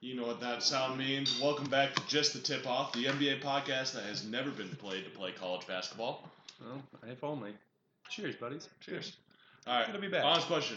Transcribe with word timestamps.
You 0.00 0.14
know 0.14 0.26
what 0.26 0.40
that 0.40 0.62
sound 0.62 0.96
means. 0.96 1.40
Welcome 1.40 1.66
back 1.66 1.92
to 1.94 2.06
Just 2.06 2.32
the 2.32 2.38
Tip 2.38 2.68
Off, 2.68 2.92
the 2.92 3.06
NBA 3.06 3.40
podcast 3.42 3.94
that 3.94 4.04
has 4.04 4.24
never 4.24 4.50
been 4.50 4.68
played 4.76 5.04
to 5.04 5.10
play 5.10 5.32
college 5.32 5.66
basketball. 5.66 6.28
Well, 6.64 6.80
if 7.10 7.24
only. 7.24 7.50
Cheers, 8.08 8.36
buddies. 8.36 8.68
Cheers. 8.80 9.16
All 9.66 9.76
right. 9.76 9.86
Good 9.86 9.94
to 9.94 9.98
be 9.98 10.06
back. 10.06 10.24
Honest 10.24 10.46
question. 10.46 10.76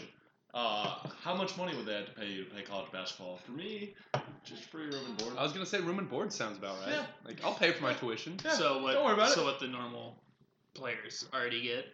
Uh, 0.52 0.96
how 1.22 1.36
much 1.36 1.56
money 1.56 1.74
would 1.76 1.86
they 1.86 1.94
have 1.94 2.06
to 2.06 2.12
pay 2.12 2.26
you 2.26 2.44
to 2.44 2.50
play 2.50 2.62
college 2.62 2.90
basketball? 2.90 3.38
For 3.46 3.52
me, 3.52 3.94
just 4.44 4.64
free 4.64 4.86
room 4.86 5.04
and 5.06 5.16
board. 5.16 5.34
I 5.38 5.44
was 5.44 5.52
gonna 5.52 5.66
say 5.66 5.80
room 5.80 6.00
and 6.00 6.10
board 6.10 6.32
sounds 6.32 6.58
about 6.58 6.80
right. 6.80 6.90
Yeah. 6.90 7.04
Like 7.24 7.44
I'll 7.44 7.54
pay 7.54 7.70
for 7.70 7.82
my 7.84 7.94
tuition. 7.94 8.38
Yeah, 8.44 8.52
so 8.52 8.82
what? 8.82 8.92
don't 8.94 9.04
worry 9.04 9.14
about 9.14 9.30
so 9.30 9.42
it. 9.42 9.44
what 9.44 9.60
the 9.60 9.68
normal 9.68 10.16
players 10.74 11.26
already 11.32 11.62
get? 11.62 11.86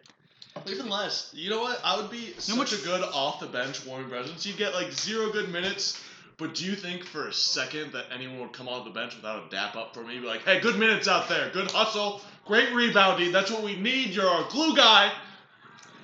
Even 0.67 0.89
less. 0.89 1.31
You 1.37 1.51
know 1.51 1.61
what? 1.61 1.79
I 1.85 2.01
would 2.01 2.11
be 2.11 2.33
such 2.39 2.57
much- 2.57 2.73
a 2.73 2.79
good 2.79 3.03
off 3.03 3.39
the 3.39 3.47
bench 3.47 3.85
warming 3.85 4.09
presence. 4.09 4.47
You 4.47 4.55
get 4.55 4.73
like 4.75 4.91
zero 4.93 5.31
good 5.31 5.53
minutes. 5.53 6.03
But 6.39 6.55
do 6.55 6.64
you 6.64 6.75
think 6.77 7.05
for 7.05 7.27
a 7.27 7.32
second 7.32 7.93
that 7.93 8.07
anyone 8.14 8.39
would 8.40 8.53
come 8.53 8.68
off 8.68 8.85
the 8.85 8.90
bench 8.93 9.17
without 9.17 9.46
a 9.46 9.50
dap 9.50 9.75
up 9.76 9.93
for 9.93 10.04
me? 10.04 10.18
Be 10.21 10.26
like, 10.26 10.43
hey, 10.44 10.61
good 10.61 10.79
minutes 10.79 11.08
out 11.08 11.29
there, 11.29 11.50
good 11.50 11.68
hustle, 11.71 12.21
great 12.46 12.72
rebounding. 12.72 13.32
That's 13.32 13.50
what 13.50 13.63
we 13.64 13.75
need. 13.76 14.11
You're 14.11 14.29
our 14.29 14.49
glue 14.49 14.77
guy. 14.77 15.13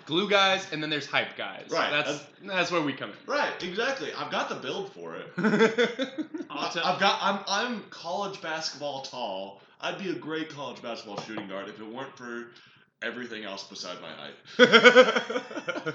Glue 0.07 0.29
guys, 0.29 0.67
and 0.71 0.83
then 0.83 0.91
there's 0.91 1.07
hype 1.07 1.35
guys. 1.37 1.69
Right, 1.71 1.91
That's 1.91 2.23
that's 2.45 2.71
where 2.71 2.83
we 2.83 2.93
come 2.93 3.11
in. 3.11 3.17
Right, 3.27 3.53
exactly. 3.63 4.13
I've 4.13 4.31
got 4.31 4.51
the 4.51 4.57
build 4.57 4.93
for 4.93 5.17
it. 5.17 5.33
I'll 6.51 6.71
tell- 6.71 6.85
I've 6.85 7.01
got. 7.01 7.19
I'm. 7.23 7.39
I'm 7.49 7.83
college 7.89 8.39
basketball 8.43 9.01
tall. 9.03 9.63
I'd 9.81 9.97
be 9.99 10.11
a 10.11 10.15
great 10.15 10.51
college 10.51 10.83
basketball 10.83 11.21
shooting 11.23 11.49
guard 11.49 11.69
if 11.69 11.81
it 11.81 11.87
weren't 11.87 12.15
for 12.19 12.49
everything 13.03 13.45
else 13.45 13.65
beside 13.65 13.97
my 14.01 14.11
height. 14.11 14.35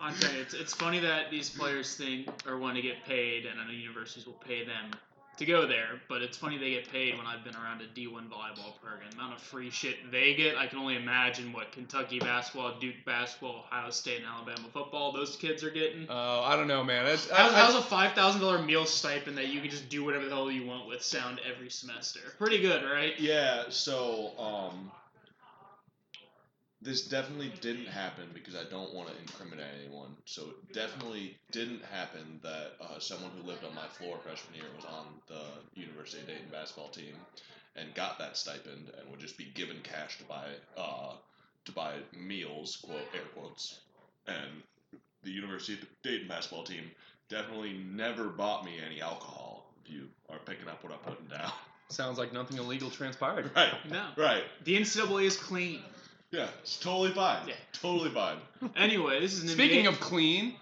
I'm 0.00 0.14
telling 0.14 0.36
you, 0.36 0.42
it's, 0.42 0.54
it's 0.54 0.74
funny 0.74 1.00
that 1.00 1.30
these 1.30 1.50
players 1.50 1.94
think 1.96 2.28
or 2.46 2.58
want 2.58 2.76
to 2.76 2.82
get 2.82 3.04
paid, 3.04 3.46
and 3.46 3.60
I 3.60 3.64
know 3.66 3.72
universities 3.72 4.26
will 4.26 4.32
pay 4.34 4.64
them 4.64 4.90
to 5.36 5.44
go 5.44 5.66
there. 5.68 6.00
But 6.08 6.22
it's 6.22 6.36
funny 6.36 6.56
they 6.58 6.70
get 6.70 6.90
paid 6.90 7.16
when 7.16 7.26
I've 7.26 7.44
been 7.44 7.54
around 7.54 7.80
a 7.82 7.84
D1 7.84 8.28
volleyball 8.28 8.80
program. 8.82 9.10
The 9.10 9.16
amount 9.18 9.34
of 9.34 9.40
free 9.42 9.70
shit 9.70 10.10
they 10.10 10.34
get, 10.34 10.56
I 10.56 10.66
can 10.66 10.78
only 10.78 10.96
imagine 10.96 11.52
what 11.52 11.70
Kentucky 11.72 12.18
basketball, 12.20 12.78
Duke 12.80 12.94
basketball, 13.04 13.64
Ohio 13.70 13.90
State, 13.90 14.18
and 14.18 14.26
Alabama 14.26 14.66
football 14.72 15.12
those 15.12 15.36
kids 15.36 15.62
are 15.62 15.70
getting. 15.70 16.06
Oh, 16.08 16.40
I 16.42 16.56
don't 16.56 16.68
know, 16.68 16.82
man. 16.82 17.04
That's, 17.04 17.30
I, 17.30 17.36
How's, 17.36 17.52
I- 17.52 17.56
how's 17.56 17.74
a 17.76 17.82
five 17.82 18.12
thousand 18.14 18.40
dollar 18.40 18.62
meal 18.62 18.86
stipend 18.86 19.36
that 19.38 19.48
you 19.48 19.60
can 19.60 19.70
just 19.70 19.88
do 19.88 20.04
whatever 20.04 20.24
the 20.24 20.30
hell 20.34 20.50
you 20.50 20.66
want 20.66 20.88
with 20.88 21.02
sound 21.02 21.40
every 21.48 21.70
semester? 21.70 22.20
Pretty 22.38 22.60
good, 22.62 22.82
right? 22.84 23.12
Yeah, 23.20 23.64
so 23.68 24.32
um 24.38 24.90
this 26.80 27.02
definitely 27.02 27.52
didn't 27.60 27.86
happen 27.86 28.28
because 28.32 28.54
I 28.54 28.62
don't 28.70 28.94
want 28.94 29.08
to 29.08 29.18
incriminate 29.20 29.66
anyone. 29.84 30.14
So 30.24 30.42
it 30.42 30.72
definitely 30.72 31.36
didn't 31.50 31.84
happen 31.84 32.40
that 32.42 32.72
uh, 32.80 32.98
someone 33.00 33.32
who 33.36 33.46
lived 33.46 33.64
on 33.64 33.74
my 33.74 33.86
floor 33.88 34.18
freshman 34.22 34.54
year 34.54 34.70
was 34.76 34.84
on 34.84 35.06
the 35.26 35.80
University 35.80 36.22
of 36.22 36.28
Dayton 36.28 36.48
basketball 36.52 36.88
team 36.90 37.14
and 37.74 37.92
got 37.94 38.18
that 38.18 38.36
stipend 38.36 38.90
and 38.98 39.10
would 39.10 39.20
just 39.20 39.36
be 39.36 39.46
given 39.54 39.76
cash 39.82 40.18
to 40.18 40.24
buy 40.24 40.46
uh, 40.76 41.14
to 41.64 41.72
buy 41.72 41.94
meals, 42.16 42.76
quote 42.76 43.00
air 43.14 43.26
quotes. 43.34 43.80
And 44.26 44.62
the 45.24 45.30
University 45.30 45.74
of 45.74 45.86
Dayton 46.02 46.28
basketball 46.28 46.64
team 46.64 46.90
definitely 47.28 47.80
never 47.92 48.28
bought 48.28 48.64
me 48.64 48.74
any 48.84 49.00
alcohol. 49.00 49.66
If 49.84 49.92
you 49.92 50.08
are 50.30 50.38
picking 50.38 50.68
up 50.68 50.82
what 50.84 50.92
I'm 50.92 50.98
putting 51.00 51.26
down, 51.26 51.52
sounds 51.88 52.18
like 52.18 52.32
nothing 52.32 52.58
illegal 52.58 52.90
transpired. 52.90 53.50
right? 53.56 53.72
No. 53.90 54.06
Right. 54.16 54.44
The 54.64 54.76
NCAA 54.78 55.24
is 55.24 55.36
clean. 55.36 55.80
Yeah, 56.30 56.48
it's 56.62 56.78
totally 56.78 57.10
fine. 57.12 57.48
Yeah. 57.48 57.54
Totally 57.72 58.10
fine. 58.10 58.38
Anyway, 58.76 59.20
this 59.20 59.34
is 59.34 59.42
an 59.44 59.48
Speaking 59.50 59.84
NBA 59.84 59.88
of 59.88 60.00
clean, 60.00 60.54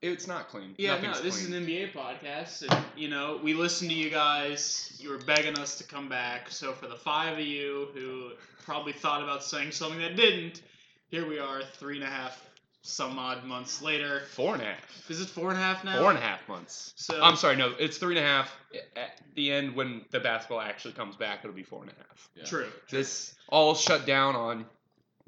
it's 0.00 0.26
not 0.28 0.48
clean. 0.48 0.74
Yeah, 0.78 0.94
Nothing's 0.94 1.16
no, 1.18 1.22
this 1.24 1.42
clean. 1.44 1.52
is 1.52 1.58
an 1.58 1.66
NBA 1.66 1.92
podcast, 1.92 2.62
and 2.70 2.84
you 2.96 3.08
know 3.08 3.40
we 3.42 3.54
listen 3.54 3.88
to 3.88 3.94
you 3.94 4.08
guys. 4.08 4.96
You 5.00 5.10
were 5.10 5.18
begging 5.18 5.58
us 5.58 5.76
to 5.78 5.84
come 5.84 6.08
back. 6.08 6.50
So 6.50 6.72
for 6.72 6.86
the 6.86 6.94
five 6.94 7.32
of 7.38 7.44
you 7.44 7.88
who 7.94 8.30
probably 8.64 8.92
thought 8.92 9.22
about 9.22 9.42
saying 9.42 9.72
something 9.72 9.98
that 10.00 10.14
didn't, 10.16 10.62
here 11.10 11.28
we 11.28 11.38
are, 11.40 11.62
three 11.74 11.96
and 11.96 12.04
a 12.04 12.10
half 12.10 12.40
some 12.82 13.18
odd 13.18 13.44
months 13.44 13.82
later. 13.82 14.22
four 14.32 14.54
and 14.54 14.62
a 14.62 14.66
half. 14.66 15.10
Is 15.10 15.20
it 15.20 15.28
four 15.28 15.50
and 15.50 15.58
a 15.58 15.60
half 15.62 15.84
now? 15.84 15.98
Four 16.00 16.10
and 16.10 16.18
a 16.18 16.22
half 16.22 16.48
months. 16.48 16.92
So 16.96 17.20
I'm 17.20 17.34
sorry, 17.36 17.56
no, 17.56 17.74
it's 17.78 17.98
three 17.98 18.16
and 18.16 18.24
a 18.24 18.28
half. 18.28 18.56
At 18.96 19.20
the 19.34 19.50
end, 19.52 19.74
when 19.74 20.04
the 20.12 20.20
basketball 20.20 20.60
actually 20.60 20.94
comes 20.94 21.16
back, 21.16 21.40
it'll 21.42 21.56
be 21.56 21.64
four 21.64 21.82
and 21.82 21.90
a 21.90 21.94
half. 21.94 22.28
Yeah. 22.36 22.44
True. 22.44 22.68
This 22.90 23.34
all 23.48 23.74
shut 23.74 24.06
down 24.06 24.36
on 24.36 24.64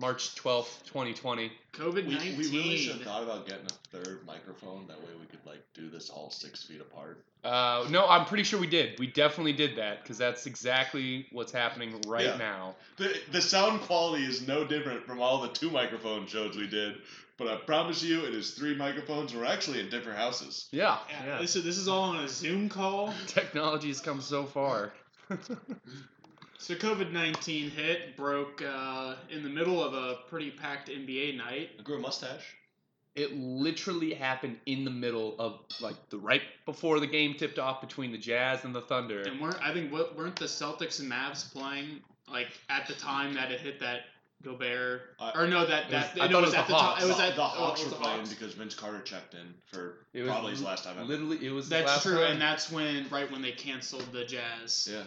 March 0.01 0.35
12th, 0.35 0.83
2020. 0.87 1.53
COVID 1.75 2.07
We, 2.07 2.15
nineteen. 2.15 2.39
we 2.39 2.49
really 2.51 2.77
should 2.79 2.97
have 2.97 3.03
thought 3.03 3.23
about 3.23 3.47
getting 3.47 3.67
a 3.67 3.97
third 3.97 4.27
microphone. 4.27 4.87
That 4.89 4.99
way 4.99 5.11
we 5.21 5.27
could 5.27 5.45
like 5.47 5.63
do 5.75 5.91
this 5.91 6.09
all 6.11 6.31
six 6.31 6.63
feet 6.65 6.81
apart. 6.81 7.23
Uh, 7.45 7.87
no, 7.91 8.07
I'm 8.09 8.25
pretty 8.27 8.43
sure 8.45 8.59
we 8.59 8.67
did. 8.67 8.99
We 8.99 9.07
definitely 9.07 9.53
did 9.53 9.77
that 9.77 10.03
because 10.03 10.19
that's 10.19 10.47
exactly 10.47 11.27
what's 11.33 11.53
happening 11.53 12.01
right 12.07 12.25
Yeah. 12.27 12.37
now. 12.37 12.75
The, 12.97 13.15
the 13.33 13.41
sound 13.41 13.83
quality 13.83 14.25
is 14.25 14.47
no 14.47 14.65
different 14.67 15.05
from 15.07 15.21
all 15.21 15.41
the 15.43 15.49
two 15.49 15.71
microphone 15.71 16.27
shows 16.27 16.57
we 16.57 16.67
did, 16.67 16.97
but 17.39 17.49
I 17.49 17.57
promise 17.57 18.03
you 18.03 18.25
it 18.25 18.35
is 18.35 18.51
three 18.53 18.75
microphones. 18.77 19.35
We're 19.35 19.47
actually 19.47 19.81
in 19.81 19.89
different 19.91 20.19
houses. 20.19 20.69
Yeah, 20.73 20.99
Yeah, 21.11 21.27
yeah. 21.27 21.39
This 21.41 21.57
is 21.57 21.65
this 21.65 21.77
is 21.79 21.89
all 21.89 22.03
on 22.11 22.25
a 22.25 22.29
Zoom 22.29 22.69
call. 22.69 23.13
Technology 23.27 23.89
has 23.89 24.01
come 24.01 24.21
so 24.21 24.45
far. 24.45 24.93
So 26.63 26.75
COVID 26.75 27.11
nineteen 27.13 27.71
hit, 27.71 28.17
broke 28.17 28.63
uh, 28.63 29.15
in 29.31 29.43
the 29.43 29.49
middle 29.49 29.83
of 29.83 29.95
a 29.95 30.19
pretty 30.29 30.51
packed 30.51 30.89
NBA 30.91 31.37
night. 31.37 31.71
I 31.79 31.83
grew 31.83 31.97
a 31.97 32.01
mustache. 32.01 32.55
it 33.17 33.35
literally 33.37 34.13
happened 34.15 34.59
in 34.67 34.85
the 34.85 34.91
middle 34.91 35.35
of 35.41 35.61
like 35.81 35.97
the 36.11 36.19
right 36.19 36.43
before 36.67 37.01
the 37.01 37.07
game 37.07 37.35
tipped 37.35 37.59
off 37.59 37.81
between 37.81 38.13
the 38.13 38.19
Jazz 38.19 38.65
and 38.65 38.75
the 38.75 38.83
Thunder. 38.83 39.23
And 39.23 39.41
weren't 39.41 39.61
I 39.63 39.73
think 39.73 39.91
what 39.93 40.17
weren't 40.17 40.37
the 40.37 40.45
Celtics 40.45 41.01
and 41.01 41.11
Mavs 41.11 41.51
playing 41.53 42.01
like 42.31 42.49
at 42.69 42.87
the 42.87 42.95
time 42.95 43.35
that 43.35 43.51
it 43.51 43.61
hit 43.61 43.81
that 43.81 44.01
Gobert 44.45 45.17
I- 45.19 45.33
or 45.35 45.47
no 45.49 45.67
that 45.67 45.87
It 45.87 45.91
that 45.93 46.15
was- 46.15 46.23
I 46.23 46.29
no, 46.29 46.33
thought 46.33 46.35
it 46.35 46.35
it 46.35 46.41
was 46.41 46.45
was 46.45 46.55
at 46.55 46.67
the 46.67 46.73
the 46.73 46.79
time 46.79 46.87
Hawks. 46.87 47.03
it 47.05 47.09
was 47.09 47.17
the, 47.17 47.23
at 47.25 47.37
the 47.37 47.43
oh, 47.43 47.45
Hawks 47.47 47.83
it 47.83 47.89
were 47.91 47.97
playing 47.97 48.19
Hawks. 48.19 48.35
because 48.35 48.55
Vince 48.55 48.75
Carter 48.75 49.01
checked 49.01 49.35
in 49.35 49.55
for 49.67 50.07
It 50.13 50.23
was 50.23 50.31
probably 50.31 50.51
his 50.53 50.63
last 50.63 50.85
time 50.85 50.97
ever. 50.99 51.07
Literally, 51.07 51.45
it 51.47 51.51
was 51.53 51.69
the 51.71 51.77
That's 51.77 51.89
last 51.89 52.03
true, 52.05 52.17
time. 52.19 52.33
and 52.33 52.41
that's 52.41 52.71
when 52.71 53.09
right 53.11 53.31
when 53.33 53.41
they 53.43 53.53
canceled 53.53 54.07
the 54.13 54.25
Jazz 54.27 54.89
Yeah. 54.93 55.03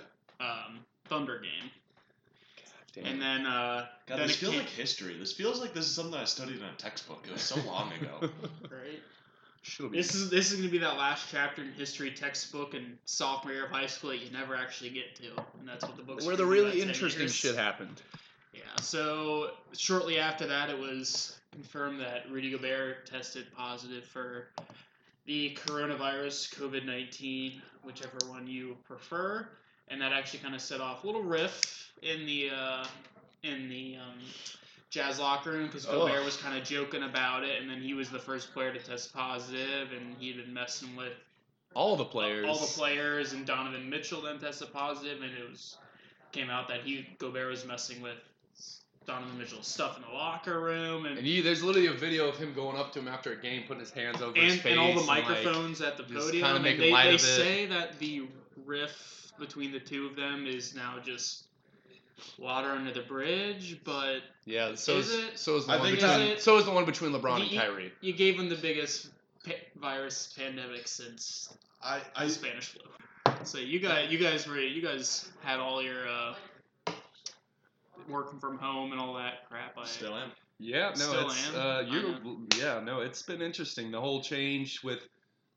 um, 0.45 0.79
Thunder 1.07 1.39
game, 1.39 1.71
Damn. 2.93 3.05
and 3.05 3.21
then 3.21 3.45
uh, 3.45 3.85
God, 4.07 4.19
then 4.19 4.27
this 4.27 4.35
feels 4.37 4.53
came, 4.53 4.61
like 4.61 4.69
history. 4.69 5.17
This 5.17 5.33
feels 5.33 5.59
like 5.59 5.73
this 5.73 5.85
is 5.85 5.95
something 5.95 6.19
I 6.19 6.25
studied 6.25 6.57
in 6.57 6.63
a 6.63 6.73
textbook. 6.77 7.25
It 7.27 7.33
was 7.33 7.41
so 7.41 7.59
long 7.67 7.91
ago. 7.93 8.09
right. 8.63 8.99
Should've 9.63 9.93
This 9.93 10.13
is 10.13 10.29
this 10.29 10.51
is 10.51 10.57
gonna 10.57 10.69
be 10.69 10.77
that 10.79 10.97
last 10.97 11.27
chapter 11.31 11.61
in 11.61 11.71
history 11.71 12.11
textbook 12.11 12.73
and 12.73 12.97
sophomore 13.05 13.53
year 13.53 13.65
of 13.65 13.71
high 13.71 13.85
school 13.87 14.09
that 14.09 14.19
you 14.19 14.29
never 14.31 14.55
actually 14.55 14.89
get 14.89 15.15
to, 15.15 15.29
and 15.59 15.67
that's 15.67 15.85
what 15.85 15.95
the 15.95 16.03
book's 16.03 16.25
where 16.25 16.35
the 16.35 16.45
really 16.45 16.81
interesting 16.81 17.21
years. 17.21 17.33
shit 17.33 17.55
happened. 17.55 18.01
Yeah, 18.53 18.61
so 18.81 19.51
shortly 19.75 20.19
after 20.19 20.45
that, 20.47 20.69
it 20.69 20.77
was 20.77 21.39
confirmed 21.53 22.01
that 22.01 22.29
Rudy 22.29 22.51
Gobert 22.51 23.05
tested 23.05 23.45
positive 23.55 24.03
for 24.03 24.47
the 25.25 25.57
coronavirus, 25.65 26.53
COVID 26.55 26.85
19, 26.85 27.61
whichever 27.83 28.17
one 28.27 28.45
you 28.45 28.75
prefer. 28.85 29.47
And 29.89 30.01
that 30.01 30.11
actually 30.13 30.39
kind 30.39 30.55
of 30.55 30.61
set 30.61 30.81
off 30.81 31.03
a 31.03 31.07
little 31.07 31.23
riff 31.23 31.91
in 32.01 32.25
the 32.25 32.49
uh, 32.55 32.85
in 33.43 33.69
the 33.69 33.97
um, 33.97 34.17
Jazz 34.89 35.19
locker 35.19 35.51
room 35.51 35.67
because 35.67 35.85
Gobert 35.85 36.19
Ugh. 36.19 36.25
was 36.25 36.37
kind 36.37 36.57
of 36.57 36.63
joking 36.63 37.03
about 37.03 37.43
it, 37.43 37.61
and 37.61 37.69
then 37.69 37.81
he 37.81 37.93
was 37.93 38.09
the 38.09 38.19
first 38.19 38.53
player 38.53 38.71
to 38.73 38.79
test 38.79 39.13
positive, 39.13 39.91
and 39.91 40.15
he'd 40.19 40.37
been 40.37 40.53
messing 40.53 40.95
with 40.95 41.13
All 41.73 41.95
the 41.95 42.05
players. 42.05 42.45
all 42.47 42.57
the 42.57 42.67
players, 42.67 43.33
and 43.33 43.45
Donovan 43.45 43.89
Mitchell 43.89 44.21
then 44.21 44.39
tested 44.39 44.71
positive, 44.71 45.21
and 45.21 45.31
it 45.31 45.49
was 45.49 45.77
came 46.31 46.49
out 46.49 46.67
that 46.69 46.81
he 46.81 47.07
Gobert 47.19 47.49
was 47.49 47.65
messing 47.65 48.01
with 48.01 48.17
Donovan 49.05 49.37
Mitchell's 49.37 49.67
stuff 49.67 49.97
in 49.97 50.03
the 50.03 50.09
locker 50.13 50.59
room, 50.61 51.05
and 51.05 51.17
And 51.17 51.27
you, 51.27 51.43
there's 51.43 51.61
literally 51.61 51.87
a 51.87 51.93
video 51.93 52.29
of 52.29 52.37
him 52.37 52.53
going 52.53 52.77
up 52.77 52.93
to 52.93 52.99
him 52.99 53.07
after 53.07 53.33
a 53.33 53.35
game, 53.35 53.63
putting 53.67 53.81
his 53.81 53.91
hands 53.91 54.21
over 54.21 54.39
his 54.39 54.53
and, 54.53 54.61
face, 54.61 54.71
and 54.71 54.79
all 54.79 54.93
the 54.93 55.01
like- 55.01 55.27
microphones 55.27 55.81
at 55.81 55.97
the 55.97 56.03
podium. 56.03 56.45
And 56.55 56.63
making 56.63 56.79
they, 56.81 56.91
they 56.91 57.13
of 57.15 57.21
say 57.21 57.65
that 57.65 57.99
the 57.99 58.23
riff 58.65 59.22
between 59.39 59.71
the 59.71 59.79
two 59.79 60.05
of 60.07 60.15
them 60.15 60.45
is 60.47 60.75
now 60.75 60.95
just 61.03 61.45
water 62.37 62.69
under 62.69 62.91
the 62.93 63.01
bridge, 63.01 63.79
but 63.83 64.19
yeah. 64.45 64.75
So 64.75 64.97
Is 64.97 65.09
is, 65.09 65.23
it? 65.25 65.39
so 65.39 65.55
is 65.57 65.65
the 65.65 65.73
I 65.73 65.77
one 65.77 65.85
think 65.87 65.99
between 66.01 66.21
it's- 66.27 66.43
so 66.43 66.57
is 66.57 66.65
the 66.65 66.71
one 66.71 66.85
between 66.85 67.11
LeBron 67.11 67.41
and 67.41 67.51
You- 67.51 67.59
Kyrie. 67.59 67.91
you 68.01 68.13
gave 68.13 68.37
them 68.37 68.49
the 68.49 68.55
biggest 68.55 69.09
pa- 69.45 69.51
virus 69.75 70.33
pandemic 70.37 70.87
since 70.87 71.49
I, 71.81 72.01
I 72.15 72.25
the 72.25 72.31
Spanish 72.31 72.69
flu. 72.69 72.81
So 73.43 73.57
you 73.57 73.79
guys, 73.79 74.11
you 74.11 74.17
guys 74.19 74.47
were, 74.47 74.59
you 74.59 74.81
guys 74.81 75.29
had 75.43 75.59
all 75.59 75.81
your 75.81 76.07
uh, 76.07 76.35
working 78.07 78.39
from 78.39 78.57
home 78.57 78.91
and 78.91 79.01
all 79.01 79.13
that 79.15 79.47
crap. 79.49 79.77
I, 79.77 79.85
still 79.85 80.15
am. 80.15 80.31
Yeah, 80.59 80.89
no, 80.89 80.95
Still 80.95 81.29
it's 81.29 81.49
am. 81.49 81.59
uh, 81.59 81.79
you. 81.81 82.47
Yeah, 82.57 82.79
no, 82.83 83.01
it's 83.01 83.21
been 83.23 83.41
interesting. 83.41 83.91
The 83.91 83.99
whole 83.99 84.21
change 84.21 84.81
with. 84.83 84.99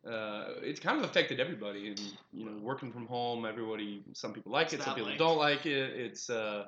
Uh, 0.06 0.55
it's 0.62 0.79
kind 0.79 0.99
of 0.99 1.05
affected 1.05 1.41
everybody, 1.41 1.88
and 1.88 2.00
you 2.32 2.44
know, 2.44 2.56
working 2.61 2.93
from 2.93 3.06
home. 3.06 3.44
Everybody, 3.44 4.05
some 4.12 4.32
people 4.32 4.53
like 4.53 4.67
What's 4.67 4.75
it, 4.75 4.82
some 4.82 4.94
people 4.94 5.11
like? 5.11 5.19
don't 5.19 5.38
like 5.38 5.67
it. 5.67 5.99
It's 5.99 6.31
uh, 6.31 6.67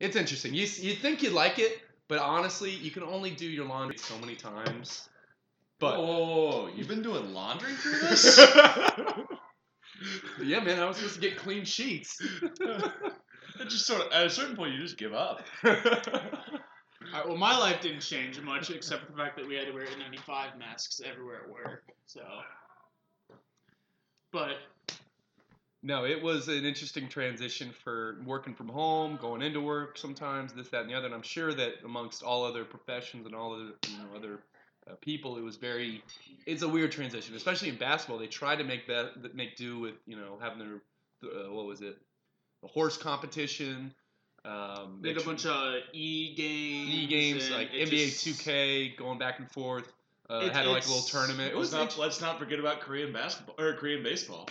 it's 0.00 0.16
interesting. 0.16 0.54
You 0.54 0.66
you 0.80 0.94
think 0.94 1.22
you'd 1.22 1.32
like 1.32 1.58
it, 1.58 1.80
but 2.08 2.18
honestly, 2.18 2.70
you 2.70 2.90
can 2.90 3.02
only 3.02 3.30
do 3.30 3.46
your 3.46 3.64
laundry 3.66 3.96
so 3.96 4.18
many 4.18 4.34
times. 4.34 5.08
But 5.80 5.96
oh, 5.98 6.68
you've 6.74 6.88
been 6.88 7.02
doing 7.02 7.32
laundry 7.32 7.72
through 7.72 7.98
this? 8.00 8.38
yeah, 10.42 10.60
man, 10.60 10.78
I 10.78 10.84
was 10.86 10.96
supposed 10.96 11.14
to 11.14 11.20
get 11.20 11.36
clean 11.36 11.64
sheets. 11.64 12.20
It 13.60 13.68
just 13.68 13.86
sort 13.86 14.02
of 14.02 14.12
at 14.12 14.26
a 14.26 14.30
certain 14.30 14.56
point 14.56 14.74
you 14.74 14.80
just 14.80 14.98
give 14.98 15.14
up. 15.14 15.42
All 15.64 15.72
right, 17.12 17.28
well, 17.28 17.36
my 17.36 17.56
life 17.56 17.80
didn't 17.80 18.00
change 18.00 18.40
much 18.40 18.70
except 18.70 19.04
for 19.04 19.12
the 19.12 19.18
fact 19.18 19.36
that 19.36 19.46
we 19.46 19.54
had 19.54 19.66
to 19.66 19.72
wear 19.72 19.86
N95 19.86 20.58
masks 20.58 21.00
everywhere 21.04 21.42
at 21.44 21.50
work. 21.50 21.84
So, 22.06 22.22
but 24.34 24.56
No, 25.82 26.04
it 26.04 26.20
was 26.20 26.48
an 26.48 26.64
interesting 26.64 27.08
transition 27.08 27.70
for 27.84 28.16
working 28.26 28.54
from 28.54 28.68
home, 28.68 29.18
going 29.20 29.42
into 29.42 29.60
work 29.60 29.96
sometimes, 29.96 30.52
this, 30.52 30.68
that, 30.70 30.82
and 30.82 30.90
the 30.90 30.94
other. 30.94 31.06
And 31.06 31.14
I'm 31.14 31.22
sure 31.22 31.54
that 31.54 31.74
amongst 31.84 32.22
all 32.22 32.44
other 32.44 32.64
professions 32.64 33.26
and 33.26 33.34
all 33.34 33.54
other, 33.54 33.72
you 33.88 33.98
know, 33.98 34.16
other 34.16 34.40
uh, 34.90 34.94
people, 35.00 35.36
it 35.36 35.42
was 35.42 35.56
very. 35.56 36.02
It's 36.46 36.62
a 36.62 36.68
weird 36.68 36.90
transition, 36.90 37.34
especially 37.36 37.68
in 37.68 37.76
basketball. 37.76 38.18
They 38.18 38.26
try 38.26 38.56
to 38.56 38.64
make 38.64 38.86
that 38.88 39.34
make 39.34 39.56
do 39.56 39.78
with, 39.78 39.94
you 40.06 40.16
know, 40.16 40.38
having 40.40 40.58
their, 40.58 40.82
uh, 41.30 41.52
what 41.52 41.66
was 41.66 41.80
it, 41.80 41.96
the 42.62 42.68
horse 42.68 42.96
competition. 42.96 43.94
Um, 44.44 45.00
they 45.00 45.08
had 45.08 45.18
a 45.18 45.24
bunch 45.24 45.46
of 45.46 45.74
e 45.92 46.34
games, 46.34 46.94
e 46.94 47.06
games 47.06 47.50
like 47.50 47.70
NBA 47.72 47.88
just- 47.90 48.26
2K, 48.26 48.96
going 48.96 49.18
back 49.18 49.38
and 49.38 49.50
forth. 49.50 49.90
Uh, 50.34 50.46
It- 50.46 50.52
had 50.52 50.66
like 50.66 50.84
a 50.84 50.88
little 50.88 51.02
tournament. 51.02 51.52
It 51.52 51.56
Let's 51.56 51.70
was 51.70 51.72
not, 51.72 51.82
int- 51.82 51.98
let's 51.98 52.20
not 52.20 52.38
forget 52.38 52.58
about 52.58 52.80
Korean 52.80 53.12
basketball 53.12 53.54
or 53.58 53.74
Korean 53.74 54.02
baseball. 54.02 54.48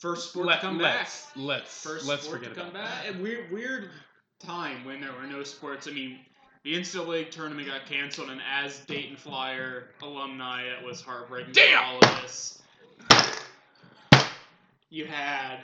First 0.00 0.30
sport 0.30 0.46
let, 0.46 0.60
to 0.60 0.66
come 0.66 0.78
back. 0.78 0.98
let's, 0.98 1.26
Let's 1.36 1.82
First 1.82 2.06
let's 2.06 2.22
sport 2.24 2.38
forget 2.40 2.54
to 2.54 2.60
come 2.60 2.70
about 2.70 2.84
back. 2.84 3.06
that. 3.06 3.20
Weird, 3.20 3.50
weird 3.52 3.90
time 4.44 4.84
when 4.84 5.00
there 5.00 5.12
were 5.12 5.26
no 5.26 5.42
sports. 5.44 5.86
I 5.86 5.92
mean, 5.92 6.18
the 6.64 6.74
NCAA 6.74 7.30
tournament 7.30 7.68
got 7.68 7.86
canceled, 7.86 8.30
and 8.30 8.40
as 8.52 8.78
Dayton 8.80 9.16
Flyer 9.16 9.88
alumni, 10.02 10.68
that 10.68 10.84
was 10.84 11.00
heartbreaking. 11.00 11.52
Damn! 11.52 11.82
all 11.84 11.98
of 12.02 12.22
this. 12.22 12.60
You 14.90 15.06
had 15.06 15.58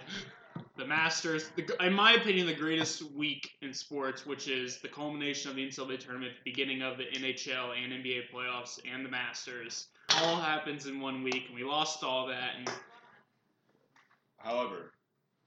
the 0.79 0.87
Masters, 0.87 1.51
the, 1.57 1.67
in 1.85 1.93
my 1.93 2.13
opinion, 2.13 2.47
the 2.47 2.55
greatest 2.55 3.03
week 3.13 3.51
in 3.63 3.75
sports, 3.75 4.25
which 4.25 4.47
is 4.47 4.79
the 4.79 4.89
culmination 4.89 5.51
of 5.51 5.57
the 5.57 5.67
NCAA 5.67 5.99
tournament, 5.99 6.33
the 6.45 6.51
beginning 6.51 6.83
of 6.83 6.97
the 6.97 7.05
NHL 7.05 7.75
and 7.77 7.93
NBA 7.93 8.31
playoffs, 8.33 8.79
and 8.91 9.05
the 9.05 9.11
Masters. 9.11 9.89
All 10.23 10.37
happens 10.37 10.87
in 10.87 11.01
one 11.01 11.25
week, 11.25 11.45
and 11.49 11.55
we 11.55 11.65
lost 11.65 12.05
all 12.05 12.29
that. 12.29 12.53
And 12.57 12.71
However, 14.37 14.93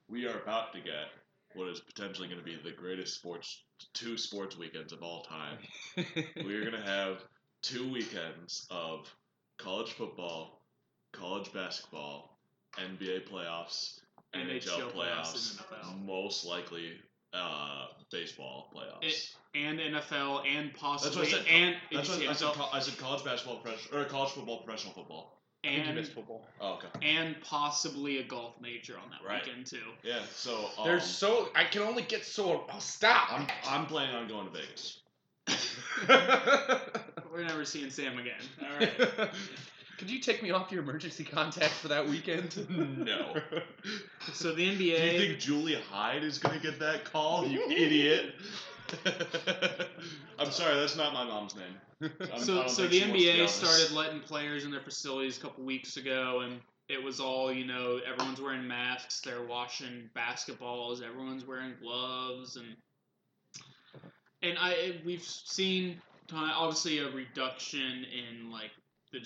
we 0.08 0.26
are 0.26 0.38
about 0.38 0.74
to 0.74 0.80
get 0.80 1.08
what 1.54 1.68
is 1.68 1.80
potentially 1.80 2.28
going 2.28 2.38
to 2.38 2.44
be 2.44 2.56
the 2.62 2.70
greatest 2.70 3.14
sports 3.14 3.62
two 3.94 4.18
sports 4.18 4.56
weekends 4.56 4.92
of 4.92 5.02
all 5.02 5.22
time. 5.22 5.58
we 6.44 6.54
are 6.54 6.60
going 6.60 6.80
to 6.80 6.88
have 6.88 7.22
two 7.62 7.90
weekends 7.90 8.66
of 8.70 9.12
college 9.56 9.92
football, 9.92 10.60
college 11.12 11.52
basketball, 11.52 12.38
NBA 12.78 13.28
playoffs, 13.28 14.00
NHL, 14.34 14.60
NHL 14.62 14.92
playoffs 14.92 14.94
playoffs, 14.94 15.58
and 15.58 15.66
NFL. 16.04 16.06
most 16.06 16.44
likely 16.44 16.92
uh, 17.32 17.86
baseball 18.10 18.70
playoffs. 18.74 19.02
It- 19.08 19.34
and 19.54 19.78
NFL 19.78 20.46
and 20.46 20.70
That's 20.70 20.78
possibly 20.80 21.18
what 21.24 21.28
I 21.28 21.30
said. 21.30 21.46
and 21.50 21.76
That's 21.92 22.08
what 22.08 22.26
I 22.26 22.32
said. 22.32 22.48
I 22.72 22.80
said 22.80 22.96
college 22.98 23.22
basketball, 23.22 23.58
professional, 23.58 24.00
or 24.00 24.04
college 24.06 24.30
football, 24.30 24.62
professional 24.62 24.94
football. 24.94 25.38
I 25.62 25.68
think 25.68 25.86
and 25.88 25.96
missed 25.96 26.12
football. 26.12 26.48
Oh, 26.58 26.72
okay. 26.78 26.88
and 27.06 27.36
possibly 27.42 28.18
a 28.18 28.24
golf 28.24 28.54
major 28.62 28.94
on 28.96 29.10
that 29.10 29.22
Right. 29.28 29.44
weekend 29.46 29.66
too. 29.66 29.76
Yeah. 30.02 30.20
So 30.34 30.70
um, 30.78 30.84
There's 30.86 31.04
so 31.04 31.50
I 31.54 31.64
can 31.64 31.82
only 31.82 32.02
get 32.02 32.24
so. 32.24 32.64
Oh, 32.72 32.78
stop! 32.78 33.30
I'm 33.32 33.46
I'm 33.68 33.84
planning 33.86 34.16
on 34.16 34.26
going 34.26 34.46
to 34.46 34.52
Vegas. 34.52 35.00
We're 37.32 37.44
never 37.44 37.64
seeing 37.64 37.90
Sam 37.90 38.18
again. 38.18 38.40
All 38.60 38.78
right. 38.78 39.30
Could 40.02 40.10
you 40.10 40.18
take 40.18 40.42
me 40.42 40.50
off 40.50 40.72
your 40.72 40.82
emergency 40.82 41.22
contact 41.22 41.74
for 41.74 41.86
that 41.86 42.04
weekend? 42.08 42.66
No. 43.06 43.36
So 44.32 44.52
the 44.52 44.66
NBA. 44.66 44.76
Do 44.76 44.82
you 45.06 45.18
think 45.28 45.38
Julia 45.38 45.80
Hyde 45.92 46.24
is 46.24 46.38
gonna 46.38 46.58
get 46.58 46.80
that 46.80 47.04
call? 47.04 47.46
You 47.46 47.62
idiot. 47.70 48.34
I'm 50.40 50.50
sorry, 50.50 50.74
that's 50.74 50.96
not 50.96 51.12
my 51.12 51.22
mom's 51.22 51.54
name. 51.54 52.10
I'm- 52.20 52.40
so 52.40 52.66
so 52.66 52.88
the 52.88 52.98
she 52.98 53.08
wants 53.08 53.12
to 53.12 53.12
be 53.12 53.24
NBA 53.26 53.48
started 53.48 53.94
letting 53.94 54.18
players 54.18 54.64
in 54.64 54.72
their 54.72 54.80
facilities 54.80 55.38
a 55.38 55.40
couple 55.40 55.62
weeks 55.62 55.96
ago, 55.96 56.40
and 56.40 56.60
it 56.88 57.00
was 57.00 57.20
all 57.20 57.52
you 57.52 57.64
know. 57.64 58.00
Everyone's 58.04 58.40
wearing 58.40 58.66
masks. 58.66 59.20
They're 59.20 59.44
washing 59.44 60.10
basketballs. 60.16 61.00
Everyone's 61.00 61.46
wearing 61.46 61.74
gloves, 61.80 62.56
and 62.56 62.74
and 64.42 64.58
I 64.58 65.00
we've 65.04 65.22
seen 65.22 66.02
obviously 66.34 66.98
a 66.98 67.08
reduction 67.08 68.04
in 68.12 68.50
like 68.50 68.72
the 69.12 69.20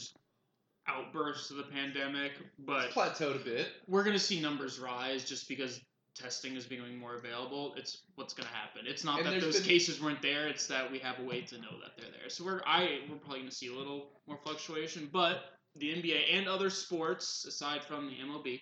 outbursts 0.89 1.51
of 1.51 1.57
the 1.57 1.63
pandemic, 1.65 2.33
but 2.59 2.91
plateaued 2.91 3.41
a 3.41 3.45
bit. 3.45 3.69
we're 3.89 4.05
going 4.05 4.17
to 4.17 4.23
see 4.23 4.41
numbers 4.41 4.79
rise 4.79 5.25
just 5.25 5.49
because 5.49 5.81
testing 6.15 6.55
is 6.57 6.65
becoming 6.65 6.97
more 6.99 7.15
available. 7.17 7.75
It's 7.77 8.03
what's 8.15 8.33
going 8.33 8.49
to 8.49 8.55
happen. 8.55 8.83
It's 8.87 9.05
not 9.05 9.19
And 9.21 9.27
that 9.29 9.41
those 9.41 9.59
been- 9.59 9.69
cases 9.69 10.01
weren't 10.01 10.23
there. 10.23 10.49
It's 10.49 10.67
that 10.69 10.91
we 10.91 10.99
have 11.01 11.19
a 11.19 11.25
way 11.25 11.43
to 11.43 11.57
know 11.59 11.79
that 11.83 11.97
they're 11.97 12.11
there. 12.19 12.31
So 12.31 12.45
we're 12.45 12.63
I 12.67 13.01
we're 13.11 13.17
probably 13.17 13.41
going 13.41 13.51
to 13.51 13.55
see 13.57 13.69
a 13.69 13.75
little 13.77 14.09
more 14.27 14.39
fluctuation, 14.45 15.09
but 15.13 15.41
the 15.77 15.89
NBA 15.91 16.33
and 16.33 16.49
other 16.49 16.71
sports 16.71 17.45
aside 17.47 17.85
from 17.85 18.07
the 18.07 18.15
MLB 18.25 18.61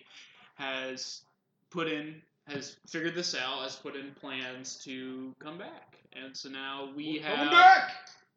has 0.55 1.21
put 1.69 1.87
in 1.87 2.21
has 2.47 2.75
figured 2.87 3.15
this 3.15 3.33
out. 3.35 3.63
Has 3.63 3.75
put 3.75 3.95
in 3.95 4.11
plans 4.19 4.77
to 4.83 5.33
come 5.39 5.57
back, 5.57 5.97
and 6.13 6.35
so 6.35 6.49
now 6.49 6.89
we 6.95 7.19
We're 7.23 7.27
have 7.35 7.51
back. 7.51 7.91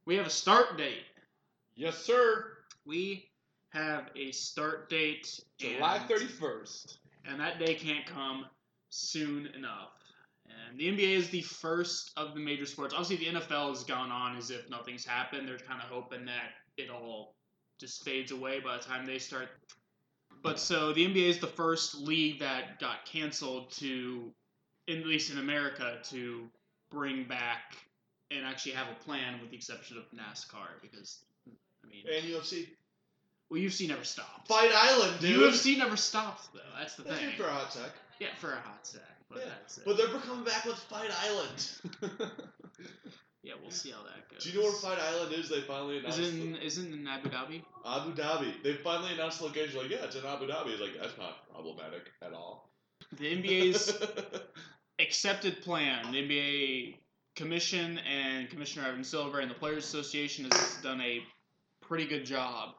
we 0.07 0.15
have 0.17 0.27
a 0.27 0.31
start 0.31 0.79
date. 0.79 1.05
Yes, 1.75 1.99
sir. 1.99 2.53
We 2.87 3.29
have 3.71 4.11
a 4.17 4.31
start 4.33 4.89
date. 4.89 5.41
July 5.59 5.97
and- 5.97 6.09
thirty 6.09 6.27
first. 6.27 6.99
and 7.25 7.41
that 7.41 7.59
day 7.59 7.75
can't 7.75 8.07
come 8.07 8.47
soon 8.91 9.47
enough. 9.49 9.91
And 10.47 10.79
the 10.79 10.89
NBA 10.89 11.15
is 11.17 11.29
the 11.29 11.43
first 11.43 12.11
of 12.17 12.33
the 12.35 12.41
major 12.41 12.65
sports. 12.65 12.95
Obviously, 12.95 13.17
the 13.31 13.39
NFL 13.39 13.69
has 13.71 13.85
gone 13.85 14.11
on 14.11 14.37
as 14.37 14.51
if 14.51 14.69
nothing's 14.71 15.05
happened. 15.05 15.47
They're 15.47 15.59
kind 15.59 15.83
of 15.83 15.89
hoping 15.91 16.25
that 16.25 16.53
it 16.79 16.89
all 16.89 17.35
just 17.79 18.03
fades 18.03 18.33
away 18.33 18.61
by 18.61 18.79
the 18.79 18.83
time 18.83 19.05
they 19.05 19.19
start. 19.19 19.49
But 20.43 20.59
so 20.59 20.93
the 20.93 21.05
NBA 21.05 21.29
is 21.29 21.39
the 21.39 21.47
first 21.49 21.97
league 21.97 22.39
that 22.41 22.79
got 22.81 23.05
canceled 23.05 23.71
to, 23.73 24.33
at 24.89 25.05
least 25.07 25.31
in 25.31 25.39
America, 25.39 25.99
to 26.05 26.49
bring 26.91 27.25
back 27.25 27.77
and 28.31 28.45
actually 28.47 28.73
have 28.73 28.89
a 28.89 29.05
plan, 29.05 29.41
with 29.41 29.51
the 29.51 29.57
exception 29.57 29.99
of 29.99 30.05
NASCAR, 30.17 30.81
because 30.81 31.25
I 31.47 31.89
mean, 31.89 32.05
And 32.11 32.25
UFC. 32.25 32.69
Well, 33.51 33.61
UFC 33.61 33.89
never 33.89 34.05
stopped. 34.05 34.49
Fight 34.49 34.71
Island, 34.75 35.21
dude. 35.21 35.39
UFC 35.41 35.77
never 35.79 35.97
stopped 35.97 36.53
though. 36.53 36.61
That's 36.79 36.95
the 36.97 37.03
That's 37.05 37.19
thing. 37.21 37.31
for 37.37 37.45
a 37.45 37.51
hot 37.51 37.73
sec. 37.73 37.91
Yeah, 38.21 38.29
for 38.41 38.53
a 38.53 38.57
hot 38.61 38.87
sec, 38.87 39.01
but 39.31 39.39
Yeah, 39.39 39.45
that's 39.61 39.79
it. 39.79 39.85
But 39.87 39.97
they're 39.97 40.09
coming 40.09 40.45
back 40.45 40.65
with 40.65 40.77
Fight 40.77 41.11
Island. 41.25 41.71
yeah, 43.43 43.55
we'll 43.63 43.71
see 43.71 43.91
how 43.91 44.03
that 44.03 44.29
goes. 44.31 44.43
Do 44.45 44.51
you 44.51 44.57
know 44.59 44.65
where 44.65 44.73
Fight 44.73 44.99
Island 44.99 45.33
is? 45.35 45.49
They 45.49 45.61
finally 45.61 45.99
announced. 45.99 46.19
Is 46.19 46.35
in 46.35 46.53
the- 46.53 46.65
isn't 46.65 46.93
in 46.93 47.07
Abu 47.07 47.29
Dhabi? 47.31 47.63
Abu 47.87 48.13
Dhabi. 48.15 48.63
They 48.63 48.75
finally 48.75 49.13
announced 49.15 49.39
the 49.39 49.47
location. 49.47 49.79
Like, 49.81 49.91
yeah, 49.91 50.05
it's 50.05 50.17
in 50.17 50.25
Abu 50.27 50.47
Dhabi. 50.47 50.73
It's 50.73 50.81
like 50.81 51.01
that's 51.01 51.17
not 51.17 51.49
problematic 51.51 52.11
at 52.23 52.33
all. 52.33 52.69
The 53.19 53.25
NBA's 53.37 53.97
accepted 54.99 55.63
plan. 55.63 56.13
The 56.13 56.19
NBA 56.29 56.97
Commission 57.37 57.99
and 57.99 58.51
Commissioner 58.51 58.89
Evan 58.89 59.05
Silver 59.05 59.39
and 59.39 59.51
the 59.51 59.55
Players 59.55 59.85
Association 59.85 60.47
has 60.51 60.79
done 60.83 61.01
a 61.01 61.23
pretty 61.81 62.05
good 62.07 62.27
job 62.27 62.75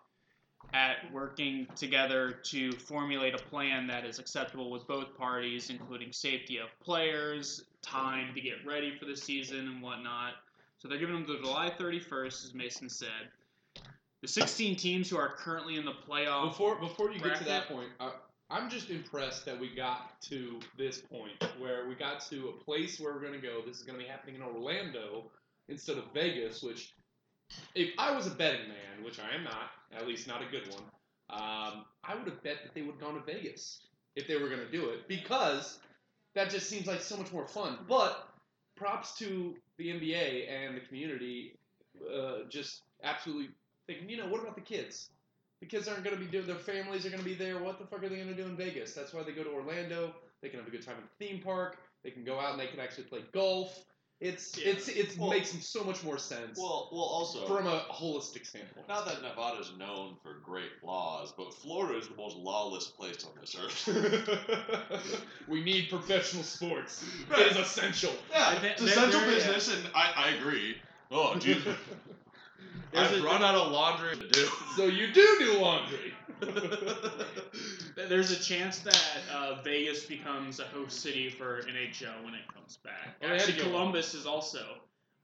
at 0.73 1.11
working 1.11 1.67
together 1.75 2.31
to 2.43 2.71
formulate 2.73 3.33
a 3.33 3.37
plan 3.37 3.87
that 3.87 4.05
is 4.05 4.19
acceptable 4.19 4.69
with 4.69 4.87
both 4.87 5.17
parties, 5.17 5.69
including 5.69 6.11
safety 6.11 6.57
of 6.57 6.67
players, 6.79 7.63
time 7.81 8.33
to 8.35 8.41
get 8.41 8.65
ready 8.65 8.95
for 8.97 9.05
the 9.05 9.15
season, 9.15 9.67
and 9.67 9.81
whatnot. 9.81 10.33
So 10.77 10.87
they're 10.87 10.97
giving 10.97 11.15
them 11.15 11.25
to 11.25 11.41
July 11.41 11.71
31st, 11.77 12.45
as 12.45 12.53
Mason 12.53 12.89
said. 12.89 13.29
The 14.21 14.27
16 14.27 14.75
teams 14.75 15.09
who 15.09 15.17
are 15.17 15.29
currently 15.29 15.77
in 15.77 15.85
the 15.85 15.93
playoff. 16.07 16.49
Before 16.49 16.75
before 16.75 17.11
you 17.11 17.19
get 17.19 17.37
to 17.37 17.45
that 17.45 17.67
point, 17.67 17.89
I, 17.99 18.11
I'm 18.49 18.69
just 18.69 18.89
impressed 18.89 19.45
that 19.45 19.59
we 19.59 19.73
got 19.73 20.19
to 20.23 20.59
this 20.77 20.99
point 20.99 21.31
where 21.59 21.87
we 21.87 21.95
got 21.95 22.25
to 22.29 22.49
a 22.49 22.63
place 22.63 22.99
where 22.99 23.13
we're 23.13 23.21
going 23.21 23.39
to 23.39 23.39
go. 23.39 23.61
This 23.65 23.77
is 23.77 23.83
going 23.83 23.97
to 23.97 24.03
be 24.03 24.09
happening 24.09 24.35
in 24.35 24.41
Orlando 24.41 25.31
instead 25.69 25.97
of 25.97 26.05
Vegas. 26.13 26.61
Which, 26.61 26.93
if 27.75 27.89
I 27.97 28.11
was 28.11 28.27
a 28.27 28.31
betting 28.31 28.67
man, 28.67 29.03
which 29.03 29.19
I 29.19 29.35
am 29.35 29.43
not, 29.43 29.71
at 29.95 30.07
least 30.07 30.27
not 30.27 30.41
a 30.41 30.45
good 30.45 30.67
one, 30.69 30.83
um, 31.29 31.85
I 32.03 32.15
would 32.15 32.25
have 32.27 32.41
bet 32.43 32.57
that 32.63 32.73
they 32.73 32.81
would 32.81 32.93
have 32.93 33.01
gone 33.01 33.15
to 33.15 33.21
Vegas 33.21 33.81
if 34.15 34.27
they 34.27 34.35
were 34.35 34.49
going 34.49 34.61
to 34.61 34.71
do 34.71 34.89
it 34.89 35.07
because 35.07 35.79
that 36.35 36.49
just 36.49 36.69
seems 36.69 36.87
like 36.87 37.01
so 37.01 37.17
much 37.17 37.31
more 37.31 37.47
fun. 37.47 37.79
But 37.87 38.27
props 38.75 39.17
to 39.19 39.55
the 39.77 39.87
NBA 39.89 40.49
and 40.49 40.75
the 40.75 40.81
community, 40.81 41.55
uh, 42.13 42.39
just 42.49 42.83
absolutely 43.03 43.49
thinking, 43.87 44.09
you 44.09 44.17
know, 44.17 44.27
what 44.27 44.41
about 44.41 44.55
the 44.55 44.61
kids? 44.61 45.09
The 45.61 45.67
kids 45.67 45.87
aren't 45.87 46.03
going 46.03 46.17
to 46.17 46.23
be 46.23 46.29
doing. 46.31 46.47
Their 46.47 46.55
families 46.55 47.05
are 47.05 47.09
going 47.09 47.21
to 47.21 47.27
be 47.29 47.35
there. 47.35 47.61
What 47.61 47.79
the 47.79 47.85
fuck 47.85 48.03
are 48.03 48.09
they 48.09 48.15
going 48.15 48.29
to 48.29 48.35
do 48.35 48.45
in 48.45 48.55
Vegas? 48.55 48.93
That's 48.93 49.13
why 49.13 49.23
they 49.23 49.33
go 49.33 49.43
to 49.43 49.51
Orlando. 49.51 50.15
They 50.41 50.49
can 50.49 50.59
have 50.59 50.67
a 50.67 50.71
good 50.71 50.85
time 50.85 50.95
at 50.97 51.03
the 51.03 51.25
theme 51.25 51.41
park. 51.41 51.77
They 52.03 52.11
can 52.11 52.23
go 52.23 52.39
out 52.39 52.51
and 52.51 52.59
they 52.59 52.67
can 52.67 52.79
actually 52.79 53.03
play 53.05 53.23
golf. 53.33 53.83
It's 54.21 54.57
Yeah. 54.57 54.71
it's 54.73 54.89
it 54.89 55.17
Well- 55.17 55.29
makes 55.29 55.51
so 55.65 55.83
much 55.85 56.03
more 56.03 56.17
sense 56.17 56.57
Well, 56.59 56.89
well, 56.91 57.01
also 57.03 57.47
from 57.47 57.67
a 57.67 57.85
holistic 57.89 58.45
standpoint. 58.45 58.85
not 58.89 59.05
that 59.05 59.21
Nevada's 59.21 59.71
known 59.77 60.17
for 60.21 60.33
great 60.43 60.83
laws, 60.83 61.31
but 61.37 61.53
Florida 61.53 61.97
is 61.99 62.09
the 62.09 62.15
most 62.15 62.35
lawless 62.35 62.87
place 62.87 63.23
on 63.23 63.31
this 63.39 63.55
earth. 63.55 65.23
we 65.47 65.63
need 65.63 65.89
professional 65.89 66.43
sports. 66.43 67.01
Right. 67.29 67.39
It 67.41 67.51
is 67.51 67.57
essential. 67.57 68.11
yeah, 68.29 68.61
it's 68.61 68.81
essential 68.81 69.21
there- 69.21 69.29
business, 69.29 69.73
and 69.73 69.87
I, 69.95 70.11
I 70.15 70.29
agree. 70.31 70.75
Oh, 71.11 71.35
dude, 71.39 71.63
I've 72.93 73.23
run 73.23 73.41
out 73.41 73.55
of 73.55 73.71
laundry 73.71 74.17
to 74.17 74.27
do. 74.27 74.47
So 74.75 74.85
you 74.85 75.13
do 75.13 75.35
do 75.39 75.59
laundry. 75.61 76.13
There's 78.07 78.31
a 78.31 78.39
chance 78.39 78.79
that 78.79 79.21
uh, 79.33 79.61
Vegas 79.63 80.05
becomes 80.05 80.59
a 80.59 80.65
host 80.65 81.01
city 81.01 81.29
for 81.29 81.61
NHL 81.63 82.23
when 82.23 82.33
it 82.33 82.47
comes 82.53 82.77
back. 82.77 83.15
Oh, 83.21 83.27
they 83.27 83.33
had 83.33 83.39
to 83.41 83.51
Actually, 83.51 83.71
Columbus 83.71 84.13
is 84.13 84.25
also 84.25 84.63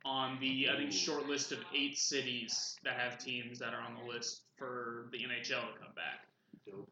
on 0.03 0.37
the 0.39 0.69
I 0.69 0.77
think 0.77 0.91
short 0.91 1.27
list 1.27 1.51
of 1.51 1.59
eight 1.73 1.97
cities 1.97 2.77
that 2.83 2.93
have 2.93 3.17
teams 3.17 3.59
that 3.59 3.73
are 3.73 3.81
on 3.81 3.95
the 3.95 4.11
list 4.11 4.41
for 4.57 5.07
the 5.11 5.17
NHL 5.17 5.73
to 5.73 5.79
come 5.79 5.93
back. 5.95 6.27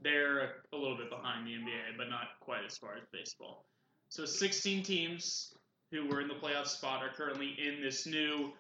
They're 0.01 0.55
a 0.71 0.77
little 0.77 0.97
bit 0.97 1.09
behind 1.09 1.47
the 1.47 1.51
NBA, 1.51 1.97
but 1.97 2.09
not 2.09 2.39
quite 2.39 2.65
as 2.65 2.77
far 2.77 2.95
as 2.95 3.03
baseball. 3.11 3.65
So 4.09 4.25
16 4.25 4.83
teams 4.83 5.53
who 5.91 6.07
were 6.07 6.21
in 6.21 6.27
the 6.27 6.35
playoff 6.35 6.67
spot 6.67 7.01
are 7.03 7.09
currently 7.09 7.55
in 7.57 7.81
this 7.81 8.05
new 8.05 8.51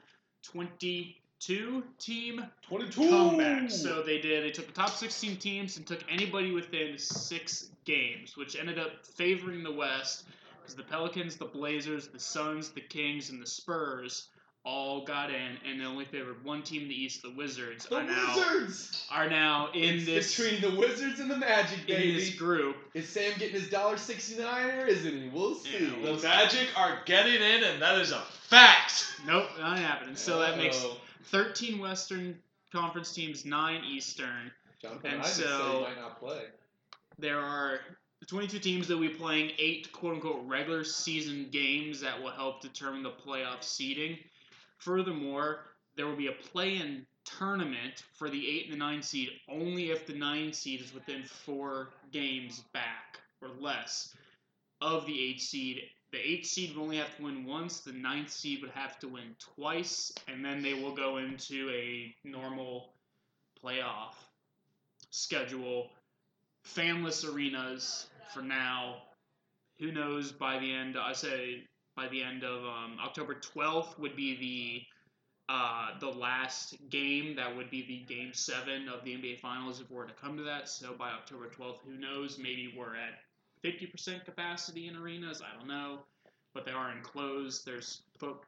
22 1.45 1.83
team 1.99 2.45
Twenty-two. 2.67 3.09
comeback. 3.09 3.69
So 3.71 4.01
they 4.03 4.19
did. 4.19 4.43
They 4.43 4.51
took 4.51 4.67
the 4.67 4.73
top 4.73 4.89
16 4.91 5.37
teams 5.37 5.77
and 5.77 5.85
took 5.85 5.99
anybody 6.09 6.51
within 6.51 6.97
six 6.97 7.69
games, 7.85 8.37
which 8.37 8.55
ended 8.55 8.79
up 8.79 9.05
favoring 9.05 9.63
the 9.63 9.71
West 9.71 10.23
because 10.61 10.75
the 10.75 10.83
Pelicans, 10.83 11.35
the 11.35 11.45
Blazers, 11.45 12.07
the 12.07 12.19
Suns, 12.19 12.69
the 12.69 12.81
Kings, 12.81 13.29
and 13.29 13.41
the 13.41 13.47
Spurs 13.47 14.27
all 14.65 15.03
got 15.03 15.29
in, 15.29 15.57
and 15.69 15.81
they 15.81 15.83
only 15.85 16.05
favored 16.05 16.41
one 16.45 16.61
team 16.63 16.83
in 16.83 16.87
the 16.87 16.95
East. 16.95 17.21
The 17.21 17.31
Wizards 17.31 17.85
the 17.87 17.97
are 17.97 18.03
now 18.03 18.33
Wizards. 18.37 19.05
are 19.11 19.29
now 19.29 19.67
in 19.73 19.95
It's 19.95 20.05
this 20.05 20.37
between 20.37 20.61
the 20.61 20.79
Wizards 20.79 21.19
and 21.19 21.29
the 21.29 21.35
Magic, 21.35 21.79
in 21.79 21.85
baby. 21.97 22.13
this 22.13 22.33
group. 22.35 22.77
Is 22.93 23.09
Sam 23.09 23.33
getting 23.37 23.59
his 23.59 23.69
dollar 23.69 23.97
sixty 23.97 24.37
nine 24.41 24.69
or 24.69 24.85
isn't 24.87 25.11
he? 25.21 25.29
We'll 25.33 25.55
see. 25.55 25.83
Yeah, 26.01 26.13
The 26.13 26.23
Magic 26.23 26.69
are 26.77 26.99
getting 27.05 27.41
in, 27.41 27.63
and 27.65 27.81
that 27.81 27.99
is 27.99 28.13
a 28.13 28.21
fact. 28.43 29.05
Nope, 29.27 29.49
not 29.59 29.77
happening. 29.79 30.15
So 30.15 30.39
that 30.39 30.57
makes. 30.57 30.81
13 31.25 31.79
Western 31.79 32.37
Conference 32.71 33.13
teams, 33.13 33.45
nine 33.45 33.83
Eastern. 33.83 34.51
Jonathan 34.81 35.13
and 35.13 35.25
said 35.25 35.45
so- 35.45 35.81
might 35.81 35.97
not 35.97 36.19
play. 36.19 36.47
there 37.17 37.39
are 37.39 37.79
22 38.27 38.59
teams 38.59 38.87
that 38.87 38.95
will 38.95 39.07
be 39.07 39.13
playing 39.13 39.51
eight 39.57 39.91
quote 39.91 40.15
unquote 40.15 40.45
regular 40.45 40.83
season 40.83 41.47
games 41.51 41.99
that 42.01 42.21
will 42.21 42.31
help 42.31 42.61
determine 42.61 43.03
the 43.03 43.11
playoff 43.11 43.63
seeding. 43.63 44.17
Furthermore, 44.77 45.65
there 45.95 46.07
will 46.07 46.15
be 46.15 46.27
a 46.27 46.31
play 46.31 46.77
in 46.77 47.05
tournament 47.25 48.03
for 48.13 48.29
the 48.29 48.49
8 48.49 48.65
and 48.65 48.73
the 48.73 48.77
9 48.77 49.01
seed 49.01 49.29
only 49.47 49.91
if 49.91 50.05
the 50.05 50.13
9 50.13 50.51
seed 50.51 50.81
is 50.81 50.93
within 50.93 51.23
four 51.23 51.89
games 52.11 52.63
back 52.73 53.19
or 53.41 53.49
less 53.59 54.15
of 54.81 55.05
the 55.05 55.29
8 55.29 55.41
seed. 55.41 55.83
The 56.13 56.19
eighth 56.19 56.45
seed 56.45 56.75
would 56.75 56.83
only 56.83 56.97
have 56.97 57.15
to 57.17 57.23
win 57.23 57.43
once, 57.43 57.79
the 57.79 57.91
ninth 57.91 58.29
seed 58.29 58.61
would 58.61 58.69
have 58.71 58.99
to 58.99 59.07
win 59.07 59.35
twice, 59.39 60.13
and 60.27 60.45
then 60.45 60.61
they 60.61 60.75
will 60.75 60.93
go 60.93 61.17
into 61.17 61.71
a 61.71 62.15
normal 62.23 62.93
playoff 63.63 64.13
schedule 65.09 65.89
fanless 66.63 67.27
arenas 67.27 68.05
for 68.31 68.43
now. 68.43 69.01
Who 69.79 69.91
knows 69.91 70.31
by 70.31 70.59
the 70.59 70.71
end? 70.71 70.97
I 70.97 71.13
say 71.13 71.63
by 71.95 72.07
the 72.09 72.21
end 72.21 72.43
of 72.43 72.63
um, 72.63 72.99
October 73.03 73.33
12th 73.33 73.97
would 73.97 74.15
be 74.15 74.37
the 74.37 75.53
uh, 75.53 75.99
the 75.99 76.09
last 76.09 76.75
game. 76.91 77.35
That 77.37 77.57
would 77.57 77.71
be 77.71 77.81
the 77.87 78.13
game 78.13 78.35
seven 78.35 78.87
of 78.87 79.03
the 79.03 79.15
NBA 79.15 79.39
Finals 79.39 79.81
if 79.81 79.89
we're 79.89 80.05
to 80.05 80.13
come 80.13 80.37
to 80.37 80.43
that. 80.43 80.69
So 80.69 80.93
by 80.93 81.09
October 81.09 81.47
12th, 81.47 81.79
who 81.87 81.97
knows? 81.97 82.37
Maybe 82.37 82.71
we're 82.77 82.95
at 82.95 83.19
50% 83.63 84.25
capacity 84.25 84.87
in 84.87 84.95
arenas. 84.95 85.41
I 85.41 85.57
don't 85.57 85.67
know, 85.67 85.99
but 86.53 86.65
they 86.65 86.71
are 86.71 86.91
enclosed. 86.91 87.65
There's 87.65 88.03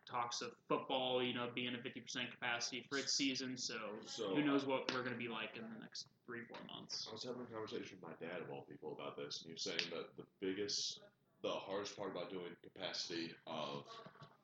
talks 0.05 0.41
of 0.41 0.51
football, 0.69 1.23
you 1.23 1.33
know, 1.33 1.49
being 1.53 1.73
at 1.73 1.83
50% 1.83 2.31
capacity 2.31 2.85
for 2.89 2.97
its 2.97 3.13
season. 3.13 3.57
So, 3.57 3.75
So- 4.05 4.35
who 4.35 4.43
knows 4.43 4.65
what 4.65 4.91
we're 4.93 5.01
going 5.01 5.13
to 5.13 5.19
be 5.19 5.27
like 5.27 5.55
in 5.57 5.63
the 5.63 5.79
next 5.79 6.07
three, 6.25 6.41
four 6.45 6.57
months. 6.67 7.07
I 7.09 7.13
was 7.13 7.23
having 7.23 7.41
a 7.41 7.45
conversation 7.45 7.97
with 8.01 8.09
my 8.09 8.27
dad 8.27 8.41
of 8.41 8.49
all 8.51 8.63
people 8.63 8.93
about 8.93 9.15
this, 9.15 9.39
and 9.41 9.47
he 9.47 9.53
was 9.53 9.63
saying 9.63 9.89
that 9.91 10.15
the 10.17 10.25
biggest, 10.41 10.99
The 11.41 11.51
hardest 11.51 11.95
part 11.95 12.09
about 12.09 12.31
doing 12.31 12.55
capacity 12.63 13.31
of, 13.45 13.85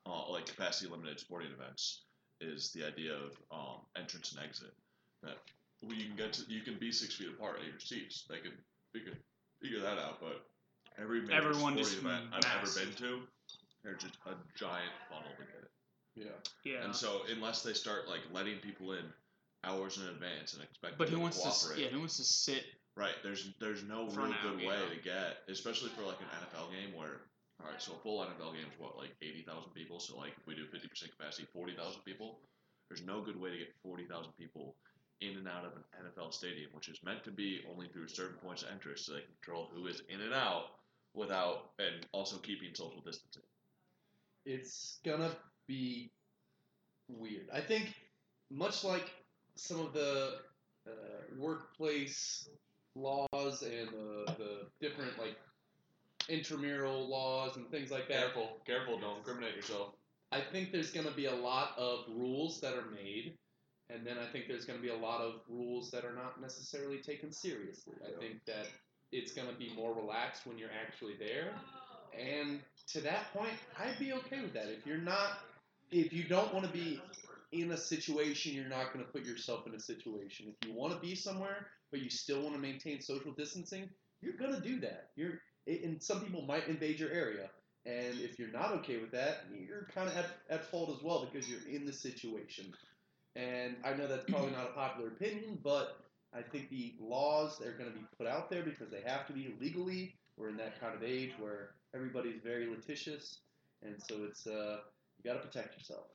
uh, 0.06 0.30
like 0.30 0.46
capacity 0.46 0.88
limited 0.88 1.18
sporting 1.18 1.50
events, 1.50 2.04
is 2.40 2.70
the 2.72 2.84
idea 2.86 3.12
of 3.16 3.36
um, 3.50 3.80
entrance 3.96 4.32
and 4.32 4.44
exit. 4.44 4.72
That 5.22 5.38
you 5.80 6.04
can 6.06 6.14
get 6.14 6.32
to, 6.34 6.44
you 6.48 6.60
can 6.60 6.78
be 6.78 6.92
six 6.92 7.16
feet 7.16 7.28
apart 7.30 7.58
at 7.58 7.66
your 7.66 7.80
seats. 7.80 8.24
They 8.28 8.38
can 8.38 8.52
figure 8.92 9.18
figure 9.60 9.80
that 9.80 9.98
out, 9.98 10.20
but 10.20 10.46
every 11.00 11.20
major 11.22 11.32
Everyone 11.34 11.72
sporting 11.74 11.78
just 11.84 11.98
event 11.98 12.24
I've 12.32 12.44
ever 12.62 12.70
been 12.78 12.94
to, 12.96 13.20
there's 13.84 14.02
just 14.02 14.16
a 14.26 14.34
giant 14.58 14.92
funnel 15.08 15.30
to 15.38 15.44
get 15.44 15.62
it. 15.62 15.70
Yeah. 16.14 16.38
Yeah. 16.72 16.84
And 16.84 16.94
so 16.94 17.22
unless 17.32 17.62
they 17.62 17.72
start 17.72 18.08
like 18.08 18.20
letting 18.32 18.58
people 18.58 18.92
in 18.92 19.04
hours 19.64 19.98
in 19.98 20.08
advance 20.08 20.54
and 20.54 20.62
expect 20.62 20.98
But 20.98 21.08
who 21.08 21.16
people 21.16 21.22
wants 21.22 21.38
to 21.38 21.42
to? 21.44 21.48
s- 21.48 21.62
cooperate, 21.66 21.82
Yeah, 21.84 21.88
who 21.90 21.98
wants 22.00 22.16
to 22.18 22.24
sit? 22.24 22.64
Right. 22.96 23.14
There's 23.22 23.48
there's 23.60 23.82
no 23.84 24.08
For 24.10 24.20
real 24.20 24.30
now, 24.30 24.42
good 24.42 24.58
way 24.68 24.76
yeah. 24.76 24.94
to 24.94 25.00
get, 25.02 25.38
especially 25.48 25.88
for 25.96 26.02
like 26.02 26.20
an 26.20 26.28
NFL 26.44 26.68
game 26.76 26.92
where, 26.94 27.24
all 27.62 27.70
right, 27.70 27.80
so 27.80 27.92
a 27.94 28.00
full 28.04 28.20
NFL 28.20 28.52
game 28.52 28.68
is 28.68 28.76
what 28.78 28.98
like 28.98 29.16
eighty 29.22 29.42
thousand 29.48 29.72
people. 29.72 29.98
So 29.98 30.16
like 30.18 30.32
if 30.36 30.46
we 30.46 30.54
do 30.54 30.66
fifty 30.66 30.88
percent 30.88 31.12
capacity, 31.16 31.48
forty 31.52 31.74
thousand 31.74 32.02
people. 32.04 32.40
There's 32.90 33.06
no 33.06 33.22
good 33.22 33.40
way 33.40 33.48
to 33.50 33.56
get 33.56 33.72
forty 33.82 34.04
thousand 34.04 34.32
people 34.36 34.76
in 35.22 35.38
and 35.38 35.48
out 35.48 35.64
of 35.64 35.72
an 35.72 35.84
NFL 36.04 36.34
stadium, 36.34 36.68
which 36.74 36.88
is 36.88 36.98
meant 37.02 37.24
to 37.24 37.30
be 37.30 37.60
only 37.72 37.86
through 37.88 38.08
certain 38.08 38.36
points 38.44 38.62
of 38.64 38.68
entry, 38.70 38.92
so 38.96 39.14
they 39.14 39.20
can 39.24 39.32
control 39.40 39.70
who 39.72 39.86
is 39.86 40.02
in 40.10 40.20
and 40.20 40.34
out 40.34 40.64
without 41.14 41.70
and 41.78 42.06
also 42.12 42.36
keeping 42.38 42.74
social 42.74 43.02
distancing. 43.04 43.42
it's 44.44 44.98
gonna 45.04 45.30
be 45.66 46.10
weird. 47.08 47.48
I 47.52 47.60
think 47.60 47.92
much 48.50 48.84
like 48.84 49.10
some 49.54 49.80
of 49.80 49.92
the 49.92 50.38
uh, 50.86 50.90
workplace 51.38 52.48
laws 52.94 53.62
and 53.62 53.88
the, 53.88 54.34
the 54.38 54.66
different 54.80 55.18
like 55.18 55.36
intramural 56.28 57.08
laws 57.08 57.56
and 57.56 57.70
things 57.70 57.90
like 57.90 58.08
that. 58.08 58.18
Careful, 58.20 58.58
careful! 58.66 58.98
Don't 58.98 59.18
incriminate 59.18 59.56
yourself. 59.56 59.94
I 60.30 60.40
think 60.40 60.72
there's 60.72 60.90
going 60.90 61.06
to 61.06 61.12
be 61.12 61.26
a 61.26 61.34
lot 61.34 61.72
of 61.76 62.04
rules 62.08 62.60
that 62.60 62.74
are 62.74 62.90
made, 62.90 63.34
and 63.90 64.06
then 64.06 64.16
I 64.18 64.30
think 64.32 64.46
there's 64.48 64.64
going 64.64 64.78
to 64.78 64.82
be 64.82 64.88
a 64.90 64.96
lot 64.96 65.20
of 65.20 65.40
rules 65.48 65.90
that 65.90 66.04
are 66.04 66.14
not 66.14 66.40
necessarily 66.40 66.98
taken 66.98 67.32
seriously. 67.32 67.94
I 68.02 68.18
think 68.18 68.44
that 68.46 68.66
it's 69.12 69.32
going 69.32 69.48
to 69.48 69.54
be 69.54 69.72
more 69.76 69.94
relaxed 69.94 70.46
when 70.46 70.58
you're 70.58 70.70
actually 70.86 71.14
there, 71.18 71.52
and 72.18 72.60
to 72.88 73.00
that 73.02 73.32
point, 73.32 73.52
I'd 73.78 73.98
be 73.98 74.12
okay 74.12 74.40
with 74.40 74.54
that. 74.54 74.66
If 74.66 74.86
you're 74.86 74.98
not, 74.98 75.38
if 75.90 76.12
you 76.12 76.24
don't 76.24 76.52
want 76.52 76.66
to 76.66 76.72
be 76.72 77.00
in 77.52 77.70
a 77.72 77.76
situation, 77.76 78.54
you're 78.54 78.68
not 78.68 78.92
going 78.92 79.04
to 79.04 79.10
put 79.10 79.24
yourself 79.24 79.66
in 79.66 79.74
a 79.74 79.80
situation. 79.80 80.46
If 80.48 80.68
you 80.68 80.74
want 80.74 80.94
to 80.94 80.98
be 80.98 81.14
somewhere, 81.14 81.66
but 81.90 82.00
you 82.00 82.10
still 82.10 82.42
want 82.42 82.54
to 82.54 82.60
maintain 82.60 83.00
social 83.00 83.32
distancing, 83.32 83.88
you're 84.20 84.36
going 84.36 84.54
to 84.54 84.60
do 84.60 84.80
that. 84.80 85.10
You're, 85.16 85.40
and 85.66 86.02
some 86.02 86.20
people 86.20 86.42
might 86.42 86.66
invade 86.68 86.98
your 86.98 87.10
area. 87.10 87.50
And 87.84 88.20
if 88.20 88.38
you're 88.38 88.52
not 88.52 88.72
okay 88.74 88.98
with 88.98 89.10
that, 89.12 89.44
you're 89.52 89.88
kind 89.94 90.08
of 90.08 90.16
at, 90.16 90.26
at 90.48 90.70
fault 90.70 90.96
as 90.96 91.02
well 91.02 91.28
because 91.30 91.48
you're 91.48 91.68
in 91.70 91.84
the 91.84 91.92
situation. 91.92 92.72
And 93.34 93.76
I 93.84 93.94
know 93.94 94.06
that's 94.06 94.28
probably 94.30 94.52
not 94.52 94.70
a 94.70 94.72
popular 94.72 95.08
opinion, 95.08 95.58
but 95.62 95.96
I 96.34 96.42
think 96.42 96.70
the 96.70 96.94
laws 97.00 97.60
are 97.60 97.72
going 97.72 97.90
to 97.90 97.96
be 97.96 98.04
put 98.18 98.26
out 98.26 98.48
there 98.50 98.62
because 98.62 98.88
they 98.90 99.02
have 99.06 99.26
to 99.26 99.32
be 99.32 99.54
legally. 99.60 100.14
We're 100.38 100.48
in 100.48 100.56
that 100.56 100.80
kind 100.80 100.94
of 100.94 101.02
age 101.02 101.32
where 101.38 101.70
everybody's 101.94 102.40
very 102.42 102.66
litigious, 102.66 103.38
and 103.82 103.94
so 104.08 104.24
it's 104.24 104.46
uh, 104.46 104.78
you 105.22 105.30
got 105.30 105.40
to 105.40 105.46
protect 105.46 105.76
yourself. 105.76 106.06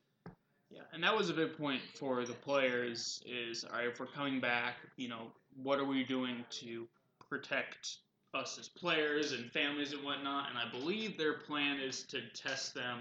Yeah, 0.69 0.81
and 0.91 1.03
that 1.03 1.15
was 1.15 1.29
a 1.29 1.33
big 1.33 1.57
point 1.57 1.81
for 1.97 2.25
the 2.25 2.33
players. 2.33 3.21
Is 3.25 3.63
all 3.63 3.77
right 3.77 3.87
if 3.87 3.99
we're 3.99 4.07
coming 4.07 4.39
back, 4.39 4.75
you 4.97 5.07
know, 5.07 5.31
what 5.61 5.79
are 5.79 5.85
we 5.85 6.03
doing 6.03 6.43
to 6.61 6.87
protect 7.29 7.97
us 8.33 8.57
as 8.59 8.67
players 8.67 9.31
and 9.33 9.51
families 9.51 9.93
and 9.93 10.03
whatnot? 10.03 10.49
And 10.49 10.57
I 10.57 10.69
believe 10.71 11.17
their 11.17 11.33
plan 11.33 11.79
is 11.79 12.03
to 12.05 12.21
test 12.33 12.73
them 12.73 12.99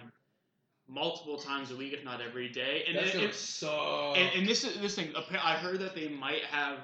multiple 0.88 1.36
times 1.38 1.70
a 1.72 1.76
week, 1.76 1.92
if 1.92 2.04
not 2.04 2.20
every 2.20 2.48
day. 2.48 2.84
And 2.86 2.96
that's 2.96 3.14
it- 3.14 3.22
it- 3.22 3.34
suck. 3.34 4.16
and, 4.16 4.30
and 4.36 4.48
this 4.48 4.62
is 4.64 4.78
this 4.80 4.94
thing. 4.94 5.12
I 5.42 5.54
heard 5.54 5.80
that 5.80 5.94
they 5.94 6.08
might 6.08 6.44
have 6.44 6.78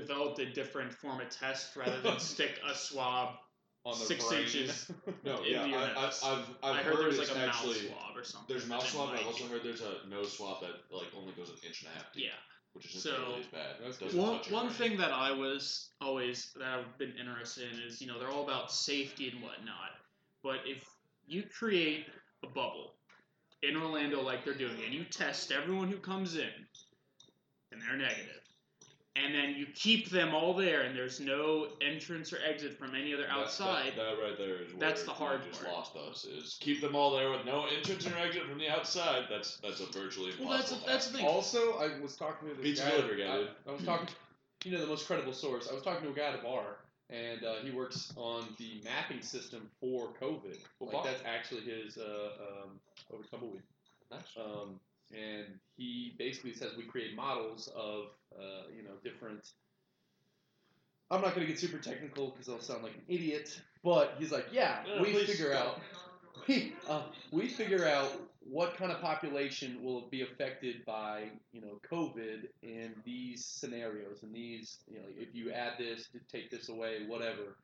developed 0.00 0.38
a 0.38 0.46
different 0.52 0.92
form 0.92 1.20
of 1.20 1.28
test 1.30 1.74
rather 1.74 2.00
than 2.00 2.18
stick 2.34 2.60
a 2.70 2.74
swab 2.74 3.34
on 3.84 3.98
their 3.98 4.06
six 4.06 4.28
brain. 4.28 4.42
inches. 4.42 4.90
No, 5.24 5.42
in 5.42 5.52
yeah, 5.52 5.66
your 5.66 5.78
I, 5.78 5.82
I, 5.84 6.06
I've, 6.06 6.14
I've 6.22 6.46
I 6.62 6.82
heard, 6.82 6.98
there's 6.98 7.18
it's 7.18 7.30
like 7.34 7.38
a 7.38 7.46
actually 7.48 7.74
mouth 7.74 7.98
swab 7.98 8.16
or 8.16 8.24
something. 8.24 8.46
there's 8.56 8.68
mouth 8.68 8.86
swab. 8.88 9.10
but 9.10 9.20
I've 9.20 9.26
also 9.26 9.46
heard 9.46 9.62
there's 9.64 9.80
a 9.82 10.08
nose 10.08 10.36
swab 10.36 10.60
that 10.60 10.72
like 10.94 11.08
only 11.18 11.32
goes 11.32 11.48
an 11.50 11.56
inch 11.66 11.82
and 11.82 11.90
a 11.92 11.98
half 11.98 12.12
deep, 12.12 12.24
Yeah. 12.26 12.30
which 12.74 12.86
isn't 12.86 13.00
So- 13.00 13.18
nearly 13.18 13.40
as 13.40 13.46
bad. 13.46 14.14
One, 14.14 14.38
one 14.50 14.70
thing 14.70 14.96
that 14.98 15.12
I 15.12 15.32
was 15.32 15.90
always 16.00 16.52
that 16.56 16.66
I've 16.68 16.98
been 16.98 17.14
interested 17.18 17.72
in 17.72 17.80
is 17.80 18.00
you 18.00 18.06
know 18.08 18.18
they're 18.18 18.30
all 18.30 18.44
about 18.44 18.70
safety 18.72 19.30
and 19.30 19.42
whatnot, 19.42 19.90
but 20.42 20.60
if 20.66 20.84
you 21.26 21.42
create 21.58 22.06
a 22.44 22.46
bubble 22.48 22.92
in 23.62 23.76
Orlando 23.76 24.20
like 24.22 24.44
they're 24.44 24.54
doing, 24.54 24.76
and 24.84 24.92
you 24.94 25.04
test 25.04 25.50
everyone 25.50 25.88
who 25.88 25.96
comes 25.96 26.36
in, 26.36 26.50
and 27.72 27.80
they're 27.82 27.96
negative, 27.96 28.42
and 29.24 29.34
then 29.34 29.54
you 29.56 29.66
keep 29.74 30.10
them 30.10 30.34
all 30.34 30.52
there, 30.54 30.82
and 30.82 30.96
there's 30.96 31.20
no 31.20 31.68
entrance 31.80 32.32
or 32.32 32.38
exit 32.48 32.78
from 32.78 32.94
any 32.94 33.14
other 33.14 33.22
That- 33.24 33.30
outside. 33.32 33.92
That, 33.96 34.16
that 34.16 34.22
right 34.22 34.36
there 34.38 34.56
is 34.62 34.72
That's 34.78 35.04
the 35.04 35.10
hard 35.12 35.40
you 35.44 35.50
just 35.50 35.62
part. 35.62 35.74
lost 35.74 35.96
us. 35.96 36.24
Is 36.24 36.56
keep 36.60 36.80
them 36.80 36.94
all 36.94 37.16
there 37.16 37.30
with 37.30 37.44
no 37.44 37.66
entrance 37.66 38.06
or 38.06 38.16
exit 38.18 38.44
from 38.48 38.58
the 38.58 38.68
outside. 38.68 39.24
That's 39.30 39.56
that's 39.58 39.80
a 39.80 39.86
virtually 39.86 40.30
impossible. 40.32 40.48
well, 40.48 40.58
that's 40.58 40.70
that's 40.84 41.06
the 41.08 41.12
task. 41.12 41.14
thing. 41.16 41.26
Also, 41.26 41.78
I 41.78 41.98
was 42.00 42.16
talking 42.16 42.48
to 42.48 42.54
this 42.54 42.62
Pizza 42.64 42.84
guy. 42.84 42.90
delivery 42.90 43.22
guy, 43.24 43.44
I. 43.66 43.70
I 43.70 43.72
was 43.72 43.82
talking, 43.84 44.08
you 44.64 44.72
know, 44.72 44.80
the 44.80 44.86
most 44.86 45.06
credible 45.06 45.32
source. 45.32 45.68
I 45.70 45.74
was 45.74 45.82
talking 45.82 46.04
to 46.06 46.12
a 46.12 46.16
guy 46.16 46.28
at 46.28 46.38
a 46.38 46.42
bar, 46.42 46.76
and 47.10 47.42
uh, 47.44 47.54
he 47.62 47.70
works 47.70 48.12
on 48.16 48.44
the 48.58 48.80
mapping 48.84 49.22
system 49.22 49.70
for 49.80 50.08
COVID. 50.20 50.58
What 50.78 50.92
like 50.94 51.04
that's 51.04 51.22
actually 51.24 51.62
his 51.62 51.96
uh, 51.98 52.30
um, 52.64 52.80
over 53.12 53.22
tumbleweed. 53.30 53.62
Nice. 54.10 54.20
Um, 54.36 54.78
and 55.12 55.46
he 55.76 56.14
basically 56.18 56.52
says 56.52 56.72
we 56.76 56.84
create 56.84 57.14
models 57.14 57.68
of, 57.76 58.06
uh, 58.38 58.68
you 58.74 58.82
know, 58.82 58.94
different. 59.04 59.52
I'm 61.10 61.20
not 61.20 61.34
going 61.34 61.46
to 61.46 61.52
get 61.52 61.60
super 61.60 61.78
technical 61.78 62.30
because 62.30 62.48
I'll 62.48 62.60
sound 62.60 62.82
like 62.82 62.94
an 62.94 63.02
idiot, 63.08 63.60
but 63.84 64.14
he's 64.18 64.32
like, 64.32 64.46
yeah, 64.50 64.82
we 65.00 65.14
figure 65.24 65.52
out, 65.52 65.80
we 66.48 66.72
uh, 66.88 67.02
we 67.30 67.48
figure 67.48 67.86
out 67.86 68.10
what 68.48 68.76
kind 68.76 68.92
of 68.92 69.00
population 69.00 69.82
will 69.82 70.08
be 70.08 70.22
affected 70.22 70.84
by, 70.84 71.30
you 71.52 71.60
know, 71.60 71.80
COVID 71.90 72.48
in 72.62 72.94
these 73.04 73.44
scenarios 73.44 74.22
and 74.22 74.34
these, 74.34 74.78
you 74.88 74.98
know, 74.98 75.06
if 75.16 75.34
you 75.34 75.50
add 75.52 75.72
this, 75.78 76.08
take 76.30 76.50
this 76.50 76.68
away, 76.68 77.00
whatever. 77.06 77.56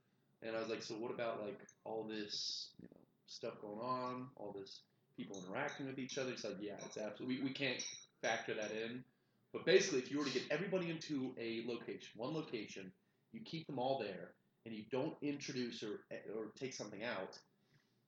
And 0.42 0.56
I 0.56 0.61
was 0.61 0.68
like, 0.68 0.82
so 0.82 0.94
what 0.94 1.12
about 1.12 1.42
like 1.44 1.61
all 1.84 2.04
this, 2.08 2.70
you 2.80 2.88
know, 2.90 3.00
stuff 3.26 3.61
going 3.61 3.78
on, 3.80 4.26
all 4.37 4.54
this 4.58 4.80
people 5.16 5.42
interacting 5.47 5.87
with 5.87 5.99
each 5.99 6.19
other. 6.19 6.33
It's 6.33 6.45
like, 6.45 6.57
yeah, 6.61 6.75
it's 6.85 6.97
absolutely. 6.97 7.38
We, 7.38 7.45
we 7.45 7.50
can't 7.50 7.83
factor 8.23 8.54
that 8.54 8.71
in. 8.71 9.04
But 9.52 9.66
basically, 9.66 9.99
if 9.99 10.11
you 10.11 10.19
were 10.19 10.25
to 10.25 10.31
get 10.31 10.45
everybody 10.50 10.90
into 10.90 11.35
a 11.38 11.64
location, 11.66 12.09
one 12.16 12.33
location, 12.33 12.90
you 13.33 13.40
keep 13.45 13.66
them 13.66 13.78
all 13.78 13.99
there, 13.99 14.31
and 14.64 14.75
you 14.75 14.85
don't 14.90 15.14
introduce 15.23 15.83
or 15.83 16.00
or 16.35 16.52
take 16.59 16.73
something 16.73 17.02
out, 17.04 17.38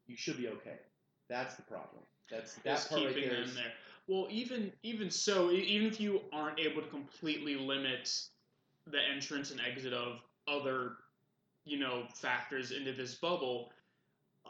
you 0.07 0.17
should 0.17 0.39
be 0.39 0.49
okay. 0.49 0.79
That's 1.29 1.55
the 1.57 1.63
problem. 1.63 2.03
That's 2.31 2.55
that 2.65 2.79
is 2.79 2.85
part 2.87 3.05
right 3.05 3.15
keeping 3.15 3.31
there. 3.31 3.45
them 3.45 3.55
there. 3.55 3.73
Well, 4.07 4.29
even 4.31 4.73
even 4.83 5.11
so, 5.11 5.51
even 5.51 5.87
if 5.87 6.01
you 6.01 6.21
aren't 6.33 6.61
able 6.61 6.83
to 6.83 6.89
completely 6.89 7.57
limit 7.57 8.11
the 8.87 8.99
entrance 9.15 9.51
and 9.51 9.61
exit 9.61 9.93
of 9.93 10.21
other, 10.47 10.93
you 11.65 11.79
know, 11.79 12.05
factors 12.15 12.71
into 12.71 12.93
this 12.93 13.15
bubble, 13.15 13.71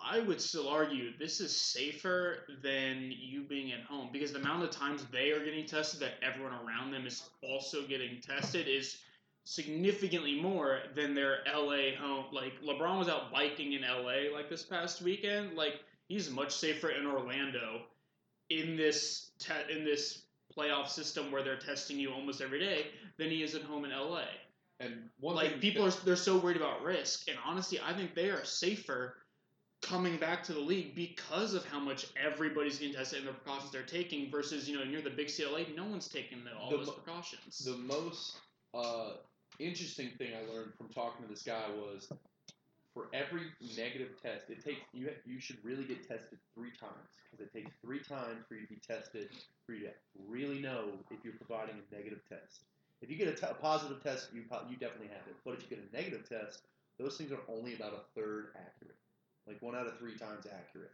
I 0.02 0.20
would 0.20 0.40
still 0.40 0.68
argue 0.68 1.16
this 1.18 1.40
is 1.40 1.54
safer 1.54 2.38
than 2.62 3.12
you 3.16 3.42
being 3.42 3.72
at 3.72 3.82
home 3.82 4.10
because 4.12 4.32
the 4.32 4.38
amount 4.38 4.64
of 4.64 4.70
times 4.70 5.04
they 5.12 5.30
are 5.30 5.44
getting 5.44 5.66
tested 5.66 6.00
that 6.00 6.14
everyone 6.22 6.52
around 6.52 6.90
them 6.90 7.06
is 7.06 7.28
also 7.42 7.86
getting 7.86 8.20
tested 8.20 8.68
is 8.68 8.98
significantly 9.44 10.40
more 10.40 10.80
than 10.94 11.14
their 11.14 11.38
LA 11.46 11.96
home. 11.98 12.26
Like 12.32 12.60
LeBron 12.62 12.98
was 12.98 13.08
out 13.08 13.32
biking 13.32 13.72
in 13.72 13.82
LA 13.82 14.34
like 14.34 14.48
this 14.48 14.62
past 14.62 15.02
weekend. 15.02 15.54
Like 15.54 15.80
he's 16.08 16.30
much 16.30 16.54
safer 16.54 16.90
in 16.90 17.06
Orlando 17.06 17.82
in 18.50 18.76
this 18.76 19.30
te- 19.38 19.72
in 19.74 19.84
this 19.84 20.22
playoff 20.56 20.88
system 20.88 21.30
where 21.30 21.42
they're 21.42 21.56
testing 21.58 21.98
you 21.98 22.12
almost 22.12 22.40
every 22.40 22.60
day 22.60 22.86
than 23.16 23.30
he 23.30 23.42
is 23.42 23.54
at 23.54 23.62
home 23.62 23.84
in 23.84 23.90
LA. 23.90 24.24
And 24.80 25.08
one 25.20 25.36
like 25.36 25.60
people 25.60 25.84
are 25.84 25.90
they're 25.90 26.16
so 26.16 26.36
worried 26.36 26.56
about 26.56 26.82
risk, 26.82 27.28
and 27.28 27.38
honestly, 27.46 27.78
I 27.84 27.92
think 27.92 28.14
they 28.14 28.30
are 28.30 28.44
safer 28.44 29.14
coming 29.84 30.16
back 30.16 30.42
to 30.44 30.52
the 30.52 30.60
league 30.60 30.94
because 30.94 31.54
of 31.54 31.64
how 31.66 31.78
much 31.78 32.06
everybody's 32.22 32.78
getting 32.78 32.94
tested 32.94 33.20
and 33.20 33.28
the 33.28 33.32
precautions 33.32 33.70
they're 33.70 33.82
taking 33.82 34.30
versus 34.30 34.68
you 34.68 34.76
know 34.76 34.84
near 34.84 35.00
the 35.00 35.10
big 35.10 35.30
CLA, 35.34 35.64
no 35.76 35.84
one's 35.84 36.08
taking 36.08 36.42
the, 36.44 36.56
all 36.56 36.70
The 36.70 36.78
those 36.78 36.86
mo- 36.86 36.92
precautions. 36.92 37.58
The 37.58 37.76
most 37.76 38.38
uh, 38.74 39.14
interesting 39.58 40.10
thing 40.18 40.30
I 40.34 40.52
learned 40.52 40.72
from 40.76 40.88
talking 40.88 41.24
to 41.24 41.30
this 41.30 41.42
guy 41.42 41.64
was 41.76 42.08
for 42.94 43.08
every 43.12 43.42
negative 43.76 44.20
test, 44.22 44.50
it 44.50 44.64
takes 44.64 44.80
you 44.92 45.10
you 45.26 45.40
should 45.40 45.58
really 45.64 45.84
get 45.84 46.06
tested 46.06 46.38
three 46.54 46.70
times 46.78 47.10
because 47.30 47.44
it 47.44 47.52
takes 47.52 47.72
three 47.82 48.00
times 48.00 48.44
for 48.48 48.54
you 48.54 48.62
to 48.62 48.68
be 48.68 48.80
tested 48.86 49.28
for 49.66 49.74
you 49.74 49.86
to 49.86 49.92
really 50.28 50.60
know 50.60 50.92
if 51.10 51.18
you're 51.24 51.34
providing 51.34 51.74
a 51.74 51.94
negative 51.94 52.20
test. 52.28 52.62
If 53.02 53.10
you 53.10 53.16
get 53.16 53.42
a, 53.42 53.54
positive 53.54 54.02
test, 54.02 54.30
you 54.32 54.44
po- 54.48 54.62
you 54.70 54.76
definitely 54.76 55.08
have 55.08 55.26
it. 55.28 55.34
But 55.44 55.54
if 55.54 55.62
you 55.62 55.76
get 55.76 55.84
a 55.84 55.94
negative 55.94 56.26
test, 56.28 56.62
those 56.98 57.18
things 57.18 57.32
are 57.32 57.42
only 57.48 57.74
about 57.74 57.92
a 57.92 58.00
third 58.18 58.54
accurate, 58.56 58.96
like 59.46 59.60
one 59.60 59.74
out 59.74 59.86
of 59.86 59.98
three 59.98 60.16
times 60.16 60.46
accurate. 60.46 60.92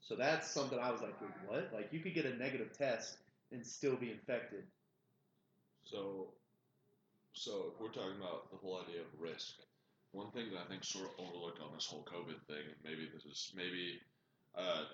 So 0.00 0.16
that's 0.16 0.50
something 0.50 0.78
I 0.78 0.90
was 0.90 1.00
like, 1.00 1.20
wait, 1.20 1.30
what? 1.46 1.70
Like 1.72 1.92
you 1.92 2.00
could 2.00 2.14
get 2.14 2.26
a 2.26 2.36
negative 2.36 2.76
test 2.76 3.18
and 3.52 3.64
still 3.64 3.96
be 3.96 4.10
infected. 4.10 4.64
So, 5.84 6.28
so 7.34 7.72
if 7.72 7.80
we're 7.80 7.88
talking 7.88 8.18
about 8.18 8.50
the 8.50 8.56
whole 8.56 8.80
idea 8.82 9.00
of 9.00 9.20
risk, 9.20 9.54
one 10.12 10.30
thing 10.32 10.50
that 10.52 10.60
I 10.60 10.68
think 10.68 10.84
sort 10.84 11.06
of 11.06 11.12
overlooked 11.18 11.60
on 11.60 11.72
this 11.74 11.86
whole 11.86 12.04
COVID 12.04 12.40
thing, 12.46 12.64
and 12.66 12.76
maybe 12.84 13.08
this 13.12 13.24
is 13.24 13.52
maybe, 13.56 14.00
uh, 14.56 14.84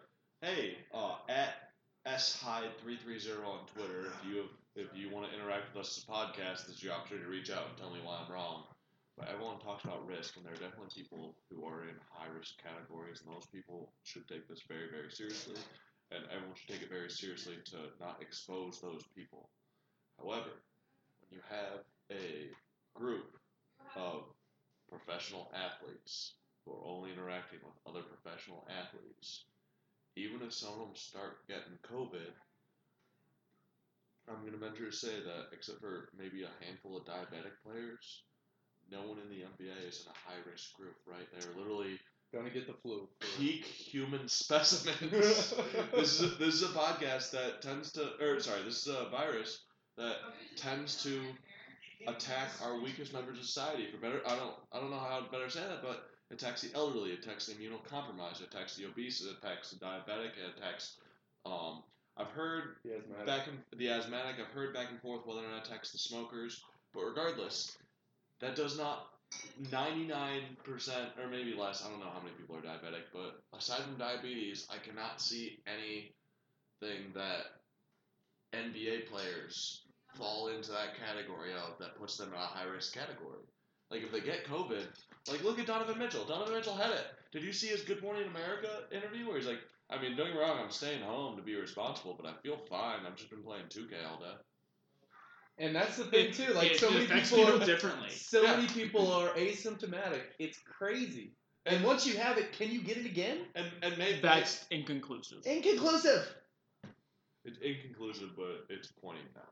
hey, 0.41 0.77
uh, 0.95 1.17
at 1.29 1.73
shide330 2.07 3.45
on 3.45 3.67
Twitter, 3.67 4.07
if 4.07 4.31
you 4.31 4.37
have, 4.37 4.51
if 4.77 4.87
you 4.95 5.11
want 5.11 5.29
to 5.29 5.37
interact 5.37 5.75
with 5.75 5.85
us 5.85 5.99
as 5.99 6.05
a 6.05 6.07
podcast, 6.07 6.67
this 6.67 6.77
is 6.77 6.83
your 6.83 6.93
opportunity 6.93 7.25
to 7.25 7.31
reach 7.31 7.51
out 7.51 7.67
and 7.69 7.77
tell 7.77 7.91
me 7.91 7.99
why 8.03 8.23
I'm 8.25 8.33
wrong. 8.33 8.65
But 9.19 9.29
everyone 9.35 9.59
talks 9.59 9.83
about 9.83 10.07
risk, 10.07 10.37
and 10.37 10.47
there 10.47 10.55
are 10.55 10.63
definitely 10.63 10.95
people 10.95 11.35
who 11.51 11.67
are 11.67 11.83
in 11.83 11.99
high 12.09 12.31
risk 12.31 12.55
categories, 12.63 13.21
and 13.21 13.35
those 13.35 13.47
people 13.51 13.91
should 14.05 14.29
take 14.29 14.47
this 14.47 14.63
very, 14.69 14.87
very 14.95 15.11
seriously, 15.11 15.59
and 16.13 16.23
everyone 16.31 16.55
should 16.55 16.71
take 16.71 16.83
it 16.83 16.89
very 16.89 17.11
seriously 17.11 17.59
to 17.75 17.91
not 17.99 18.23
expose 18.23 18.81
those 18.81 19.03
people. 19.17 19.51
However, 20.23 20.63
when 21.21 21.35
you 21.35 21.43
have 21.51 21.83
a 22.15 22.55
group 22.95 23.35
of 23.97 24.23
professional 24.89 25.51
athletes 25.53 26.35
who 26.65 26.73
are 26.73 26.87
only 26.87 27.11
interacting 27.11 27.59
with 27.65 27.75
other 27.91 28.07
professional 28.07 28.69
athletes, 28.71 29.45
even 30.15 30.43
if 30.43 30.55
some 30.55 30.75
of 30.75 30.79
them 30.79 30.95
start 30.95 31.47
getting 31.49 31.75
COVID, 31.91 32.31
I'm 34.29 34.41
going 34.43 34.53
to 34.53 34.59
venture 34.59 34.91
to 34.91 34.97
say 34.97 35.19
that, 35.21 35.51
except 35.53 35.81
for 35.81 36.09
maybe 36.17 36.45
a 36.45 36.65
handful 36.65 36.97
of 36.97 37.05
diabetic 37.05 37.59
players, 37.65 38.23
no 38.91 39.01
one 39.03 39.19
in 39.19 39.29
the 39.29 39.45
NBA 39.45 39.89
is 39.89 40.05
in 40.07 40.13
a 40.13 40.31
high 40.31 40.41
risk 40.51 40.75
group, 40.75 40.97
right? 41.07 41.27
They're 41.33 41.53
literally 41.57 41.99
Gonna 42.33 42.51
get 42.51 42.67
the 42.67 42.75
flu. 42.75 43.09
peak 43.39 43.65
human 43.65 44.29
specimens. 44.29 45.55
this 45.95 46.21
is 46.21 46.33
a, 46.33 46.37
this 46.37 46.55
is 46.55 46.63
a 46.63 46.69
podcast 46.69 47.31
that 47.31 47.63
tends 47.63 47.93
to, 47.93 48.11
or 48.21 48.39
sorry, 48.41 48.63
this 48.65 48.87
is 48.87 48.95
a 48.95 49.09
virus 49.11 49.63
that 49.97 50.17
tends 50.57 51.03
to 51.05 51.21
attack 52.07 52.51
our 52.63 52.81
weakest 52.81 53.13
members 53.13 53.39
of 53.39 53.45
society. 53.45 53.87
For 53.91 53.99
better, 53.99 54.21
I 54.27 54.37
don't, 54.37 54.55
I 54.73 54.79
don't 54.81 54.91
know 54.91 54.99
how 54.99 55.21
to 55.21 55.31
better 55.31 55.49
say 55.51 55.61
that, 55.61 55.83
but 55.83 56.05
it 56.31 56.35
attacks 56.35 56.63
the 56.63 56.71
elderly, 56.75 57.11
it 57.13 57.25
attacks 57.25 57.47
the 57.47 57.55
immunocompromised, 57.55 58.43
it 58.43 58.49
attacks 58.55 58.77
the 58.77 58.85
obese, 58.87 59.23
it 59.23 59.35
attacks 59.43 59.71
the 59.71 59.77
diabetic, 59.85 60.33
it 60.37 60.57
attacks. 60.59 60.97
Um, 61.47 61.83
I've 62.17 62.29
heard 62.29 62.77
The 62.85 63.25
back 63.25 63.47
and 63.47 63.59
the 63.79 63.89
asthmatic. 63.91 64.37
I've 64.41 64.53
heard 64.53 64.75
back 64.75 64.89
and 64.91 65.01
forth 65.01 65.25
whether 65.25 65.41
or 65.41 65.49
not 65.51 65.63
it 65.63 65.69
attacks 65.69 65.93
the 65.93 65.99
smokers, 65.99 66.63
but 66.93 67.05
regardless, 67.05 67.77
that 68.41 68.57
does 68.57 68.79
not. 68.79 69.07
99% 69.71 70.43
or 71.23 71.29
maybe 71.31 71.55
less, 71.55 71.85
I 71.85 71.91
don't 71.91 72.01
know 72.01 72.11
how 72.13 72.21
many 72.21 72.35
people 72.37 72.57
are 72.57 72.61
diabetic, 72.61 73.13
but 73.13 73.41
aside 73.57 73.83
from 73.83 73.99
diabetes, 73.99 74.67
I 74.71 74.79
cannot 74.79 75.21
see 75.21 75.59
anything 75.67 77.13
that 77.15 77.45
NBA 78.55 79.11
players 79.11 79.83
fall 80.17 80.49
into 80.49 80.71
that 80.71 80.97
category 80.99 81.53
of 81.53 81.79
that 81.79 81.99
puts 81.99 82.17
them 82.17 82.29
in 82.29 82.35
a 82.35 82.39
high 82.39 82.65
risk 82.65 82.95
category. 82.95 83.45
Like 83.91 84.03
if 84.03 84.13
they 84.13 84.21
get 84.21 84.47
COVID, 84.47 84.87
like 85.31 85.45
look 85.45 85.59
at 85.59 85.67
Donovan 85.67 85.99
Mitchell. 85.99 86.25
Donovan 86.25 86.55
Mitchell 86.55 86.75
had 86.75 86.91
it. 86.91 87.07
Did 87.33 87.43
you 87.43 87.53
see 87.53 87.69
his 87.69 87.83
Good 87.83 88.03
Morning 88.03 88.25
America 88.29 88.69
interview 88.91 89.27
where 89.27 89.37
he's 89.37 89.47
like, 89.47 89.61
I 89.91 90.01
mean, 90.01 90.17
don't 90.17 90.29
get 90.29 90.37
me 90.37 90.41
wrong, 90.41 90.59
I'm 90.63 90.71
staying 90.71 91.03
home 91.03 91.37
to 91.37 91.43
be 91.43 91.55
responsible, 91.55 92.19
but 92.19 92.29
I 92.29 92.35
feel 92.43 92.59
fine. 92.69 93.01
I've 93.07 93.17
just 93.17 93.31
been 93.31 93.43
playing 93.43 93.65
2K 93.67 93.95
all 94.11 94.19
day. 94.19 94.37
And 95.59 95.75
that's 95.75 95.97
the 95.97 96.05
thing 96.05 96.27
It- 96.27 96.35
too. 96.35 96.53
Like 96.55 96.73
it 96.73 96.79
so 96.81 96.91
many 96.91 97.07
people, 97.07 97.39
people 97.39 97.63
are, 97.63 97.67
differently. 97.67 98.11
so 98.13 98.43
Yeah. 98.43 98.57
many 98.57 98.69
people 98.69 99.11
are 99.13 99.29
asymptomatic. 99.31 100.23
It's 100.39 100.59
crazy. 100.59 101.33
And 101.67 101.85
once 101.85 102.07
you 102.07 102.17
have 102.17 102.39
it, 102.39 102.53
can 102.53 102.71
you 102.71 102.81
get 102.81 102.97
it 102.97 103.07
again? 103.07 103.39
And 103.55 103.67
and 103.83 103.99
maybe 103.99 104.21
That's 104.21 104.65
inconclusive. 104.71 105.45
Inconclusive. 105.45 106.27
it's 107.45 107.59
inconclusive, 107.59 108.31
but 108.37 108.65
it's 108.71 108.89
pointing 109.03 109.25
now. 109.35 109.43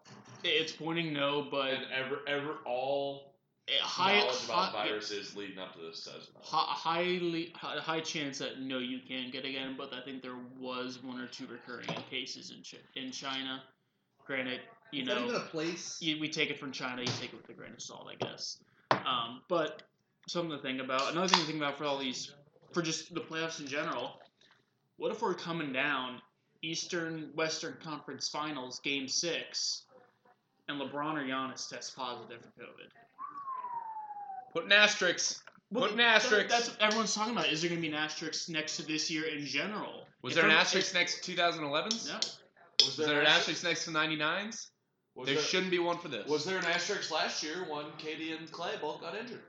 It's 0.45 0.73
pointing 0.73 1.13
no, 1.13 1.47
but 1.51 1.75
And 1.75 1.87
ever 1.93 2.21
ever 2.29 2.59
all 2.65 3.35
eh, 3.69 3.73
a 3.81 3.85
high, 3.85 4.19
knowledge 4.21 4.45
about 4.45 4.69
high, 4.73 4.87
viruses 4.89 5.35
leading 5.37 5.59
up 5.59 5.75
to 5.75 5.81
this 5.81 6.05
says 6.05 6.31
no. 6.35 6.41
highly 6.43 7.53
hi- 7.57 7.79
high 7.81 8.01
chance 8.01 8.39
that 8.39 8.61
no, 8.61 8.79
you 8.79 9.01
can't 9.07 9.33
get 9.33 9.45
again. 9.45 9.75
But 9.77 9.93
I 9.93 10.01
think 10.01 10.23
there 10.23 10.39
was 10.59 11.03
one 11.03 11.21
or 11.21 11.27
two 11.27 11.47
recurring 11.47 11.89
cases 12.11 12.51
in 12.51 12.63
Chi- 12.63 12.85
in 13.01 13.11
China. 13.11 13.63
Granted, 14.25 14.61
you 14.93 15.03
Is 15.03 15.09
know, 15.09 15.15
that 15.17 15.25
even 15.25 15.37
a 15.37 15.41
place? 15.41 15.99
you, 16.01 16.21
we 16.21 16.29
take 16.29 16.51
it 16.51 16.59
from 16.59 16.73
China, 16.73 17.01
you 17.03 17.09
take 17.21 17.33
it 17.33 17.37
with 17.37 17.49
a 17.49 17.53
grain 17.53 17.73
of 17.73 17.81
salt, 17.83 18.09
I 18.11 18.15
guess. 18.25 18.59
Um, 18.91 19.43
but 19.49 19.83
something 20.29 20.51
to 20.57 20.59
think 20.63 20.81
about. 20.81 21.13
Another 21.13 21.29
thing 21.29 21.41
to 21.41 21.47
think 21.47 21.59
about 21.59 21.77
for 21.79 21.85
all 21.85 21.99
these, 21.99 22.33
for 22.73 22.83
just 22.83 23.13
the 23.15 23.21
playoffs 23.21 23.61
in 23.61 23.67
general. 23.67 24.21
What 24.97 25.13
if 25.13 25.21
we're 25.23 25.35
coming 25.35 25.73
down 25.73 26.21
Eastern 26.63 27.31
Western 27.35 27.77
Conference 27.83 28.29
Finals, 28.29 28.81
Game 28.81 29.07
Six, 29.09 29.85
and 30.69 30.81
LeBron 30.81 31.15
or 31.15 31.23
Giannis 31.25 31.69
test 31.69 31.95
positive 31.95 32.41
for 32.41 32.49
COVID. 32.63 32.89
Put 34.53 34.65
an 34.65 34.73
asterisk. 34.73 35.45
Put 35.73 35.91
an 35.93 35.97
that- 35.99 36.17
asterisk. 36.25 36.49
that's 36.49 36.71
what 36.71 36.81
everyone's 36.81 37.15
talking 37.15 37.33
about. 37.35 37.49
Is 37.53 37.61
there 37.61 37.69
going 37.69 37.81
to 37.83 37.89
be 37.89 37.93
an 37.95 38.01
asterisk 38.03 38.49
next 38.49 38.77
to 38.79 38.83
this 38.87 39.11
year 39.11 39.25
in 39.25 39.45
general? 39.45 40.07
Was 40.23 40.33
If 40.33 40.37
there 40.37 40.45
an 40.47 40.51
every- 40.51 40.61
asterisk 40.63 40.95
next 40.95 41.23
to 41.25 41.33
2011s? 41.37 42.09
No. 42.09 42.15
Was 42.15 42.97
Was 42.99 43.07
there 43.07 43.21
an 43.21 43.27
asterisk 43.27 43.65
next 43.65 43.85
to 43.85 43.91
99s? 43.91 44.69
Was 45.17 45.27
there 45.27 45.35
there, 45.37 45.45
shouldn't 45.45 45.71
be 45.71 45.79
one 45.79 45.99
for 45.99 46.09
this. 46.09 46.29
was 46.29 46.45
there 46.45 46.59
an 46.59 46.67
asterisk 46.67 47.11
last 47.11 47.43
year 47.43 47.65
when 47.69 47.87
KD 47.99 48.39
and 48.39 48.51
Clay 48.53 48.73
both 48.81 49.01
got 49.01 49.17
injured? 49.17 49.41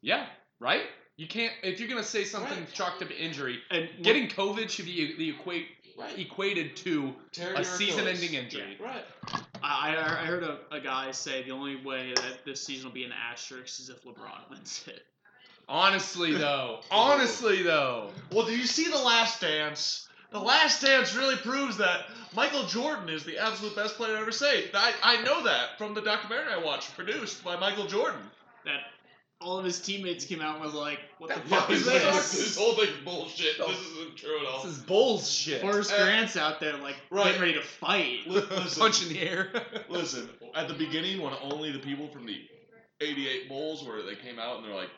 Yeah, 0.00 0.26
right? 0.58 0.82
You 1.16 1.28
can't 1.28 1.52
if 1.62 1.78
you're 1.80 1.88
gonna 1.88 2.02
say 2.02 2.24
something 2.24 2.58
Right. 2.58 2.72
chalked 2.72 3.02
up 3.02 3.08
to 3.08 3.16
injury, 3.16 3.60
And 3.70 3.88
getting 4.02 4.28
COVID 4.28 4.68
should 4.70 4.86
be 4.86 5.14
the 5.16 5.30
equate 5.30 5.68
Right. 5.96 6.18
equated 6.18 6.76
to 6.78 7.14
Tear 7.32 7.54
a 7.54 7.64
season-ending 7.64 8.34
Achilles. 8.34 8.44
injury. 8.54 8.76
Right. 8.80 9.04
I, 9.62 9.94
I 9.96 10.22
I 10.22 10.24
heard 10.26 10.42
a, 10.42 10.58
a 10.72 10.80
guy 10.80 11.12
say 11.12 11.42
the 11.44 11.52
only 11.52 11.76
way 11.76 12.12
that 12.14 12.44
this 12.44 12.60
season 12.64 12.86
will 12.86 12.94
be 12.94 13.04
an 13.04 13.12
asterisk 13.12 13.78
is 13.80 13.90
if 13.90 14.02
LeBron 14.02 14.50
wins 14.50 14.82
it. 14.88 15.04
Honestly 15.68 16.34
though, 16.34 16.80
honestly 16.90 17.62
though, 17.62 18.10
Well, 18.32 18.44
do 18.46 18.56
you 18.56 18.66
see 18.66 18.90
the 18.90 18.98
Last 18.98 19.40
Dance? 19.40 20.08
The 20.34 20.40
Last 20.40 20.82
Dance 20.82 21.14
really 21.14 21.36
proves 21.36 21.76
that 21.78 22.06
Michael 22.34 22.64
Jordan 22.66 23.08
is 23.08 23.24
the 23.24 23.38
absolute 23.38 23.74
best 23.76 23.94
player 23.96 24.16
ever 24.16 24.32
saved. 24.32 24.74
I, 24.74 24.92
I 25.02 25.22
know 25.22 25.44
that 25.44 25.78
from 25.78 25.94
the 25.94 26.02
documentary 26.02 26.52
I 26.52 26.58
watched, 26.58 26.94
produced 26.96 27.44
by 27.44 27.56
Michael 27.56 27.86
Jordan. 27.86 28.20
That 28.64 28.80
all 29.40 29.58
of 29.58 29.64
his 29.64 29.80
teammates 29.80 30.24
came 30.24 30.40
out 30.40 30.56
and 30.56 30.64
was 30.64 30.74
like, 30.74 30.98
"What 31.18 31.28
the 31.32 31.40
fuck 31.48 31.70
is 31.70 31.84
this, 31.86 32.02
this?" 32.02 32.32
this 32.32 32.56
whole 32.58 32.74
thing's 32.74 32.98
bullshit. 33.04 33.58
This 33.58 33.78
isn't 33.78 34.16
true 34.16 34.40
at 34.40 34.46
all. 34.46 34.62
this 34.64 34.72
is 34.72 34.78
bullshit. 34.80 35.62
Horace 35.62 35.92
Uh, 35.92 35.98
Grant's 35.98 36.36
out 36.36 36.58
there 36.58 36.76
like 36.78 36.96
right. 37.10 37.26
getting 37.26 37.40
ready 37.40 37.54
to 37.54 37.62
fight. 37.62 38.20
Li- 38.26 38.40
listen, 38.50 38.80
Punch 38.82 39.02
in 39.06 39.10
the 39.10 39.20
air. 39.20 39.52
listen, 39.88 40.28
at 40.56 40.66
the 40.66 40.74
beginning, 40.74 41.22
when 41.22 41.32
only 41.42 41.70
the 41.70 41.78
people 41.78 42.08
from 42.08 42.26
the 42.26 42.40
88 43.00 43.48
Bulls 43.48 43.84
where 43.86 44.02
they 44.02 44.16
came 44.16 44.40
out 44.40 44.56
and 44.56 44.66
they're 44.66 44.74
like, 44.74 44.90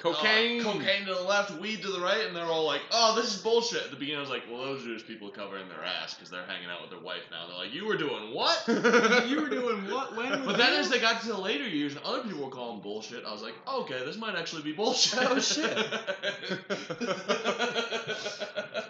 Cocaine. 0.00 0.62
uh, 0.62 0.64
cocaine 0.64 1.04
to 1.06 1.14
the 1.14 1.20
left, 1.20 1.50
weed 1.60 1.82
to 1.82 1.88
the 1.88 2.00
right, 2.00 2.24
and 2.26 2.34
they're 2.34 2.44
all 2.44 2.64
like, 2.64 2.80
"Oh, 2.90 3.14
this 3.14 3.34
is 3.34 3.42
bullshit." 3.42 3.84
At 3.84 3.90
the 3.90 3.96
beginning, 3.96 4.18
I 4.18 4.22
was 4.22 4.30
like, 4.30 4.44
"Well, 4.50 4.62
those 4.62 4.82
are 4.86 4.94
just 4.94 5.06
people 5.06 5.28
covering 5.28 5.68
their 5.68 5.84
ass 5.84 6.14
because 6.14 6.30
they're 6.30 6.46
hanging 6.46 6.70
out 6.70 6.80
with 6.80 6.90
their 6.90 7.00
wife 7.00 7.22
now." 7.30 7.46
They're 7.46 7.58
like, 7.58 7.74
"You 7.74 7.86
were 7.86 7.98
doing 7.98 8.32
what?" 8.32 8.64
you 8.66 9.40
were 9.40 9.50
doing 9.50 9.90
what? 9.90 10.16
When? 10.16 10.46
But 10.46 10.56
then 10.56 10.72
you? 10.72 10.78
as 10.78 10.88
they 10.88 10.98
got 10.98 11.20
to 11.22 11.28
the 11.28 11.38
later 11.38 11.68
years 11.68 11.94
and 11.94 12.02
other 12.04 12.22
people 12.22 12.44
were 12.44 12.50
calling 12.50 12.80
bullshit, 12.80 13.24
I 13.26 13.32
was 13.32 13.42
like, 13.42 13.54
okay, 13.68 14.02
this 14.04 14.16
might 14.16 14.36
actually 14.36 14.62
be 14.62 14.72
bullshit. 14.72 15.20
Oh, 15.22 15.38
shit. 15.38 15.70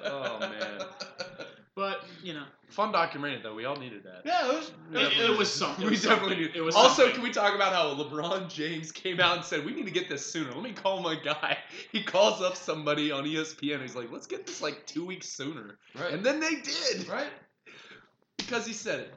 oh 0.04 0.49
you 2.30 2.36
know, 2.36 2.44
fun 2.68 2.92
documentary 2.92 3.40
though. 3.42 3.56
We 3.56 3.64
all 3.64 3.74
needed 3.74 4.04
that. 4.04 4.22
Yeah, 4.24 4.48
it 4.48 4.54
was. 4.54 4.72
it, 4.92 5.30
it 5.30 5.36
was 5.36 5.52
something. 5.52 5.84
We 5.84 5.96
definitely 5.96 6.18
something. 6.20 6.38
need. 6.38 6.50
It 6.54 6.60
was 6.60 6.76
also, 6.76 7.02
something. 7.02 7.14
can 7.14 7.24
we 7.24 7.32
talk 7.32 7.56
about 7.56 7.72
how 7.72 7.92
LeBron 7.94 8.48
James 8.48 8.92
came 8.92 9.18
out 9.18 9.36
and 9.36 9.44
said 9.44 9.64
we 9.64 9.74
need 9.74 9.86
to 9.86 9.90
get 9.90 10.08
this 10.08 10.24
sooner? 10.24 10.52
Let 10.52 10.62
me 10.62 10.72
call 10.72 11.00
my 11.00 11.16
guy. 11.16 11.58
He 11.92 12.04
calls 12.04 12.40
up 12.40 12.54
somebody 12.54 13.10
on 13.10 13.24
ESPN. 13.24 13.82
He's 13.82 13.96
like, 13.96 14.12
let's 14.12 14.28
get 14.28 14.46
this 14.46 14.62
like 14.62 14.86
two 14.86 15.04
weeks 15.04 15.28
sooner, 15.28 15.76
Right. 15.98 16.12
and 16.12 16.24
then 16.24 16.38
they 16.38 16.54
did 16.56 17.08
right. 17.08 17.32
because 18.36 18.64
he 18.64 18.72
said 18.72 19.00
it. 19.00 19.14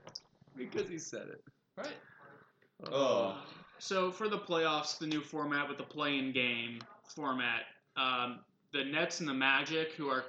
Because 0.57 0.89
he 0.89 0.97
said 0.97 1.27
it. 1.27 1.43
Right. 1.77 1.93
Oh. 2.91 3.37
So 3.77 4.11
for 4.11 4.27
the 4.27 4.39
playoffs, 4.39 4.97
the 4.97 5.05
new 5.05 5.21
format 5.21 5.67
with 5.69 5.77
the 5.77 5.83
play-in 5.83 6.31
game 6.31 6.79
format, 7.15 7.61
um, 7.95 8.39
the 8.71 8.83
Nets 8.85 9.19
and 9.19 9.29
the 9.29 9.33
Magic, 9.33 9.91
who 9.93 10.09
are 10.09 10.25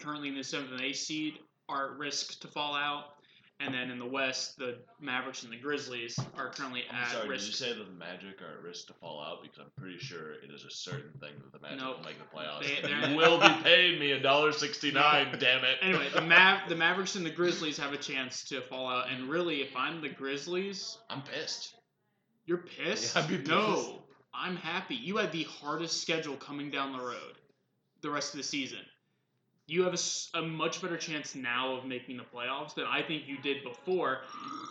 currently 0.00 0.28
in 0.28 0.36
the 0.36 0.44
seventh 0.44 0.72
and 0.72 0.80
eighth 0.80 0.96
seed, 0.98 1.38
are 1.72 1.92
at 1.92 1.98
risk 1.98 2.40
to 2.40 2.48
fall 2.48 2.74
out. 2.74 3.04
And 3.60 3.72
then 3.72 3.90
in 3.92 4.00
the 4.00 4.06
West, 4.06 4.58
the 4.58 4.78
Mavericks 5.00 5.44
and 5.44 5.52
the 5.52 5.56
Grizzlies 5.56 6.18
are 6.36 6.48
currently 6.50 6.82
I'm 6.90 6.96
at 6.96 7.10
sorry, 7.12 7.22
did 7.22 7.30
risk. 7.30 7.46
you 7.46 7.52
say 7.52 7.68
that 7.72 7.84
the 7.84 7.92
Magic 7.92 8.42
are 8.42 8.58
at 8.58 8.62
risk 8.64 8.88
to 8.88 8.92
fall 8.94 9.22
out? 9.22 9.40
Because 9.40 9.58
I'm 9.60 9.70
pretty 9.80 9.98
sure 9.98 10.32
it 10.32 10.50
is 10.52 10.64
a 10.64 10.70
certain 10.70 11.12
thing 11.20 11.30
that 11.38 11.52
the 11.52 11.60
Magic 11.60 11.78
Nope. 11.78 11.98
will 11.98 12.04
make 12.04 12.16
the 12.18 12.36
playoffs. 12.36 12.62
They- 12.82 13.08
you 13.10 13.16
will 13.16 13.38
be 13.38 13.54
paying 13.62 14.00
me 14.00 14.12
a 14.12 14.20
dollar 14.20 14.50
sixty-nine. 14.50 15.36
damn 15.38 15.62
it. 15.64 15.78
Anyway, 15.80 16.08
the 16.12 16.22
Mav- 16.22 16.68
the 16.68 16.74
Mavericks 16.74 17.14
and 17.14 17.24
the 17.24 17.30
Grizzlies 17.30 17.78
have 17.78 17.92
a 17.92 17.96
chance 17.98 18.42
to 18.44 18.62
fall 18.62 18.88
out. 18.88 19.12
And 19.12 19.28
really, 19.28 19.62
if 19.62 19.76
I'm 19.76 20.00
the 20.00 20.08
Grizzlies, 20.08 20.98
I'm 21.08 21.22
pissed. 21.22 21.72
you're 22.46 22.64
pissed. 22.82 23.14
Yeah, 23.14 23.22
I'd 23.22 23.28
be 23.28 23.36
pissed. 23.36 23.48
No, 23.48 24.02
I'm 24.34 24.56
happy. 24.56 24.96
You 24.96 25.18
had 25.18 25.30
the 25.30 25.44
hardest 25.44 26.00
schedule 26.02 26.34
coming 26.34 26.68
down 26.72 26.94
the 26.96 27.04
road, 27.04 27.34
the 28.00 28.10
rest 28.10 28.32
of 28.34 28.38
the 28.38 28.44
season. 28.44 28.80
You 29.68 29.84
have 29.84 29.94
a 30.34 30.42
much 30.42 30.82
better 30.82 30.96
chance 30.96 31.34
now 31.34 31.74
of 31.76 31.84
making 31.86 32.16
the 32.16 32.24
playoffs 32.24 32.74
than 32.74 32.84
I 32.84 33.00
think 33.00 33.28
you 33.28 33.38
did 33.38 33.62
before. 33.62 34.18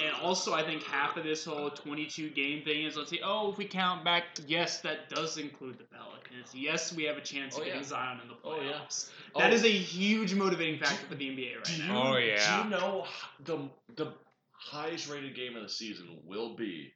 And 0.03 0.13
also, 0.21 0.53
I 0.53 0.63
think 0.63 0.83
half 0.83 1.15
of 1.17 1.23
this 1.23 1.45
whole 1.45 1.69
22 1.69 2.29
game 2.31 2.63
thing 2.63 2.83
is 2.85 2.97
let's 2.97 3.09
say, 3.09 3.19
oh, 3.23 3.51
if 3.51 3.57
we 3.57 3.65
count 3.65 4.03
back, 4.03 4.25
yes, 4.47 4.81
that 4.81 5.09
does 5.09 5.37
include 5.37 5.77
the 5.79 5.85
Pelicans. 5.85 6.53
Yes, 6.53 6.93
we 6.93 7.03
have 7.05 7.17
a 7.17 7.21
chance 7.21 7.55
of 7.55 7.61
Oh, 7.61 7.65
yeah. 7.65 7.71
getting 7.73 7.87
Zion 7.87 8.19
in 8.21 8.27
the 8.27 8.35
Oh, 8.43 8.59
yeah. 8.61 8.71
playoffs. 8.73 9.09
Oh. 9.33 9.39
That 9.39 9.51
Oh. 9.51 9.55
is 9.55 9.63
a 9.63 9.69
huge 9.71 10.33
motivating 10.33 10.79
factor 10.79 11.05
for 11.07 11.15
the 11.15 11.25
NBA 11.29 11.55
right 11.55 11.63
Do 11.65 11.73
you, 11.73 11.83
now. 11.87 12.13
Oh, 12.13 12.17
yeah. 12.17 12.57
Do 12.57 12.63
you 12.63 12.69
know 12.69 13.07
the 13.45 13.69
the 13.95 14.13
highest 14.51 15.09
rated 15.09 15.35
game 15.35 15.55
of 15.55 15.63
the 15.63 15.69
season 15.69 16.19
will 16.25 16.55
be 16.55 16.93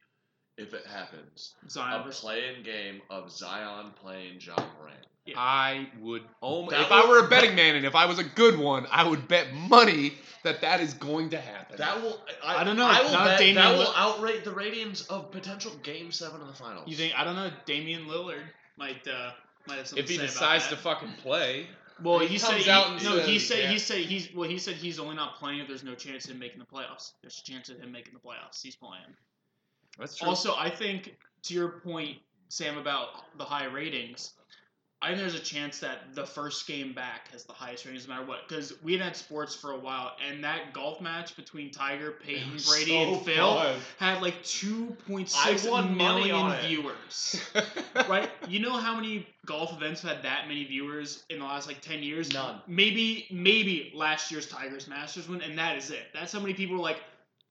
if 0.58 0.72
it 0.74 0.86
happens 0.86 1.54
Zion 1.68 2.00
a 2.00 2.04
versus 2.04 2.20
playing 2.20 2.62
game 2.62 3.00
of 3.10 3.32
Zion 3.32 3.90
playing 4.00 4.38
Ja 4.40 4.54
Morant. 4.78 5.06
I 5.36 5.88
would. 6.00 6.22
Oh 6.42 6.62
my, 6.62 6.70
That 6.70 6.80
if 6.82 6.92
I 6.92 7.08
were 7.08 7.24
a 7.24 7.28
betting 7.28 7.54
man 7.56 7.74
and 7.76 7.84
if 7.86 7.94
I 7.94 8.06
was 8.06 8.18
a 8.18 8.24
good 8.24 8.58
one, 8.58 8.86
I 8.90 9.08
would 9.08 9.26
bet 9.28 9.52
money 9.54 10.12
that 10.44 10.60
that 10.60 10.80
is 10.80 10.94
going 10.94 11.30
to 11.30 11.40
happen. 11.40 11.76
That 11.78 12.00
will. 12.02 12.20
I, 12.44 12.58
I 12.58 12.64
don't 12.64 12.76
know, 12.76 12.86
I 12.86 13.02
will 13.02 13.10
not 13.12 13.24
bet 13.26 13.38
Damian 13.38 13.56
that 13.56 13.70
will 13.72 13.78
Lill- 13.78 13.92
outrate 13.92 14.44
the 14.44 14.52
ratings 14.52 15.02
of 15.08 15.30
potential 15.32 15.72
Game 15.82 16.12
Seven 16.12 16.40
of 16.40 16.46
the 16.46 16.54
finals. 16.54 16.84
You 16.86 16.96
think? 16.96 17.14
I 17.18 17.24
don't 17.24 17.34
know. 17.34 17.50
Damian 17.64 18.06
Lillard 18.06 18.42
might 18.76 19.06
uh, 19.08 19.32
might 19.66 19.78
have 19.78 19.88
something 19.88 20.04
if 20.04 20.10
he 20.10 20.16
to 20.18 20.22
say 20.22 20.26
decides 20.28 20.66
about 20.66 20.76
to 20.76 20.82
fucking 20.82 21.12
play, 21.22 21.66
Well, 22.02 22.20
He 22.20 22.28
he, 22.28 22.38
said 22.38 22.58
he, 22.58 22.70
out 22.70 22.90
and 22.92 23.04
no. 23.04 23.18
He 23.20 23.38
said 23.38 23.64
yeah. 23.64 23.70
he 23.70 23.78
said 23.78 23.98
he's 23.98 24.32
well. 24.34 24.48
He 24.48 24.58
said 24.58 24.74
he's 24.76 25.00
only 25.00 25.16
not 25.16 25.36
playing 25.36 25.58
if 25.60 25.66
there's 25.68 25.82
no 25.84 25.94
chance 25.94 26.26
of 26.26 26.32
him 26.32 26.38
making 26.38 26.60
the 26.60 26.66
playoffs. 26.66 27.12
There's 27.22 27.42
a 27.44 27.50
chance 27.50 27.68
of 27.68 27.78
him 27.80 27.90
making 27.90 28.12
the 28.14 28.20
playoffs. 28.20 28.62
He's 28.62 28.76
playing. 28.76 29.02
that's 29.98 30.16
true. 30.16 30.28
Also, 30.28 30.54
I 30.56 30.70
think 30.70 31.16
to 31.44 31.54
your 31.54 31.68
point, 31.80 32.18
Sam, 32.48 32.78
about 32.78 33.08
the 33.38 33.44
high 33.44 33.64
ratings. 33.64 34.34
I 35.02 35.08
think 35.08 35.20
there's 35.20 35.34
a 35.34 35.40
chance 35.40 35.78
that 35.80 36.14
the 36.14 36.24
first 36.24 36.66
game 36.66 36.94
back 36.94 37.30
has 37.32 37.44
the 37.44 37.52
highest 37.52 37.84
ratings, 37.84 38.08
no 38.08 38.14
matter 38.14 38.26
what. 38.26 38.48
Because 38.48 38.72
we 38.82 38.92
had 38.92 39.02
had 39.02 39.14
sports 39.14 39.54
for 39.54 39.72
a 39.72 39.78
while, 39.78 40.16
and 40.26 40.42
that 40.42 40.72
golf 40.72 41.02
match 41.02 41.36
between 41.36 41.70
Tiger, 41.70 42.12
Peyton, 42.12 42.58
Brady, 42.66 42.90
so 42.90 43.14
and 43.14 43.22
Phil 43.22 43.54
fun. 43.56 43.76
had 43.98 44.22
like 44.22 44.42
2.6 44.42 45.36
I 45.36 45.70
won 45.70 45.96
money 45.96 46.28
million 46.28 46.56
viewers. 46.62 47.42
right? 48.08 48.30
You 48.48 48.60
know 48.60 48.78
how 48.78 48.96
many 48.96 49.26
golf 49.44 49.72
events 49.74 50.00
have 50.00 50.12
had 50.16 50.24
that 50.24 50.48
many 50.48 50.64
viewers 50.64 51.24
in 51.28 51.40
the 51.40 51.44
last 51.44 51.68
like 51.68 51.82
ten 51.82 52.02
years? 52.02 52.32
None. 52.32 52.62
Maybe, 52.66 53.26
maybe 53.30 53.92
last 53.94 54.30
year's 54.30 54.48
Tigers 54.48 54.88
Masters 54.88 55.28
win, 55.28 55.42
and 55.42 55.58
that 55.58 55.76
is 55.76 55.90
it. 55.90 56.06
That's 56.14 56.32
how 56.32 56.40
many 56.40 56.54
people 56.54 56.76
are 56.76 56.80
like 56.80 57.00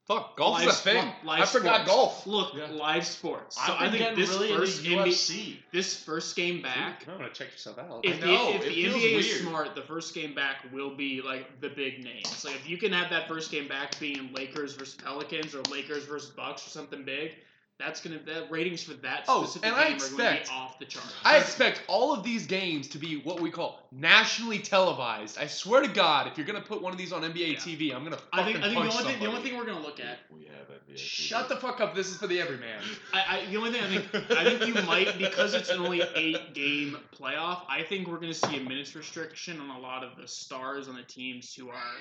Fuck, 0.07 0.37
golf 0.37 0.59
live 0.59 0.67
is 0.69 0.73
a 0.75 0.77
thing. 0.83 1.01
sport- 1.01 1.25
live 1.25 1.41
I 1.41 1.45
forgot 1.47 1.75
sports. 1.87 1.91
golf. 1.91 2.27
Look, 2.27 2.53
Yeah. 2.53 2.67
live 2.67 3.07
sports. 3.07 3.55
So 3.55 3.73
I've 3.73 3.79
been 3.79 3.89
think 3.91 4.03
getting 4.03 4.19
this 4.19 4.29
really 4.29 4.55
first 4.55 4.85
into 4.85 4.91
NBA, 4.99 5.07
UFC. 5.07 5.59
this 5.71 5.99
first 6.03 6.35
game 6.35 6.61
back. 6.61 7.07
I'm 7.07 7.17
gonna 7.17 7.29
check 7.33 7.51
yourself 7.51 7.79
out. 7.79 8.01
If 8.03 8.19
the, 8.21 8.27
know, 8.27 8.49
if 8.53 8.61
it 8.61 8.69
the 8.69 8.83
feels 8.83 8.95
NBA 8.95 9.17
is 9.17 9.41
smart, 9.41 9.73
the 9.73 9.81
first 9.81 10.13
game 10.13 10.35
back 10.35 10.57
will 10.71 10.95
be 10.95 11.21
like 11.23 11.59
the 11.59 11.69
big 11.69 12.03
names. 12.03 12.45
Like 12.45 12.55
if 12.55 12.69
you 12.69 12.77
can 12.77 12.91
have 12.93 13.09
that 13.09 13.27
first 13.27 13.49
game 13.49 13.67
back 13.67 13.99
being 13.99 14.31
Lakers 14.31 14.73
versus 14.75 14.93
Pelicans 14.93 15.55
or 15.55 15.61
Lakers 15.71 16.05
versus 16.05 16.29
Bucks 16.29 16.67
or 16.67 16.69
something 16.69 17.03
big, 17.03 17.31
that's 17.77 18.01
gonna 18.01 18.19
the 18.19 18.47
ratings 18.49 18.83
for 18.83 18.93
that 18.93 19.25
Oh, 19.27 19.43
specific 19.43 19.67
and 19.67 19.75
I 19.75 19.89
game 19.89 19.97
are 19.97 19.99
going 19.99 20.37
to 20.37 20.43
be 20.43 20.49
off 20.49 20.79
the 20.79 20.85
charts. 20.85 21.13
I 21.25 21.37
expect 21.37 21.81
all 21.87 22.13
of 22.13 22.23
these 22.23 22.47
games 22.47 22.87
to 22.89 22.97
be 22.97 23.17
what 23.21 23.41
we 23.41 23.51
call 23.51 23.79
nationally 23.91 24.59
televised. 24.59 25.37
I 25.37 25.47
swear 25.47 25.81
to 25.81 25.87
God, 25.87 26.27
if 26.27 26.37
you're 26.37 26.47
gonna 26.47 26.61
put 26.61 26.81
one 26.81 26.93
of 26.93 26.97
these 26.97 27.11
on 27.11 27.23
NBA 27.23 27.53
Yeah. 27.53 27.57
TV, 27.57 27.93
I'm 27.93 28.03
gonna 28.03 28.17
I 28.31 28.39
fucking 28.39 28.53
think 28.53 28.65
I 28.65 28.69
think 28.69 28.83
the 28.83 28.89
punch 28.89 28.95
only 29.01 29.11
thing 29.13 29.19
the 29.21 29.27
only 29.27 29.41
thing 29.41 29.57
we're 29.57 29.65
gonna 29.65 29.81
look 29.81 29.99
at. 29.99 30.19
We 30.29 30.45
have 30.45 30.69
NBA. 30.69 30.97
Shut 30.97 31.49
the 31.49 31.57
fuck 31.57 31.81
up. 31.81 31.95
This 31.95 32.09
is 32.09 32.17
for 32.17 32.27
the 32.27 32.39
everyman. 32.39 32.81
I, 33.13 33.39
I 33.41 33.45
the 33.51 33.57
only 33.57 33.71
thing 33.71 33.83
I 33.83 33.89
think 33.89 34.31
I 34.31 34.43
think 34.57 34.67
you 34.67 34.81
might 34.83 35.17
because 35.17 35.53
it's 35.53 35.69
an 35.69 35.79
only 35.79 36.01
eight 36.15 36.53
game 36.53 36.97
playoff. 37.13 37.61
I 37.67 37.83
think 37.83 38.07
we're 38.07 38.19
gonna 38.19 38.33
see 38.33 38.57
a 38.57 38.61
minutes 38.61 38.95
restriction 38.95 39.59
on 39.59 39.69
a 39.69 39.79
lot 39.79 40.03
of 40.03 40.15
the 40.15 40.27
stars 40.27 40.87
on 40.87 40.95
the 40.95 41.03
teams 41.03 41.53
who 41.53 41.69
are 41.69 41.95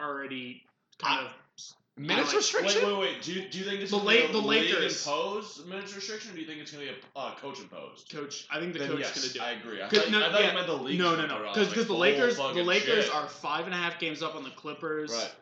already 0.00 0.62
kind 0.98 1.26
of 1.26 1.32
Minutes 1.96 2.28
like- 2.28 2.36
restriction? 2.38 2.82
Wait, 2.82 2.92
wait, 2.92 3.00
wait. 3.00 3.22
Do 3.22 3.32
you, 3.32 3.48
do 3.48 3.58
you 3.58 3.64
think 3.64 3.80
it's 3.80 3.90
The 3.92 3.98
gonna 3.98 4.10
be 4.10 4.26
the 4.32 4.38
league 4.38 4.72
Lakers. 4.74 5.06
imposed 5.06 5.66
minutes 5.66 5.94
restriction, 5.94 6.32
or 6.32 6.34
do 6.34 6.40
you 6.40 6.46
think 6.46 6.60
it's 6.60 6.72
gonna 6.72 6.84
be 6.84 6.90
a 6.90 7.18
uh, 7.18 7.34
coach 7.36 7.60
imposed? 7.60 8.10
coach. 8.10 8.46
I 8.50 8.58
think 8.58 8.72
the 8.72 8.80
Then 8.80 8.88
coach 8.88 8.98
yes, 9.00 9.16
is 9.16 9.32
gonna 9.32 9.52
do. 9.52 9.54
I 9.56 9.60
agree. 9.60 9.80
I 9.82 9.88
'Cause- 9.88 10.00
thought, 10.00 10.10
no, 10.10 10.26
I 10.26 10.32
thought 10.32 10.40
yeah. 10.40 10.48
you 10.48 10.54
meant 10.54 10.66
the 10.66 10.72
league. 10.74 10.98
No, 10.98 11.14
no, 11.14 11.26
no. 11.26 11.52
Because 11.54 11.86
the 11.86 11.92
Lakers, 11.94 12.36
the 12.36 12.42
Lakers 12.64 13.08
are 13.08 13.28
five 13.28 13.66
and 13.66 13.74
a 13.74 13.78
half 13.78 14.00
games 14.00 14.22
up 14.22 14.34
on 14.34 14.42
the 14.42 14.50
Clippers. 14.50 15.12
right. 15.12 15.32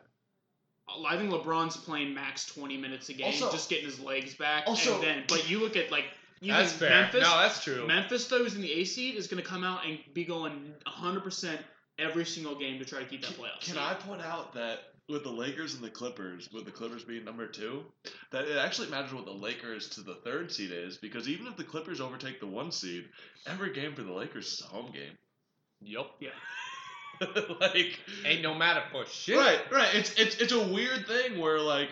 I 1.07 1.17
think 1.17 1.31
LeBron's 1.31 1.77
playing 1.77 2.13
max 2.13 2.45
twenty 2.45 2.77
minutes 2.77 3.09
a 3.09 3.13
game, 3.13 3.27
Also- 3.27 3.51
just 3.51 3.69
getting 3.69 3.85
his 3.85 3.99
legs 3.99 4.35
back. 4.35 4.65
Also- 4.67 4.95
and 4.95 5.03
then, 5.03 5.23
but 5.27 5.49
you 5.49 5.59
look 5.59 5.75
at 5.75 5.91
like 5.91 6.05
you 6.39 6.51
That's 6.51 6.71
think 6.73 6.79
fair. 6.91 7.01
Memphis. 7.01 7.21
no, 7.23 7.37
that's 7.39 7.63
true. 7.63 7.87
Memphis 7.87 8.27
though, 8.27 8.39
who's 8.39 8.53
in 8.53 8.61
the 8.61 8.71
A 8.73 8.83
seed, 8.83 9.15
is 9.15 9.27
going 9.27 9.41
to 9.41 9.47
come 9.49 9.63
out 9.63 9.85
and 9.87 9.97
be 10.13 10.23
going 10.25 10.73
100 10.85 11.23
percent 11.23 11.59
every 11.97 12.25
single 12.25 12.53
game 12.53 12.77
to 12.79 12.85
try 12.85 12.99
to 12.99 13.05
keep 13.05 13.21
that 13.21 13.31
playoff. 13.31 13.59
Can 13.61 13.73
seed. 13.73 13.77
I 13.77 13.93
point 13.95 14.21
out 14.21 14.53
that 14.55 14.92
with 15.09 15.23
the 15.23 15.29
Lakers 15.29 15.73
and 15.75 15.83
the 15.83 15.89
Clippers, 15.89 16.49
with 16.53 16.65
the 16.65 16.71
Clippers 16.71 17.03
being 17.03 17.25
number 17.25 17.47
two, 17.47 17.83
that 18.31 18.47
it 18.47 18.57
actually 18.57 18.89
matters 18.89 19.13
what 19.13 19.25
the 19.25 19.31
Lakers 19.31 19.89
to 19.89 20.01
the 20.01 20.15
third 20.15 20.51
seed 20.51 20.71
is 20.71 20.97
because 20.97 21.27
even 21.27 21.47
if 21.47 21.57
the 21.57 21.63
Clippers 21.63 21.99
overtake 21.99 22.39
the 22.39 22.47
one 22.47 22.71
seed, 22.71 23.05
every 23.45 23.73
game 23.73 23.95
for 23.95 24.03
the 24.03 24.13
Lakers 24.13 24.53
is 24.53 24.61
a 24.61 24.65
home 24.65 24.91
game. 24.91 25.17
Yep. 25.81 26.07
Yeah. 26.19 26.29
like 27.59 27.99
Ain't 28.25 28.41
no 28.41 28.55
matter 28.55 28.83
for 28.91 29.05
shit. 29.05 29.37
Right, 29.37 29.59
right. 29.71 29.93
It's 29.93 30.13
it's 30.15 30.37
it's 30.37 30.53
a 30.53 30.67
weird 30.67 31.05
thing 31.07 31.39
where 31.39 31.59
like 31.59 31.89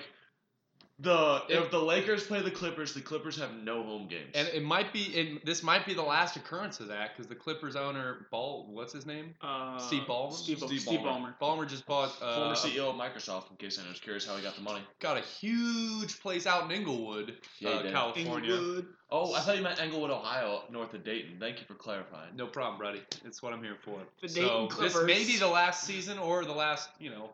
the 1.01 1.43
It- 1.49 1.55
if 1.57 1.71
the 1.71 1.81
Lakers 1.81 2.25
play 2.27 2.41
the 2.41 2.51
Clippers, 2.51 2.93
the 2.93 3.01
Clippers 3.01 3.35
have 3.37 3.53
no 3.55 3.81
home 3.83 4.07
games. 4.07 4.31
And 4.35 4.47
it 4.49 4.63
might 4.63 4.93
be, 4.93 5.19
and 5.19 5.41
this 5.43 5.63
might 5.63 5.85
be 5.85 5.93
the 5.93 6.01
last 6.03 6.35
occurrence 6.35 6.79
of 6.79 6.87
that 6.89 7.11
because 7.15 7.27
the 7.27 7.35
Clippers 7.35 7.75
owner, 7.75 8.27
Ball, 8.29 8.67
what's 8.69 8.93
his 8.93 9.05
name? 9.05 9.33
Uh, 9.41 9.77
Steve 9.79 10.03
Ballmer? 10.03 10.33
Steve, 10.33 10.59
Steve 10.59 10.79
Steve 10.81 10.99
Ballmer. 10.99 11.35
Ballmer. 11.39 11.59
Ballmer 11.63 11.67
just 11.67 11.85
bought 11.87 12.15
uh, 12.21 12.35
Former 12.35 12.55
CEO 12.55 12.89
of 12.89 12.95
Microsoft, 12.95 13.49
in 13.49 13.57
case 13.57 13.77
anyone's 13.79 13.99
curious 13.99 14.25
how 14.27 14.35
he 14.35 14.43
got 14.43 14.55
the 14.55 14.61
money. 14.61 14.81
got 14.99 15.17
a 15.17 15.21
huge 15.21 16.19
place 16.19 16.45
out 16.45 16.65
in 16.65 16.71
Inglewood, 16.71 17.35
Yeah, 17.59 17.69
uh. 17.69 17.91
California. 17.91 18.53
Inglewood. 18.53 18.87
Oh, 19.13 19.33
I 19.33 19.41
thought 19.41 19.57
you 19.57 19.63
meant 19.63 19.81
Englewood, 19.81 20.09
Ohio, 20.11 20.63
north 20.71 20.93
of 20.93 21.03
Dayton. 21.03 21.35
Thank 21.37 21.59
you 21.59 21.65
for 21.65 21.73
clarifying. 21.73 22.33
No 22.35 22.47
problem, 22.47 22.79
buddy. 22.79 23.01
It's 23.25 23.41
what 23.43 23.51
I'm 23.51 23.61
here 23.61 23.75
for. 23.83 23.99
The 24.21 24.29
so 24.29 24.67
Dayton 24.69 24.81
this 24.83 25.03
may 25.03 25.25
be 25.25 25.37
the 25.37 25.47
last 25.49 25.83
season 25.83 26.17
or 26.17 26.45
the 26.45 26.53
last, 26.53 26.89
you 26.99 27.09
know. 27.09 27.31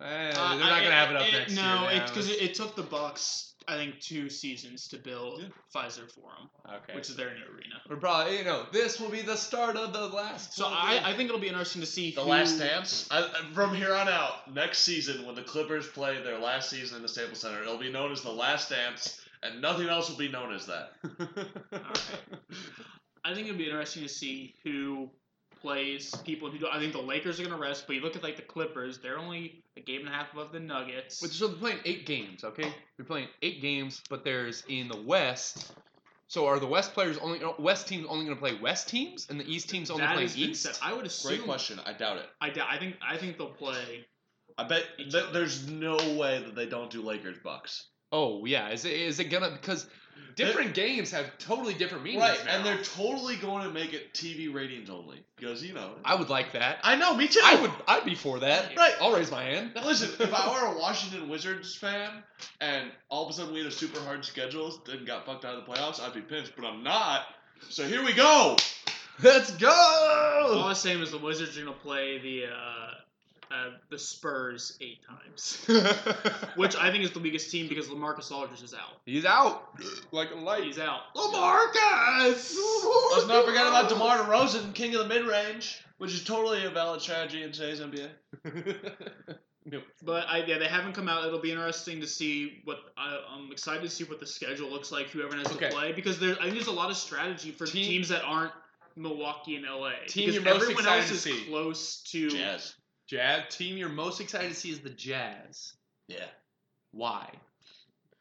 Eh, 0.00 0.32
they're 0.32 0.42
Uh, 0.42 0.54
not 0.56 0.72
I- 0.72 0.82
gonna 0.82 0.94
have 0.94 1.10
it 1.10 1.16
up 1.16 1.26
it- 1.28 1.32
next 1.32 1.52
year. 1.54 1.62
No, 1.62 1.88
it's 1.88 2.10
because 2.10 2.28
it, 2.30 2.40
it 2.42 2.54
took 2.54 2.74
the 2.74 2.82
Bucks, 2.82 3.54
I 3.68 3.76
think, 3.76 4.00
two 4.00 4.30
seasons 4.30 4.88
to 4.88 4.96
build 4.96 5.42
Yeah. 5.42 5.48
Fiserv 5.74 6.10
Forum, 6.12 6.48
okay. 6.66 6.94
which 6.94 7.10
is 7.10 7.16
their 7.16 7.34
new 7.34 7.44
arena. 7.54 7.80
We're 7.88 7.96
probably, 7.96 8.38
you 8.38 8.44
know, 8.44 8.66
this 8.72 8.98
will 8.98 9.10
be 9.10 9.20
the 9.22 9.36
start 9.36 9.76
of 9.76 9.92
the 9.92 10.08
last. 10.08 10.54
So 10.54 10.66
I. 10.66 11.00
I 11.04 11.12
think 11.14 11.28
it'll 11.28 11.40
be 11.40 11.48
interesting 11.48 11.82
to 11.82 11.86
see 11.86 12.12
The 12.12 12.22
who, 12.22 12.30
last 12.30 12.58
dance. 12.58 13.06
I, 13.10 13.22
I- 13.24 13.52
from 13.54 13.74
here 13.74 13.94
on 13.94 14.08
out, 14.08 14.52
next 14.54 14.78
season 14.80 15.26
when 15.26 15.34
the 15.34 15.42
Clippers 15.42 15.86
play 15.88 16.22
their 16.22 16.38
last 16.38 16.70
season 16.70 16.96
in 16.96 17.02
the 17.02 17.08
Staples 17.08 17.40
Center, 17.40 17.60
it'll 17.60 17.76
be 17.78 17.92
known 17.92 18.10
as 18.12 18.22
the 18.22 18.32
last 18.32 18.70
dance, 18.70 19.20
and 19.42 19.60
nothing 19.60 19.88
else 19.88 20.08
will 20.08 20.16
be 20.16 20.28
known 20.28 20.54
as 20.54 20.66
that. 20.66 20.92
All 21.20 21.78
right. 21.78 21.98
I 23.22 23.34
think 23.34 23.46
it'll 23.48 23.58
be 23.58 23.66
interesting 23.66 24.02
to 24.02 24.08
see 24.08 24.54
who 24.64 25.10
plays 25.60 26.14
people 26.24 26.50
who 26.50 26.58
do. 26.58 26.66
I 26.70 26.78
think 26.78 26.92
the 26.92 27.00
Lakers 27.00 27.38
are 27.40 27.44
going 27.44 27.54
to 27.54 27.60
rest, 27.60 27.86
but 27.86 27.96
you 27.96 28.02
look 28.02 28.16
at 28.16 28.22
like 28.22 28.36
the 28.36 28.42
Clippers; 28.42 28.98
they're 28.98 29.18
only 29.18 29.62
a 29.76 29.80
game 29.80 30.00
and 30.00 30.08
a 30.08 30.12
half 30.12 30.32
above 30.32 30.52
the 30.52 30.60
Nuggets. 30.60 31.22
Which 31.22 31.32
so 31.32 31.48
they're 31.48 31.56
playing 31.56 31.78
eight 31.84 32.06
games, 32.06 32.44
okay? 32.44 32.72
They're 32.96 33.06
playing 33.06 33.28
eight 33.42 33.60
games, 33.60 34.02
but 34.08 34.24
there's 34.24 34.64
in 34.68 34.88
the 34.88 35.00
West. 35.00 35.72
So 36.28 36.46
are 36.46 36.60
the 36.60 36.66
West 36.66 36.94
players 36.94 37.18
only 37.18 37.42
uh, 37.42 37.52
West 37.58 37.88
teams 37.88 38.06
only 38.08 38.24
going 38.24 38.36
to 38.36 38.40
play 38.40 38.54
West 38.54 38.88
teams, 38.88 39.26
and 39.30 39.40
the 39.40 39.52
East 39.52 39.68
teams 39.68 39.90
only 39.90 40.02
that 40.02 40.14
play 40.14 40.24
East? 40.24 40.62
said. 40.62 40.78
I 40.82 40.92
would 40.92 41.04
assume. 41.06 41.36
Great 41.36 41.44
question. 41.44 41.80
I 41.84 41.92
doubt 41.92 42.18
it. 42.18 42.26
I, 42.40 42.50
doubt- 42.50 42.68
I 42.70 42.78
think 42.78 42.96
I 43.02 43.16
think 43.16 43.36
they'll 43.36 43.48
play. 43.48 44.06
I 44.56 44.64
bet 44.64 44.84
Each 44.98 45.12
that 45.12 45.24
other. 45.24 45.32
there's 45.40 45.68
no 45.68 45.96
way 46.16 46.42
that 46.44 46.54
they 46.54 46.66
don't 46.66 46.90
do 46.90 47.02
Lakers 47.02 47.38
Bucks. 47.42 47.88
Oh 48.12 48.44
yeah, 48.44 48.70
is 48.70 48.84
it 48.84 48.92
is 48.92 49.18
it 49.20 49.24
gonna 49.24 49.50
because 49.50 49.88
different 50.36 50.74
games 50.74 51.10
have 51.10 51.26
totally 51.38 51.74
different 51.74 52.04
meanings 52.04 52.22
Right, 52.22 52.44
now. 52.44 52.56
and 52.56 52.66
they're 52.66 52.82
totally 52.82 53.36
going 53.36 53.64
to 53.66 53.70
make 53.72 53.92
it 53.92 54.14
TV 54.14 54.52
ratings 54.52 54.88
only 54.90 55.24
because 55.36 55.62
you 55.62 55.74
know. 55.74 55.92
I 56.04 56.14
would 56.14 56.28
like 56.28 56.52
that. 56.52 56.78
I 56.82 56.96
know, 56.96 57.14
me 57.16 57.28
too. 57.28 57.40
I 57.44 57.60
would 57.60 57.70
I'd 57.88 58.04
be 58.04 58.14
for 58.14 58.38
that. 58.40 58.76
Right. 58.76 58.94
I'll 59.00 59.12
raise 59.12 59.30
my 59.30 59.42
hand. 59.44 59.72
Now 59.74 59.84
listen, 59.86 60.10
if 60.18 60.32
I 60.32 60.48
were 60.70 60.74
a 60.74 60.78
Washington 60.78 61.28
Wizards 61.28 61.74
fan 61.76 62.10
and 62.60 62.90
all 63.10 63.24
of 63.24 63.30
a 63.30 63.32
sudden 63.32 63.52
we 63.52 63.60
had 63.60 63.68
a 63.68 63.72
super 63.72 64.00
hard 64.00 64.24
schedule 64.24 64.72
and 64.90 65.06
got 65.06 65.26
fucked 65.26 65.44
out 65.44 65.54
of 65.56 65.64
the 65.66 65.72
playoffs, 65.72 66.00
I'd 66.00 66.14
be 66.14 66.20
pissed. 66.20 66.52
But 66.56 66.64
I'm 66.66 66.82
not. 66.82 67.22
So 67.68 67.84
here 67.86 68.04
we 68.04 68.12
go. 68.12 68.56
Let's 69.22 69.50
go. 69.52 69.68
All 69.68 70.68
the 70.68 70.74
same 70.74 71.02
as 71.02 71.10
the 71.10 71.18
Wizards 71.18 71.58
are 71.58 71.62
going 71.64 71.74
to 71.74 71.80
play 71.80 72.18
the 72.18 72.46
uh, 72.46 72.90
uh, 73.50 73.70
the 73.90 73.98
Spurs 73.98 74.78
eight 74.80 74.98
times, 75.06 75.64
which 76.56 76.76
I 76.76 76.90
think 76.92 77.02
is 77.04 77.10
the 77.10 77.18
weakest 77.18 77.50
team 77.50 77.68
because 77.68 77.88
LaMarcus 77.88 78.30
Aldridge 78.30 78.62
is 78.62 78.74
out. 78.74 79.00
He's 79.06 79.24
out 79.24 79.74
like 80.12 80.30
a 80.30 80.36
light. 80.36 80.64
He's 80.64 80.78
out. 80.78 81.00
LaMarcus. 81.16 82.54
Let's 83.12 83.26
not 83.26 83.44
forget 83.44 83.66
about 83.66 83.88
DeMar 83.88 84.18
DeRozan, 84.18 84.74
king 84.74 84.94
of 84.94 85.00
the 85.02 85.08
mid 85.08 85.26
range, 85.26 85.84
which 85.98 86.12
is 86.14 86.22
totally 86.24 86.64
a 86.64 86.70
valid 86.70 87.00
strategy 87.00 87.42
in 87.42 87.52
today's 87.52 87.80
NBA. 87.80 88.08
no. 89.66 89.80
But 90.02 90.26
I, 90.28 90.44
yeah, 90.44 90.58
they 90.58 90.66
haven't 90.68 90.92
come 90.92 91.08
out. 91.08 91.26
It'll 91.26 91.40
be 91.40 91.50
interesting 91.50 92.00
to 92.00 92.06
see 92.06 92.60
what 92.64 92.78
I, 92.96 93.18
I'm 93.30 93.50
excited 93.52 93.82
to 93.82 93.90
see 93.90 94.04
what 94.04 94.20
the 94.20 94.26
schedule 94.26 94.70
looks 94.70 94.92
like. 94.92 95.08
Whoever 95.10 95.36
has 95.36 95.46
Okay. 95.48 95.68
to 95.70 95.74
play 95.74 95.92
because 95.92 96.18
there 96.18 96.36
I 96.38 96.42
think 96.44 96.54
there's 96.54 96.66
a 96.68 96.72
lot 96.72 96.90
of 96.90 96.96
strategy 96.96 97.50
for 97.50 97.66
Team- 97.66 97.84
teams 97.84 98.08
that 98.10 98.22
aren't 98.24 98.52
Milwaukee 98.96 99.56
and 99.56 99.64
LA. 99.64 99.90
Team 100.08 100.26
because 100.26 100.34
you're 100.34 100.44
most 100.44 100.62
everyone 100.62 100.84
excited 100.84 101.00
else 101.00 101.08
to 101.08 101.14
is 101.14 101.22
see. 101.22 101.44
close 101.48 102.02
to. 102.12 102.28
Jazz. 102.30 102.74
Jazz 103.10 103.56
team 103.56 103.76
you're 103.76 103.88
most 103.88 104.20
excited 104.20 104.48
to 104.50 104.54
see 104.54 104.70
is 104.70 104.80
the 104.80 104.90
Jazz. 104.90 105.74
Yeah. 106.08 106.24
Why? 106.92 107.28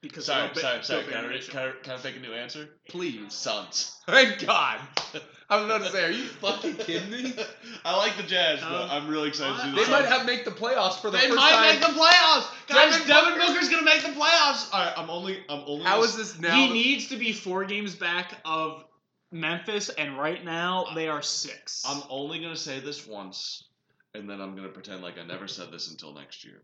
Because 0.02 0.26
Sorry, 0.26 0.44
of 0.48 0.56
Gobert- 0.56 0.62
sorry, 0.64 0.84
sorry. 0.84 1.04
Can 1.14 1.26
I, 1.26 1.28
Mitchell. 1.28 1.52
can, 1.54 1.62
I, 1.62 1.72
can 1.84 1.94
I 1.94 1.98
fake 1.98 2.16
a 2.16 2.20
new 2.20 2.32
answer? 2.34 2.70
Please. 2.88 3.34
Suns. 3.34 3.98
Thank 4.08 4.46
God. 4.46 4.80
I 5.50 5.58
was 5.58 5.66
about 5.66 5.82
to 5.84 5.90
say, 5.92 6.06
are 6.06 6.12
you 6.12 6.26
fucking 6.42 6.76
kidding 6.76 7.12
me? 7.12 7.34
I 7.84 7.98
like 7.98 8.16
the 8.18 8.24
Jazz, 8.24 8.62
but 8.62 8.72
Um, 8.84 8.90
I'm 8.92 9.08
really 9.10 9.28
excited 9.28 9.56
to 9.58 9.62
see 9.64 9.70
the 9.72 9.76
They 9.76 9.82
Suns. 9.84 9.92
might 9.92 10.06
have 10.06 10.26
make 10.26 10.46
the 10.46 10.52
playoffs 10.52 11.02
for 11.02 11.10
the 11.12 11.18
They 11.18 11.26
first 11.28 11.36
might 11.36 11.52
time. 11.52 11.70
make 11.76 11.82
the 11.82 12.00
playoffs, 12.00 12.46
guys. 12.68 12.92
Devin 12.94 13.08
Devin, 13.08 13.34
Booker's 13.40 13.70
gonna 13.70 13.84
make 13.84 14.02
the 14.02 14.10
playoffs. 14.10 14.74
All 14.74 14.86
right, 14.86 14.94
I'm 14.96 15.10
only, 15.10 15.40
I'm 15.50 15.64
only. 15.68 15.84
How 15.84 15.96
gonna 15.96 16.06
is 16.08 16.16
this 16.16 16.40
now? 16.40 16.56
he 16.56 16.68
that- 16.68 16.74
needs 16.74 17.08
to 17.10 17.18
be 17.18 17.34
four 17.34 17.66
games 17.66 17.94
back 17.96 18.34
of 18.46 18.86
Memphis, 19.32 19.90
and 19.90 20.18
right 20.18 20.44
now 20.46 20.86
they 20.96 21.08
are 21.10 21.22
six. 21.22 21.84
I'm 21.86 22.02
only 22.10 22.40
gonna 22.40 22.56
say 22.56 22.80
this 22.80 23.06
once, 23.06 23.66
and 24.14 24.30
then 24.30 24.42
I'm 24.42 24.56
gonna 24.56 24.70
pretend 24.70 25.02
like 25.02 25.18
I 25.18 25.26
never 25.26 25.48
said 25.48 25.72
this 25.72 25.90
until 25.90 26.14
next 26.14 26.44
year. 26.44 26.62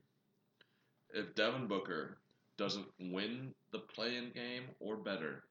If 1.14 1.36
Devin 1.36 1.68
Booker 1.68 2.18
doesn't 2.58 2.88
win 3.00 3.54
the 3.72 3.80
play-in 3.80 4.32
game 4.32 4.64
or 4.80 4.96
better, 4.96 5.44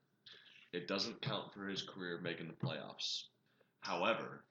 it 0.73 0.89
doesn't 0.89 1.23
count 1.23 1.53
for 1.55 1.67
his 1.69 1.83
career 1.83 2.19
making 2.23 2.49
the 2.49 2.67
playoffs. 2.67 3.25
However, 3.81 4.43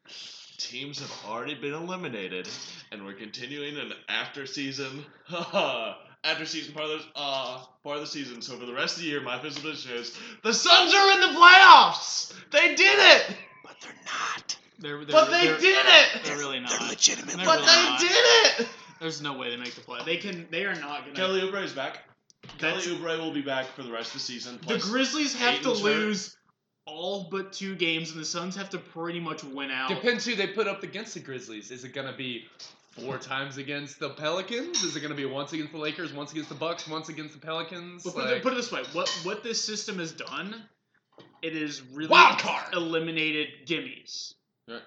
teams 0.58 1.00
have 1.00 1.12
already 1.28 1.56
been 1.56 1.74
eliminated, 1.74 2.48
and 2.92 3.04
we're 3.04 3.14
continuing 3.14 3.78
an 3.78 3.92
after-season, 4.08 5.04
after-season 6.24 6.74
part 6.74 6.90
of 6.90 7.00
the 7.00 7.06
uh, 7.16 7.64
part 7.84 7.96
of 7.98 8.02
the 8.02 8.08
season. 8.08 8.42
So 8.44 8.58
for 8.58 8.66
the 8.68 8.74
rest 8.74 8.98
of 8.98 9.04
the 9.04 9.10
year, 9.10 9.22
my 9.22 9.38
official 9.38 9.62
prediction 9.64 9.94
is 9.94 10.16
the 10.44 10.54
Suns 10.54 10.94
are 10.94 11.12
in 11.14 11.22
the 11.22 11.40
playoffs. 11.40 12.34
They 12.52 12.76
did 12.76 13.00
it. 13.00 13.36
But 13.84 13.90
they're 13.90 14.06
not. 14.06 14.58
they're, 14.80 15.06
they're, 15.06 15.14
But 15.14 15.32
they 15.32 15.48
they're, 15.48 15.58
did 15.60 15.86
it. 15.86 16.24
They're 16.24 16.38
really 16.38 16.60
not. 16.60 16.72
They're 16.80 16.90
legitimate. 16.90 17.36
They're 17.38 17.46
But 17.46 17.60
really 17.60 17.68
they 17.68 17.84
not. 17.84 18.00
did 18.00 18.12
it. 18.62 18.68
There's 19.00 19.22
no 19.22 19.38
way 19.38 19.50
they 19.50 19.58
make 19.58 19.76
the 19.76 19.82
play. 19.82 20.00
They 20.06 20.18
can. 20.18 20.48
They 20.50 20.66
are 20.66 20.76
not 20.76 21.02
gonna. 21.06 21.16
Kelly 21.16 21.42
Oubre 21.42 21.64
is 21.64 21.74
back. 21.74 22.00
Kelly 22.58 22.82
Oubre 22.82 23.18
will 23.20 23.32
be 23.34 23.42
back 23.42 23.66
for 23.68 23.84
the 23.84 23.92
rest 23.92 24.08
of 24.10 24.14
the 24.14 24.20
season. 24.20 24.60
the 24.68 24.78
Grizzlies 24.78 25.34
have 25.36 25.56
to 25.62 25.72
Ayton's 25.72 25.80
hurt. 25.82 25.86
lose 25.86 26.38
all 26.86 27.28
but 27.32 27.54
two 27.54 27.76
games, 27.76 28.12
and 28.12 28.20
the 28.20 28.26
Suns 28.26 28.56
have 28.56 28.70
to 28.72 28.78
pretty 28.78 29.20
much 29.20 29.44
win 29.44 29.72
out. 29.72 29.90
Depends 29.90 30.26
who 30.26 30.36
they 30.36 30.48
put 30.48 30.68
up 30.68 30.84
against 30.84 31.14
the 31.14 31.20
Grizzlies. 31.20 31.72
Is 31.72 31.84
it 31.84 31.94
gonna 31.94 32.16
be 32.16 32.46
four 32.92 33.18
times 33.18 33.58
against 33.58 34.00
the 34.00 34.10
Pelicans? 34.10 34.84
Is 34.84 34.96
it 34.96 35.00
gonna 35.02 35.16
be 35.16 35.26
once 35.26 35.54
against 35.54 35.72
the 35.72 35.78
Lakers, 35.80 36.14
once 36.14 36.32
against 36.32 36.50
the 36.50 36.56
Bucks, 36.56 36.88
once 36.88 37.10
against 37.10 37.34
the 37.34 37.40
Pelicans? 37.46 38.04
But 38.04 38.14
put, 38.16 38.26
Like- 38.26 38.36
it, 38.38 38.44
put 38.44 38.54
it 38.54 38.56
this 38.58 38.72
way: 38.72 38.84
what 38.94 39.10
what 39.24 39.44
this 39.44 39.62
system 39.64 40.00
has 40.00 40.12
done, 40.12 40.64
it 41.44 41.56
is 41.56 41.82
really 41.94 42.10
Wild 42.10 42.40
card! 42.40 42.74
eliminated 42.74 43.50
gimmies. 43.68 44.34
Right. 44.68 44.82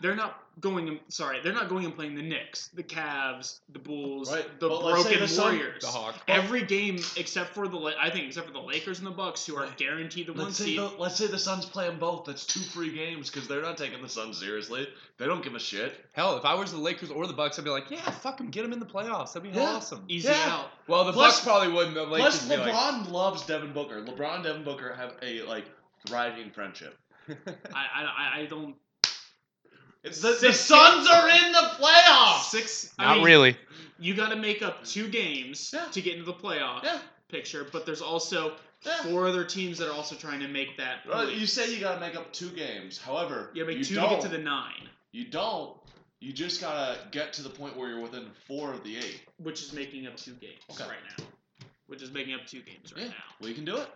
They're 0.00 0.14
not 0.16 0.36
going. 0.60 0.88
and- 0.88 1.00
Sorry, 1.08 1.40
they're 1.42 1.52
not 1.52 1.68
going 1.68 1.84
and 1.84 1.94
playing 1.94 2.14
the 2.14 2.22
Knicks, 2.22 2.68
the 2.74 2.82
Cavs, 2.82 3.58
the 3.70 3.78
Bulls, 3.78 4.32
Right, 4.32 4.44
the 4.60 4.68
but 4.68 4.82
let's 4.84 5.02
say 5.02 5.10
broken 5.10 5.20
the 5.20 5.28
Sun- 5.28 5.56
Warriors. 5.56 5.82
the 5.82 5.88
Hawks. 5.88 6.18
Every 6.28 6.62
game 6.64 6.96
except 7.16 7.54
for 7.54 7.66
the 7.68 7.76
La- 7.76 7.92
I 7.98 8.08
think 8.10 8.26
except 8.26 8.46
for 8.46 8.52
the 8.52 8.60
Lakers 8.60 8.98
and 8.98 9.06
the 9.06 9.10
Bucks, 9.12 9.44
who 9.46 9.56
are 9.56 9.64
Right. 9.64 9.76
guaranteed 9.76 10.26
the 10.28 10.32
one 10.32 10.44
Let's 10.46 10.58
say, 10.58 10.64
seed. 10.66 10.78
the, 10.78 10.84
let's 10.98 11.16
say 11.16 11.26
the 11.26 11.38
Suns 11.38 11.66
play 11.66 11.86
them 11.86 11.98
both. 11.98 12.24
That's 12.24 12.46
two 12.46 12.60
free 12.60 12.92
games 12.92 13.30
because 13.30 13.48
they're 13.48 13.62
not 13.62 13.76
taking 13.78 14.00
the 14.00 14.08
Suns 14.08 14.38
seriously. 14.38 14.88
They 15.18 15.26
don't 15.26 15.42
give 15.42 15.54
a 15.54 15.58
shit. 15.60 15.92
Hell, 16.12 16.36
if 16.38 16.44
I 16.44 16.54
was 16.54 16.72
the 16.72 16.78
Lakers 16.78 17.10
or 17.10 17.26
the 17.26 17.32
Bucks, 17.34 17.58
I'd 17.58 17.64
be 17.64 17.70
like, 17.70 17.90
yeah, 17.90 18.08
fuck 18.10 18.38
them, 18.38 18.50
get 18.50 18.62
them 18.62 18.72
in 18.72 18.80
the 18.80 18.86
playoffs. 18.86 19.32
That'd 19.34 19.50
be 19.52 19.58
Yeah. 19.58 19.74
awesome. 19.76 20.04
Easy 20.08 20.28
Yeah. 20.28 20.54
out. 20.54 20.70
Well, 20.86 21.04
the 21.04 21.12
Plus- 21.12 21.34
Bucks 21.36 21.44
probably 21.44 21.68
wouldn't. 21.72 21.94
The 21.94 22.04
Lakers 22.04 22.38
Plus, 22.38 22.48
would 22.48 22.64
be 22.64 22.70
like, 22.70 22.74
LeBron 22.74 23.10
loves 23.10 23.42
Devin 23.44 23.72
Booker. 23.72 24.00
LeBron 24.02 24.36
and 24.36 24.44
Devin 24.44 24.64
Booker 24.64 24.94
have 24.94 25.14
a 25.22 25.42
like 25.42 25.66
thriving 26.06 26.50
friendship. 26.50 26.96
I, 27.28 27.34
I 27.74 28.40
I 28.40 28.46
don't. 28.46 28.74
It's 30.02 30.20
the, 30.22 30.28
the 30.28 30.34
Six- 30.34 30.60
Suns 30.60 31.06
are 31.08 31.28
in 31.28 31.52
the 31.52 31.70
playoffs. 31.78 32.44
Six. 32.50 32.92
I 32.98 33.04
Not 33.06 33.16
mean, 33.18 33.26
really. 33.26 33.56
You 33.98 34.14
got 34.14 34.30
to 34.30 34.36
make 34.36 34.62
up 34.62 34.84
two 34.84 35.08
games 35.08 35.70
Yeah. 35.74 35.86
to 35.92 36.00
get 36.00 36.14
into 36.14 36.24
the 36.24 36.32
playoff 36.32 36.82
Yeah. 36.84 36.98
picture, 37.28 37.66
but 37.70 37.84
there's 37.84 38.00
also 38.00 38.54
Yeah. 38.86 39.02
four 39.02 39.28
other 39.28 39.44
teams 39.44 39.76
that 39.78 39.88
are 39.88 39.92
also 39.94 40.14
trying 40.16 40.40
to 40.40 40.48
make 40.48 40.78
that. 40.78 41.06
Well, 41.06 41.26
point. 41.26 41.36
you 41.36 41.46
say 41.46 41.70
you 41.74 41.80
gotta 41.80 42.00
make 42.00 42.16
up 42.16 42.32
two 42.32 42.48
games. 42.50 42.96
However, 42.96 43.50
Yeah, 43.54 43.64
make 43.64 43.76
you 43.76 43.84
two 43.84 43.96
don't. 43.96 44.08
to 44.08 44.14
get 44.16 44.22
to 44.22 44.28
the 44.28 44.38
nine, 44.42 44.88
You 45.12 45.26
don't. 45.26 45.76
You 46.20 46.32
just 46.32 46.62
gotta 46.62 46.98
get 47.10 47.34
to 47.34 47.42
the 47.42 47.50
point 47.50 47.76
where 47.76 47.90
you're 47.90 48.00
within 48.00 48.30
four 48.46 48.72
of 48.72 48.82
the 48.84 48.96
eight. 48.96 49.20
which 49.36 49.60
is 49.62 49.74
making 49.74 50.06
up 50.06 50.16
two 50.16 50.32
games 50.34 50.60
Okay. 50.70 50.84
right 50.88 50.98
now. 51.18 51.24
Which 51.88 52.00
is 52.02 52.10
making 52.10 52.32
up 52.34 52.46
two 52.46 52.62
games 52.62 52.94
right 52.94 53.02
Yeah. 53.04 53.08
now. 53.10 53.24
We 53.42 53.52
can 53.52 53.66
do 53.66 53.76
it. 53.76 53.88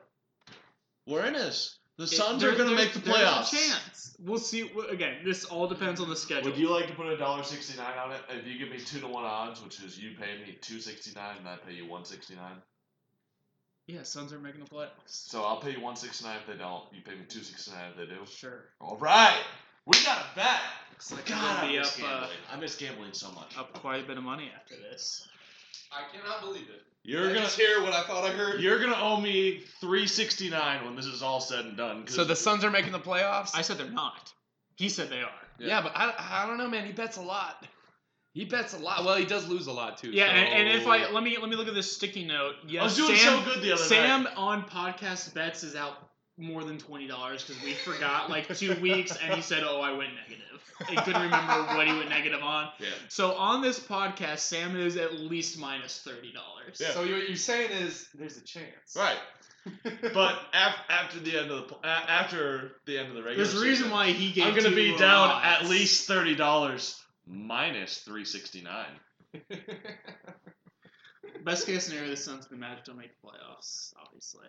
We're 1.07 1.25
in 1.25 1.33
this. 1.33 1.79
The 1.97 2.05
It- 2.05 2.09
Suns 2.09 2.43
there- 2.43 2.53
are 2.53 2.57
gonna 2.57 2.75
make 2.75 2.93
the 2.93 2.99
there's 2.99 3.17
a 3.17 3.21
playoffs. 3.21 3.51
chance. 3.51 4.17
we'll 4.19 4.39
see. 4.39 4.69
Again, 4.89 5.25
this 5.25 5.45
all 5.45 5.69
depends 5.69 6.01
on 6.01 6.09
the 6.09 6.17
schedule. 6.17 6.51
Would 6.51 6.59
you 6.59 6.69
like 6.69 6.89
to 6.89 6.95
put 6.95 7.07
a 7.07 7.17
dollar 7.17 7.45
sixty 7.45 7.77
nine 7.77 7.97
on 7.99 8.11
it? 8.13 8.21
If 8.31 8.47
you 8.47 8.59
give 8.59 8.69
me 8.71 8.79
two 8.81 8.99
to 9.01 9.07
one 9.07 9.25
odds, 9.25 9.63
which 9.63 9.81
is 9.81 9.97
you 9.99 10.17
pay 10.17 10.39
me 10.45 10.59
two 10.61 10.81
sixty 10.81 11.13
nine 11.15 11.37
and 11.39 11.49
I 11.49 11.57
pay 11.57 11.73
you 11.73 11.87
one 11.87 12.05
sixty 12.05 12.35
nine. 12.35 12.61
yeah, 13.87 14.03
Suns 14.03 14.33
are 14.33 14.39
making 14.41 14.65
the 14.65 14.71
playoffs. 14.71 14.89
So 15.07 15.45
I'll 15.45 15.61
pay 15.61 15.71
you 15.73 15.81
one 15.81 15.95
sixty 15.95 16.25
nine 16.25 16.39
if 16.39 16.47
they 16.47 16.57
don't. 16.57 16.85
You 16.93 17.01
pay 17.03 17.15
me 17.15 17.27
two 17.29 17.43
sixty 17.45 17.71
nine 17.71 17.91
if 17.91 17.97
they 17.97 18.07
do. 18.07 18.27
Sure. 18.27 18.65
All 18.81 18.97
right, 18.97 19.43
we 19.87 19.97
got 20.05 20.19
a 20.19 20.35
bet. 20.35 20.61
Looks 20.91 21.13
like 21.13 21.27
God, 21.27 21.39
I'm 21.39 21.45
I 21.45 21.61
gonna 21.61 21.73
be 21.73 21.79
up, 21.79 21.85
miss 21.85 21.99
uh, 21.99 22.03
gambling. 22.03 22.39
I 22.53 22.57
miss 22.57 22.75
gambling 22.77 23.13
so 23.13 23.31
much. 23.33 23.57
up 23.57 23.73
quite 23.75 24.03
a 24.03 24.07
bit 24.07 24.17
of 24.19 24.25
money 24.25 24.51
after 24.57 24.75
this. 24.77 25.29
I 25.93 26.03
cannot 26.17 26.41
believe 26.41 26.69
it. 26.71 26.83
You're 27.05 27.25
I 27.25 27.29
gonna 27.29 27.41
just 27.41 27.59
hear 27.59 27.83
what 27.83 27.93
I 27.93 28.03
thought 28.05 28.25
I 28.25 28.31
heard. 28.31 28.61
you're 28.61 28.81
gonna 28.81 28.97
owe 28.99 29.21
me 29.21 29.63
three 29.81 30.07
sixty 30.07 30.49
nine 30.49 30.85
when 30.85 30.97
this 30.97 31.05
is 31.05 31.23
all 31.23 31.41
said 31.41 31.67
and 31.67 31.77
done. 31.77 32.07
So 32.09 32.25
the 32.25 32.35
Suns 32.35 32.65
are 32.65 32.71
making 32.71 32.93
the 32.93 32.99
playoffs. 33.01 33.51
I 33.55 33.61
said 33.61 33.77
they're 33.77 33.91
not. 33.91 34.33
He 34.77 34.89
said 34.89 35.11
they 35.11 35.21
are. 35.21 35.31
yeah. 35.59 35.83
but 35.83 35.93
I, 35.95 36.15
I 36.19 36.47
don't 36.47 36.59
know, 36.59 36.69
man. 36.69 36.87
He 36.87 36.93
bets 36.93 37.19
a 37.19 37.23
lot. 37.23 37.67
He 38.33 38.45
bets 38.45 38.75
a 38.75 38.79
lot. 38.79 39.05
Well, 39.05 39.15
he 39.17 39.27
does 39.27 39.47
lose 39.47 39.69
a 39.69 39.73
lot 39.73 39.99
too. 39.99 40.11
Yeah, 40.11 40.25
and, 40.25 40.67
and 40.67 40.81
if 40.81 40.89
I 40.89 41.09
let 41.11 41.23
me 41.23 41.39
let 41.39 41.49
me 41.49 41.57
look 41.57 41.69
at 41.69 41.75
this 41.75 41.93
sticky 41.93 42.25
note. 42.25 42.55
Yes, 42.67 42.81
I 42.81 42.85
was 42.85 42.97
doing 42.97 43.17
Sam, 43.17 43.39
so 43.39 43.45
good 43.45 43.63
the 43.63 43.73
other 43.73 43.83
Sam 43.83 44.25
night. 44.25 44.37
on 44.37 44.63
podcast 44.65 45.35
bets 45.35 45.63
is 45.63 45.77
out 45.77 46.04
more 46.37 46.65
than 46.65 46.79
twenty 46.79 47.07
dollars 47.07 47.45
because 47.45 47.63
we 47.63 47.73
forgot 47.75 48.29
like 48.31 48.55
two 48.57 48.75
weeks, 48.81 49.17
and 49.23 49.35
he 49.35 49.43
said, 49.43 49.63
"Oh, 49.65 49.81
I 49.81 49.93
went 49.93 50.11
negative." 50.15 50.41
He 50.89 50.97
couldn't 50.97 51.23
remember 51.23 51.53
what 51.77 51.87
he 51.87 51.93
went 51.93 52.09
negative 52.09 52.43
on. 52.43 52.69
Yeah. 52.81 52.89
So 53.09 53.35
on 53.35 53.63
this 53.63 53.79
podcast, 53.79 54.41
Sam 54.41 54.77
is 54.77 54.97
at 54.97 55.15
least 55.15 55.59
minus 55.59 56.01
thirty 56.03 56.33
dollars. 56.33 56.79
Yeah. 56.81 56.91
So 56.91 57.01
what 57.01 57.09
you're 57.29 57.37
saying 57.37 57.71
is 57.71 58.09
there's 58.15 58.37
a 58.37 58.43
chance. 58.45 58.97
Right. 58.97 59.17
But 60.13 60.35
af- 60.53 60.85
after 60.91 61.21
the 61.21 61.39
end 61.39 61.51
of 61.51 61.57
the 61.57 61.63
pl- 61.63 61.81
a- 61.85 61.87
after 61.87 62.73
the 62.85 62.99
end 62.99 63.09
of 63.09 63.15
the 63.15 63.23
regular, 63.23 63.45
There's 63.47 63.59
a 63.59 63.65
reason 63.65 63.91
why 63.91 64.09
he 64.09 64.31
gave. 64.33 64.47
I'm 64.49 64.55
gonna 64.55 64.75
be 64.75 64.91
lower 64.91 64.99
down 64.99 65.43
at 65.43 65.65
least 65.67 66.07
thirty 66.07 66.35
dollars 66.35 67.01
minus 67.27 67.99
three 67.99 68.25
sixty 68.27 68.61
nine. 68.61 69.01
Best 71.45 71.67
case 71.67 71.87
scenario, 71.87 72.11
the 72.11 72.17
Suns 72.17 72.47
and 72.47 72.57
the 72.59 72.61
Magic 72.61 72.85
don't 72.85 72.97
make 72.99 73.11
the 73.21 73.27
playoffs. 73.29 73.93
Obviously. 74.05 74.47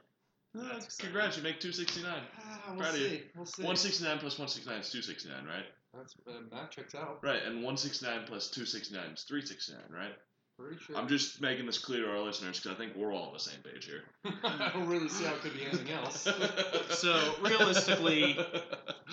That's. 0.55 0.97
Congrats, 0.97 1.37
you 1.37 1.43
make 1.43 1.59
two 1.59 1.71
sixty 1.71 2.01
nine. 2.03 2.21
Ah, 2.39 2.59
we'll 2.69 2.79
Proud 2.79 2.95
you. 2.97 3.09
see. 3.09 3.23
We'll 3.35 3.45
see. 3.45 3.63
One 3.63 3.75
sixty 3.75 4.03
nine 4.03 4.17
plus 4.19 4.37
one 4.39 4.47
sixty 4.47 4.69
nine 4.69 4.79
is 4.79 4.89
two 4.91 5.01
sixty 5.01 5.29
nine, 5.29 5.45
right? 5.45 5.65
That's 5.95 6.15
uh, 6.27 6.31
that 6.51 6.71
checks 6.71 6.95
out. 6.95 7.19
Right, 7.23 7.41
and 7.45 7.63
one 7.63 7.77
sixty 7.77 8.05
nine 8.05 8.21
plus 8.27 8.49
two 8.49 8.65
sixty 8.65 8.95
nine 8.95 9.11
is 9.13 9.23
three 9.23 9.45
sixty 9.45 9.73
nine, 9.73 9.83
right? 10.01 10.13
Pretty 10.57 10.77
sure. 10.81 10.95
I'm 10.95 11.09
just 11.09 11.41
making 11.41 11.65
this 11.65 11.77
clear 11.77 12.03
to 12.05 12.11
our 12.11 12.19
listeners 12.21 12.59
because 12.59 12.75
I 12.75 12.79
think 12.79 12.95
we're 12.95 13.13
all 13.13 13.27
on 13.27 13.33
the 13.33 13.39
same 13.39 13.59
page 13.61 13.85
here. 13.85 14.03
I 14.45 14.71
don't 14.73 14.87
really 14.87 15.09
see 15.09 15.25
how 15.25 15.33
it 15.35 15.41
could 15.41 15.53
be 15.53 15.65
anything 15.65 15.91
else. 15.91 16.27
So, 16.91 17.35
realistically, 17.41 18.37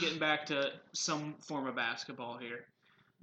Getting 0.00 0.18
back 0.20 0.46
to 0.46 0.70
some 0.92 1.34
form 1.40 1.66
of 1.66 1.74
basketball 1.74 2.36
here, 2.38 2.64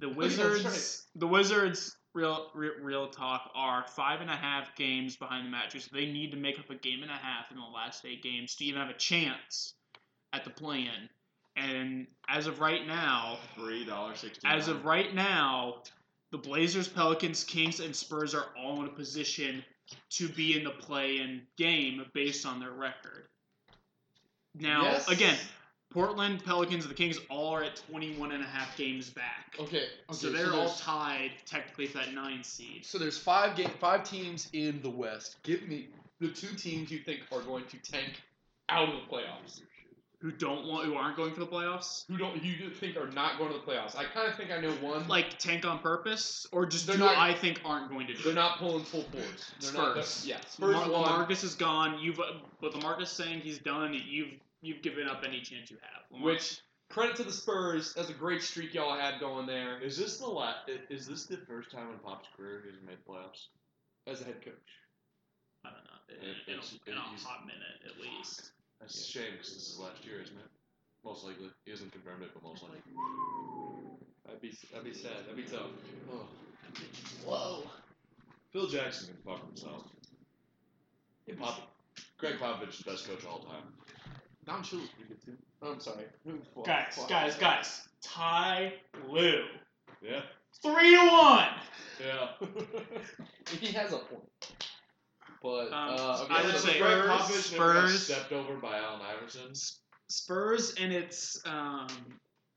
the 0.00 0.06
that's 0.08 0.16
Wizards. 0.18 0.64
right. 0.64 1.20
The 1.20 1.26
Wizards. 1.26 1.96
Real, 2.12 2.50
real, 2.54 2.72
real 2.82 3.08
talk 3.08 3.50
are 3.54 3.84
five 3.86 4.20
and 4.20 4.30
a 4.30 4.34
half 4.36 4.74
games 4.74 5.16
behind 5.16 5.46
the 5.46 5.50
Magic. 5.50 5.80
So 5.82 5.90
they 5.92 6.06
need 6.06 6.32
to 6.32 6.36
make 6.36 6.58
up 6.58 6.68
a 6.70 6.74
game 6.74 7.02
and 7.02 7.10
a 7.10 7.14
half 7.14 7.50
in 7.52 7.56
the 7.56 7.62
last 7.62 8.04
eight 8.04 8.22
games 8.22 8.56
to 8.56 8.64
even 8.64 8.80
have 8.80 8.90
a 8.90 8.98
chance 8.98 9.74
at 10.32 10.42
the 10.44 10.50
play-in. 10.50 11.08
And 11.56 12.06
as 12.28 12.46
of 12.48 12.58
right 12.60 12.84
now, 12.86 13.38
Three 13.54 13.84
dollar 13.84 14.16
sixty. 14.16 14.46
as 14.46 14.66
of 14.68 14.84
right 14.84 15.14
now, 15.14 15.82
the 16.32 16.38
Blazers, 16.38 16.88
Pelicans, 16.88 17.44
Kings, 17.44 17.80
and 17.80 17.94
Spurs 17.94 18.34
are 18.34 18.46
all 18.58 18.80
in 18.80 18.86
a 18.88 18.92
position 18.92 19.64
to 20.10 20.28
be 20.28 20.56
in 20.56 20.64
the 20.64 20.70
play-in 20.70 21.42
game 21.56 22.04
based 22.14 22.44
on 22.46 22.58
their 22.60 22.70
record. 22.72 23.28
Now, 24.54 24.82
Yes. 24.82 25.08
again, 25.08 25.38
Portland, 25.92 26.44
Pelicans, 26.44 26.84
and 26.84 26.90
the 26.90 26.94
Kings 26.96 27.18
all 27.28 27.48
are 27.54 27.64
at 27.64 27.76
21 27.90 28.32
and 28.32 28.42
a 28.42 28.46
half 28.46 28.76
games 28.76 29.10
back. 29.10 29.54
Okay. 29.58 29.78
okay 29.78 29.86
so 30.12 30.30
they're 30.30 30.52
all 30.52 30.70
tied 30.74 31.32
technically 31.46 31.86
for 31.86 31.98
that 31.98 32.14
nine 32.14 32.44
seed. 32.44 32.84
so 32.86 32.96
there's 32.98 33.18
five 33.18 33.56
game, 33.56 33.70
five 33.80 34.04
teams 34.04 34.48
in 34.52 34.80
the 34.82 34.90
West. 34.90 35.36
Give 35.42 35.66
me 35.68 35.88
the 36.20 36.28
two 36.28 36.54
teams 36.54 36.90
you 36.90 36.98
think 37.00 37.20
are 37.32 37.40
going 37.40 37.64
to 37.66 37.76
tank 37.90 38.20
out 38.68 38.88
of 38.88 38.94
the 38.94 39.16
playoffs. 39.16 39.60
Who 40.20 40.30
don't 40.30 40.66
want, 40.66 40.84
who 40.84 40.96
aren't 40.96 41.16
going 41.16 41.32
for 41.32 41.40
the 41.40 41.46
playoffs? 41.46 42.04
Who 42.06 42.18
don't 42.18 42.44
you 42.44 42.68
think 42.68 42.94
are 42.98 43.10
not 43.10 43.38
going 43.38 43.52
to 43.52 43.58
the 43.58 43.64
playoffs? 43.64 43.96
I 43.96 44.04
kind 44.04 44.28
of 44.28 44.36
think 44.36 44.50
I 44.50 44.60
know 44.60 44.70
one. 44.82 45.08
Like 45.08 45.38
tank 45.38 45.64
on 45.64 45.78
purpose, 45.78 46.46
or 46.52 46.66
just 46.66 46.86
They're 46.86 46.96
who 46.98 47.04
not- 47.04 47.16
I 47.16 47.32
think 47.32 47.62
aren't 47.64 47.88
going 47.88 48.06
to 48.06 48.12
do. 48.14 48.22
they're 48.22 48.34
not 48.34 48.58
pulling 48.58 48.84
full 48.84 49.04
force. 49.04 49.50
They're 49.60 49.72
not. 49.72 49.92
Spurs. 49.94 50.22
they're- 50.24 50.34
yeah, 50.36 50.40
Spurs 50.46 50.74
Mar- 50.74 50.88
Marcus 50.88 51.42
is 51.42 51.54
gone. 51.54 51.98
You've, 52.00 52.20
but 52.60 52.72
the 52.72 52.78
Marcus 52.80 53.10
saying 53.10 53.40
he's 53.40 53.58
done. 53.58 53.94
You've, 54.06 54.34
you've 54.62 54.82
given 54.82 55.08
up 55.08 55.22
any 55.26 55.40
chance 55.40 55.70
you 55.70 55.76
have. 55.82 56.02
Lamar- 56.10 56.26
Which 56.32 56.60
credit 56.88 57.16
to 57.16 57.24
the 57.24 57.32
Spurs. 57.32 57.94
That's 57.94 58.10
a 58.10 58.14
great 58.14 58.42
streak 58.42 58.74
y'all 58.74 58.96
had 58.98 59.20
going 59.20 59.46
there 59.46 59.80
Is 59.80 59.96
this 59.96 60.18
the 60.18 60.26
la- 60.26 60.54
Is 60.88 61.06
this 61.06 61.26
the 61.26 61.36
first 61.48 61.70
time 61.70 61.90
in 61.92 61.98
Pop's 61.98 62.28
career 62.36 62.62
he's 62.64 62.80
made 62.86 62.98
playoffs? 63.08 63.46
as 64.06 64.20
a 64.22 64.24
head 64.24 64.42
coach. 64.44 64.54
I 65.64 65.68
don't 65.70 65.84
know. 65.84 66.24
In, 66.24 66.30
It- 66.30 66.36
in, 66.48 66.54
it's- 66.54 66.74
a, 66.86 66.90
in 66.90 66.96
a 66.96 67.00
hot 67.00 67.46
minute, 67.46 67.80
at 67.86 68.00
least. 68.00 68.50
That's 68.80 68.98
a 68.98 69.04
shame 69.06 69.32
because 69.32 69.52
this 69.54 69.68
is 69.68 69.78
last 69.78 70.04
year, 70.04 70.20
isn't 70.22 70.36
it? 70.36 70.50
Most 71.04 71.24
likely. 71.24 71.50
He 71.64 71.70
hasn't 71.70 71.92
confirmed 71.92 72.22
it, 72.22 72.30
but 72.34 72.42
most 72.42 72.62
likely. 72.62 72.80
That'd 74.24 74.40
be 74.40 74.56
that'd 74.72 74.84
be 74.84 74.94
sad. 74.94 75.12
That'd 75.26 75.36
be 75.36 75.42
tough. 75.44 75.70
Oh. 76.12 76.26
Whoa. 77.24 77.62
Phil 78.52 78.66
Jackson 78.68 79.08
can 79.08 79.16
fuck 79.24 79.46
himself. 79.46 79.84
Pop- 81.38 81.70
Gregg 82.18 82.38
Popovich, 82.38 82.70
is 82.70 82.78
the 82.78 82.90
best 82.90 83.06
coach 83.08 83.20
of 83.20 83.26
all 83.28 83.38
time. 83.40 83.62
Don 84.46 84.62
Shula's 84.62 84.88
pretty 84.90 85.08
good 85.08 85.24
too. 85.24 85.36
Oh, 85.62 85.72
I'm 85.72 85.80
sorry. 85.80 86.04
Fuck, 86.54 86.64
Guys, 86.66 86.94
fuck. 86.96 87.08
guys, 87.08 87.34
guys. 87.36 87.88
Ty 88.02 88.72
Lue. 89.08 89.44
Yeah. 90.02 90.22
Three 90.62 90.94
to 90.96 91.08
one. 91.10 91.48
Yeah. 92.04 92.28
he 93.60 93.66
has 93.72 93.92
a 93.92 93.98
point. 93.98 94.22
But 95.42 95.72
Um, 95.72 95.94
uh, 95.98 96.20
okay, 96.24 96.34
I 96.34 96.42
would 96.44 96.54
so 96.56 96.68
say 96.68 96.78
Gregg 96.78 96.92
Spurs- 97.04 97.08
Popovich 97.10 97.52
never 97.52 97.72
got 97.74 97.88
Spurs- 97.88 98.02
stepped 98.06 98.32
over 98.32 98.54
by 98.56 98.78
Allen 98.78 99.00
Iverson. 99.02 99.52
Spurs 100.08 100.74
and 100.74 100.92
it's 100.92 101.40
um, 101.46 101.86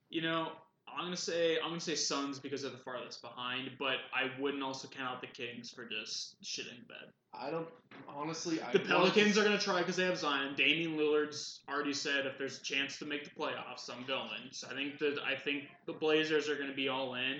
you 0.09 0.21
know, 0.21 0.51
I'm 0.97 1.05
gonna 1.05 1.17
say 1.17 1.57
I'm 1.57 1.69
gonna 1.69 1.79
say 1.79 1.95
Suns 1.95 2.39
because 2.39 2.61
they're 2.61 2.71
the 2.71 2.77
farthest 2.77 3.21
behind, 3.21 3.71
but 3.79 3.97
I 4.13 4.29
wouldn't 4.39 4.63
also 4.63 4.87
count 4.87 5.15
out 5.15 5.21
the 5.21 5.27
Kings 5.27 5.69
for 5.71 5.85
just 5.85 6.41
shitting 6.43 6.79
the 6.79 6.85
bed. 6.87 7.11
I 7.33 7.49
don't 7.49 7.67
honestly. 8.07 8.61
I 8.61 8.71
The 8.71 8.79
Pelicans 8.79 9.37
are 9.37 9.43
gonna 9.43 9.57
try 9.59 9.79
because 9.79 9.95
they 9.95 10.05
have 10.05 10.17
Zion. 10.17 10.55
Damian 10.55 10.97
Lillard's 10.97 11.61
already 11.69 11.93
said 11.93 12.25
if 12.25 12.37
there's 12.37 12.59
a 12.59 12.63
chance 12.63 12.99
to 12.99 13.05
make 13.05 13.23
the 13.23 13.31
playoffs, 13.31 13.89
I'm 13.89 14.05
going. 14.05 14.51
So 14.51 14.67
I 14.69 14.73
think 14.75 14.99
that 14.99 15.19
I 15.25 15.35
think 15.35 15.63
the 15.85 15.93
Blazers 15.93 16.49
are 16.49 16.55
gonna 16.55 16.73
be 16.73 16.89
all 16.89 17.15
in, 17.15 17.37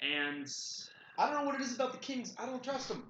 and 0.00 0.52
I 1.18 1.26
don't 1.30 1.40
know 1.40 1.44
what 1.46 1.54
it 1.56 1.60
is 1.60 1.74
about 1.74 1.92
the 1.92 1.98
Kings. 1.98 2.34
I 2.38 2.46
don't 2.46 2.62
trust 2.62 2.88
them. 2.88 3.04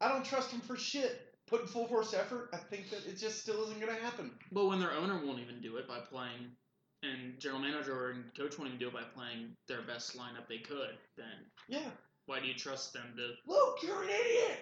I 0.00 0.08
don't 0.08 0.24
trust 0.24 0.50
them 0.50 0.60
for 0.60 0.76
shit. 0.76 1.24
Putting 1.46 1.66
full 1.66 1.86
force 1.86 2.12
effort, 2.12 2.50
I 2.52 2.58
think 2.58 2.90
that 2.90 3.06
it 3.06 3.16
just 3.16 3.40
still 3.40 3.62
isn't 3.64 3.80
going 3.80 3.94
to 3.94 4.02
happen. 4.02 4.30
but 4.52 4.66
when 4.66 4.80
their 4.80 4.92
owner 4.92 5.18
won't 5.24 5.40
even 5.40 5.62
do 5.62 5.76
it 5.78 5.88
by 5.88 5.98
playing, 5.98 6.52
and 7.02 7.38
general 7.38 7.60
manager 7.60 8.10
and 8.10 8.24
coach 8.36 8.58
won't 8.58 8.68
even 8.68 8.78
do 8.78 8.88
it 8.88 8.94
by 8.94 9.02
playing 9.14 9.54
their 9.68 9.82
best 9.82 10.16
lineup 10.16 10.48
they 10.48 10.58
could, 10.58 10.96
then 11.16 11.50
Yeah. 11.68 11.90
why 12.26 12.40
do 12.40 12.46
you 12.46 12.54
trust 12.54 12.92
them 12.92 13.14
to 13.16 13.34
Luke, 13.46 13.78
you're 13.82 14.02
an 14.02 14.10
idiot. 14.10 14.58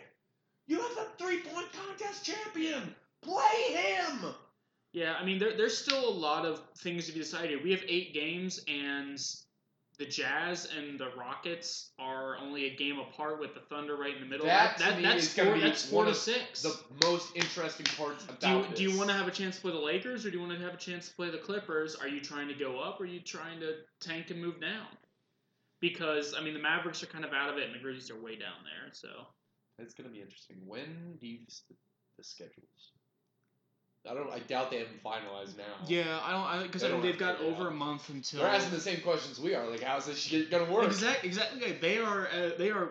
You 0.67 0.81
have 0.81 0.99
a 0.99 1.07
three 1.19 1.41
point 1.41 1.73
contest 1.73 2.25
champion. 2.25 2.95
Play 3.23 3.73
him. 3.73 4.35
Yeah, 4.93 5.15
I 5.15 5.25
mean, 5.25 5.39
there, 5.39 5.57
there's 5.57 5.77
still 5.77 6.09
a 6.09 6.11
lot 6.11 6.45
of 6.47 6.63
things 6.79 7.07
to 7.07 7.13
be 7.13 7.19
decided. 7.21 7.63
We 7.63 7.71
have 7.73 7.83
eight 7.87 8.15
games, 8.15 8.65
and 8.67 9.19
the 9.99 10.07
Jazz 10.07 10.69
and 10.77 10.99
the 10.99 11.09
Rockets 11.17 11.91
are 11.99 12.37
only 12.39 12.67
a 12.67 12.77
game 12.77 12.99
apart 12.99 13.41
with 13.41 13.55
the 13.55 13.61
Thunder 13.61 13.97
right 13.97 14.15
in 14.15 14.21
the 14.21 14.27
middle. 14.29 14.47
That, 14.47 14.77
that, 14.79 14.97
me, 14.99 15.03
that's 15.03 15.33
four, 15.33 15.55
be 15.55 15.61
that's 15.61 15.87
four 15.87 15.99
one 15.99 16.07
to 16.07 16.11
of 16.11 16.17
six. 16.17 16.63
The 16.63 16.77
most 17.05 17.35
interesting 17.35 17.87
parts 17.97 18.25
about 18.25 18.41
do 18.41 18.49
you, 18.49 18.63
this. 18.63 18.79
do 18.79 18.83
you 18.83 18.99
want 18.99 19.09
to 19.09 19.17
have 19.17 19.27
a 19.27 19.31
chance 19.31 19.57
to 19.57 19.63
play 19.63 19.73
the 19.73 19.79
Lakers, 19.79 20.27
or 20.27 20.31
do 20.31 20.37
you 20.39 20.47
want 20.47 20.59
to 20.59 20.65
have 20.65 20.75
a 20.75 20.79
chance 20.79 21.09
to 21.09 21.15
play 21.15 21.31
the 21.31 21.39
Clippers? 21.39 21.97
Are 21.97 22.09
you 22.09 22.21
trying 22.21 22.49
to 22.49 22.55
go 22.55 22.79
up, 22.79 23.01
or 23.01 23.05
are 23.05 23.07
you 23.07 23.21
trying 23.21 23.61
to 23.61 23.77
tank 24.01 24.31
and 24.31 24.41
move 24.41 24.61
down? 24.61 24.87
Because 25.81 26.35
I 26.37 26.43
mean, 26.43 26.55
the 26.55 26.61
Mavericks 26.61 27.03
are 27.03 27.07
kind 27.07 27.25
of 27.25 27.33
out 27.33 27.51
of 27.51 27.57
it, 27.57 27.65
and 27.65 27.75
the 27.75 27.79
Grizzlies 27.79 28.11
are 28.11 28.21
way 28.21 28.37
down 28.37 28.65
there. 28.65 28.93
So 28.93 29.09
It's 29.79 29.95
going 29.95 30.09
to 30.09 30.13
be 30.13 30.21
interesting. 30.21 30.57
When 30.67 31.17
do 31.21 31.27
you 31.27 31.39
the 32.19 32.25
schedules? 32.25 32.93
I 34.09 34.15
don't. 34.15 34.31
I 34.31 34.39
doubt 34.41 34.71
they 34.71 34.79
haven't 34.79 35.03
finalized 35.03 35.57
now. 35.57 35.65
yeah, 35.87 36.21
I 36.23 36.33
don't 36.33 36.63
because 36.63 36.83
They 36.83 36.89
I 36.89 36.91
don't 36.91 37.03
they've 37.03 37.19
got 37.19 37.41
over 37.41 37.69
a 37.69 37.73
month 37.73 38.09
until 38.09 38.41
They're 38.41 38.49
asking 38.49 38.75
the 38.75 38.81
same 38.81 39.01
questions 39.01 39.41
we 39.41 39.55
are. 39.55 39.69
Like, 39.69 39.83
how's 39.83 40.07
this 40.07 40.19
shit 40.19 40.51
to 40.51 40.65
work? 40.65 40.85
Exactly, 40.85 41.29
exactly. 41.29 41.73
They 41.73 41.99
are 41.99 42.29
uh, 42.29 42.51
they 42.59 42.71
are 42.71 42.91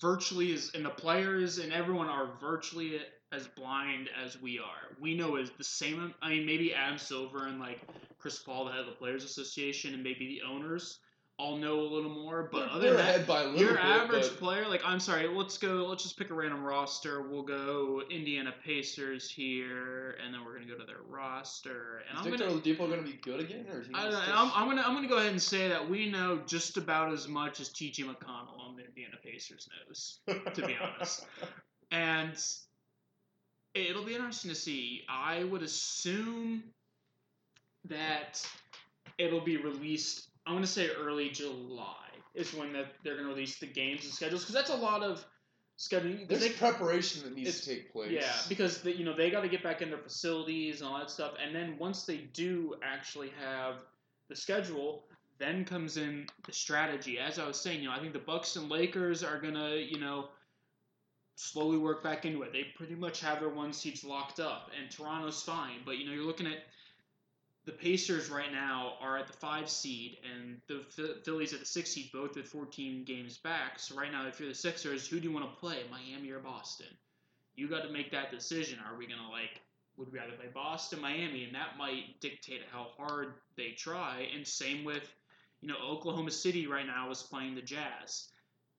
virtually 0.00 0.52
as 0.54 0.72
and 0.74 0.84
the 0.84 0.90
players 0.90 1.58
and 1.58 1.72
everyone 1.72 2.08
are 2.08 2.30
virtually 2.40 3.00
as 3.32 3.46
blind 3.48 4.08
as 4.24 4.40
we 4.40 4.58
are. 4.58 4.96
We 5.00 5.16
know 5.16 5.36
is 5.36 5.50
the 5.50 5.64
same. 5.64 6.14
I 6.22 6.30
mean, 6.30 6.46
maybe 6.46 6.74
Adam 6.74 6.98
Silver 6.98 7.46
and 7.46 7.60
like 7.60 7.80
Chris 8.18 8.38
Paul, 8.38 8.64
the 8.66 8.72
head 8.72 8.80
of 8.80 8.86
the 8.86 8.92
Players 8.92 9.24
Association, 9.24 9.94
and 9.94 10.02
maybe 10.02 10.26
the 10.26 10.42
owners 10.46 10.98
I'll 11.40 11.56
know 11.56 11.80
a 11.80 11.88
little 11.88 12.10
more. 12.10 12.48
But 12.52 12.66
They're- 12.66 12.68
other 12.68 12.88
than 12.88 12.96
that, 12.98 13.26
by 13.26 13.44
your 13.46 13.74
bit, 13.74 13.80
average 13.84 14.28
but- 14.28 14.38
player, 14.38 14.68
like 14.68 14.82
I'm 14.84 15.00
sorry, 15.00 15.26
let's 15.28 15.56
go. 15.56 15.86
Let's 15.86 16.02
just 16.02 16.18
pick 16.18 16.30
a 16.30 16.34
random 16.34 16.62
roster. 16.62 17.22
We'll 17.22 17.42
go 17.42 18.02
Indiana 18.10 18.52
Pacers 18.64 19.30
here, 19.30 20.18
and 20.22 20.34
then 20.34 20.44
we're 20.44 20.54
gonna 20.54 20.70
go 20.70 20.76
to 20.78 20.84
their 20.84 21.02
roster. 21.08 22.02
And 22.08 22.18
Is 22.18 22.24
I'm 22.26 22.30
Victor 22.30 22.46
gonna, 22.48 22.60
Oladipo 22.60 22.78
going 22.88 23.02
to 23.04 23.10
be 23.10 23.18
good 23.18 23.40
again, 23.40 23.66
or 23.72 23.80
is 23.80 23.86
he? 23.86 23.94
I, 23.94 24.04
gonna 24.10 24.22
I'm, 24.28 24.50
I'm 24.54 24.68
gonna, 24.68 24.82
I'm 24.82 24.94
gonna 24.94 25.08
go 25.08 25.16
ahead 25.16 25.30
and 25.32 25.40
say 25.42 25.68
that 25.68 25.88
we 25.88 26.10
know 26.10 26.42
just 26.46 26.76
about 26.76 27.12
as 27.12 27.26
much 27.28 27.60
as 27.60 27.70
T.J. 27.70 28.02
McConnell 28.04 28.58
on 28.60 28.76
the 28.76 28.84
Indiana 28.84 29.16
Pacers 29.24 29.68
knows, 29.86 30.20
to 30.54 30.66
be 30.66 30.76
honest. 30.80 31.26
and 31.90 32.32
it'll 33.74 34.04
be 34.04 34.14
interesting 34.14 34.50
to 34.50 34.54
see. 34.54 35.04
I 35.08 35.44
would 35.44 35.62
assume 35.62 36.64
that 37.88 38.46
it'll 39.18 39.40
be 39.40 39.56
released. 39.56 40.28
I'm 40.46 40.54
gonna 40.54 40.66
say 40.66 40.88
early 40.90 41.30
July 41.30 41.96
is 42.34 42.54
when 42.54 42.72
that 42.72 42.94
they're 43.04 43.16
gonna 43.16 43.28
release 43.28 43.58
the 43.58 43.66
games 43.66 44.04
and 44.04 44.12
schedules 44.12 44.42
because 44.42 44.54
that's 44.54 44.70
a 44.70 44.76
lot 44.76 45.02
of 45.02 45.24
scheduling. 45.78 46.28
There's 46.28 46.40
they- 46.42 46.50
preparation 46.50 47.22
that 47.24 47.34
needs 47.34 47.60
to 47.60 47.68
take 47.74 47.92
place. 47.92 48.12
yeah, 48.12 48.32
because 48.48 48.82
they, 48.82 48.92
you 48.92 49.04
know 49.04 49.14
they 49.16 49.30
got 49.30 49.42
to 49.42 49.48
get 49.48 49.62
back 49.62 49.82
in 49.82 49.90
their 49.90 49.98
facilities 49.98 50.80
and 50.80 50.90
all 50.90 50.98
that 50.98 51.10
stuff, 51.10 51.34
and 51.44 51.54
then 51.54 51.76
once 51.78 52.04
they 52.04 52.18
do 52.32 52.74
actually 52.82 53.30
have 53.40 53.76
the 54.28 54.36
schedule, 54.36 55.04
then 55.38 55.64
comes 55.64 55.96
in 55.96 56.26
the 56.46 56.52
strategy. 56.52 57.18
As 57.18 57.38
I 57.38 57.46
was 57.46 57.58
saying, 57.60 57.80
you 57.82 57.88
know, 57.88 57.94
I 57.94 57.98
think 58.00 58.12
the 58.12 58.18
Bucks 58.20 58.56
and 58.56 58.68
Lakers 58.68 59.24
are 59.24 59.40
gonna, 59.40 59.76
you 59.76 59.98
know, 59.98 60.28
slowly 61.36 61.78
work 61.78 62.02
back 62.02 62.26
into 62.26 62.42
it. 62.42 62.52
They 62.52 62.64
pretty 62.76 62.94
much 62.94 63.20
have 63.20 63.40
their 63.40 63.48
one 63.48 63.72
seats 63.72 64.04
locked 64.04 64.40
up, 64.40 64.70
and 64.78 64.90
Toronto's 64.90 65.42
fine. 65.42 65.80
But 65.84 65.98
you 65.98 66.06
know, 66.06 66.12
you're 66.12 66.24
looking 66.26 66.46
at 66.46 66.58
the 67.66 67.72
Pacers 67.72 68.30
right 68.30 68.50
now 68.50 68.94
are 69.00 69.18
at 69.18 69.26
the 69.26 69.34
five 69.34 69.68
seed, 69.68 70.16
and 70.24 70.60
the 70.66 70.80
Phillies 71.24 71.52
at 71.52 71.60
the 71.60 71.66
six 71.66 71.90
seed, 71.90 72.10
both 72.12 72.34
with 72.34 72.46
14 72.46 73.04
games 73.04 73.36
back. 73.36 73.78
So 73.78 73.94
right 73.94 74.10
now, 74.10 74.26
if 74.26 74.40
you're 74.40 74.48
the 74.48 74.54
Sixers, 74.54 75.06
who 75.06 75.20
do 75.20 75.28
you 75.28 75.34
want 75.34 75.48
to 75.48 75.60
play, 75.60 75.82
Miami 75.90 76.30
or 76.30 76.38
Boston? 76.38 76.86
You 77.54 77.68
got 77.68 77.82
to 77.82 77.90
make 77.90 78.10
that 78.12 78.30
decision. 78.30 78.78
Are 78.80 78.96
we 78.96 79.06
gonna 79.06 79.30
like? 79.30 79.60
Would 79.98 80.10
we 80.10 80.18
rather 80.18 80.32
play 80.32 80.48
Boston, 80.54 81.00
Miami, 81.02 81.44
and 81.44 81.54
that 81.54 81.76
might 81.76 82.18
dictate 82.20 82.62
how 82.72 82.88
hard 82.96 83.34
they 83.56 83.72
try. 83.72 84.26
And 84.34 84.46
same 84.46 84.82
with, 84.82 85.12
you 85.60 85.68
know, 85.68 85.76
Oklahoma 85.84 86.30
City 86.30 86.66
right 86.66 86.86
now 86.86 87.10
is 87.10 87.22
playing 87.22 87.54
the 87.54 87.62
Jazz. 87.62 88.30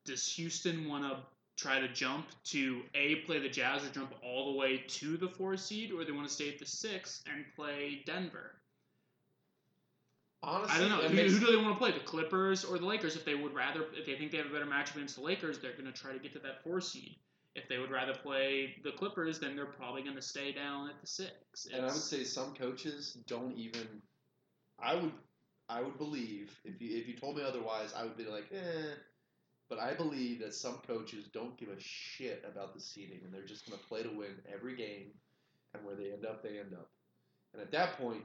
Does 0.06 0.28
Houston 0.34 0.90
want 0.90 1.04
to 1.04 1.20
try 1.56 1.80
to 1.80 1.88
jump 1.90 2.28
to 2.46 2.82
a 2.96 3.18
play 3.18 3.38
the 3.38 3.50
Jazz 3.50 3.86
or 3.86 3.90
jump 3.90 4.16
all 4.24 4.52
the 4.52 4.58
way 4.58 4.84
to 4.88 5.18
the 5.18 5.30
four 5.30 5.56
seed, 5.58 5.92
or 5.92 6.04
they 6.04 6.12
want 6.12 6.28
to 6.28 6.34
stay 6.34 6.50
at 6.50 6.58
the 6.58 6.66
six 6.66 7.24
and 7.32 7.46
play 7.56 8.02
Denver? 8.08 8.56
Honestly, 10.44 10.76
I 10.76 10.80
don't 10.80 10.90
know. 10.90 11.08
Who, 11.08 11.14
makes- 11.16 11.34
who 11.34 11.40
do 11.40 11.52
they 11.52 11.58
want 11.62 11.76
to 11.76 11.78
play? 11.78 11.92
The 11.92 12.00
Clippers 12.00 12.66
or 12.66 12.78
the 12.80 12.86
Lakers? 12.86 13.16
If 13.16 13.26
they 13.26 13.36
would 13.36 13.54
rather, 13.54 13.86
if 13.96 14.06
they 14.06 14.16
think 14.16 14.32
they 14.32 14.38
have 14.38 14.48
a 14.48 14.50
better 14.50 14.66
matchup 14.66 14.96
against 14.96 15.16
the 15.16 15.22
Lakers, 15.22 15.60
they're 15.60 15.74
going 15.74 15.86
to 15.86 15.92
try 15.92 16.14
to 16.14 16.20
get 16.20 16.34
to 16.34 16.40
that 16.40 16.64
four 16.64 16.82
seed. 16.82 17.16
If 17.54 17.68
they 17.68 17.78
would 17.78 17.92
rather 17.92 18.14
play 18.14 18.76
the 18.84 18.92
Clippers, 18.92 19.40
then 19.40 19.56
they're 19.56 19.66
probably 19.66 20.04
going 20.04 20.16
to 20.16 20.22
stay 20.22 20.52
down 20.54 20.90
at 20.90 21.00
the 21.02 21.06
six. 21.08 21.68
and 21.72 21.82
I 21.82 21.86
would 21.88 21.94
say 21.96 22.24
some 22.24 22.54
coaches 22.56 23.18
don't 23.28 23.56
even. 23.58 23.88
I 24.80 24.96
would, 24.96 25.12
I 25.70 25.82
would 25.82 25.98
believe 25.98 26.58
if 26.66 26.82
you 26.82 26.98
if 26.98 27.08
you 27.08 27.14
told 27.16 27.36
me 27.38 27.44
otherwise, 27.44 27.94
I 27.96 28.04
would 28.04 28.18
be 28.18 28.24
like, 28.26 28.46
eh. 28.54 28.94
But 29.70 29.80
I 29.80 29.94
believe 29.94 30.40
that 30.40 30.54
some 30.54 30.80
coaches 30.88 31.28
don't 31.34 31.56
give 31.58 31.70
a 31.70 31.80
shit 31.80 32.44
about 32.50 32.74
the 32.74 32.82
seeding, 32.82 33.20
and 33.24 33.34
they're 33.34 33.46
just 33.46 33.70
going 33.70 33.78
to 33.80 33.86
play 33.86 34.02
to 34.04 34.10
win 34.10 34.36
every 34.54 34.76
game, 34.76 35.12
and 35.74 35.86
where 35.86 35.96
they 35.96 36.12
end 36.12 36.26
up, 36.26 36.42
they 36.44 36.58
end 36.60 36.74
up. 36.74 36.90
And 37.54 37.62
at 37.62 37.72
that 37.72 37.98
point, 37.98 38.24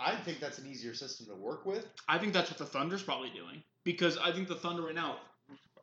I 0.00 0.14
think 0.14 0.40
that's 0.40 0.58
an 0.58 0.66
easier 0.66 0.94
system 0.94 1.26
to 1.26 1.34
work 1.34 1.66
with. 1.66 1.86
I 2.08 2.18
think 2.18 2.32
that's 2.32 2.50
what 2.50 2.58
the 2.58 2.66
Thunder's 2.66 3.02
probably 3.02 3.30
doing 3.30 3.62
because 3.84 4.16
I 4.18 4.32
think 4.32 4.48
the 4.48 4.54
Thunder 4.54 4.82
right 4.82 4.94
now 4.94 5.16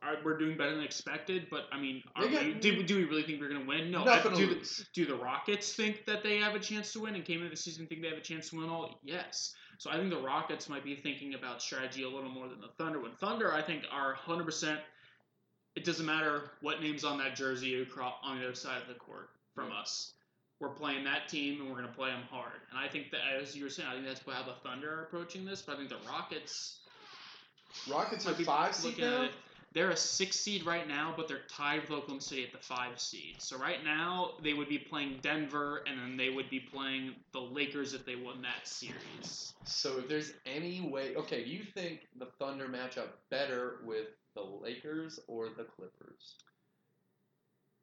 are, 0.01 0.15
we're 0.23 0.37
doing 0.37 0.57
better 0.57 0.73
than 0.73 0.83
expected. 0.83 1.47
But 1.49 1.63
I 1.71 1.79
mean, 1.79 2.01
are 2.15 2.25
we, 2.27 2.53
do, 2.53 2.83
do 2.83 2.95
we 2.95 3.03
really 3.03 3.23
think 3.23 3.41
we're 3.41 3.49
going 3.49 3.61
to 3.61 3.67
win? 3.67 3.91
No. 3.91 4.05
I- 4.05 4.21
do, 4.23 4.47
the, 4.47 4.85
do 4.93 5.05
the 5.05 5.15
Rockets 5.15 5.73
think 5.73 6.05
that 6.05 6.23
they 6.23 6.37
have 6.37 6.55
a 6.55 6.59
chance 6.59 6.93
to 6.93 7.01
win 7.01 7.15
and 7.15 7.25
came 7.25 7.39
into 7.39 7.49
the 7.49 7.57
season 7.57 7.87
think 7.87 8.01
they 8.01 8.09
have 8.09 8.17
a 8.17 8.21
chance 8.21 8.49
to 8.49 8.57
win 8.57 8.69
all? 8.69 8.99
Yes. 9.03 9.53
So 9.77 9.89
I 9.89 9.97
think 9.97 10.09
the 10.09 10.21
Rockets 10.21 10.69
might 10.69 10.85
be 10.85 10.95
thinking 10.95 11.33
about 11.33 11.61
strategy 11.61 12.03
a 12.03 12.09
little 12.09 12.29
more 12.29 12.47
than 12.47 12.61
the 12.61 12.69
Thunder. 12.77 13.01
When 13.01 13.11
Thunder, 13.13 13.53
I 13.53 13.61
think, 13.61 13.83
are 13.91 14.15
100%. 14.15 14.77
It 15.75 15.83
doesn't 15.83 16.05
matter 16.05 16.51
what 16.61 16.81
name's 16.81 17.03
on 17.03 17.17
that 17.17 17.35
jersey 17.35 17.81
across, 17.81 18.13
on 18.23 18.39
the 18.39 18.45
other 18.45 18.55
side 18.55 18.81
of 18.81 18.87
the 18.87 18.93
court 18.93 19.27
from 19.53 19.73
us. 19.73 20.13
We're 20.59 20.69
playing 20.69 21.03
that 21.03 21.27
team 21.27 21.59
and 21.61 21.69
we're 21.69 21.77
going 21.77 21.89
to 21.89 21.93
play 21.93 22.09
them 22.09 22.23
hard. 22.29 22.61
And 22.71 22.79
I 22.79 22.87
think 22.87 23.11
that, 23.11 23.21
as 23.41 23.55
you 23.55 23.63
were 23.63 23.69
saying, 23.69 23.89
I 23.89 23.93
think 23.93 24.05
that's 24.05 24.21
how 24.25 24.43
the 24.43 24.53
Thunder 24.63 24.99
are 24.99 25.03
approaching 25.03 25.45
this. 25.45 25.61
But 25.61 25.73
I 25.73 25.77
think 25.77 25.89
the 25.89 25.97
Rockets 26.09 26.79
Rockets 27.89 28.27
are 28.27 28.33
five 28.33 28.75
seed 28.75 28.97
now. 28.99 29.23
it. 29.23 29.31
They're 29.73 29.89
a 29.89 29.97
six 29.97 30.37
seed 30.39 30.65
right 30.65 30.87
now, 30.87 31.13
but 31.17 31.27
they're 31.27 31.41
tied 31.49 31.81
with 31.81 31.91
Oklahoma 31.91 32.21
City 32.21 32.45
at 32.45 32.53
the 32.53 32.65
five 32.65 32.97
seed. 32.97 33.35
So 33.41 33.57
right 33.57 33.83
now 33.83 34.35
they 34.41 34.53
would 34.53 34.69
be 34.69 34.77
playing 34.77 35.19
Denver, 35.21 35.83
and 35.85 35.99
then 35.99 36.15
they 36.15 36.29
would 36.29 36.49
be 36.49 36.61
playing 36.61 37.13
the 37.33 37.41
Lakers 37.41 37.93
if 37.93 38.05
they 38.05 38.15
won 38.15 38.41
that 38.43 38.65
series. 38.65 39.53
So 39.65 39.99
if 39.99 40.07
there's 40.07 40.31
any 40.45 40.79
way, 40.79 41.15
okay, 41.17 41.43
do 41.43 41.49
you 41.49 41.63
think 41.63 42.07
the 42.17 42.27
Thunder 42.39 42.69
match 42.69 42.97
up 42.97 43.19
better 43.29 43.79
with 43.83 44.07
the 44.33 44.43
Lakers 44.43 45.19
or 45.27 45.49
the 45.49 45.65
Clippers? 45.65 46.35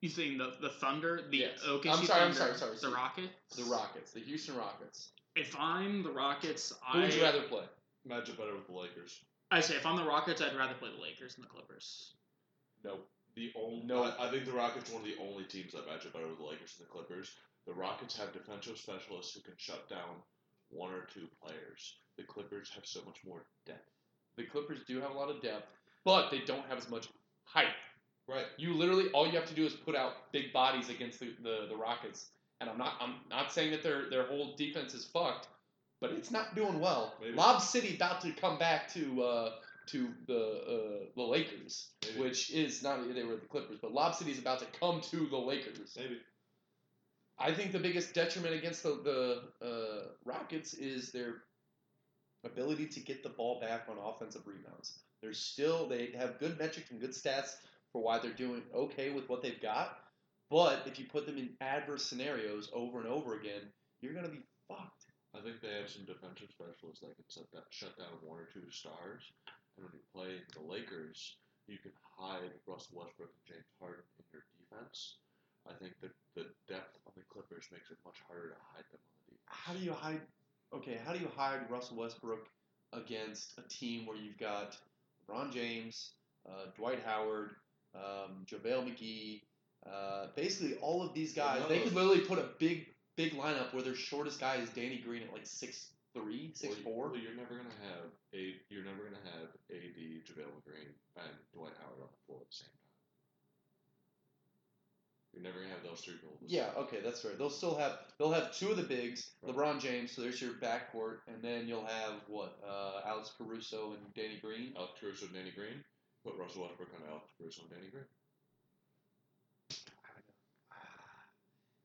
You 0.03 0.09
think 0.11 0.37
the 0.39 0.53
the 0.61 0.69
Thunder, 0.69 1.23
the 1.31 1.39
Yes. 1.39 1.61
OKC 1.65 1.89
I'm 1.89 2.05
sorry, 2.05 2.21
I'm 2.23 2.33
Thunder, 2.33 2.59
sorry, 2.59 2.77
sorry, 2.77 2.91
the. 2.91 2.97
Rockets, 2.97 3.57
The 3.57 3.65
Rockets, 3.65 4.11
the 4.13 4.21
Houston 4.21 4.57
Rockets. 4.57 5.11
If 5.37 5.55
I'm 5.59 6.03
the 6.03 6.11
Rockets, 6.11 6.73
Who 6.93 6.99
I 6.99 7.03
would 7.05 7.15
you 7.15 7.23
rather 7.23 7.43
play? 7.43 7.65
Match 8.05 8.29
up 8.29 8.37
better 8.37 8.53
with 8.55 8.67
the 8.67 8.73
Lakers. 8.75 9.21
I 9.53 9.61
say 9.61 9.77
if 9.77 9.87
I'm 9.87 9.97
the 9.97 10.05
Rockets, 10.05 10.43
I'd 10.43 10.57
rather 10.57 10.75
play 10.75 10.91
the 10.95 11.01
Lakers 11.01 11.37
than 11.37 11.43
the 11.43 11.49
Clippers. 11.49 12.15
No. 12.85 12.99
The 13.37 13.53
only 13.55 13.85
No. 13.87 14.03
I, 14.03 14.27
I 14.27 14.31
think 14.31 14.45
the 14.45 14.53
Rockets 14.53 14.91
are 14.91 14.95
one 14.95 15.03
of 15.03 15.09
the 15.09 15.23
only 15.23 15.45
teams 15.45 15.73
that 15.73 15.87
match 15.87 16.05
up 16.05 16.13
better 16.15 16.27
with 16.27 16.39
the 16.39 16.45
Lakers 16.45 16.75
and 16.79 16.87
the 16.87 16.91
Clippers. 16.91 17.31
The 17.67 17.73
Rockets 17.73 18.17
have 18.19 18.33
defensive 18.33 18.77
specialists 18.79 19.35
who 19.35 19.41
can 19.41 19.55
shut 19.57 19.89
down 19.89 20.19
one 20.71 20.93
or 20.93 21.07
two 21.15 21.29
players. 21.41 21.95
The 22.19 22.25
Clippers 22.25 22.71
have 22.75 22.85
so 22.85 23.01
much 23.07 23.19
more 23.25 23.45
depth. 23.67 23.87
The 24.37 24.45
Clippers 24.45 24.81
do 24.89 25.01
have 25.01 25.13
a 25.13 25.15
lot 25.15 25.31
of 25.31 25.41
depth, 25.41 25.69
but 26.05 26.31
they 26.31 26.41
don't 26.41 26.67
have 26.67 26.79
as 26.79 26.91
much 26.91 27.07
height. 27.45 27.67
Right. 28.29 28.47
You 28.57 28.75
literally 28.75 29.09
all 29.11 29.27
you 29.27 29.33
have 29.33 29.47
to 29.47 29.55
do 29.55 29.67
is 29.67 29.73
put 29.73 29.97
out 29.97 30.33
big 30.33 30.53
bodies 30.53 30.89
against 30.89 31.21
the, 31.21 31.35
the, 31.43 31.67
the 31.69 31.77
Rockets. 31.77 32.31
And 32.61 32.71
I'm 32.71 32.79
not 32.79 32.95
I'm 33.01 33.15
not 33.29 33.53
saying 33.53 33.73
that 33.73 33.83
their 33.83 34.09
their 34.09 34.25
whole 34.25 34.55
defense 34.57 34.95
is 34.95 35.05
fucked, 35.05 35.49
but 36.01 36.11
it's 36.13 36.31
not 36.31 36.55
doing 36.55 36.79
well. 36.81 37.15
Maybe. 37.21 37.35
Lob 37.35 37.61
City 37.61 37.97
about 37.97 38.21
to 38.21 38.31
come 38.33 38.59
back 38.59 38.93
to 38.95 39.23
uh, 39.23 39.51
to 39.87 40.09
the 40.29 40.39
uh, 40.39 41.07
the 41.17 41.23
Lakers, 41.23 41.89
Maybe. 42.05 42.21
which 42.21 42.53
is 42.53 42.83
not 42.83 43.01
they 43.13 43.25
were 43.25 43.37
the 43.37 43.47
Clippers, 43.47 43.79
but 43.83 43.93
Lob 43.93 44.15
City 44.15 44.31
is 44.31 44.39
about 44.39 44.61
to 44.61 44.67
come 44.79 45.01
to 45.11 45.27
the 45.27 45.37
Lakers. 45.37 45.97
Maybe. 45.97 46.19
I 47.39 47.53
think 47.53 47.73
the 47.73 47.81
biggest 47.81 48.15
detriment 48.15 48.55
against 48.55 48.85
the, 48.85 49.43
the 49.61 49.67
uh, 49.67 50.03
Rockets 50.25 50.75
is 50.75 51.11
their 51.11 51.43
ability 52.45 52.87
to 52.87 53.01
get 53.01 53.23
the 53.23 53.31
ball 53.31 53.61
back 53.61 53.87
on 53.89 53.97
offensive 53.99 54.43
rebounds. 54.47 55.01
They're 55.23 55.33
still 55.33 55.89
they 55.89 56.11
have 56.17 56.39
good 56.39 56.59
metrics 56.59 56.91
and 56.91 57.01
good 57.01 57.11
stats 57.11 57.57
for 57.93 58.03
why 58.03 58.19
they're 58.19 58.33
doing 58.33 58.63
okay 58.75 59.11
with 59.11 59.29
what 59.29 59.43
they've 59.43 59.61
got. 59.61 59.99
But 60.51 60.83
if 60.87 60.99
you 60.99 61.07
put 61.07 61.27
them 61.27 61.39
in 61.39 61.51
adverse 61.61 62.05
scenarios 62.05 62.71
over 62.73 63.01
and 63.01 63.09
over 63.09 63.39
again, 63.39 63.63
you're 64.01 64.15
gonna 64.15 64.29
be 64.29 64.45
fucked. 64.69 65.07
I 65.35 65.41
think 65.41 65.61
they 65.61 65.73
have 65.81 65.89
some 65.89 66.05
defensive 66.05 66.53
specialists 66.53 67.01
that 67.01 67.17
can 67.17 67.29
set 67.29 67.49
that, 67.53 67.65
shut 67.71 67.97
down 67.97 68.21
one 68.21 68.39
or 68.39 68.49
two 68.53 68.69
stars. 68.71 69.33
And 69.77 69.89
when 69.89 69.97
you 69.97 70.05
play 70.13 70.45
the 70.53 70.61
Lakers, 70.61 71.37
you 71.69 71.79
can 71.79 71.93
hide 72.19 72.53
Russell 72.67 73.01
Westbrook 73.01 73.33
and 73.33 73.47
James 73.49 73.73
Harden 73.81 74.05
in 74.19 74.25
your 74.33 74.45
defense. 74.61 75.17
I 75.65 75.73
think 75.81 75.95
that 76.03 76.13
the 76.35 76.53
depth 76.69 76.99
on 77.07 77.13
the 77.17 77.25
Clippers 77.33 77.69
makes 77.73 77.89
it 77.91 77.97
much 78.05 78.21
harder 78.29 78.53
to 78.53 78.61
hide 78.75 78.85
them 78.93 79.01
on 79.01 79.13
the 79.25 79.33
defense. 79.33 79.49
How 79.49 79.73
do 79.73 79.81
you 79.81 79.93
hide? 79.93 80.21
Okay, 80.75 81.01
how 81.05 81.13
do 81.13 81.21
you 81.21 81.31
hide 81.37 81.65
Russell 81.71 81.97
Westbrook 81.97 82.49
against 82.93 83.57
a 83.57 83.65
team 83.69 84.05
where 84.05 84.17
you've 84.17 84.39
got 84.39 84.77
LeBron 85.25 85.53
James, 85.53 86.13
uh, 86.49 86.69
Dwight 86.77 87.01
Howard, 87.05 87.57
um, 87.95 88.47
JaVale 88.47 88.89
McGee, 88.89 89.43
uh, 89.87 90.29
basically 90.37 90.77
all 90.79 91.03
of 91.03 91.15
these 91.15 91.33
guys, 91.35 91.63
they 91.69 91.81
could 91.81 91.95
literally 91.95 92.21
put 92.21 92.39
a 92.39 92.49
big, 92.59 92.87
big 93.17 93.33
lineup 93.33 93.73
where 93.73 93.83
their 93.83 93.95
shortest 93.95 94.41
guy 94.41 94.57
is 94.57 94.69
Danny 94.71 94.99
Green 94.99 95.23
at 95.23 95.33
like 95.33 95.47
six 95.47 95.91
three, 96.15 96.53
six 96.55 96.75
well, 96.77 96.85
four. 96.85 97.09
Well, 97.09 97.21
you're 97.21 97.35
never 97.35 97.57
gonna 97.57 97.81
have 97.89 98.11
a 98.35 98.55
you're 98.69 98.85
never 98.85 99.05
gonna 99.05 99.25
have 99.25 99.49
AD, 99.71 99.99
JaVale 100.29 100.53
McGreen, 100.61 100.93
and 101.17 101.35
Dwight 101.55 101.73
Howard 101.81 102.01
on 102.01 102.09
the 102.13 102.23
floor 102.27 102.41
at 102.43 102.49
the 102.51 102.57
same 102.57 102.69
time. 102.69 102.83
You're 105.33 105.43
never 105.43 105.61
gonna 105.61 105.73
have 105.73 105.83
those 105.83 106.01
three 106.01 106.15
the 106.15 106.47
Yeah, 106.47 106.69
okay, 106.77 106.99
that's 107.03 107.23
fair. 107.23 107.33
They'll 107.39 107.51
still 107.51 107.77
have 107.77 107.99
they'll 108.19 108.33
have 108.33 108.55
two 108.55 108.71
of 108.71 108.77
the 108.77 108.83
bigs, 108.83 109.33
Right. 109.43 109.55
LeBron 109.55 109.81
James, 109.81 110.13
so 110.13 110.21
there's 110.21 110.41
your 110.41 110.55
backcourt, 110.55 111.21
and 111.27 111.43
then 111.43 111.67
you'll 111.67 111.87
have 111.87 112.21
what 112.29 112.59
uh, 112.67 113.01
Alex 113.07 113.33
Caruso 113.39 113.93
and 113.93 114.15
Danny 114.15 114.39
Green. 114.43 114.75
Alex 114.77 114.93
Caruso 115.01 115.27
and 115.27 115.35
Danny 115.35 115.53
Green. 115.53 115.83
Put 116.25 116.37
Russell 116.39 116.63
Westbrook 116.63 116.89
on 116.95 117.09
Alex 117.11 117.27
Caruso 117.37 117.63
and 117.63 117.71
Danny 117.71 117.91
Green. 117.91 118.05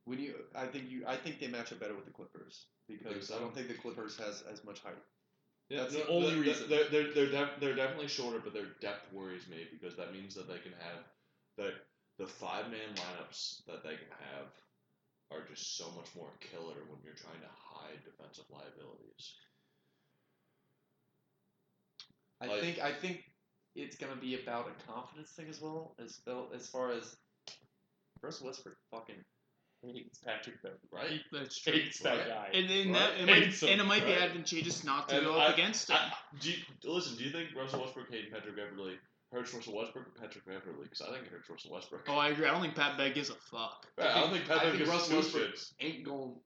When 0.05 0.19
you, 0.19 0.35
I 0.55 0.67
think 0.67 0.89
you, 0.89 1.03
I 1.05 1.17
think 1.17 1.39
they 1.39 1.47
match 1.47 1.71
up 1.73 1.79
better 1.79 1.93
with 1.95 2.05
the 2.05 2.11
Clippers 2.11 2.65
because 2.87 3.27
so? 3.27 3.35
I 3.35 3.39
don't 3.39 3.53
think 3.53 3.67
the 3.67 3.73
Clippers 3.73 4.15
has 4.17 4.41
as 4.49 4.63
much 4.63 4.79
height. 4.79 4.95
Yeah, 5.69 5.81
That's 5.81 5.95
no, 5.95 5.99
the 5.99 6.07
only 6.07 6.29
they're, 6.31 6.39
reason. 6.39 6.69
They're 6.69 6.87
they're 6.89 7.13
they're, 7.13 7.31
def- 7.31 7.59
they're 7.59 7.75
definitely 7.75 8.07
shorter, 8.07 8.39
but 8.39 8.53
their 8.53 8.67
depth 8.79 9.11
worries 9.11 9.47
me 9.49 9.67
because 9.69 9.97
that 9.97 10.13
means 10.13 10.33
that 10.35 10.47
they 10.47 10.59
can 10.59 10.71
have 10.79 11.03
the 11.57 11.73
the 12.17 12.27
five 12.27 12.71
man 12.71 12.95
lineups 12.95 13.65
that 13.67 13.83
they 13.83 13.95
can 13.99 14.07
have 14.31 14.47
are 15.29 15.43
just 15.45 15.75
so 15.77 15.91
much 15.91 16.07
more 16.15 16.31
killer 16.39 16.87
when 16.87 16.99
you're 17.03 17.19
trying 17.19 17.41
to 17.41 17.51
hide 17.51 17.99
defensive 18.05 18.45
liabilities. 18.49 19.33
I 22.39 22.45
Like- 22.47 22.61
think 22.61 22.79
I 22.79 22.93
think 22.93 23.25
it's 23.77 23.95
gonna 23.95 24.15
be 24.15 24.35
about 24.41 24.67
a 24.69 24.91
confidence 24.91 25.31
thing 25.31 25.47
as 25.49 25.61
well 25.61 25.93
as 26.03 26.19
well 26.25 26.49
as 26.53 26.67
far 26.67 26.91
as 26.91 27.15
Russell 28.21 28.47
Westbrook 28.47 28.75
fucking 28.91 29.15
hates 29.83 30.19
Patrick 30.19 30.61
Beverley. 30.63 30.79
Right? 30.91 31.21
That's 31.31 31.59
true. 31.61 31.73
Hates 31.73 31.99
that 31.99 32.17
Right. 32.17 32.27
guy. 32.27 32.49
And, 32.53 32.67
Right. 32.67 32.93
that, 32.99 33.19
it 33.21 33.25
might, 33.27 33.43
him, 33.53 33.69
and 33.69 33.81
it 33.81 33.83
might 33.85 34.05
be 34.05 34.13
advantageous 34.13 34.83
not 34.83 35.07
to 35.09 35.17
And 35.17 35.25
go 35.25 35.37
I- 35.39 35.45
up 35.47 35.53
against 35.53 35.89
him. 35.89 35.97
I, 35.97 36.13
do 36.39 36.51
you, 36.51 36.57
listen, 36.83 37.15
do 37.15 37.23
you 37.23 37.31
think 37.31 37.53
Russell 37.55 37.81
Westbrook 37.81 38.09
hating 38.09 38.31
Patrick 38.31 38.55
Beverley 38.55 38.97
hurts 39.31 39.53
Russell 39.53 39.75
Westbrook 39.77 40.07
or 40.07 40.11
Patrick 40.19 40.45
Beverley? 40.45 40.83
Because 40.83 41.01
I 41.01 41.11
think 41.11 41.27
it 41.27 41.31
hurts 41.31 41.47
Russell 41.49 41.71
Westbrook. 41.71 42.05
oh, 42.09 42.15
I 42.17 42.29
agree. 42.29 42.47
I 42.47 42.51
don't 42.51 42.61
think 42.61 42.75
Pat 42.75 42.97
Beck 42.97 43.13
gives 43.13 43.29
a 43.29 43.35
fuck. 43.35 43.85
Right, 43.97 44.09
I 44.09 44.21
don't 44.21 44.31
think 44.31 44.47
Pat 44.47 44.57
I 44.57 44.59
think 44.61 44.79
Beverley 44.79 44.79
gives 44.79 44.89
Russell 44.89 45.17
Westbrook- 45.17 45.53
shits. 45.55 45.73
Ain't 45.79 46.03
going. 46.03 46.41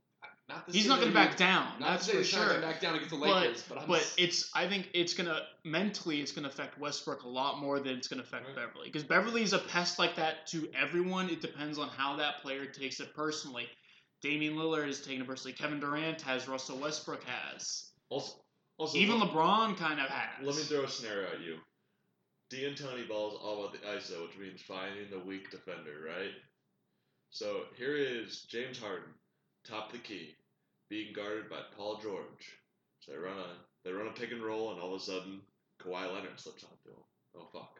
Not 0.52 0.68
to 0.68 0.74
He's 0.74 0.88
not 0.88 0.98
going 1.00 1.10
to 1.10 1.14
back 1.14 1.38
down. 1.38 1.80
Not 1.80 1.90
That's 1.92 2.10
for 2.10 2.18
he's 2.18 2.28
sure. 2.28 2.46
gonna 2.48 2.62
back 2.62 2.82
down 2.82 2.96
against 2.96 3.12
the 3.12 3.18
But- 3.18 3.42
Lakers, 3.44 3.64
but, 3.70 3.78
I'm 3.80 3.88
But 3.88 4.14
it's 4.18 4.50
I 4.54 4.68
think 4.68 4.90
it's 4.94 5.14
gonna 5.14 5.48
mentally 5.64 6.22
it's 6.22 6.32
gonna 6.32 6.48
affect 6.50 6.78
Westbrook 6.78 7.24
a 7.24 7.28
lot 7.28 7.60
more 7.60 7.80
than 7.80 7.98
it's 7.98 8.08
gonna 8.08 8.24
affect 8.24 8.48
Right. 8.48 8.56
Beverley 8.56 8.88
because 8.88 9.04
Beverley 9.04 9.44
is 9.44 9.54
a 9.54 9.60
pest 9.60 9.98
like 10.00 10.16
that 10.18 10.48
to 10.48 10.70
everyone. 10.74 11.30
It 11.30 11.42
depends 11.42 11.78
on 11.78 11.90
how 11.90 12.16
that 12.18 12.42
player 12.42 12.66
takes 12.66 13.00
it 13.00 13.14
personally. 13.16 13.70
Damian 14.22 14.56
Lillard 14.56 14.88
is 14.88 15.02
taking 15.02 15.22
it 15.22 15.28
personally. 15.28 15.54
Kevin 15.54 15.80
Durant 15.80 16.22
has. 16.22 16.48
Russell 16.48 16.78
Westbrook 16.78 17.24
has. 17.24 17.92
Also, 18.10 18.36
also 18.78 18.98
Even 18.98 19.20
let- 19.20 19.30
LeBron 19.30 19.78
kind 19.78 20.00
of 20.00 20.10
has. 20.10 20.46
Let 20.46 20.56
me 20.56 20.64
throw 20.64 20.84
a 20.84 20.90
scenario 20.90 21.32
at 21.32 21.40
you. 21.42 21.60
D'Antoni 22.52 23.08
balls 23.08 23.40
all 23.42 23.64
about 23.66 23.72
the 23.80 23.88
ISO, 23.88 24.28
which 24.28 24.38
means 24.38 24.62
finding 24.62 25.10
the 25.10 25.20
weak 25.20 25.50
defender, 25.52 26.02
right? 26.06 26.34
So 27.30 27.64
here 27.78 27.96
is 27.96 28.42
James 28.50 28.78
Harden, 28.78 29.14
top 29.66 29.88
of 29.88 29.94
the 29.94 30.00
key, 30.00 30.36
being 30.92 31.14
guarded 31.16 31.50
by 31.50 31.62
Paul 31.76 32.00
George. 32.04 32.60
So 33.00 33.14
they 33.14 33.18
run 33.18 33.38
a 33.40 33.56
they 33.84 33.92
run 33.92 34.08
a 34.08 34.12
pick 34.12 34.32
and 34.32 34.44
roll, 34.44 34.72
and 34.72 34.80
all 34.80 34.94
of 34.94 35.02
a 35.02 35.04
sudden 35.04 35.40
Kawhi 35.82 36.14
Leonard 36.14 36.38
slips 36.38 36.66
onto 36.66 36.96
him. 36.96 37.04
Oh 37.36 37.48
fuck! 37.52 37.80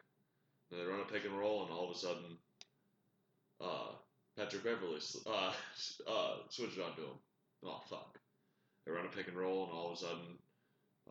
Then 0.70 0.80
they 0.80 0.86
run 0.86 1.00
a 1.00 1.12
pick 1.12 1.24
and 1.26 1.38
roll, 1.38 1.62
and 1.62 1.70
all 1.70 1.90
of 1.90 1.94
a 1.94 1.98
sudden, 1.98 2.38
uh, 3.60 3.92
Patrick 4.36 4.64
Beverley 4.64 4.98
uh, 5.26 5.52
uh, 6.10 6.36
switches 6.48 6.78
onto 6.78 7.02
him. 7.02 7.18
Oh 7.64 7.82
fuck! 7.88 8.18
They 8.86 8.92
run 8.92 9.04
a 9.04 9.14
pick 9.14 9.28
and 9.28 9.36
roll, 9.36 9.64
and 9.64 9.72
all 9.72 9.92
of 9.92 9.98
a 9.98 10.00
sudden, 10.00 10.38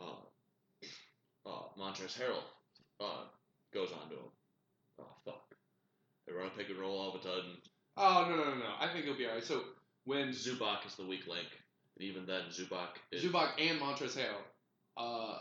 uh, 0.01 1.49
uh, 1.49 1.63
Montrezl 1.79 2.19
Harrell 2.19 2.43
uh, 2.99 3.25
goes 3.73 3.89
onto 3.91 4.15
him. 4.15 4.31
Oh 4.99 5.15
fuck! 5.23 5.53
They 6.25 6.33
run 6.33 6.47
a 6.47 6.57
pick 6.57 6.69
and 6.69 6.79
roll 6.79 6.97
all 6.97 7.13
of 7.13 7.21
a 7.21 7.23
sudden. 7.23 7.57
oh 7.95 8.25
no 8.27 8.35
no 8.35 8.43
no 8.43 8.55
no. 8.55 8.73
I 8.79 8.87
think 8.91 9.05
he'll 9.05 9.17
be 9.17 9.27
alright. 9.27 9.43
So 9.43 9.61
when 10.05 10.29
Zubac 10.29 10.87
is 10.87 10.95
the 10.95 11.05
weak 11.05 11.27
link, 11.27 11.47
and 12.01 12.09
even 12.09 12.25
then, 12.25 12.41
Zubac 12.49 12.97
is 13.11 13.23
Zubac 13.23 13.51
and 13.59 13.79
Montrezl 13.79 14.17
Harrell, 14.17 14.41
uh, 14.97 15.39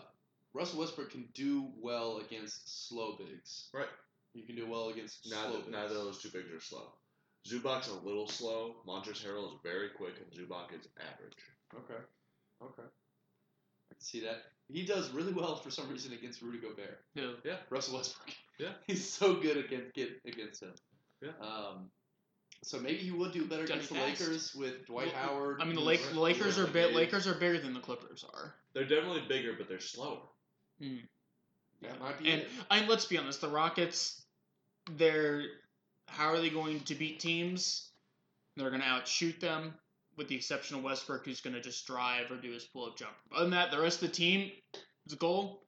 Russell 0.53 0.81
Westbrook 0.81 1.11
can 1.11 1.27
do 1.35 1.69
well 1.81 2.19
against 2.19 2.89
slow 2.89 3.17
bigs. 3.17 3.69
Right. 3.73 3.89
You 4.35 4.45
can 4.45 4.57
do 4.57 4.69
well 4.69 4.91
against 4.91 5.29
slow 5.29 5.43
neither, 5.43 5.59
bigs. 5.59 5.71
neither 5.71 5.95
of 5.97 6.05
those 6.05 6.23
two 6.23 6.29
bigs 6.29 6.53
are 6.53 6.61
slow. 6.61 6.93
Zubac's 7.49 7.89
a 7.89 8.07
little 8.07 8.29
slow. 8.29 8.77
Montrezl 8.87 9.25
Harrell 9.27 9.47
is 9.47 9.59
very 9.63 9.89
quick, 9.97 10.15
and 10.19 10.31
Zubac 10.33 10.79
is 10.79 10.87
average. 11.01 11.33
Okay. 11.75 12.03
Okay. 12.63 12.83
I 12.83 13.95
can 13.95 14.01
see 14.01 14.21
that. 14.21 14.43
He 14.69 14.85
does 14.85 15.11
really 15.11 15.33
well 15.33 15.57
for 15.57 15.71
some 15.71 15.89
reason 15.89 16.13
against 16.13 16.43
Rudy 16.43 16.59
Gobert. 16.59 17.01
Yeah. 17.15 17.33
Yeah. 17.45 17.57
Russell 17.71 17.97
Westbrook. 17.97 18.37
Yeah. 18.59 18.73
He's 18.87 19.09
so 19.09 19.35
good 19.35 19.57
against 19.57 19.97
against 20.27 20.63
him. 20.63 20.75
Yeah. 21.23 21.31
Um, 21.41 21.91
so 22.63 22.79
maybe 22.79 22.99
he 22.99 23.11
would 23.11 23.33
do 23.33 23.45
better 23.47 23.67
Johnny 23.67 23.81
against 23.81 23.89
the 23.91 23.95
Fast. 23.99 24.21
Lakers 24.21 24.55
with 24.55 24.87
Dwight 24.87 25.13
Well, 25.15 25.23
Howard. 25.23 25.61
I 25.61 25.65
mean, 25.65 25.75
the, 25.75 25.81
who's- 25.81 25.87
Lake, 26.01 26.13
the 26.13 26.21
Lakers 26.21 26.59
are 26.59 26.67
big. 26.67 26.95
Lakers 26.95 27.27
are 27.27 27.35
bigger 27.35 27.59
than 27.59 27.75
the 27.75 27.81
Clippers 27.81 28.25
are. 28.35 28.55
They're 28.75 28.85
definitely 28.85 29.23
bigger, 29.29 29.55
but 29.57 29.69
they're 29.69 29.81
slower. 29.81 30.21
Hmm. 30.81 30.97
That 31.83 31.99
might 32.01 32.19
be 32.19 32.31
And 32.31 32.43
it. 32.43 32.49
I 32.71 32.81
mean, 32.81 32.89
let's 32.89 33.07
be 33.07 33.17
honest, 33.19 33.41
the 33.41 33.49
Rockets, 33.49 34.23
they're 34.97 35.45
how 36.07 36.27
are 36.29 36.39
they 36.41 36.51
going 36.51 36.81
to 36.81 36.95
beat 36.95 37.21
teams? 37.21 37.91
They're 38.57 38.69
going 38.71 38.83
to 38.83 38.87
outshoot 38.89 39.41
them, 39.41 39.75
with 40.17 40.29
the 40.29 40.35
exception 40.35 40.77
of 40.77 40.83
Westbrook, 40.83 41.25
who's 41.25 41.41
going 41.41 41.55
to 41.55 41.61
just 41.63 41.87
drive 41.87 42.31
or 42.31 42.37
do 42.37 42.51
his 42.53 42.65
pull-up 42.65 42.99
jumper. 42.99 43.15
Other 43.33 43.45
than 43.45 43.53
that, 43.53 43.71
the 43.71 43.81
rest 43.81 44.03
of 44.03 44.09
the 44.09 44.15
team, 44.15 44.51
the 45.07 45.17
goal, 45.17 45.63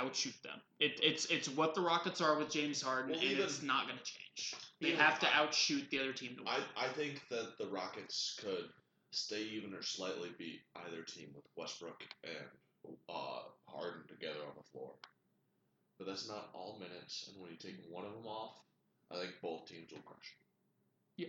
outshoot 0.00 0.34
them. 0.42 0.58
It, 0.78 1.00
it's 1.02 1.26
it's 1.26 1.48
what 1.48 1.74
the 1.74 1.80
Rockets 1.80 2.20
are 2.20 2.36
with 2.38 2.50
James 2.50 2.80
Harden, 2.82 3.10
Well, 3.12 3.20
and 3.20 3.30
even- 3.30 3.44
it's 3.44 3.62
not 3.62 3.86
going 3.86 3.98
to 3.98 4.04
change. 4.04 4.54
They 4.80 4.92
have 4.92 5.18
to 5.20 5.26
outshoot 5.34 5.90
the 5.90 5.98
other 6.00 6.12
team 6.12 6.36
to 6.36 6.42
win. 6.42 6.48
I, 6.48 6.86
I 6.86 6.88
think 6.88 7.20
that 7.28 7.58
the 7.58 7.66
Rockets 7.66 8.38
could 8.42 8.64
stay 9.12 9.42
even 9.42 9.74
or 9.74 9.82
slightly 9.82 10.30
beat 10.38 10.60
either 10.86 11.02
team 11.02 11.28
with 11.34 11.44
Westbrook 11.56 12.02
and 12.24 12.94
uh, 13.10 13.40
Harden 13.66 14.02
together 14.08 14.38
on 14.48 14.54
the 14.56 14.62
floor. 14.72 14.92
But 15.98 16.06
that's 16.06 16.26
not 16.28 16.48
all 16.54 16.78
minutes, 16.80 17.28
and 17.28 17.42
when 17.42 17.50
you 17.50 17.58
take 17.58 17.76
one 17.90 18.06
of 18.06 18.12
them 18.14 18.26
off, 18.26 18.54
I 19.12 19.16
think 19.16 19.32
both 19.42 19.66
teams 19.68 19.90
will 19.92 20.00
crush. 20.00 20.34
Yeah, 21.18 21.26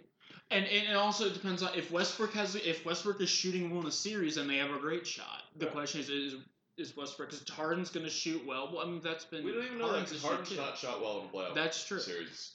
And, 0.49 0.65
and 0.65 0.88
it 0.88 0.95
also 0.95 1.30
depends 1.30 1.61
on 1.61 1.72
if 1.76 1.91
Westbrook 1.91 2.32
has 2.36 2.55
if 2.55 2.86
Westbrook 2.86 3.19
is 3.19 3.30
shooting 3.30 3.69
well 3.69 3.82
in 3.82 3.88
a 3.88 3.91
series 3.91 4.38
and 4.38 4.49
they 4.49 4.57
have 4.57 4.72
a 4.72 4.80
great 4.80 5.05
shot. 5.05 5.43
The 5.57 5.65
Right. 5.65 5.74
question 5.74 5.99
is 5.99 6.09
is 6.09 6.36
is 6.82 6.97
Westbrook 6.97 7.29
because 7.29 7.47
Harden's 7.49 7.89
going 7.89 8.05
to 8.05 8.11
shoot 8.11 8.45
well. 8.45 8.69
Well, 8.73 8.86
I 8.86 8.89
mean 8.89 9.01
that's 9.01 9.25
been 9.25 9.45
We 9.45 9.51
don't 9.53 9.65
even 9.65 9.77
know 9.79 9.88
that 9.88 10.07
Harden's 10.07 10.09
because 10.11 10.23
Harden's 10.25 10.57
not 10.57 10.77
shot 10.77 11.01
well 11.01 11.19
in 11.21 11.27
the 11.27 11.38
playoff 11.38 11.55
That's 11.55 11.84
true. 11.86 11.99
series. 11.99 12.51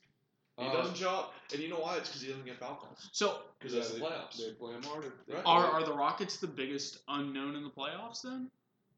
He 0.59 0.65
Uh, 0.67 0.73
doesn't 0.73 0.97
shot, 0.97 1.35
and 1.53 1.61
you 1.63 1.69
know 1.69 1.79
why? 1.81 1.97
It's 1.99 2.09
because 2.09 2.23
he 2.23 2.29
doesn't 2.29 2.45
get 2.47 2.59
foul 2.59 2.77
calls. 2.77 3.09
So 3.13 3.43
Because 3.59 3.75
Yeah, 3.75 3.81
it's 3.81 3.91
the 3.93 4.01
playoffs. 4.01 4.37
They 4.39 4.53
play 4.53 4.73
him 4.75 4.83
harder. 4.83 5.13
Right. 5.29 5.43
are 5.45 5.67
are 5.67 5.85
the 5.85 5.93
Rockets 5.93 6.39
the 6.39 6.47
biggest 6.47 6.99
unknown 7.09 7.57
in 7.57 7.63
the 7.63 7.71
playoffs 7.71 8.23
then? 8.23 8.51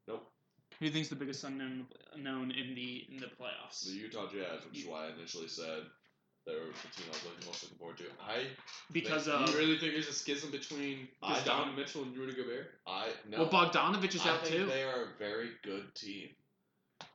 Nope. 0.07 0.31
Who 0.71 0.77
do 0.79 0.85
you 0.85 0.91
think's 0.91 1.09
the 1.09 1.15
biggest 1.17 1.43
unknown 1.43 1.85
unknown 2.13 2.51
in 2.51 2.75
the 2.75 3.05
in 3.09 3.17
the 3.17 3.27
playoffs? 3.27 3.85
The 3.85 3.91
Utah 3.91 4.27
Jazz, 4.31 4.63
which 4.65 4.79
is 4.79 4.85
why 4.85 5.07
I 5.07 5.11
initially 5.11 5.49
said 5.49 5.83
they 6.45 6.53
were 6.53 6.65
the 6.67 6.89
team 6.95 7.05
I 7.07 7.13
was 7.13 7.23
looking, 7.25 7.45
most 7.45 7.63
looking 7.63 7.77
forward 7.77 7.97
to. 7.97 8.05
I, 8.21 8.43
Because 8.91 9.27
you 9.27 9.33
really 9.57 9.77
think 9.77 9.93
there's 9.93 10.07
a 10.07 10.13
schism 10.13 10.51
between 10.51 11.07
I 11.21 11.39
Donovan 11.41 11.75
Mitchell 11.75 12.03
and 12.03 12.15
Rudy 12.17 12.33
Gobert? 12.33 12.67
I 12.87 13.09
no. 13.27 13.39
well 13.39 13.49
Bogdanovic 13.49 14.15
is 14.15 14.25
I 14.25 14.29
out 14.29 14.41
think 14.41 14.55
too. 14.55 14.65
they 14.65 14.83
are 14.83 15.03
a 15.03 15.17
very 15.19 15.49
good 15.63 15.93
team, 15.95 16.29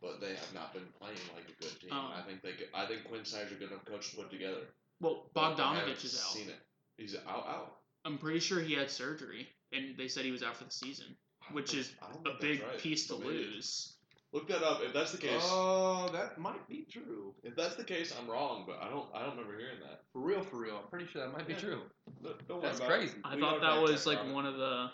but 0.00 0.20
they 0.20 0.30
have 0.30 0.54
not 0.54 0.72
been 0.72 0.86
playing 1.00 1.18
like 1.34 1.44
a 1.48 1.62
good 1.62 1.80
team. 1.80 1.90
Oh. 1.92 2.12
I 2.14 2.22
think 2.26 2.42
they. 2.42 2.52
I 2.74 2.86
think 2.86 3.04
Quin 3.04 3.24
Snyder's 3.24 3.52
a 3.52 3.54
good 3.56 3.70
enough 3.70 3.84
coach 3.84 4.10
to 4.10 4.16
put 4.16 4.30
together. 4.30 4.60
Well, 5.00 5.30
but 5.34 5.40
I 5.60 5.74
haven't 5.74 5.94
Bogdanovic 5.94 6.04
is 6.04 6.14
out. 6.24 6.32
Seen 6.32 6.48
it? 6.48 6.60
He's 6.96 7.16
out. 7.26 7.46
Out. 7.46 7.76
I'm 8.04 8.18
pretty 8.18 8.38
sure 8.40 8.60
he 8.60 8.74
had 8.74 8.90
surgery, 8.90 9.48
and 9.72 9.96
they 9.96 10.08
said 10.08 10.24
he 10.24 10.30
was 10.30 10.42
out 10.42 10.56
for 10.56 10.64
the 10.64 10.70
season, 10.70 11.16
which 11.52 11.70
think- 11.72 11.80
is 11.80 11.92
a 12.26 12.40
big 12.40 12.62
right, 12.62 12.78
piece 12.78 13.06
to 13.08 13.14
maybe. 13.18 13.28
lose. 13.30 13.93
Look 14.34 14.48
that 14.48 14.64
up. 14.64 14.80
If 14.82 14.92
that's 14.92 15.12
the 15.12 15.18
case, 15.18 15.40
Oh, 15.44 16.08
that 16.12 16.38
might 16.38 16.66
be 16.68 16.84
true. 16.90 17.32
if 17.44 17.54
that's 17.54 17.76
the 17.76 17.84
case, 17.84 18.12
I'm 18.18 18.28
wrong. 18.28 18.64
But 18.66 18.82
I 18.82 18.90
don't. 18.90 19.06
I 19.14 19.20
don't 19.20 19.36
remember 19.36 19.56
hearing 19.56 19.78
that. 19.80 20.02
For 20.12 20.18
real, 20.18 20.42
for 20.42 20.56
real. 20.56 20.76
I'm 20.76 20.88
pretty 20.90 21.06
sure 21.06 21.22
that 21.24 21.32
might 21.32 21.46
be 21.46 21.52
Yeah. 21.52 21.60
true. 21.60 21.82
Don't 22.20 22.48
don't 22.48 22.56
worry 22.58 22.66
That's 22.66 22.78
about 22.78 22.88
crazy. 22.90 23.16
It. 23.16 23.20
I 23.24 23.36
We 23.36 23.40
thought 23.40 23.60
that 23.60 23.80
was 23.80 24.06
like 24.06 24.18
one 24.32 24.44
of 24.44 24.56
the 24.56 24.90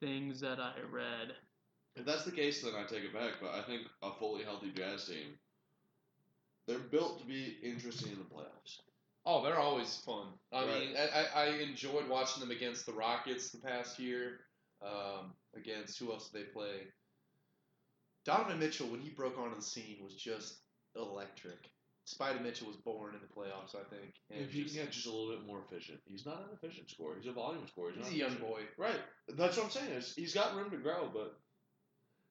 things 0.00 0.40
that 0.40 0.60
I 0.60 0.74
read. 0.92 1.34
If 1.96 2.04
that's 2.04 2.24
the 2.24 2.32
case, 2.32 2.62
then 2.62 2.74
I 2.74 2.84
take 2.84 3.02
it 3.04 3.14
back. 3.14 3.32
But 3.40 3.54
I 3.54 3.62
think 3.62 3.86
a 4.02 4.12
fully 4.12 4.44
healthy 4.44 4.70
Jazz 4.70 5.06
team, 5.06 5.38
they're 6.66 6.78
built 6.78 7.18
to 7.20 7.24
be 7.26 7.56
interesting 7.62 8.12
in 8.12 8.18
the 8.18 8.24
playoffs. 8.24 8.82
Oh, 9.24 9.42
they're 9.42 9.58
always 9.58 9.96
fun. 10.04 10.26
I 10.52 10.66
Right. 10.66 10.88
mean, 10.88 10.96
I, 10.96 11.08
I, 11.08 11.44
I 11.44 11.46
enjoyed 11.60 12.08
watching 12.08 12.40
them 12.40 12.50
against 12.50 12.84
the 12.84 12.92
Rockets 12.92 13.50
the 13.50 13.58
past 13.58 13.98
year. 13.98 14.40
Um, 14.80 15.34
against 15.56 15.98
who 15.98 16.12
else 16.12 16.28
did 16.28 16.40
they 16.42 16.44
play? 16.52 16.86
Donovan 18.28 18.58
Mitchell, 18.58 18.88
when 18.88 19.00
he 19.00 19.08
broke 19.10 19.38
onto 19.38 19.56
the 19.56 19.62
scene, 19.62 19.96
was 20.04 20.14
just 20.14 20.58
electric. 20.94 21.70
Spidey 22.06 22.42
Mitchell 22.42 22.66
was 22.68 22.76
born 22.76 23.14
in 23.14 23.20
the 23.20 23.26
playoffs, 23.26 23.74
I 23.74 23.84
think. 23.94 24.14
And 24.30 24.40
if 24.42 24.50
he 24.52 24.62
just- 24.62 24.74
can 24.74 24.84
get 24.84 24.92
just 24.92 25.06
a 25.06 25.10
little 25.10 25.34
bit 25.36 25.46
more 25.46 25.62
efficient, 25.64 26.00
he's 26.06 26.24
not 26.26 26.40
an 26.42 26.48
efficient 26.54 26.90
scorer. 26.90 27.16
He's 27.16 27.26
a 27.26 27.32
volume 27.32 27.66
scorer. 27.68 27.92
he's 27.92 28.04
not 28.04 28.12
a 28.12 28.16
young 28.16 28.32
efficient. 28.32 28.48
boy. 28.50 28.62
Right. 28.76 29.00
That's 29.28 29.56
what 29.56 29.64
I'm 29.66 29.70
saying. 29.70 29.92
Is 29.92 30.14
he's 30.14 30.34
got 30.34 30.54
room 30.54 30.70
to 30.70 30.76
grow, 30.78 31.10
but 31.12 31.38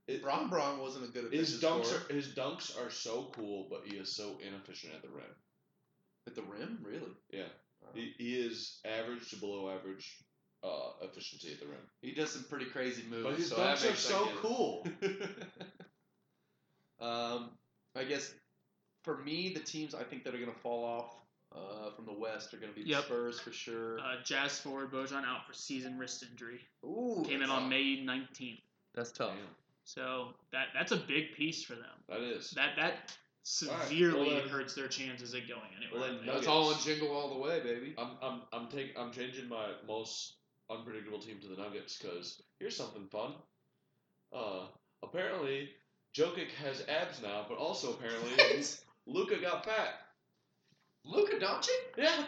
it, 0.08 0.22
Bron 0.24 0.50
Bron 0.50 0.80
wasn't 0.80 1.06
a 1.06 1.08
good 1.10 1.32
his 1.34 1.62
dunks 1.62 1.86
scorer. 1.86 2.04
are 2.10 2.14
his 2.14 2.34
dunks 2.34 2.78
are 2.80 2.90
so 2.90 3.26
cool, 3.36 3.68
but 3.70 3.86
he 3.86 3.98
is 3.98 4.16
so 4.16 4.38
inefficient 4.40 4.94
at 4.96 5.02
the 5.02 5.10
rim. 5.10 5.36
at 6.28 6.36
the 6.36 6.44
rim, 6.44 6.80
really. 6.84 7.12
Yeah. 7.32 7.48
Wow. 7.82 7.90
He, 7.94 8.14
he 8.18 8.36
is 8.40 8.80
average 8.86 9.30
to 9.30 9.36
below 9.38 9.70
average 9.70 10.18
uh, 10.68 11.06
efficiency 11.06 11.52
at 11.54 11.60
the 11.60 11.66
rim. 11.68 11.78
He 12.02 12.14
does 12.14 12.32
some 12.32 12.44
pretty 12.50 12.66
crazy 12.66 13.04
moves. 13.10 13.24
But 13.24 13.36
his 13.36 13.50
so 13.50 13.56
dunks 13.58 13.92
are 13.92 13.96
so 13.96 14.28
cool. 14.42 14.88
um, 17.00 17.50
I 17.96 18.04
guess 18.08 18.34
for 19.04 19.18
me, 19.20 19.54
the 19.54 19.60
teams 19.60 19.96
I 19.96 20.04
think 20.04 20.24
that 20.24 20.34
are 20.36 20.40
going 20.40 20.52
to 20.54 20.60
fall 20.60 20.84
off 20.84 21.14
uh, 21.56 21.92
from 21.96 22.06
the 22.06 22.14
West 22.14 22.54
are 22.54 22.58
going 22.58 22.74
to 22.74 22.80
be 22.80 22.84
the 22.92 23.02
Spurs 23.02 23.40
for 23.40 23.52
sure. 23.52 24.00
Uh, 24.00 24.16
Jazz 24.24 24.60
forward 24.60 24.92
Bojan 24.92 25.24
out 25.26 25.48
for 25.48 25.54
season 25.54 25.98
wrist 25.98 26.24
injury. 26.30 26.60
Ooh, 26.84 27.24
Came 27.28 27.42
in 27.42 27.50
on 27.50 27.70
May 27.70 28.04
19th. 28.04 28.62
That's 28.96 29.12
tough. 29.12 29.30
Damn, 29.30 29.38
So 29.86 30.30
that 30.52 30.68
that's 30.74 30.92
a 30.92 30.98
big 30.98 31.34
piece 31.36 31.64
for 31.64 31.74
them. 31.76 31.86
that 32.10 32.22
is. 32.22 32.52
That 32.52 32.72
that 32.78 32.84
All 32.84 33.78
right, 33.78 33.88
severely 33.88 34.28
well 34.34 34.40
then- 34.42 34.50
hurts 34.50 34.74
their 34.76 34.88
chances 34.88 35.34
of 35.34 35.42
going 35.48 35.62
anywhere. 35.78 36.10
well 36.10 36.20
then 36.20 36.30
I 36.30 36.38
It's 36.38 36.48
all 36.48 36.74
on 36.74 36.80
jingle 36.82 37.12
all 37.12 37.34
the 37.34 37.40
way, 37.40 37.60
baby. 37.62 37.94
I'm 37.98 38.12
I'm 38.22 38.42
I'm 38.52 38.68
taking 38.68 38.98
I'm 38.98 39.12
changing 39.12 39.48
my 39.48 39.68
most 39.88 40.34
unpredictable 40.70 41.20
team 41.20 41.38
to 41.42 41.48
the 41.48 41.62
Nuggets 41.62 41.98
because 41.98 42.42
here's 42.60 42.76
something 42.76 43.06
fun. 43.12 43.34
Uh, 44.36 44.66
apparently 45.04 45.70
Jokic 46.16 46.50
has 46.64 46.84
abs 46.90 47.22
now, 47.22 47.46
but 47.48 47.58
also 47.58 47.92
apparently 47.94 48.62
Luka 49.06 49.38
got 49.42 49.66
fat. 49.66 50.02
Luka 51.06 51.38
Doncic? 51.38 51.70
Yeah. 51.98 52.26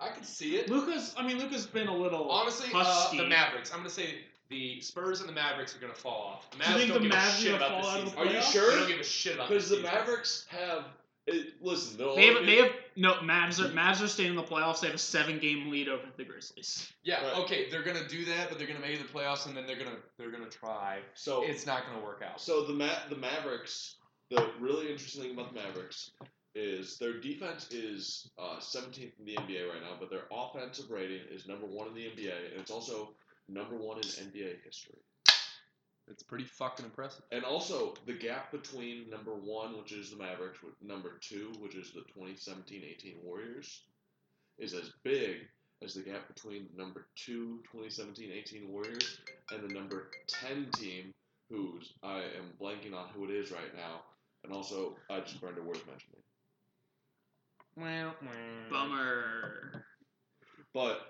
I 0.00 0.08
can 0.10 0.24
see 0.24 0.56
it. 0.56 0.68
Luka's. 0.68 1.14
I 1.16 1.26
mean, 1.26 1.38
Luka's 1.38 1.66
been 1.66 1.88
a 1.88 1.96
little 1.96 2.28
Honestly, 2.30 2.68
uh, 2.74 2.84
husky. 2.84 3.16
the 3.18 3.26
Mavericks. 3.26 3.72
I'm 3.72 3.78
gonna 3.78 3.90
say 3.90 4.16
the 4.50 4.80
Spurs 4.80 5.20
and 5.20 5.28
the 5.28 5.32
Mavericks 5.32 5.74
are 5.74 5.78
gonna 5.80 5.94
fall 5.94 6.34
off. 6.34 6.50
The 6.50 6.58
Do 6.58 6.70
you 6.72 6.78
think 6.78 6.92
don't 6.92 7.02
the 7.02 7.08
give 7.08 7.16
a 7.16 7.20
Mavs 7.20 7.38
shit 7.40 7.54
are 7.54 7.58
gonna 7.58 7.64
about 7.74 7.82
fall 7.82 7.82
this 7.82 7.88
out 7.90 7.98
of 7.98 8.04
the 8.04 8.10
season. 8.10 8.18
Are 8.18 8.32
you 8.32 8.38
playoffs? 8.38 8.52
sure? 8.52 8.70
They 8.72 8.76
don't 8.78 8.88
give 8.88 9.00
a 9.00 9.04
shit 9.04 9.34
about 9.34 9.48
Because 9.48 9.68
the 9.68 9.76
season. 9.76 9.90
Mavericks 9.90 10.46
have. 10.48 10.84
It, 11.26 11.54
listen, 11.62 11.96
they'll 11.96 12.16
They 12.16 12.26
have, 12.26 12.36
only 12.36 12.46
they 12.54 12.62
have 12.62 12.72
no 12.96 13.14
Mavs 13.14 13.58
are 13.58 13.70
Mavs 13.70 14.02
are 14.02 14.08
staying 14.08 14.30
in 14.30 14.36
the 14.36 14.42
playoffs. 14.42 14.80
They 14.80 14.88
have 14.88 14.96
a 14.96 14.98
seven 14.98 15.38
game 15.38 15.70
lead 15.70 15.88
over 15.88 16.02
the 16.16 16.24
Grizzlies. 16.24 16.92
Yeah, 17.02 17.24
Right. 17.24 17.36
okay, 17.44 17.70
they're 17.70 17.82
gonna 17.82 18.06
do 18.06 18.26
that, 18.26 18.50
but 18.50 18.58
they're 18.58 18.66
gonna 18.66 18.80
make 18.80 18.98
the 18.98 19.04
playoffs, 19.10 19.46
and 19.46 19.56
then 19.56 19.66
they're 19.66 19.78
gonna 19.78 19.96
they're 20.18 20.30
gonna 20.30 20.50
try. 20.50 21.00
so 21.14 21.42
It's 21.44 21.64
not 21.66 21.86
gonna 21.86 22.04
work 22.04 22.22
out. 22.22 22.40
So 22.40 22.64
the 22.66 22.74
Ma- 22.74 23.08
the 23.08 23.16
Mavericks, 23.16 23.96
the 24.28 24.50
really 24.60 24.90
interesting 24.90 25.22
thing 25.22 25.32
about 25.32 25.54
the 25.54 25.60
Mavericks 25.60 26.10
is 26.54 26.98
their 26.98 27.14
defense 27.20 27.68
is 27.72 28.30
uh, 28.38 28.58
17th 28.60 29.18
in 29.18 29.24
the 29.24 29.34
NBA 29.36 29.68
right 29.72 29.82
now, 29.82 29.96
but 29.98 30.10
their 30.10 30.24
offensive 30.30 30.90
rating 30.90 31.22
is 31.30 31.48
number 31.48 31.66
one 31.66 31.88
in 31.88 31.94
the 31.94 32.04
NBA, 32.04 32.52
and 32.52 32.60
it's 32.60 32.70
also 32.70 33.14
number 33.48 33.76
one 33.76 33.96
in 33.96 34.02
NBA 34.04 34.62
history. 34.64 34.98
It's 36.08 36.22
pretty 36.22 36.44
fucking 36.44 36.84
impressive. 36.84 37.22
And 37.32 37.44
also 37.44 37.94
the 38.06 38.12
gap 38.12 38.52
between 38.52 39.08
number 39.08 39.34
one, 39.34 39.76
which 39.78 39.92
is 39.92 40.10
the 40.10 40.16
Mavericks, 40.16 40.62
with 40.62 40.74
number 40.82 41.18
two, 41.20 41.52
which 41.60 41.74
is 41.74 41.92
the 41.92 42.04
2017-18 42.20 43.22
Warriors, 43.22 43.82
is 44.58 44.74
as 44.74 44.92
big 45.02 45.38
as 45.82 45.94
the 45.94 46.02
gap 46.02 46.28
between 46.28 46.66
the 46.70 46.82
number 46.82 47.06
two 47.16 47.60
2017-18 47.74 48.68
Warriors 48.68 49.18
and 49.50 49.68
the 49.68 49.74
number 49.74 50.10
10 50.28 50.68
team, 50.76 51.12
who's 51.50 51.94
I 52.02 52.18
am 52.18 52.52
blanking 52.60 52.94
on 52.94 53.08
who 53.14 53.24
it 53.24 53.30
is 53.30 53.50
right 53.50 53.74
now, 53.74 54.02
and 54.44 54.52
also 54.52 54.96
I 55.10 55.20
just 55.20 55.40
burned 55.40 55.58
a 55.58 55.62
word 55.62 55.78
mentioning. 55.86 56.22
Bummer. 58.70 59.84
But 60.72 61.00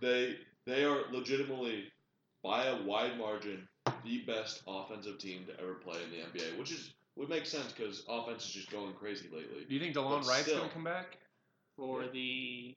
they 0.00 0.36
they 0.66 0.84
are 0.84 1.02
legitimately 1.10 1.84
by 2.44 2.66
a 2.66 2.82
wide 2.82 3.18
margin 3.18 3.68
the 4.04 4.18
best 4.26 4.62
offensive 4.66 5.18
team 5.18 5.44
to 5.46 5.60
ever 5.60 5.74
play 5.74 5.98
in 6.04 6.10
the 6.10 6.16
NBA, 6.38 6.58
which 6.58 6.70
is 6.72 6.90
would 7.16 7.28
make 7.28 7.44
sense 7.46 7.72
because 7.72 8.04
offense 8.08 8.44
is 8.46 8.50
just 8.52 8.70
going 8.70 8.92
crazy 8.94 9.28
lately. 9.32 9.64
Do 9.68 9.74
you 9.74 9.80
think 9.80 9.94
DeLon 9.94 10.20
But 10.22 10.28
Wright's 10.28 10.42
still. 10.46 10.58
gonna 10.60 10.70
come 10.72 10.84
back? 10.84 11.18
For 11.76 12.02
Yeah. 12.02 12.08
the 12.12 12.74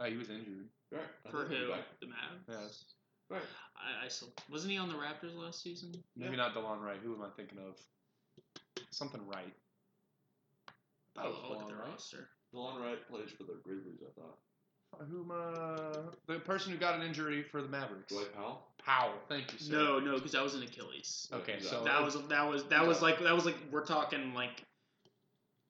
Oh, 0.00 0.04
he 0.06 0.16
was 0.16 0.30
injured. 0.30 0.68
Right. 0.90 1.02
For 1.30 1.46
think 1.48 1.60
he'll 1.60 1.68
who 1.76 1.82
the 2.00 2.06
Mavs. 2.06 2.48
Yes. 2.48 2.84
Right. 3.28 3.42
I, 3.76 4.04
I 4.06 4.08
still 4.08 4.28
wasn't 4.50 4.72
he 4.72 4.78
on 4.78 4.88
the 4.88 4.94
Raptors 4.94 5.36
last 5.36 5.62
season? 5.62 5.92
Maybe 6.16 6.36
not 6.36 6.54
DeLon 6.54 6.80
Wright. 6.82 6.98
Who 7.02 7.14
am 7.14 7.22
I 7.22 7.28
thinking 7.36 7.58
of? 7.58 7.76
Something 8.90 9.26
Wright. 9.26 9.54
I 10.68 10.72
thought 11.14 11.26
it 11.26 11.28
was 11.28 11.38
I'll 11.44 11.50
look 11.50 11.60
at 11.60 11.66
DeLon 11.66 11.68
the 11.70 11.74
Wright. 11.76 11.88
roster. 11.90 12.28
DeLon 12.54 12.80
Wright 12.80 13.08
plays 13.08 13.30
for 13.36 13.44
the 13.44 13.58
Grizzlies, 13.64 14.00
I 14.06 14.20
thought. 14.20 14.38
Who 15.10 15.22
am 15.22 15.30
uh, 15.30 16.10
the 16.26 16.38
person 16.40 16.70
who 16.72 16.78
got 16.78 16.94
an 16.94 17.02
injury 17.02 17.42
for 17.50 17.62
the 17.62 17.68
Mavericks? 17.68 18.12
Dwight 18.12 18.34
Powell. 18.34 18.66
Powell. 18.84 19.14
Thank 19.28 19.52
you, 19.52 19.58
sir. 19.58 19.72
No, 19.72 19.98
no, 20.00 20.14
because 20.16 20.32
that 20.32 20.42
was 20.42 20.54
an 20.54 20.62
Achilles. 20.62 21.28
Okay, 21.32 21.60
so 21.60 21.84
That 21.84 22.02
was 22.02 22.14
that 22.28 22.48
was 22.48 22.64
that 22.64 22.86
was 22.86 23.00
like 23.02 23.20
that 23.22 23.34
was 23.34 23.44
like 23.46 23.56
we're 23.70 23.84
talking 23.84 24.34
like 24.34 24.64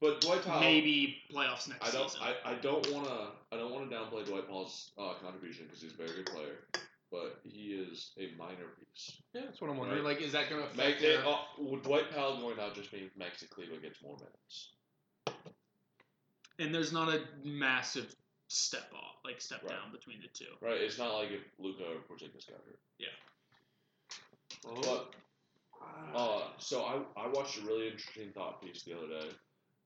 But 0.00 0.20
Dwight 0.20 0.42
Powell. 0.44 0.60
maybe 0.60 1.18
playoffs 1.32 1.68
next 1.68 1.88
I 1.88 1.90
don't. 1.92 2.10
season. 2.10 2.26
I, 2.44 2.52
I 2.52 2.54
don't 2.54 2.90
want 2.92 3.06
to. 3.06 3.28
I 3.52 3.56
don't 3.58 3.70
want 3.72 3.88
to 3.90 3.94
downplay 3.96 4.24
Dwight 4.26 4.48
Powell's 4.48 4.90
uh, 4.98 5.14
contribution 5.22 5.66
because 5.66 5.82
he's 5.82 5.92
a 5.92 5.96
very 5.96 6.10
good 6.16 6.26
player, 6.26 6.56
but 7.10 7.40
he 7.44 7.74
is 7.74 8.12
a 8.18 8.30
minor 8.38 8.72
piece. 8.78 9.20
yeah, 9.34 9.42
that's 9.44 9.60
what 9.60 9.70
I'm 9.70 9.76
wondering. 9.76 10.02
Right. 10.02 10.14
Like, 10.16 10.22
is 10.24 10.32
that 10.32 10.48
gonna 10.48 10.62
Make 10.76 10.96
affect? 10.96 11.02
it, 11.02 11.22
their- 11.22 11.26
uh, 11.28 11.36
with 11.58 11.82
Dwight 11.82 12.10
Powell 12.14 12.40
going 12.40 12.58
out 12.58 12.74
just 12.74 12.92
means 12.92 13.10
Maxi 13.18 13.48
Kleber 13.50 13.78
gets 13.80 14.02
more 14.02 14.16
minutes. 14.16 14.70
and 16.58 16.74
there's 16.74 16.92
not 16.92 17.08
a 17.08 17.20
massive 17.44 18.14
step 18.52 18.92
off, 18.94 19.16
like 19.24 19.40
step 19.40 19.62
Right. 19.62 19.70
down 19.70 19.92
between 19.92 20.20
the 20.20 20.28
two. 20.28 20.52
Right? 20.60 20.80
It's 20.80 20.98
not 20.98 21.14
like 21.14 21.30
if 21.30 21.40
Luka 21.58 21.84
or 21.84 22.00
Porzingis 22.08 22.46
got 22.48 22.60
hurt. 22.64 22.78
Yeah. 22.98 23.08
But 24.62 25.14
uh, 26.14 26.42
so 26.58 26.84
I 26.84 27.02
I 27.20 27.28
watched 27.28 27.58
a 27.58 27.62
really 27.62 27.88
interesting 27.88 28.30
thought 28.32 28.60
piece 28.62 28.82
the 28.84 28.96
other 28.96 29.08
day, 29.08 29.28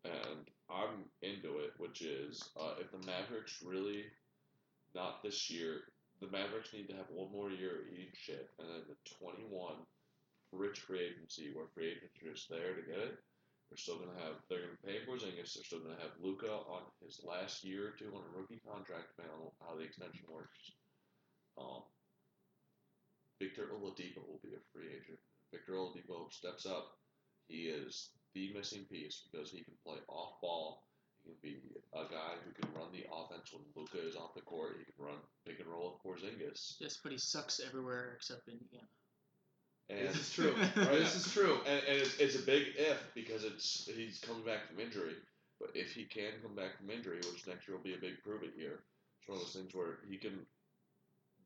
and 0.05 0.51
I'm 0.69 1.05
into 1.23 1.59
it, 1.59 1.73
which 1.79 2.03
is 2.03 2.43
uh, 2.61 2.75
if 2.81 2.91
the 2.91 3.07
Mavericks 3.07 3.63
really 3.65 4.05
not 4.95 5.23
this 5.23 5.49
year, 5.51 5.83
the 6.21 6.27
Mavericks 6.29 6.73
need 6.73 6.89
to 6.89 6.97
have 6.97 7.07
one 7.11 7.31
more 7.33 7.51
year 7.51 7.83
of 7.83 7.93
eating 7.93 8.13
shit, 8.15 8.51
and 8.59 8.69
then 8.69 8.83
the 8.89 8.97
21 9.25 9.75
rich 10.53 10.81
free 10.81 11.01
agency 11.01 11.51
where 11.55 11.67
free 11.75 11.89
agents 11.93 12.17
are 12.23 12.33
just 12.33 12.49
there 12.51 12.75
to 12.75 12.83
get 12.83 12.99
it. 12.99 13.19
They're 13.71 13.79
still 13.79 13.99
gonna 13.99 14.19
have 14.23 14.39
they're 14.49 14.63
gonna 14.63 14.85
pay 14.87 15.03
Porzingis. 15.05 15.55
They're 15.55 15.67
still 15.67 15.81
gonna 15.81 16.01
have 16.01 16.15
Luka 16.23 16.51
on 16.51 16.83
his 17.03 17.21
last 17.25 17.65
year 17.65 17.89
or 17.89 17.95
two 17.99 18.15
on 18.15 18.23
a 18.23 18.37
rookie 18.37 18.63
contract, 18.63 19.17
depending 19.17 19.35
on 19.35 19.51
how 19.61 19.75
the 19.75 19.85
extension 19.85 20.25
works. 20.31 20.71
Um, 21.59 21.83
Victor 23.41 23.69
Oladipo 23.75 24.25
will 24.25 24.41
be 24.43 24.55
a 24.55 24.63
free 24.73 24.89
agent. 24.89 25.19
Victor 25.53 25.73
Oladipo 25.73 26.33
steps 26.33 26.65
up. 26.65 26.99
He 27.49 27.69
is 27.69 28.11
the 28.35 28.53
missing 28.55 28.85
piece 28.91 29.23
because 29.31 29.51
he 29.51 29.63
can 29.63 29.75
play 29.85 29.99
off 30.09 30.41
ball. 30.41 30.85
He 31.23 31.31
can 31.31 31.39
be 31.43 31.59
a 31.93 32.05
guy 32.05 32.35
who 32.45 32.53
can 32.53 32.73
run 32.75 32.93
the 32.93 33.07
offense 33.13 33.53
when 33.53 33.65
Luka 33.75 33.99
is 34.07 34.17
off 34.17 34.35
the 34.35 34.43
court. 34.43 34.77
He 34.79 34.85
can 34.85 35.05
run 35.05 35.19
pick 35.47 35.59
and 35.61 35.69
roll 35.69 35.99
with 35.99 36.03
Porzingis. 36.03 36.77
Yes, 36.79 36.99
but 37.03 37.13
he 37.13 37.19
sucks 37.19 37.61
everywhere 37.61 38.13
except 38.17 38.49
Indiana. 38.49 38.87
And 39.89 40.09
This 40.09 40.17
is 40.17 40.33
true. 40.33 40.55
Right. 40.77 40.99
This 40.99 41.15
is 41.27 41.33
true. 41.33 41.59
and, 41.67 41.83
and 41.89 41.99
it's, 41.99 42.17
it's 42.19 42.35
a 42.35 42.43
big 42.43 42.75
if 42.77 42.99
because 43.15 43.45
it's 43.45 43.89
he's 43.95 44.19
coming 44.19 44.43
back 44.45 44.67
from 44.69 44.81
injury. 44.81 45.15
But 45.61 45.71
if 45.75 45.93
he 45.93 46.05
can 46.05 46.33
come 46.43 46.55
back 46.55 46.77
from 46.77 46.91
injury, 46.91 47.19
which 47.19 47.47
next 47.47 47.67
year 47.69 47.77
will 47.77 47.85
be 47.85 47.95
a 47.95 47.99
big 47.99 48.23
prove 48.23 48.43
it 48.43 48.53
year, 48.57 48.81
it's 49.21 49.29
one 49.29 49.39
of 49.39 49.45
those 49.45 49.53
things 49.55 49.75
where 49.75 49.99
he 50.09 50.19
can. 50.19 50.45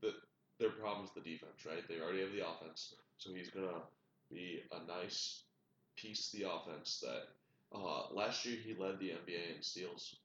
The 0.00 0.14
their 0.58 0.70
problem 0.70 1.04
is 1.04 1.12
the 1.12 1.20
defense, 1.20 1.64
right? 1.66 1.86
They 1.88 2.00
already 2.00 2.20
have 2.20 2.32
the 2.32 2.46
offense, 2.46 2.94
so 3.18 3.30
he's 3.32 3.50
gonna 3.50 3.82
be 4.30 4.62
a 4.72 4.86
nice 4.86 5.44
piece 5.96 6.30
the 6.32 6.48
offense. 6.50 7.02
That 7.02 7.28
uh, 7.76 8.12
last 8.12 8.44
year 8.46 8.56
he 8.64 8.74
led 8.74 8.98
the 8.98 9.10
NBA 9.10 9.56
in 9.56 9.62
steals, 9.62 10.16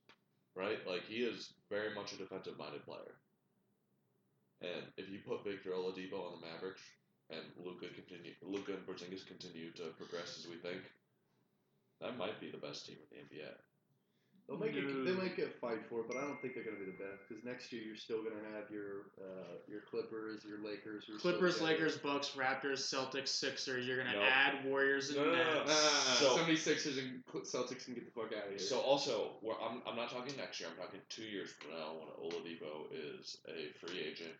right? 0.54 0.78
Like 0.86 1.04
he 1.06 1.16
is 1.16 1.52
very 1.70 1.94
much 1.94 2.12
a 2.12 2.16
defensive 2.16 2.58
minded 2.58 2.84
player. 2.84 3.14
And 4.62 4.86
if 4.96 5.10
you 5.10 5.20
put 5.26 5.44
Victor 5.44 5.70
Oladipo 5.70 6.24
on 6.32 6.40
the 6.40 6.46
Mavericks, 6.46 6.80
and 7.30 7.42
Luka 7.64 7.86
continue, 7.94 8.32
Luka 8.42 8.72
and 8.72 8.86
Porzingis 8.86 9.26
continue 9.26 9.70
to 9.72 9.84
progress 9.98 10.38
as 10.38 10.46
we 10.48 10.56
think, 10.56 10.82
that 12.00 12.16
might 12.18 12.40
be 12.40 12.50
the 12.50 12.58
best 12.58 12.86
team 12.86 12.96
in 13.10 13.18
the 13.18 13.36
NBA. 13.36 13.48
They'll 14.48 14.58
make 14.58 14.76
it, 14.76 14.86
they 15.04 15.10
might 15.10 15.34
get 15.34 15.48
a 15.48 15.58
fight 15.58 15.82
for 15.90 16.00
it, 16.02 16.06
but 16.06 16.16
I 16.16 16.20
don't 16.20 16.40
think 16.40 16.54
they're 16.54 16.62
going 16.62 16.78
to 16.78 16.84
be 16.84 16.92
the 16.92 17.02
best 17.02 17.26
because 17.26 17.42
next 17.42 17.72
year 17.72 17.82
you're 17.82 17.96
still 17.98 18.22
going 18.22 18.36
to 18.38 18.46
have 18.54 18.70
your 18.70 19.10
uh, 19.18 19.58
your 19.66 19.80
Clippers, 19.90 20.46
your 20.46 20.62
Lakers, 20.62 21.02
your 21.08 21.18
Clippers, 21.18 21.60
Lakers, 21.60 21.98
Bucks, 21.98 22.30
Raptors, 22.38 22.78
Celtics, 22.86 23.26
Sixers. 23.26 23.88
You're 23.88 23.96
gonna 23.98 24.12
Nope. 24.12 24.22
add 24.30 24.64
Warriors 24.64 25.08
and 25.10 25.18
No, 25.18 25.24
no, 25.24 25.32
no, 25.32 25.42
no. 25.42 25.64
Nets. 25.64 25.74
So- 26.20 26.36
76ers 26.38 26.96
and 26.98 27.24
Celtics 27.42 27.86
can 27.86 27.94
get 27.94 28.04
the 28.06 28.12
fuck 28.14 28.30
out 28.38 28.44
of 28.46 28.50
here. 28.50 28.58
So 28.60 28.78
also, 28.78 29.32
we're, 29.42 29.58
I'm, 29.58 29.82
I'm 29.84 29.96
not 29.96 30.10
talking 30.12 30.36
next 30.36 30.60
year. 30.60 30.68
I'm 30.70 30.76
talking 30.78 31.00
two 31.08 31.24
years 31.26 31.50
from 31.58 31.72
now 31.72 31.98
when 31.98 32.06
Oladipo 32.14 32.86
is 32.94 33.38
a 33.48 33.74
free 33.84 33.98
agent, 33.98 34.30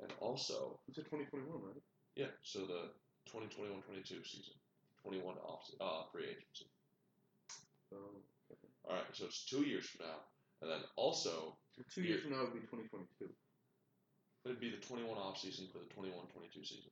and 0.00 0.10
also 0.18 0.80
It's 0.88 0.96
a 0.96 1.02
2021, 1.02 1.44
right? 1.60 1.82
Yeah, 2.16 2.32
so 2.42 2.60
the 2.60 2.90
2021-22 3.30 4.26
season, 4.26 4.54
21 5.02 5.36
off 5.44 5.68
uh, 5.80 6.04
free 6.12 6.24
agency. 6.24 6.66
So 7.90 7.96
All 8.88 8.96
right, 8.96 9.04
so 9.12 9.26
it's 9.26 9.44
two 9.44 9.62
years 9.62 9.86
from 9.86 10.06
now, 10.06 10.18
and 10.60 10.70
then 10.70 10.80
also 10.96 11.56
two 11.94 12.02
years 12.02 12.22
from 12.22 12.32
now 12.32 12.40
would 12.40 12.54
be 12.54 12.60
2022. 12.60 13.28
it'd 14.44 14.60
be 14.60 14.70
the 14.70 14.84
21 14.84 15.16
off 15.16 15.38
season 15.38 15.66
for 15.72 15.78
the 15.78 15.88
21-22 15.94 16.66
season. 16.66 16.90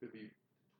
Could 0.00 0.12
be 0.12 0.30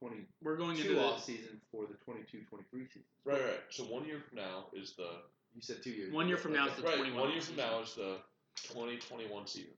22 0.00 0.24
We're 0.42 0.56
going 0.56 0.76
into 0.76 0.94
the, 0.94 1.04
off 1.04 1.24
season 1.24 1.60
for 1.72 1.84
the 1.86 1.96
22-23 2.10 2.88
season. 2.88 3.02
Right, 3.24 3.40
right. 3.40 3.60
So 3.70 3.84
one 3.84 4.04
year 4.04 4.20
from 4.28 4.38
now 4.38 4.66
is 4.72 4.94
the 4.96 5.08
You 5.54 5.62
said 5.62 5.82
two 5.82 5.90
years. 5.90 6.12
One 6.12 6.28
year 6.28 6.36
from 6.36 6.52
now 6.52 6.68
is 6.68 6.76
the 6.76 6.82
right. 6.82 6.96
21 6.96 7.20
One 7.20 7.32
year 7.32 7.42
from 7.42 7.56
now 7.56 7.80
is 7.82 7.94
the 7.94 8.18
2021 8.68 9.46
season. 9.46 9.74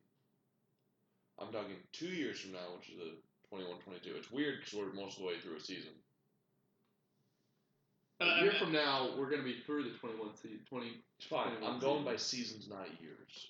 I'm 1.40 1.52
talking 1.52 1.76
two 1.92 2.08
years 2.08 2.40
from 2.40 2.52
now, 2.52 2.76
which 2.76 2.90
is 2.90 2.96
the 2.98 3.56
21-22. 3.56 4.16
It's 4.16 4.30
weird 4.30 4.60
because 4.60 4.74
we're 4.74 4.92
most 4.92 5.16
of 5.16 5.22
the 5.22 5.28
way 5.28 5.38
through 5.40 5.56
a 5.56 5.60
season. 5.60 5.92
a 8.20 8.42
year 8.42 8.52
from 8.58 8.72
now, 8.72 9.16
we're 9.16 9.30
gonna 9.30 9.42
be 9.42 9.60
through 9.64 9.84
the 9.84 9.96
21 9.98 10.36
season. 10.36 10.60
20. 10.68 11.02
It's 11.18 11.26
fine. 11.26 11.48
21 11.56 11.72
I'm 11.74 11.80
going 11.80 12.04
by 12.04 12.16
seasons, 12.16 12.68
not 12.68 12.86
years. 13.00 13.48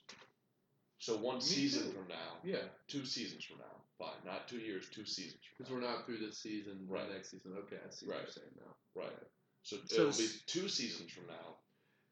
So 0.98 1.16
one 1.16 1.36
Me 1.36 1.40
season 1.42 1.88
too. 1.90 1.98
from 1.98 2.08
now, 2.08 2.38
Yeah, 2.44 2.62
two 2.86 3.04
seasons 3.04 3.42
from 3.44 3.58
now, 3.58 3.82
fine, 3.98 4.14
not 4.24 4.46
two 4.48 4.58
years, 4.58 4.86
two 4.90 5.04
seasons. 5.06 5.40
From 5.42 5.54
because 5.58 5.72
we're 5.72 5.80
not 5.80 6.06
through 6.06 6.18
this 6.18 6.38
season. 6.38 6.86
the 6.86 6.92
Right. 6.92 7.10
Next 7.10 7.30
season. 7.30 7.52
Okay, 7.56 7.78
I 7.84 7.90
see 7.90 8.06
what 8.06 8.16
Right. 8.16 8.22
you're 8.22 8.32
saying 8.32 8.54
now. 8.56 8.76
Right. 8.94 9.18
So, 9.62 9.76
So 9.86 10.06
it'll 10.08 10.18
be 10.18 10.28
two 10.46 10.68
seasons 10.68 11.10
from 11.10 11.26
now. 11.26 11.58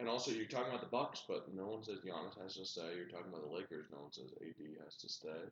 And 0.00 0.08
also, 0.08 0.30
you're 0.30 0.46
talking 0.46 0.68
about 0.68 0.80
the 0.80 0.88
Bucks, 0.90 1.22
but 1.28 1.52
no 1.54 1.66
one 1.66 1.82
says 1.82 1.98
Giannis 2.00 2.38
has 2.40 2.54
to 2.56 2.64
stay. 2.64 2.94
You're 2.96 3.08
talking 3.08 3.28
about 3.28 3.42
the 3.42 3.48
Lakers. 3.54 3.90
No 3.90 4.00
one 4.02 4.12
says 4.12 4.30
AD 4.40 4.76
has 4.84 4.96
to 4.98 5.08
stay. 5.08 5.50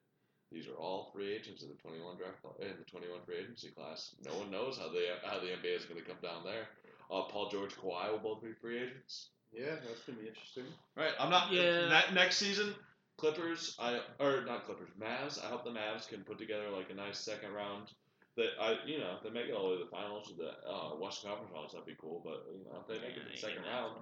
These 0.52 0.68
are 0.68 0.74
all 0.78 1.10
free 1.12 1.34
agents 1.34 1.62
in 1.62 1.68
the 1.68 1.74
21 1.74 2.16
draft 2.16 2.38
in 2.60 2.78
the 2.78 2.90
21 2.90 3.20
free 3.26 3.38
agency 3.42 3.68
class. 3.68 4.14
No 4.24 4.38
one 4.38 4.50
knows 4.50 4.78
how 4.78 4.88
the 4.88 5.02
how 5.24 5.40
the 5.40 5.46
NBA 5.48 5.76
is 5.76 5.84
going 5.84 6.00
to 6.00 6.06
come 6.06 6.20
down 6.22 6.44
there. 6.44 6.68
Uh, 7.10 7.22
Paul 7.22 7.50
George, 7.50 7.74
Kawhi 7.76 8.10
will 8.10 8.18
both 8.18 8.42
be 8.42 8.52
free 8.52 8.78
agents. 8.78 9.28
Yeah, 9.52 9.76
that's 9.86 10.02
gonna 10.06 10.18
be 10.18 10.28
interesting. 10.28 10.64
Right. 10.96 11.12
I'm 11.18 11.30
not. 11.30 11.52
Yeah. 11.52 11.86
That 11.88 12.14
next 12.14 12.36
season, 12.36 12.74
Clippers. 13.16 13.76
I 13.78 14.00
or 14.18 14.44
not 14.44 14.66
Clippers. 14.66 14.90
Mavs. 15.00 15.42
I 15.42 15.48
hope 15.48 15.64
the 15.64 15.70
Mavs 15.70 16.08
can 16.08 16.22
put 16.24 16.38
together 16.38 16.68
like 16.70 16.90
a 16.90 16.94
nice 16.94 17.18
second 17.18 17.52
round. 17.52 17.90
That 18.36 18.50
I, 18.60 18.76
you 18.84 18.98
know, 18.98 19.16
if 19.16 19.22
they 19.22 19.30
make 19.30 19.48
it 19.48 19.54
all 19.54 19.70
the 19.70 19.76
way 19.76 19.78
to 19.78 19.84
the 19.84 19.90
finals 19.90 20.30
of 20.30 20.36
the 20.36 20.52
uh, 20.68 20.90
Western 21.00 21.30
Conference 21.30 21.52
Finals, 21.52 21.72
that'd 21.72 21.86
be 21.86 21.96
cool. 21.98 22.20
But 22.22 22.44
you 22.52 22.64
know, 22.64 22.78
if 22.80 22.86
they 22.86 23.00
make 23.00 23.16
it 23.16 23.24
to 23.24 23.32
the 23.32 23.38
second 23.38 23.64
round, 23.64 23.96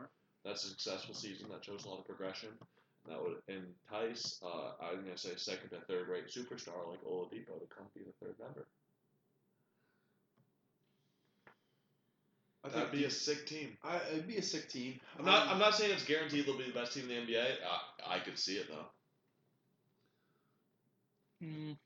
that's 0.44 0.64
a 0.64 0.68
successful 0.68 1.14
season. 1.14 1.48
That 1.50 1.64
shows 1.64 1.84
a 1.84 1.88
lot 1.88 2.00
of 2.00 2.06
progression. 2.06 2.48
That 3.08 3.22
would 3.22 3.36
entice, 3.48 4.40
uh, 4.42 4.72
I'm 4.82 5.04
gonna 5.04 5.18
say, 5.18 5.36
second 5.36 5.70
to 5.70 5.80
third 5.86 6.08
rate 6.08 6.28
superstar 6.28 6.88
like 6.88 7.04
Oladipo 7.04 7.60
to 7.60 7.66
come 7.74 7.86
be 7.94 8.00
the 8.02 8.24
third 8.24 8.34
member. 8.38 8.66
I 12.64 12.68
That'd 12.68 12.90
think 12.90 13.02
be 13.02 13.04
a 13.04 13.10
sick 13.10 13.46
team. 13.46 13.76
I, 13.84 14.00
it'd 14.10 14.26
be 14.26 14.38
a 14.38 14.42
sick 14.42 14.70
team. 14.70 14.98
I'm 15.18 15.26
not. 15.26 15.42
Um, 15.42 15.48
I'm 15.54 15.58
not 15.58 15.74
saying 15.74 15.92
it's 15.92 16.04
guaranteed 16.04 16.46
they'll 16.46 16.56
be 16.56 16.64
the 16.64 16.72
best 16.72 16.94
team 16.94 17.10
in 17.10 17.26
the 17.26 17.32
NBA. 17.32 17.44
I, 18.06 18.16
I 18.16 18.18
could 18.20 18.38
see 18.38 18.54
it 18.54 18.68
though. 18.68 18.86
Mm. 21.46 21.76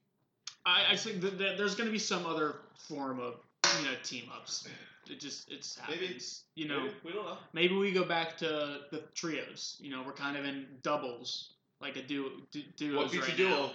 I, 0.65 0.93
I 0.93 0.97
think 0.97 1.21
that, 1.23 1.39
that 1.39 1.59
there's 1.59 1.75
going 1.75 1.89
to 1.89 1.93
be 1.93 1.99
some 1.99 2.27
other 2.27 2.57
form 2.89 3.19
of 3.19 3.35
you 3.81 3.87
know 3.87 3.95
team 4.05 4.25
ups. 4.35 4.69
It 5.11 5.21
just 5.21 5.51
it's 5.51 5.77
happens. 5.79 6.01
Maybe. 6.01 6.19
you 6.55 6.69
know, 6.69 6.83
Maybe. 6.85 6.95
we 7.05 7.13
don't 7.13 7.25
know. 7.27 7.39
maybe 7.53 7.75
we 7.77 7.93
go 7.93 8.05
back 8.05 8.37
to 8.39 8.81
the 8.91 9.03
trios. 9.15 9.77
You 9.81 9.91
know, 9.91 10.03
we're 10.05 10.13
kind 10.13 10.37
of 10.37 10.45
in 10.45 10.67
doubles, 10.83 11.55
like 11.81 11.97
a 11.97 12.03
duo. 12.03 12.31
Du- 12.53 12.63
duos 12.77 12.97
What 12.97 13.13
beats 13.13 13.25
right 13.27 13.35
a 13.35 13.37
duo? 13.37 13.49
now. 13.51 13.71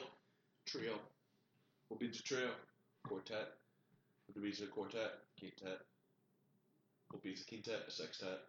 Trio. 0.65 0.93
We'll 1.89 1.99
beat 1.99 2.13
the 2.13 2.23
trio, 2.23 2.49
quartet. 3.07 3.49
We'll 4.33 4.43
beat 4.43 4.59
the 4.59 4.65
quartet, 4.67 5.11
quintet. 5.39 5.79
We'll 7.11 7.21
beat 7.21 7.37
the 7.37 7.45
quintet, 7.45 7.83
a 7.87 7.91
sextet. 7.91 8.39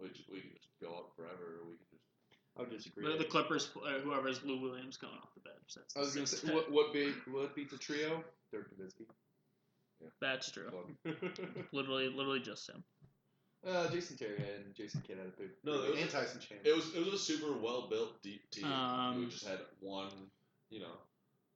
We 0.00 0.08
just, 0.08 0.30
we 0.32 0.40
can 0.40 0.50
just 0.54 0.68
go 0.82 0.88
up 0.96 1.12
forever. 1.16 1.60
Or 1.60 1.68
we 1.68 1.76
can 1.76 1.86
just. 1.90 2.02
I 2.58 2.62
would 2.62 2.70
disagree. 2.70 3.06
The, 3.12 3.18
the 3.18 3.24
Clippers, 3.24 3.70
uh, 3.76 4.00
whoever 4.00 4.28
is 4.28 4.42
Lou 4.42 4.60
Williams 4.60 4.96
going 4.96 5.14
off 5.22 5.32
the 5.34 5.40
bench. 5.40 5.74
That's 5.76 5.96
I 5.96 6.00
was 6.00 6.12
the 6.14 6.20
gonna 6.20 6.26
say, 6.26 6.54
what 6.54 6.70
what 6.72 6.92
beat 6.92 7.14
what 7.30 7.54
beats 7.54 7.72
a 7.72 7.78
trio? 7.78 8.24
Dirk 8.50 8.70
Nowitzki. 8.76 9.06
That's 10.20 10.50
true. 10.50 10.70
Literally, 11.72 12.08
literally 12.08 12.40
just 12.40 12.68
him. 12.68 12.82
uh, 13.66 13.88
Jason 13.90 14.16
Terry 14.16 14.36
and 14.36 14.74
Jason 14.74 15.02
Kidd 15.06 15.18
had 15.18 15.26
a 15.26 15.30
big. 15.30 15.50
No, 15.64 15.82
it 15.82 15.90
was- 15.92 16.00
and 16.00 16.10
Tyson 16.10 16.40
Chandler. 16.40 16.70
It 16.70 16.76
was 16.76 16.94
it 16.94 17.04
was 17.04 17.14
a 17.14 17.18
super 17.18 17.52
well 17.52 17.88
built 17.88 18.22
deep 18.22 18.50
team. 18.50 18.64
Um, 18.66 19.14
who 19.16 19.26
just 19.26 19.46
had 19.46 19.58
one, 19.80 20.10
you 20.70 20.80
know, 20.80 20.92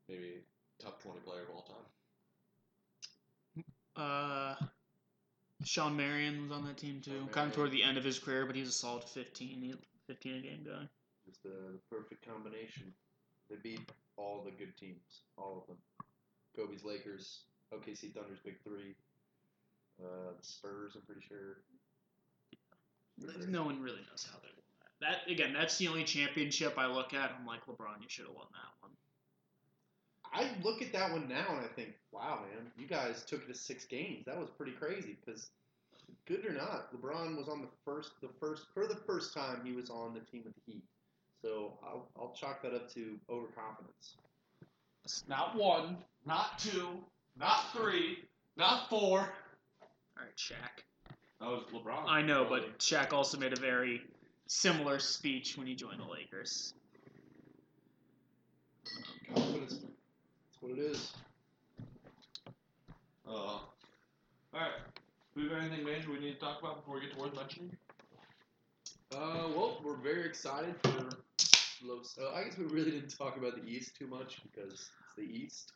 maybe 0.09 0.41
top 0.81 1.03
twenty 1.03 1.21
player 1.21 1.43
of 1.43 1.51
all 1.55 1.63
time. 1.63 1.77
Uh, 3.97 4.55
Shawn 5.65 5.97
Marion 5.97 6.43
was 6.43 6.51
on 6.53 6.65
that 6.67 6.77
team 6.77 7.01
too. 7.01 7.13
Shawn 7.13 7.29
kind 7.29 7.49
of 7.49 7.55
toward 7.55 7.71
the 7.71 7.83
end 7.83 7.97
of 7.97 8.05
his 8.05 8.19
career, 8.19 8.45
but 8.47 8.57
he's 8.57 8.69
a 8.69 8.73
solid 8.73 9.05
15, 9.05 9.77
15 10.09 10.35
a 10.35 10.41
game 10.41 10.65
guy. 10.67 10.89
It's 11.29 11.39
the, 11.39 11.51
the 11.51 11.79
perfect 11.91 12.27
combination. 12.27 12.93
They 13.49 13.57
beat 13.63 13.81
all 14.17 14.43
the 14.45 14.51
good 14.51 14.77
teams, 14.77 15.23
all 15.39 15.61
of 15.63 15.67
them. 15.69 15.77
Kobe's 16.57 16.85
Lakers, 16.85 17.45
OKC 17.75 18.13
Thunder's 18.15 18.41
big 18.45 18.57
three, 18.63 18.95
uh, 20.03 20.33
the 20.39 20.47
Spurs. 20.47 20.93
I'm 20.97 21.03
pretty 21.03 21.23
sure. 21.27 21.59
No 23.49 23.65
one 23.65 23.81
really 23.81 24.03
knows 24.11 24.27
how 24.31 24.39
they 24.39 24.51
won 24.55 24.67
that. 24.81 25.01
That 25.01 25.33
again, 25.33 25.53
that's 25.53 25.79
the 25.79 25.89
only 25.89 26.05
championship 26.05 26.79
I 26.79 26.87
look 26.87 27.15
at. 27.15 27.33
I'm 27.39 27.47
like 27.47 27.67
LeBron, 27.67 28.01
you 28.01 28.09
should 28.09 28.27
have 28.27 28.35
won 28.35 28.47
that 28.53 28.73
one. 28.81 28.93
I 30.35 30.51
look 30.65 30.83
at 30.83 30.93
that 30.93 31.13
one 31.13 31.29
now 31.29 31.47
and 31.51 31.61
I 31.61 31.69
think, 31.77 31.91
wow, 32.11 32.41
man, 32.43 32.67
you 32.77 32.89
guys 32.89 33.25
took 33.25 33.43
it 33.43 33.49
to 33.49 33.55
six 33.55 33.85
games. 33.85 34.25
That 34.27 34.37
was 34.37 34.51
pretty 34.51 34.73
crazy 34.73 35.17
because, 35.25 35.51
good 36.27 36.45
or 36.45 36.53
not, 36.53 36.93
LeBron 36.93 37.37
was 37.37 37.49
on 37.49 37.61
the 37.61 37.69
first, 37.85 38.13
the 38.21 38.29
first 38.41 38.67
for 38.75 38.89
the 38.89 38.97
first 39.07 39.33
time 39.33 39.61
he 39.65 39.73
was 39.73 39.91
on 39.91 40.13
the 40.13 40.21
team 40.21 40.43
with 40.45 40.55
the 40.55 40.73
Heat. 40.73 40.83
So 41.41 41.79
I'll, 41.85 42.09
I'll 42.19 42.35
chalk 42.35 42.63
that 42.63 42.75
up 42.75 42.93
to 42.95 43.17
overconfidence. 43.31 44.17
It's 45.05 45.23
not 45.29 45.55
one, 45.55 45.99
not 46.27 46.59
two, 46.59 46.99
not 47.39 47.73
three, 47.73 48.19
not 48.57 48.89
four. 48.89 49.21
All 49.21 49.27
right, 50.17 50.37
Shaq. 50.37 50.85
That 51.41 51.49
was 51.49 51.65
LeBron. 51.73 52.05
I 52.09 52.23
know, 52.23 52.47
but 52.49 52.79
Shaq 52.79 53.13
also 53.13 53.39
made 53.39 53.53
a 53.53 53.61
very 53.61 54.03
similar 54.47 54.99
speech 54.99 55.57
when 55.57 55.67
he 55.67 55.75
joined 55.75 56.01
the 56.01 56.05
Lakers. 56.05 56.75
Confidence. 59.35 59.81
That's 59.81 60.61
what 60.61 60.73
it 60.73 60.79
is. 60.79 61.13
Uh, 63.27 63.31
all 63.31 63.67
right. 64.53 64.71
Do 65.35 65.43
we 65.43 65.49
have 65.49 65.59
anything 65.65 65.85
major 65.85 66.11
we 66.11 66.21
need 66.21 66.35
to 66.35 66.41
talk 66.41 66.61
about 66.61 66.77
before 66.77 66.95
we 66.95 67.01
get 67.01 67.13
to 67.15 67.19
worth 67.19 67.35
mentioning? 67.35 67.77
Uh, 69.13 69.49
well, 69.55 69.81
we're 69.85 69.97
very 69.97 70.25
excited 70.27 70.75
for 70.83 71.09
Los. 71.83 72.17
Uh, 72.19 72.33
I 72.35 72.45
guess 72.45 72.57
we 72.57 72.67
really 72.67 72.93
didn't 72.93 73.17
talk 73.17 73.37
about 73.37 73.57
the 73.57 73.69
East 73.69 73.97
too 73.97 74.07
much 74.07 74.41
because 74.43 74.73
it's 74.73 74.91
the 75.17 75.23
East. 75.23 75.73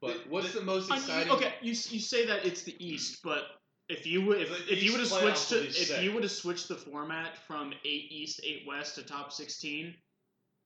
But 0.00 0.26
what's 0.28 0.52
the- 0.52 0.60
the, 0.60 0.64
most 0.66 0.90
I 0.90 0.96
mean, 0.96 1.04
exciting? 1.04 1.32
okay, 1.32 1.54
you, 1.62 1.70
you 1.70 2.00
say 2.00 2.26
that 2.26 2.44
it's 2.44 2.62
the 2.62 2.74
East, 2.84 3.20
but 3.22 3.44
if 3.88 4.06
you 4.06 4.24
would 4.26 4.40
if, 4.42 4.48
The 4.48 4.72
if 4.72 4.82
you 4.82 4.92
would 4.92 5.00
have 5.00 5.08
switched 5.08 5.48
to 5.50 5.66
if 5.66 6.02
you 6.02 6.12
would 6.12 6.22
have 6.22 6.32
switched 6.32 6.68
the 6.68 6.76
format 6.76 7.36
from 7.46 7.72
eight 7.84 8.06
East, 8.10 8.40
eight 8.44 8.64
West 8.66 8.96
to 8.96 9.02
top 9.02 9.32
sixteen, 9.32 9.94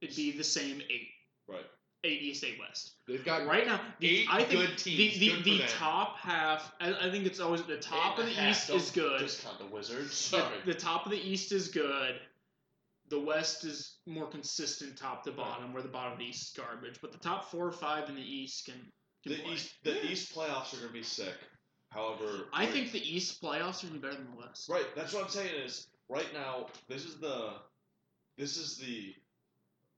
it'd 0.00 0.16
be 0.16 0.30
the 0.36 0.44
same 0.44 0.80
eight. 0.90 1.08
Right. 1.48 1.64
Eight 2.04 2.22
East, 2.22 2.44
eight 2.44 2.58
West. 2.60 2.92
They've 3.08 3.24
got 3.24 3.44
Right 3.46 3.66
now, 3.66 3.80
the, 3.98 4.20
eight 4.20 4.26
I 4.30 4.44
think 4.44 4.60
good 4.68 4.78
teams. 4.78 5.18
the 5.18 5.42
the, 5.42 5.58
the 5.58 5.64
top 5.66 6.16
half. 6.18 6.72
I, 6.80 6.94
I 7.08 7.10
think 7.10 7.26
it's 7.26 7.40
always 7.40 7.62
the 7.64 7.76
top 7.78 8.18
Eight 8.20 8.28
of 8.28 8.36
the. 8.36 8.48
East 8.50 8.70
is 8.70 8.90
good. 8.92 9.18
Discount 9.20 9.58
the 9.58 9.66
Wizards. 9.66 10.30
The, 10.30 10.38
Sorry. 10.38 10.54
the 10.64 10.74
top 10.74 11.06
of 11.06 11.10
the 11.10 11.18
East 11.20 11.50
is 11.50 11.66
good. 11.68 12.20
The 13.10 13.18
West 13.18 13.64
is 13.64 13.96
more 14.06 14.26
consistent 14.26 14.96
top 14.96 15.24
to 15.24 15.32
bottom, 15.32 15.72
where 15.72 15.82
the 15.82 15.88
bottom 15.88 16.12
of 16.12 16.18
the 16.18 16.26
East 16.26 16.56
is 16.56 16.62
garbage. 16.64 17.00
But 17.02 17.10
the 17.10 17.18
top 17.18 17.50
four 17.50 17.66
or 17.66 17.72
five 17.72 18.08
in 18.08 18.14
the 18.14 18.22
East 18.22 18.66
can. 18.66 18.74
Can 19.22 19.32
The 19.32 19.38
play. 19.38 19.52
East, 19.52 19.74
the 19.84 20.06
East 20.06 20.34
playoffs 20.34 20.74
are 20.74 20.80
gonna 20.80 20.92
be 20.92 21.02
sick. 21.02 21.34
However, 21.90 22.48
I 22.52 22.66
think 22.66 22.92
the 22.92 23.00
East 23.00 23.42
playoffs 23.42 23.82
are 23.82 23.86
gonna 23.88 23.98
be 23.98 24.06
better 24.06 24.16
than 24.16 24.30
the 24.30 24.36
West. 24.36 24.68
right. 24.68 24.86
That's 24.94 25.12
what 25.12 25.24
I'm 25.24 25.30
saying 25.30 25.54
is 25.64 25.88
right 26.08 26.32
now. 26.34 26.66
This 26.88 27.04
is 27.04 27.18
the 27.18 27.54
this 28.36 28.56
is 28.56 28.76
the 28.76 29.14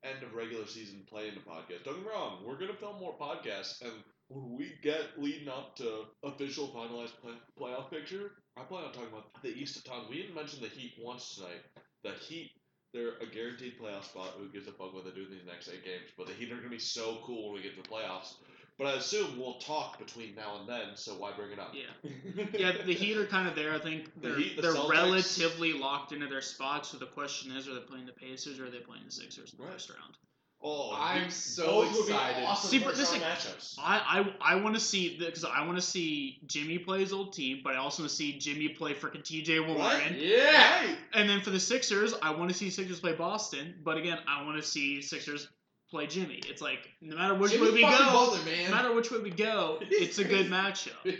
end 0.04 0.22
of 0.22 0.32
regular 0.34 0.66
season 0.66 1.04
play 1.08 1.28
in 1.28 1.34
the 1.34 1.40
podcast. 1.40 1.84
Don't 1.84 1.96
get 1.96 2.04
me 2.04 2.10
wrong. 2.10 2.44
We're 2.46 2.58
gonna 2.58 2.74
film 2.74 2.98
more 3.00 3.16
podcasts, 3.18 3.82
and 3.82 3.92
when 4.28 4.56
we 4.56 4.72
get 4.82 5.18
leading 5.18 5.48
up 5.48 5.76
to 5.76 6.04
official 6.22 6.68
finalized 6.68 7.18
play, 7.20 7.34
playoff 7.58 7.90
picture, 7.90 8.32
I 8.56 8.62
plan 8.62 8.84
on 8.84 8.92
talking 8.92 9.08
about 9.08 9.42
the 9.42 9.48
East 9.50 9.76
a 9.76 9.82
ton. 9.82 10.06
We 10.08 10.22
didn't 10.22 10.36
mention 10.36 10.60
the 10.62 10.68
Heat 10.68 10.94
once 11.02 11.34
tonight. 11.34 11.62
The 12.04 12.12
Heat. 12.12 12.52
They're 12.92 13.18
a 13.22 13.26
guaranteed 13.26 13.78
playoff 13.78 14.04
spot. 14.04 14.34
Who 14.38 14.48
gives 14.48 14.66
a 14.66 14.72
fuck 14.72 14.92
what 14.92 15.04
they 15.04 15.12
do 15.12 15.22
in 15.22 15.30
these 15.30 15.46
next 15.46 15.68
eight 15.68 15.84
games? 15.84 16.10
But 16.18 16.26
the 16.26 16.32
Heat 16.32 16.50
are 16.50 16.56
going 16.56 16.64
to 16.64 16.70
be 16.70 16.78
so 16.80 17.18
cool 17.22 17.52
when 17.52 17.54
we 17.54 17.62
get 17.62 17.76
to 17.76 17.82
the 17.82 17.88
playoffs. 17.88 18.34
But 18.80 18.86
I 18.86 18.92
assume 18.94 19.38
we'll 19.38 19.58
talk 19.58 19.98
between 19.98 20.34
now 20.34 20.58
and 20.58 20.66
then, 20.68 20.96
so 20.96 21.12
why 21.12 21.32
bring 21.36 21.50
it 21.52 21.58
up? 21.58 21.74
Yeah, 21.74 22.10
yeah. 22.58 22.72
The 22.86 22.94
Heat 22.94 23.14
are 23.18 23.26
kind 23.26 23.46
of 23.46 23.54
there. 23.54 23.74
I 23.74 23.78
think 23.78 24.10
they're 24.22 24.38
Heat, 24.38 24.56
the 24.56 24.62
they're 24.62 24.72
Celtics. 24.72 24.90
relatively 24.90 25.74
locked 25.74 26.12
into 26.12 26.26
their 26.28 26.40
spots. 26.40 26.88
So 26.88 26.96
the 26.96 27.04
question 27.04 27.52
is, 27.54 27.68
are 27.68 27.74
they 27.74 27.80
playing 27.80 28.06
the 28.06 28.12
Pacers 28.12 28.58
or 28.58 28.66
are 28.66 28.70
they 28.70 28.78
playing 28.78 29.02
the 29.04 29.12
Sixers 29.12 29.52
in 29.52 29.58
the 29.58 29.64
Right. 29.64 29.74
first 29.74 29.90
round? 29.90 30.14
Oh, 30.62 30.94
I'm 30.94 31.24
these- 31.24 31.34
so 31.36 31.64
those 31.84 31.92
would 31.94 32.06
be 32.06 32.12
excited. 32.12 32.44
awesome 32.44 32.70
See, 32.70 32.78
but 32.78 32.88
first 32.94 32.98
this 32.98 33.10
round 33.12 33.22
thing- 33.22 33.52
matchups. 33.52 33.74
I 33.78 34.32
I, 34.40 34.52
I 34.52 34.54
want 34.56 34.74
to 34.76 34.80
see 34.80 35.18
because 35.18 35.44
I 35.44 35.64
want 35.66 35.76
to 35.76 35.82
see 35.82 36.38
Jimmy 36.46 36.78
play 36.78 37.00
his 37.00 37.12
old 37.12 37.32
team, 37.34 37.60
but 37.64 37.74
I 37.74 37.76
also 37.78 38.02
want 38.02 38.10
to 38.10 38.16
see 38.16 38.38
Jimmy 38.38 38.68
play 38.70 38.94
freaking 38.94 39.24
T.J. 39.24 39.60
Warren. 39.60 39.78
Right? 39.78 40.16
yeah. 40.18 40.94
And 41.14 41.28
then 41.28 41.40
for 41.42 41.50
the 41.50 41.60
Sixers, 41.60 42.14
I 42.22 42.30
want 42.32 42.50
to 42.50 42.56
see 42.56 42.68
Sixers 42.70 43.00
play 43.00 43.12
Boston, 43.14 43.74
but 43.82 43.96
again, 43.98 44.18
I 44.28 44.42
want 44.44 44.56
to 44.58 44.62
see 44.66 45.00
Sixers 45.02 45.48
play 45.90 46.06
Jimmy. 46.06 46.40
It's 46.48 46.62
like 46.62 46.88
no 47.00 47.16
matter 47.16 47.34
which 47.34 47.52
way 47.52 47.70
we 47.70 47.82
go, 47.82 47.88
Butler, 47.88 48.38
no 48.64 48.70
matter 48.70 48.94
which 48.94 49.10
way 49.10 49.18
we 49.18 49.30
go, 49.30 49.78
it's 49.82 50.18
a 50.18 50.24
good 50.24 50.46
matchup. 50.46 50.92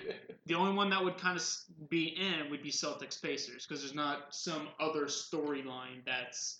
The 0.47 0.57
only 0.57 0.75
one 0.75 0.91
that 0.91 1.05
would 1.05 1.17
kind 1.17 1.37
of 1.37 1.45
be 1.91 2.07
in 2.07 2.51
would 2.51 2.63
be 2.63 2.73
Celtics 2.73 3.23
Pacers 3.23 3.65
because 3.65 3.83
there's 3.83 3.95
not 3.95 4.35
some 4.35 4.67
other 4.81 5.05
storyline 5.05 6.05
that's 6.05 6.59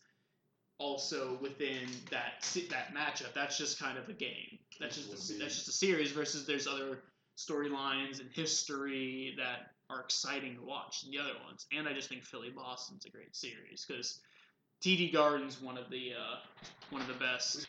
also 0.79 1.39
within 1.41 1.89
that 2.11 2.43
that 2.71 2.95
matchup. 2.95 3.35
That's 3.35 3.59
just 3.59 3.81
kind 3.81 3.99
of 3.99 4.09
a 4.09 4.13
game. 4.13 4.59
That's 4.79 4.97
just 4.97 5.31
a, 5.31 5.39
that's 5.39 5.57
just 5.57 5.69
a 5.69 5.73
series 5.73 6.13
versus 6.13 6.47
there's 6.47 6.69
other 6.69 7.01
storylines 7.37 8.21
and 8.21 8.31
history 8.33 9.35
that 9.39 9.73
are 9.89 10.01
exciting 10.01 10.57
to 10.57 10.63
watch 10.63 11.03
in 11.05 11.11
the 11.11 11.19
other 11.19 11.35
ones. 11.45 11.67
And 11.73 11.89
I 11.89 11.93
just 11.93 12.09
think 12.09 12.23
Philly 12.23 12.51
Boston's 12.51 13.07
a 13.07 13.11
great 13.11 13.35
series 13.35 13.85
because 13.87 14.21
TD 14.83 15.13
Garden's 15.13 15.61
one 15.61 15.77
of 15.79 15.91
the 15.91 16.13
uh, 16.15 16.37
one 16.91 17.03
of 17.03 17.09
the 17.09 17.15
best. 17.15 17.67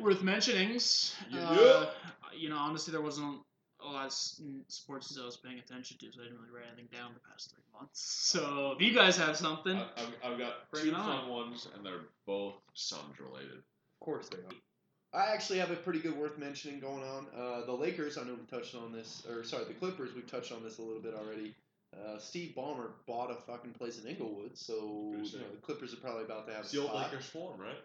Worth 0.00 0.22
mentionings. 0.22 1.14
Yeah. 1.30 1.40
Uh, 1.50 1.90
you 2.36 2.48
know, 2.48 2.56
honestly, 2.56 2.90
there 2.92 3.00
wasn't 3.00 3.38
a 3.80 3.86
lot 3.86 4.06
of 4.06 4.10
s- 4.10 4.40
sports 4.68 5.16
I 5.20 5.24
was 5.24 5.36
paying 5.36 5.58
attention 5.60 5.98
to, 5.98 6.10
so 6.12 6.20
I 6.20 6.24
didn't 6.24 6.38
really 6.40 6.50
write 6.52 6.64
anything 6.66 6.88
down 6.92 7.12
the 7.14 7.20
past 7.30 7.50
three 7.52 7.62
months. 7.78 8.00
So 8.34 8.72
if 8.76 8.80
you 8.82 8.92
guys 8.94 9.16
have 9.18 9.36
something, 9.36 9.76
I, 9.76 9.86
I've, 9.96 10.32
I've 10.32 10.38
got 10.38 10.68
Bring 10.72 10.86
two 10.86 10.94
on. 10.94 11.20
fun 11.22 11.28
ones, 11.30 11.68
and 11.76 11.84
they're 11.86 12.00
both 12.26 12.54
Suns 12.74 13.20
related. 13.20 13.58
Of 13.58 14.00
course 14.00 14.28
they 14.28 14.38
are. 14.38 15.22
I 15.22 15.32
actually 15.32 15.60
have 15.60 15.70
a 15.70 15.76
pretty 15.76 16.00
good 16.00 16.16
worth 16.18 16.38
mentioning 16.38 16.80
going 16.80 17.04
on. 17.04 17.26
Uh, 17.38 17.64
the 17.66 17.72
Lakers, 17.72 18.18
I 18.18 18.24
know 18.24 18.34
we 18.34 18.44
touched 18.58 18.74
on 18.74 18.90
this, 18.90 19.22
or 19.30 19.44
sorry, 19.44 19.64
the 19.66 19.74
Clippers, 19.74 20.10
we've 20.12 20.28
touched 20.28 20.50
on 20.50 20.64
this 20.64 20.78
a 20.78 20.82
little 20.82 21.00
bit 21.02 21.14
already. 21.14 21.54
Uh, 21.94 22.18
Steve 22.18 22.54
Ballmer 22.56 22.90
bought 23.06 23.30
a 23.30 23.34
fucking 23.36 23.72
place 23.72 24.00
in 24.02 24.08
Inglewood, 24.08 24.56
so 24.56 24.74
you 25.12 25.18
know, 25.38 25.44
the 25.52 25.60
Clippers 25.62 25.92
are 25.94 25.98
probably 25.98 26.24
about 26.24 26.46
to 26.48 26.54
have 26.54 26.64
It's 26.64 26.72
a 26.72 26.76
the 26.76 26.82
old 26.82 26.90
spot. 26.90 27.10
Lakers 27.10 27.26
form, 27.26 27.60
right? 27.60 27.78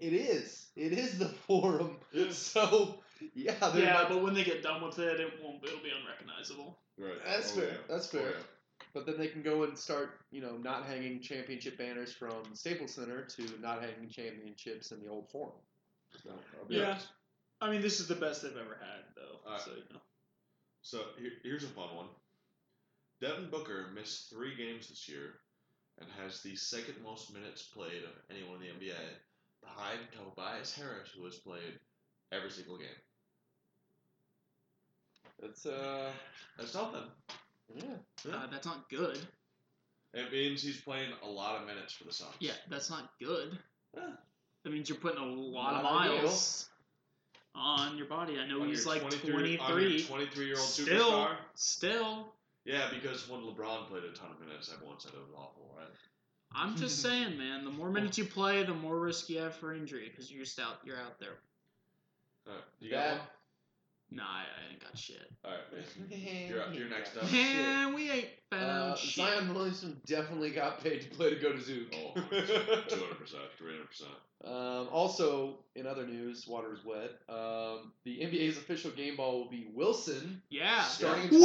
It 0.00 0.12
is. 0.14 0.66
It 0.74 0.92
is 0.92 1.18
the 1.18 1.28
forum. 1.28 1.96
Yeah. 2.12 2.26
So 2.32 2.98
yeah, 3.34 3.54
they're 3.72 3.84
yeah, 3.84 3.96
about 4.00 4.08
but 4.08 4.22
when 4.22 4.34
they 4.34 4.42
get 4.42 4.62
done 4.64 4.82
with 4.82 4.98
it, 4.98 5.20
it 5.20 5.32
won't. 5.42 5.62
It'll 5.62 5.78
be 5.78 5.90
unrecognizable. 5.90 6.76
Right. 6.98 7.14
That's 7.24 7.52
Oh, 7.52 7.60
fair. 7.60 7.68
yeah. 7.68 7.76
That's 7.88 8.12
Oh, 8.14 8.18
fair. 8.18 8.30
yeah. 8.30 8.36
But 8.94 9.06
then 9.06 9.16
they 9.16 9.28
can 9.28 9.42
go 9.42 9.62
and 9.62 9.78
start, 9.78 10.20
you 10.32 10.40
know, 10.42 10.56
not 10.56 10.84
hanging 10.86 11.20
championship 11.20 11.78
banners 11.78 12.12
from 12.12 12.42
Staples 12.54 12.94
Center 12.94 13.22
to 13.24 13.42
not 13.60 13.80
hanging 13.80 14.08
championships 14.10 14.90
in 14.90 15.00
the 15.00 15.08
old 15.08 15.30
forum. 15.30 15.52
No, 16.26 16.32
I'll 16.60 16.72
Yeah. 16.72 16.90
honest. 16.90 17.06
I 17.60 17.70
mean, 17.70 17.80
this 17.80 18.00
is 18.00 18.08
the 18.08 18.16
best 18.16 18.42
they've 18.42 18.50
ever 18.56 18.76
had, 18.80 19.04
though. 19.14 19.38
Alright. 19.46 19.62
So 19.62 19.70
you 19.70 19.84
know. 19.94 20.00
So 20.82 20.98
here, 21.18 21.30
here's 21.44 21.62
a 21.62 21.68
fun 21.68 21.94
one. 21.94 22.06
Devin 23.22 23.48
Booker 23.50 23.86
missed 23.94 24.28
three 24.30 24.54
games 24.56 24.88
this 24.88 25.08
year 25.08 25.34
and 26.00 26.08
has 26.22 26.40
the 26.42 26.56
second 26.56 26.96
most 27.04 27.32
minutes 27.32 27.62
played 27.62 28.02
of 28.02 28.10
anyone 28.30 28.56
in 28.56 28.62
the 28.80 28.86
NBA, 28.86 28.98
behind 29.62 30.00
Tobias 30.12 30.74
Harris, 30.74 31.08
who 31.16 31.24
has 31.24 31.36
played 31.36 31.78
every 32.32 32.50
single 32.50 32.76
game. 32.76 32.88
That's 35.40 35.64
uh, 35.66 36.10
That's 36.58 36.74
nothing. 36.74 37.00
yeah. 37.76 37.84
Yeah. 38.26 38.34
Uh, 38.34 38.46
that's 38.50 38.66
not 38.66 38.88
good. 38.90 39.18
It 40.14 40.30
means 40.32 40.62
he's 40.62 40.80
playing 40.80 41.10
a 41.22 41.28
lot 41.28 41.60
of 41.60 41.66
minutes 41.66 41.92
for 41.92 42.04
the 42.04 42.12
Suns. 42.12 42.34
Yeah, 42.40 42.52
that's 42.68 42.90
not 42.90 43.10
good. 43.18 43.56
Yeah. 43.96 44.10
That 44.64 44.72
means 44.72 44.88
you're 44.88 44.98
putting 44.98 45.20
a 45.22 45.26
lot 45.26 45.74
of 45.74 45.82
Not 45.84 46.02
ideal. 46.02 46.16
miles 46.18 46.68
on 47.54 47.96
your 47.96 48.06
body. 48.06 48.38
I 48.38 48.46
know 48.46 48.62
On 48.62 48.68
he's 48.68 48.86
like 48.86 49.00
23 49.00 49.56
23. 49.56 50.02
23 50.04 50.46
year 50.46 50.54
old 50.56 50.64
Still, 50.64 51.10
superstar. 51.12 51.36
still. 51.54 52.32
Yeah, 52.64 52.88
because 52.92 53.28
when 53.28 53.40
LeBron 53.40 53.88
played 53.88 54.04
a 54.04 54.12
ton 54.12 54.30
of 54.30 54.40
minutes, 54.46 54.70
everyone 54.72 54.98
said 55.00 55.12
it 55.14 55.18
was 55.20 55.34
awful, 55.36 55.74
right? 55.76 55.88
I'm 56.54 56.76
just 56.76 57.00
saying, 57.02 57.36
man. 57.38 57.64
The 57.64 57.70
more 57.70 57.90
minutes 57.90 58.18
you 58.18 58.24
play, 58.24 58.62
the 58.62 58.74
more 58.74 58.98
risk 59.00 59.28
you 59.28 59.38
have 59.38 59.54
for 59.56 59.74
injury 59.74 60.08
because 60.10 60.30
you're 60.30 60.44
just 60.44 60.58
out. 60.60 60.78
You're 60.84 60.98
out 60.98 61.18
there. 61.18 61.38
All 62.46 62.54
right, 62.54 62.62
you 62.80 62.90
got 62.90 63.04
That- 63.04 63.18
one? 63.18 63.20
Nah, 64.14 64.24
I, 64.24 64.40
I 64.42 64.70
ain't 64.72 64.84
got 64.84 64.98
shit. 64.98 65.22
All 65.42 65.52
right, 65.52 65.60
Mason. 65.74 66.06
You're 66.50 66.60
up. 66.60 66.74
You're 66.74 66.90
next 66.90 67.16
up. 67.16 67.32
Man, 67.32 67.94
we 67.94 68.10
ain't 68.10 68.28
found 68.50 68.92
Uh, 68.92 68.96
shit. 68.96 69.24
Zion 69.24 69.54
Williamson 69.54 69.98
definitely 70.04 70.50
got 70.50 70.84
paid 70.84 71.00
to 71.00 71.08
play 71.08 71.30
to 71.30 71.36
go 71.40 71.50
to 71.52 71.58
Zook. 71.62 71.94
Oh, 71.94 72.20
200%, 72.20 72.90
300%. 72.90 74.02
Um, 74.44 74.88
also, 74.90 75.58
in 75.76 75.86
other 75.86 76.06
news, 76.06 76.46
water 76.48 76.72
is 76.74 76.84
wet. 76.84 77.10
Um, 77.28 77.92
the 78.04 78.18
NBA's 78.20 78.56
official 78.58 78.90
game 78.90 79.16
ball 79.16 79.38
will 79.40 79.50
be 79.50 79.68
Wilson, 79.72 80.42
Yeah. 80.50 80.82
starting 80.82 81.24
in 81.24 81.30
2022, 81.30 81.42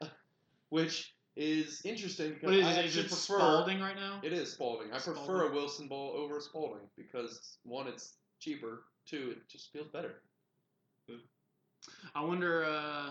Wilson. 0.00 0.12
which 0.68 1.14
is 1.36 1.80
interesting 1.84 2.34
because 2.34 2.44
What 2.50 2.54
is 2.54 2.66
I 2.66 2.70
it? 2.72 2.72
Is 2.72 2.78
actually 2.86 3.00
it 3.04 3.08
prefer. 3.08 3.38
Spalding 3.38 3.80
right 3.80 3.96
now? 3.96 4.20
It 4.22 4.32
is 4.34 4.52
Spalding. 4.52 4.88
I 4.92 4.98
prefer 4.98 5.14
Spalding. 5.14 5.50
a 5.50 5.54
Wilson 5.54 5.88
ball 5.88 6.12
over 6.12 6.36
a 6.38 6.40
Spalding 6.42 6.86
because 6.96 7.56
one, 7.64 7.86
it's 7.88 8.16
cheaper. 8.38 8.82
Two, 9.06 9.30
it 9.36 9.48
just 9.48 9.72
feels 9.72 9.88
better. 9.88 10.20
I 12.14 12.22
wonder. 12.22 12.64
Uh, 12.64 13.10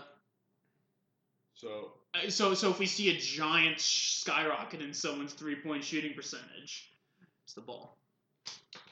So, 1.54 1.92
uh, 2.14 2.30
so, 2.30 2.54
so 2.54 2.70
if 2.70 2.78
we 2.78 2.86
see 2.86 3.10
a 3.14 3.18
giant 3.18 3.80
skyrocket 3.80 4.80
in 4.80 4.94
someone's 4.94 5.34
three-point 5.34 5.84
shooting 5.84 6.14
percentage, 6.14 6.90
it's 7.44 7.52
the 7.54 7.60
ball. 7.60 7.98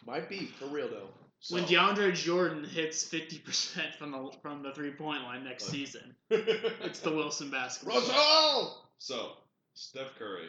Might 0.06 0.28
be 0.28 0.46
for 0.58 0.66
real 0.66 0.88
though. 0.88 1.08
so 1.40 1.54
when 1.54 1.64
DeAndre 1.64 2.14
Jordan 2.14 2.64
hits 2.64 3.04
fifty 3.04 3.38
percent 3.38 3.94
from 3.98 4.10
the 4.12 4.30
from 4.42 4.62
the 4.62 4.72
three-point 4.72 5.22
line 5.22 5.44
next 5.44 5.68
Uh, 5.68 5.72
season, 5.72 6.14
it's 6.30 7.00
the 7.00 7.10
Wilson 7.12 7.50
basketball. 7.50 8.00
Russell. 8.00 8.84
So, 8.98 9.32
Steph 9.74 10.14
Curry 10.18 10.48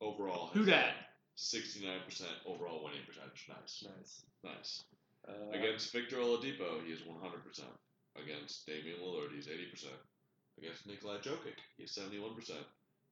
overall 0.00 0.48
Who 0.52 0.60
has 0.64 0.68
dat? 0.68 0.94
69% 1.38 2.22
overall 2.46 2.82
winning 2.84 3.00
percentage. 3.06 3.46
Nice. 3.48 3.84
Nice. 3.84 4.22
Nice. 4.44 4.84
Uh, 5.28 5.58
Against 5.58 5.92
Victor 5.92 6.16
Oladipo, 6.16 6.84
he 6.84 6.92
is 6.92 7.00
100%. 7.00 7.64
Against 8.16 8.66
Damian 8.66 9.00
Lillard, 9.02 9.34
he's 9.34 9.46
80%. 9.46 9.88
Against 10.58 10.86
Nikolai 10.86 11.18
Jokic, 11.18 11.60
he 11.76 11.84
is 11.84 11.92
71%. 11.92 12.52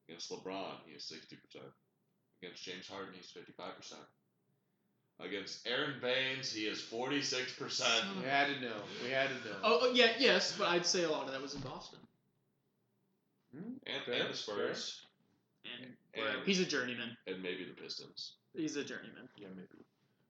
Against 0.09 0.31
LeBron, 0.31 0.77
he 0.87 0.93
is 0.95 1.03
60%. 1.03 1.61
Against 2.41 2.63
James 2.63 2.87
Harden, 2.87 3.13
he's 3.13 3.31
55%. 3.31 3.93
Against 5.19 5.65
Aron 5.65 5.93
Baynes, 6.01 6.51
he 6.51 6.63
is 6.65 6.81
46%. 6.81 7.81
we 8.21 8.27
had 8.27 8.47
to 8.53 8.59
know. 8.61 8.73
We 9.03 9.09
had 9.11 9.29
to 9.29 9.33
know. 9.49 9.55
Oh, 9.63 9.79
oh, 9.83 9.91
yeah, 9.93 10.11
yes, 10.19 10.53
but 10.57 10.67
I'd 10.67 10.85
say 10.85 11.03
a 11.03 11.09
lot 11.09 11.25
of 11.25 11.31
that 11.31 11.41
was 11.41 11.53
in 11.55 11.61
Boston. 11.61 11.99
Hmm? 13.55 13.71
And, 13.87 14.03
Fair, 14.05 14.21
and 14.25 14.33
the 14.33 14.37
Spurs. 14.37 15.01
And 15.63 15.93
And- 16.13 16.45
he's 16.45 16.59
a 16.59 16.65
journeyman. 16.65 17.15
And 17.27 17.41
maybe 17.41 17.63
the 17.65 17.81
Pistons. 17.81 18.33
He's 18.53 18.75
a 18.75 18.83
journeyman. 18.83 19.29
Yeah, 19.37 19.47
maybe. 19.55 19.69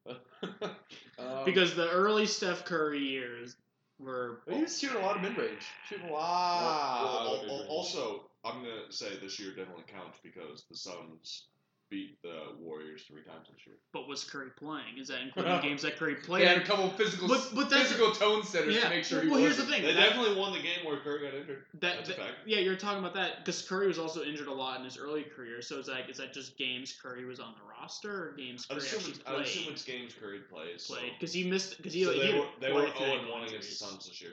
um, 1.20 1.46
Because 1.46 1.74
the 1.76 1.90
early 1.90 2.28
Steph 2.28 2.64
Curry 2.66 3.00
years 3.00 3.56
were 4.00 4.42
he 4.48 4.62
was 4.62 4.78
shooting 4.80 4.98
a 4.98 5.00
lot 5.06 5.16
of 5.16 5.24
mid 5.24 5.36
range. 5.38 5.66
Shooting 5.90 6.10
a 6.10 6.14
lot. 6.14 7.04
well, 7.04 7.18
of 7.34 7.40
al- 7.40 7.42
mid-range. 7.48 7.70
also, 7.70 8.30
I'm 8.44 8.62
going 8.64 8.76
to 8.88 8.94
say 8.96 9.18
this 9.22 9.40
year 9.40 9.50
definitely 9.50 9.86
counts 9.92 10.20
because 10.22 10.64
the 10.70 10.78
Suns 10.78 11.46
beat 11.92 12.22
the 12.24 12.54
Warriors 12.60 13.04
three 13.08 13.22
times 13.22 13.48
this 13.48 13.66
year. 13.68 13.76
But 13.94 14.08
was 14.08 14.24
Curry 14.24 14.50
playing? 14.58 14.98
Is 15.00 15.08
that 15.10 15.22
including 15.24 15.62
games 15.62 15.82
that 15.84 15.98
Curry 15.98 16.16
played? 16.16 16.42
they 16.42 16.46
played? 16.46 16.58
had 16.58 16.66
a 16.66 16.66
couple 16.66 16.90
physical, 16.92 17.28
But- 17.28 17.52
but 17.54 17.72
physical 17.72 18.12
tone 18.12 18.44
setters 18.44 18.76
yeah. 18.76 18.84
to 18.84 18.90
make 18.90 19.04
sure 19.04 19.20
well, 19.20 19.26
he 19.26 19.32
well, 19.32 19.40
here's 19.42 19.58
the 19.58 19.66
thing. 19.66 19.84
They 19.84 19.94
that- 19.94 20.10
definitely 20.10 20.36
won 20.40 20.54
the 20.54 20.60
game 20.62 20.84
where 20.84 20.98
Curry 21.00 21.22
got 21.30 21.34
injured. 21.38 21.66
that, 21.76 21.98
That's 21.98 22.10
a 22.10 22.14
that- 22.14 22.20
fact. 22.20 22.34
yeah, 22.46 22.60
you're 22.60 22.76
talking 22.76 23.00
about 23.00 23.14
that 23.14 23.40
because 23.46 23.62
Curry 23.62 23.88
was 23.88 24.00
also 24.00 24.24
injured 24.24 24.48
a 24.48 24.54
lot 24.54 24.80
in 24.80 24.86
his 24.86 24.98
early 24.98 25.24
career. 25.24 25.62
So 25.62 25.78
it's 25.80 25.88
like, 25.88 26.10
is 26.10 26.18
that 26.18 26.34
just 26.34 26.58
games 26.58 26.94
Curry 27.02 27.26
was 27.26 27.40
on 27.40 27.54
the 27.54 27.70
roster 27.70 28.30
or 28.30 28.32
games 28.34 28.66
I 28.70 28.74
Curry 28.76 28.84
assume, 28.84 29.00
actually 29.00 29.12
it's, 29.14 29.22
I 29.28 29.42
assume 29.42 29.74
it's 29.74 29.84
games 29.84 30.14
Curry 30.20 30.40
plays. 30.52 30.88
Played 30.88 31.12
because 31.20 31.34
he 31.34 31.48
missed 31.50 31.78
because 31.78 31.94
he, 31.94 32.04
So 32.04 32.14
he 32.14 32.20
they 32.20 32.26
had 32.32 32.40
were, 32.40 32.46
they 32.60 32.72
were 32.72 32.82
0 32.82 32.92
ankle 33.12 33.32
1 33.32 33.44
against 33.44 33.52
the 33.52 33.56
injuries. 33.56 33.78
Suns 33.80 34.08
this 34.08 34.22
year. 34.22 34.32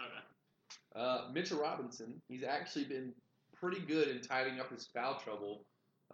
Okay. 0.00 0.10
Uh, 0.94 1.28
Mitchell 1.32 1.60
Robinson, 1.60 2.20
he's 2.28 2.42
actually 2.44 2.84
been 2.84 3.12
pretty 3.54 3.80
good 3.80 4.08
in 4.08 4.20
tidying 4.22 4.58
up 4.60 4.70
his 4.70 4.86
foul 4.86 5.18
trouble 5.22 5.64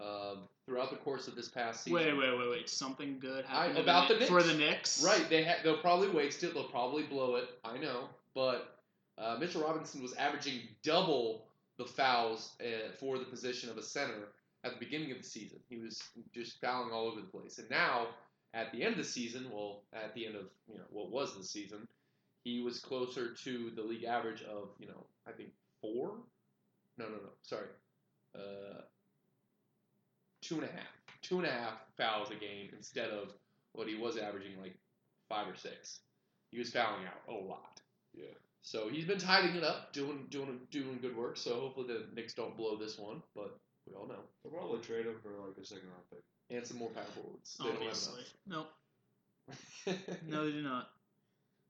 um, 0.00 0.38
throughout 0.66 0.90
the 0.90 0.96
course 0.96 1.28
of 1.28 1.34
this 1.36 1.48
past 1.48 1.84
season. 1.84 1.94
Wait, 1.94 2.16
wait, 2.16 2.38
wait, 2.38 2.50
wait. 2.50 2.68
Something 2.70 3.18
good 3.18 3.44
happened 3.46 3.76
to 3.76 3.82
about 3.82 4.08
the 4.08 4.14
Knicks- 4.14 4.28
for 4.28 4.42
the 4.42 4.54
Knicks. 4.54 5.02
Right, 5.04 5.28
they 5.30 5.44
ha- 5.44 5.58
they'll 5.62 5.78
probably 5.78 6.08
waste 6.08 6.42
it. 6.44 6.54
They'll 6.54 6.64
probably 6.64 7.04
blow 7.04 7.36
it. 7.36 7.48
I 7.64 7.78
know, 7.78 8.08
but 8.34 8.76
uh, 9.18 9.36
Mitchell 9.40 9.62
Robinson 9.62 10.02
was 10.02 10.12
averaging 10.14 10.60
double 10.82 11.46
the 11.78 11.84
fouls 11.84 12.52
uh, 12.60 12.92
for 12.98 13.18
the 13.18 13.24
position 13.24 13.70
of 13.70 13.76
a 13.78 13.82
center 13.82 14.28
at 14.64 14.72
the 14.72 14.78
beginning 14.78 15.12
of 15.12 15.18
the 15.18 15.24
season. 15.24 15.58
He 15.68 15.76
was 15.78 16.02
just 16.34 16.60
fouling 16.60 16.90
all 16.92 17.06
over 17.06 17.20
the 17.20 17.26
place, 17.26 17.58
and 17.58 17.68
now 17.70 18.08
at 18.54 18.72
the 18.72 18.82
end 18.82 18.92
of 18.92 18.98
the 18.98 19.04
season, 19.04 19.46
well, 19.52 19.82
at 19.92 20.14
the 20.14 20.26
end 20.26 20.34
of 20.36 20.44
you 20.70 20.76
know 20.78 20.84
what 20.90 21.10
was 21.10 21.36
the 21.36 21.44
season, 21.44 21.86
he 22.44 22.60
was 22.62 22.78
closer 22.78 23.32
to 23.34 23.70
the 23.76 23.82
league 23.82 24.04
average 24.04 24.42
of 24.42 24.68
you 24.78 24.86
know 24.88 25.04
I 25.26 25.32
think 25.32 25.50
four. 25.80 26.12
No, 26.98 27.04
no, 27.06 27.16
no. 27.16 27.30
Sorry, 27.42 27.66
uh, 28.34 28.80
two 30.42 30.56
and 30.56 30.64
a 30.64 30.72
half. 30.72 30.86
Two 31.22 31.38
and 31.38 31.46
a 31.46 31.50
half 31.50 31.74
fouls 31.96 32.30
a 32.30 32.34
game 32.34 32.70
instead 32.76 33.10
of 33.10 33.32
what 33.72 33.88
he 33.88 33.96
was 33.96 34.16
averaging 34.16 34.60
like 34.60 34.76
five 35.28 35.48
or 35.48 35.56
six. 35.56 36.00
He 36.50 36.58
was 36.58 36.70
fouling 36.70 37.04
out 37.06 37.34
a 37.34 37.36
lot. 37.36 37.80
Yeah. 38.14 38.26
So 38.62 38.88
he's 38.88 39.04
been 39.04 39.18
tidying 39.18 39.56
it 39.56 39.64
up, 39.64 39.92
doing 39.92 40.26
doing 40.30 40.60
doing 40.70 40.98
good 41.00 41.16
work. 41.16 41.36
So 41.36 41.54
hopefully 41.54 41.88
the 41.88 42.06
Knicks 42.14 42.34
don't 42.34 42.56
blow 42.56 42.76
this 42.76 42.98
one, 42.98 43.22
but 43.34 43.58
we 43.86 43.94
all 43.94 44.06
know. 44.08 44.20
They'll 44.42 44.52
probably 44.52 44.80
trade 44.80 45.06
him 45.06 45.16
for 45.22 45.30
like 45.46 45.56
a 45.60 45.64
second 45.64 45.88
round 45.88 46.02
pick. 46.10 46.22
And 46.50 46.66
some 46.66 46.78
more 46.78 46.90
power 46.90 47.04
forwards. 47.14 47.56
They 47.58 47.64
don't 47.64 47.74
have 47.74 47.82
Obviously. 47.82 48.22
Nope. 48.46 48.68
No, 50.28 50.44
they 50.44 50.50
do 50.50 50.62
not. 50.62 50.88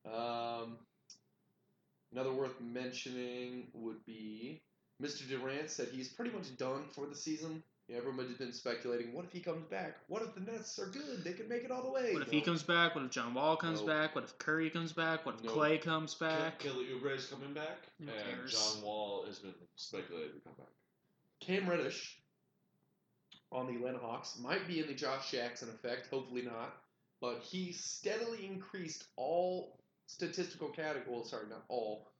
Um, 0.07 0.79
another 2.13 2.33
worth 2.33 2.59
mentioning 2.61 3.69
would 3.75 4.05
be 4.07 4.63
Mr. 5.03 5.29
Durant 5.29 5.71
said 5.71 5.89
he's 5.93 6.09
pretty 6.09 6.31
much 6.31 6.57
done 6.57 6.85
for 6.95 7.07
the 7.07 7.15
season. 7.15 7.63
Yeah, 7.89 7.99
everybody's 7.99 8.37
been 8.37 8.53
speculating. 8.53 9.13
What 9.13 9.25
if 9.27 9.33
he 9.33 9.39
comes 9.41 9.65
back? 9.67 9.95
What 10.09 10.23
if 10.23 10.35
the 10.35 10.41
Nets 10.41 10.77
are 10.81 10.87
good? 10.87 11.23
They 11.23 11.35
can 11.35 11.49
make 11.49 11.63
it 11.63 11.71
all 11.71 11.83
the 11.85 11.91
way. 11.91 12.13
What 12.15 12.23
if 12.23 12.31
he 12.31 12.41
comes 12.41 12.65
back? 12.65 12.97
What 12.97 13.05
if 13.05 13.11
John 13.13 13.33
Wall 13.33 13.57
comes 13.57 13.81
No. 13.81 13.87
back? 13.87 14.15
What 14.17 14.25
if 14.25 14.37
Curry 14.39 14.71
comes 14.71 14.93
back? 14.93 15.25
What 15.25 15.37
if 15.37 15.45
No. 15.45 15.53
Clay 15.53 15.79
comes 15.79 16.15
back? 16.15 16.59
Kelly 16.59 16.87
Oubre 16.87 17.15
is 17.15 17.27
coming 17.27 17.55
back, 17.55 17.87
Who 17.99 18.09
and 18.09 18.19
cares? 18.25 18.53
John 18.53 18.83
Wall 18.83 19.25
has 19.27 19.39
been 19.39 19.55
speculated 19.77 20.35
to 20.35 20.41
come 20.41 20.55
back. 20.55 20.67
Cam 21.39 21.71
Reddish 21.71 22.19
on 23.53 23.69
the 23.69 23.77
Atlanta 23.77 23.99
Hawks. 23.99 24.37
Might 24.41 24.67
be 24.67 24.81
in 24.81 24.89
the 24.89 24.95
Josh 24.95 25.31
Jackson 25.31 25.69
effect, 25.69 26.09
hopefully 26.09 26.43
not. 26.43 26.83
But 27.21 27.41
he 27.41 27.73
steadily 27.73 28.45
increased 28.47 29.05
all 29.15 29.79
statistical 30.07 30.71
categories. 30.71 31.31
Sorry, 31.31 31.47
not 31.49 31.65
all. 31.69 32.11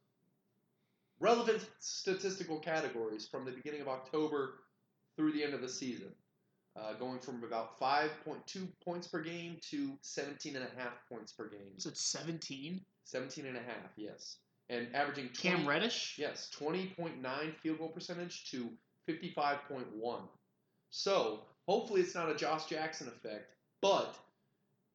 Relevant 1.19 1.67
statistical 1.81 2.61
categories 2.61 3.27
from 3.27 3.45
the 3.45 3.51
beginning 3.51 3.81
of 3.81 3.89
October 3.89 4.61
through 5.17 5.33
the 5.33 5.43
end 5.43 5.55
of 5.55 5.61
the 5.61 5.69
season, 5.69 6.13
uh, 6.77 6.93
going 6.95 7.19
from 7.19 7.43
about 7.43 7.79
5.2 7.81 8.69
points 8.85 9.07
per 9.07 9.23
game 9.23 9.59
to 9.71 9.93
17 10.03 10.57
and 10.57 10.65
a 10.65 10.81
half 10.81 10.95
points 11.11 11.33
per 11.33 11.49
game. 11.49 11.79
So 11.79 11.91
it's 11.91 12.03
17. 12.07 12.81
17 13.05 13.47
and 13.47 13.57
a 13.57 13.61
half, 13.61 13.91
yes. 13.97 14.39
And 14.69 14.89
averaging 14.95 15.29
20, 15.29 15.37
Cam 15.37 15.69
Reddish. 15.69 16.17
Yes, 16.19 16.51
20.9 16.59 17.55
field 17.63 17.79
goal 17.79 17.89
percentage 17.89 18.51
to 18.51 18.71
55.1. 19.09 20.21
So, 20.91 21.43
hopefully 21.69 22.01
it's 22.01 22.15
not 22.15 22.31
a 22.31 22.35
Josh 22.35 22.67
Jackson 22.67 23.09
effect, 23.09 23.53
but 23.81 24.17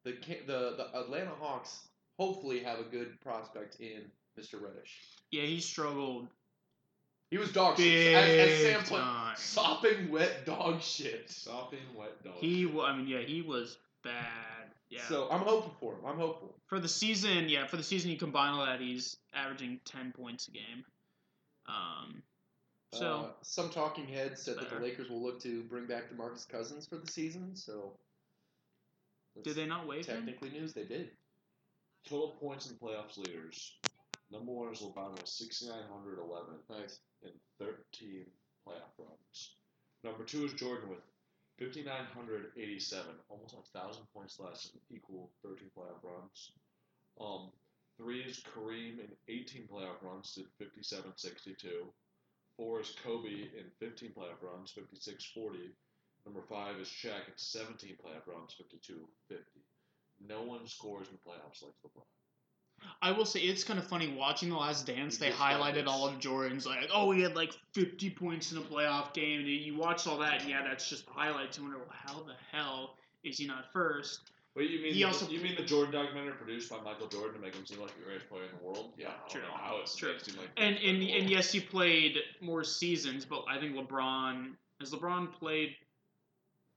the 0.03 0.17
the 0.47 0.76
the 0.78 0.99
Atlanta 0.99 1.32
Hawks 1.39 1.88
hopefully 2.17 2.59
have 2.63 2.80
a 2.80 2.84
good 2.84 3.19
prospect 3.22 3.80
in 3.80 4.03
Mr. 4.39 4.61
Reddish. 4.61 4.97
Yeah, 5.32 5.43
he 5.43 5.59
struggled 5.59 6.28
He 7.32 7.38
was 7.38 7.51
dog 7.53 7.77
shit. 7.77 7.86
big 7.86 8.13
As, 8.13 8.49
as 8.49 8.61
Sam 8.61 8.79
put, 8.82 8.99
time. 8.99 9.36
sopping 9.38 10.11
wet 10.11 10.45
dog 10.45 10.82
shit. 10.82 11.29
Sopping 11.29 11.79
wet 11.95 12.21
dog. 12.23 12.34
He, 12.36 12.63
shit. 12.63 12.79
I 12.79 12.95
mean, 12.95 13.07
yeah, 13.07 13.19
he 13.19 13.41
was 13.41 13.77
bad. 14.03 14.13
Yeah. 14.89 14.99
So 15.07 15.29
I'm 15.32 15.39
hopeful 15.39 15.73
for 15.79 15.93
him. 15.93 16.05
I'm 16.05 16.17
hopeful. 16.17 16.53
for 16.67 16.79
the 16.79 16.89
season, 16.89 17.47
yeah, 17.47 17.65
for 17.65 17.77
the 17.77 17.84
season, 17.84 18.11
you 18.11 18.17
combine 18.17 18.53
all 18.53 18.65
that, 18.65 18.82
he's 18.82 19.15
averaging 19.34 19.79
10 19.86 20.11
points 20.11 20.49
a 20.49 20.51
game. 20.51 20.84
Um, 21.69 22.21
so 22.93 23.07
uh, 23.07 23.25
some 23.41 23.69
talking 23.69 24.05
heads 24.05 24.41
said 24.41 24.57
that 24.57 24.69
the 24.69 24.79
Lakers 24.79 25.09
will 25.09 25.23
look 25.23 25.41
to 25.43 25.63
bring 25.63 25.86
back 25.86 26.11
DeMarcus 26.11 26.47
Cousins 26.49 26.86
for 26.86 26.97
the 26.97 27.09
season. 27.09 27.55
So 27.55 27.93
did 29.43 29.55
they 29.55 29.65
not 29.65 29.88
waive 29.88 30.05
him? 30.05 30.17
technically 30.17 30.49
news 30.49 30.73
they 30.73 30.84
did. 30.84 31.11
Total 32.09 32.36
points 32.41 32.69
in 32.69 32.75
playoffs 32.75 33.17
leaders. 33.17 33.73
Number 34.32 34.51
one 34.53 34.71
is 34.73 34.79
LeBron 34.79 35.11
with 35.11 35.27
6,911 35.27 36.55
Nice. 36.69 36.99
in 37.23 37.32
13 37.59 38.25
playoff 38.65 38.95
runs. 38.97 39.55
Number 40.03 40.23
two 40.23 40.45
is 40.45 40.53
Jordan 40.53 40.89
with 40.89 41.03
5,987, 41.59 43.05
almost 43.29 43.55
a 43.55 43.77
thousand 43.77 44.03
points 44.13 44.39
less 44.39 44.71
and 44.71 44.82
equal 44.89 45.29
13 45.43 45.69
playoff 45.77 46.01
runs. 46.01 46.51
Um, 47.19 47.51
three 47.97 48.21
is 48.21 48.39
Kareem 48.55 48.99
in 48.99 49.11
18 49.27 49.67
playoff 49.71 50.01
runs, 50.01 50.34
did 50.34 50.45
57.62. 50.59 51.91
Four 52.57 52.82
is 52.82 52.95
Kobe 53.03 53.29
in 53.29 53.65
15 53.79 54.11
playoff 54.17 54.41
runs, 54.41 54.73
56.40. 54.73 55.69
Number 56.25 56.41
five 56.47 56.77
is 56.77 56.88
Shaq 56.88 57.27
in 57.27 57.36
17 57.36 57.97
playoff 58.03 58.27
runs, 58.27 58.55
52.50. 58.55 59.38
No 60.25 60.43
one 60.43 60.67
scores 60.67 61.07
in 61.09 61.13
the 61.13 61.29
playoffs 61.29 61.61
like 61.63 61.73
LeBron. 61.86 62.05
I 63.01 63.11
will 63.11 63.25
say 63.25 63.39
it's 63.41 63.63
kind 63.63 63.79
of 63.79 63.88
funny 63.88 64.13
watching 64.15 64.49
The 64.49 64.55
Last 64.55 64.86
Dance. 64.86 65.17
They 65.17 65.32
highlighted 65.32 65.88
all 65.88 66.07
of 66.07 66.19
Jordan's 66.19 66.65
like, 66.65 66.89
oh, 66.93 67.11
he 67.11 67.21
had 67.21 67.36
like 67.36 67.51
50 67.73 68.09
points 68.11 68.51
in 68.51 68.59
a 68.59 68.61
playoff 68.61 69.13
game. 69.13 69.39
And 69.39 69.47
you 69.49 69.75
watch 69.75 70.05
all 70.07 70.17
that, 70.19 70.41
and 70.41 70.49
yeah, 70.49 70.63
that's 70.63 70.88
just 70.89 71.05
the 71.07 71.11
highlights. 71.13 71.57
You 71.57 71.63
wonder, 71.63 71.79
well, 71.79 71.88
how 71.89 72.21
the 72.23 72.34
hell 72.51 72.97
is 73.23 73.38
he 73.39 73.47
not 73.47 73.65
first? 73.73 74.32
Wait, 74.55 74.69
you 74.69 74.82
mean 74.82 74.93
He 74.93 74.99
the, 74.99 75.05
also- 75.05 75.27
you 75.29 75.39
mean 75.39 75.55
the 75.55 75.63
Jordan 75.63 75.93
documentary 75.93 76.34
produced 76.34 76.69
by 76.69 76.79
Michael 76.82 77.07
Jordan 77.07 77.36
to 77.36 77.39
make 77.39 77.55
him 77.55 77.65
seem 77.65 77.79
like 77.79 77.95
the 77.97 78.03
greatest 78.03 78.27
player 78.29 78.43
in 78.43 78.49
the 78.57 78.63
world? 78.63 78.91
Yeah, 78.97 79.11
True. 79.29 79.41
how 79.53 79.79
it's 79.82 79.95
True. 79.95 80.11
like 80.38 80.49
And 80.57 80.75
and 80.77 81.01
and 81.01 81.29
yes, 81.29 81.51
he 81.51 81.59
played 81.61 82.17
more 82.41 82.63
seasons, 82.63 83.23
but 83.25 83.45
I 83.49 83.57
think 83.59 83.75
LeBron 83.75 84.51
has 84.82 84.91
LeBron 84.91 85.32
played 85.32 85.75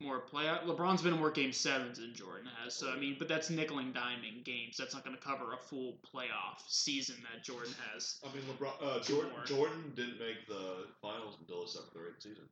more 0.04 0.20
play. 0.20 0.44
LeBron's 0.44 1.02
been 1.02 1.14
in 1.14 1.18
more 1.18 1.30
game 1.30 1.52
sevens 1.52 1.98
than 1.98 2.14
Jordan 2.14 2.48
has. 2.62 2.74
So 2.74 2.92
I 2.92 2.96
mean, 2.96 3.16
but 3.18 3.28
that's 3.28 3.50
nickel 3.50 3.78
and 3.78 3.94
diming 3.94 4.44
games. 4.44 4.76
That's 4.76 4.94
not 4.94 5.04
going 5.04 5.16
to 5.16 5.22
cover 5.22 5.52
a 5.52 5.56
full 5.56 5.98
playoff 6.14 6.62
season 6.68 7.16
that 7.32 7.42
Jordan 7.42 7.74
has. 7.92 8.18
in 8.22 8.30
the 8.46 8.52
world. 8.64 8.74
I 8.80 8.84
mean, 8.86 8.94
LeBron, 8.94 9.00
uh, 9.00 9.02
Jordan, 9.02 9.32
more. 9.32 9.44
Jordan 9.44 9.92
didn't 9.96 10.18
make 10.18 10.46
the 10.46 10.86
finals 11.02 11.36
until 11.40 11.62
his 11.62 11.72
seventh 11.72 11.96
or 11.96 12.08
eighth 12.08 12.22
season. 12.22 12.44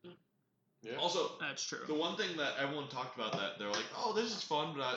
Yeah. 0.83 0.97
Also, 0.97 1.33
That's 1.39 1.65
true. 1.65 1.85
the 1.87 1.95
one 1.95 2.17
thing 2.17 2.37
that 2.39 2.55
everyone 2.59 2.89
talked 2.89 3.17
about 3.17 3.33
that 3.33 3.59
they're 3.59 3.71
like, 3.71 3.87
"Oh, 3.97 4.13
this 4.13 4.35
is 4.35 4.43
fun," 4.43 4.75
but 4.77 4.83
I, 4.83 4.97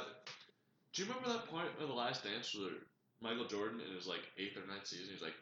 do 0.94 1.04
you 1.04 1.08
remember 1.08 1.30
that 1.30 1.48
point 1.48 1.68
in 1.80 1.88
the 1.88 1.94
Last 1.94 2.24
Dance 2.24 2.56
where 2.56 2.72
Michael 3.22 3.46
Jordan 3.46 3.82
in 3.88 3.96
his 3.96 4.08
like 4.08 4.22
eighth 4.38 4.58
or 4.58 4.66
ninth 4.66 4.88
season, 4.88 5.10
he's 5.12 5.22
like, 5.22 5.36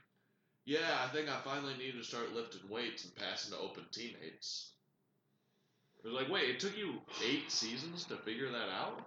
"Yeah, 0.65 0.99
I 1.01 1.07
think 1.15 1.29
I 1.29 1.39
finally 1.45 1.75
need 1.77 1.93
to 1.93 2.03
start 2.03 2.33
lifting 2.33 2.69
weights 2.69 3.05
and 3.05 3.15
passing 3.15 3.53
to 3.53 3.59
open 3.59 3.85
teammates." 3.93 4.72
It 6.03 6.07
was 6.07 6.15
like, 6.15 6.29
wait, 6.29 6.49
it 6.49 6.59
took 6.59 6.77
you 6.77 6.95
eight 7.25 7.49
seasons 7.51 8.03
to 8.05 8.17
figure 8.17 8.51
that 8.51 8.69
out? 8.69 9.01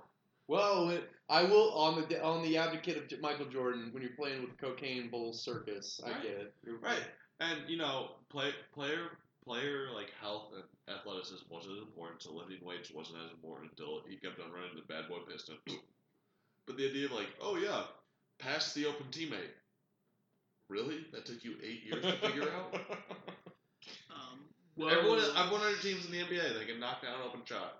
Well, 0.48 0.90
it, 0.90 1.10
I 1.28 1.42
will 1.42 1.72
on 1.72 2.06
the 2.08 2.22
on 2.22 2.42
the 2.42 2.56
advocate 2.56 3.12
of 3.12 3.20
Michael 3.20 3.46
Jordan 3.46 3.88
when 3.92 4.02
you're 4.02 4.12
playing 4.12 4.42
with 4.42 4.56
cocaine 4.58 5.10
bull 5.10 5.32
circus. 5.32 6.00
I 6.06 6.10
Right. 6.12 6.22
get 6.22 6.30
it. 6.32 6.54
You're- 6.64 6.78
Right. 6.78 7.02
And 7.40 7.60
you 7.68 7.76
know, 7.76 8.12
play, 8.30 8.52
player 8.72 9.10
player 9.44 9.88
like 9.94 10.10
health 10.20 10.52
and 10.54 10.96
athleticism 10.96 11.44
wasn't 11.50 11.76
as 11.76 11.82
important, 11.82 12.22
so 12.22 12.32
lifting 12.32 12.64
weights 12.64 12.90
wasn't 12.90 13.18
as 13.24 13.30
important 13.32 13.70
until 13.72 14.02
he 14.08 14.16
kept 14.16 14.40
on 14.40 14.50
running 14.50 14.74
the 14.74 14.82
bad 14.92 15.08
boy 15.08 15.18
piston. 15.30 15.56
but 16.66 16.76
the 16.76 16.88
idea 16.88 17.06
of 17.06 17.12
like, 17.12 17.28
oh 17.40 17.56
yeah, 17.56 17.82
pass 18.38 18.72
the 18.72 18.86
open 18.86 19.06
teammate. 19.10 19.52
Really? 20.68 21.06
That 21.12 21.26
took 21.26 21.44
you 21.44 21.56
eight 21.62 21.84
years 21.84 22.04
to 22.04 22.12
figure 22.18 22.50
out? 22.50 22.80
Well, 24.76 24.90
Everyone, 24.90 25.20
I've 25.34 25.50
won 25.50 25.62
other 25.62 25.76
teams 25.76 26.04
in 26.04 26.12
the 26.12 26.18
NBA. 26.18 26.58
They 26.58 26.66
can 26.66 26.78
knock 26.78 27.02
down 27.02 27.14
an 27.14 27.20
open 27.26 27.40
shot. 27.44 27.76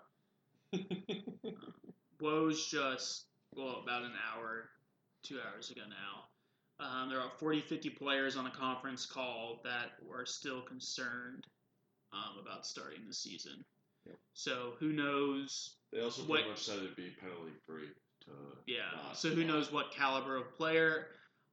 Woj 2.22 2.70
just 2.70 3.24
well 3.54 3.80
about 3.82 4.02
an 4.02 4.12
hour, 4.34 4.70
two 5.22 5.38
hours 5.40 5.70
ago 5.70 5.82
now. 5.88 6.84
Um, 6.84 7.08
there 7.08 7.20
are 7.20 7.30
40, 7.38 7.62
50 7.62 7.90
players 7.90 8.36
on 8.36 8.46
a 8.46 8.50
conference 8.50 9.06
call 9.06 9.60
that 9.64 9.92
were 10.06 10.26
still 10.26 10.60
concerned 10.62 11.46
um, 12.12 12.38
about 12.42 12.66
starting 12.66 13.00
the 13.06 13.14
season. 13.14 13.64
So 14.34 14.74
who 14.78 14.92
knows? 14.92 15.74
They 15.92 16.00
also 16.00 16.22
What- 16.22 16.36
pretty 16.40 16.50
much 16.50 16.62
said 16.64 16.78
it'd 16.78 16.96
be 16.96 17.10
penalty 17.20 17.52
free 17.66 17.88
to. 18.24 18.30
Yeah. 18.66 19.12
So 19.14 19.30
who 19.30 19.44
knows 19.44 19.72
what 19.72 19.90
caliber 19.92 20.36
of 20.36 20.54
player? 20.56 21.08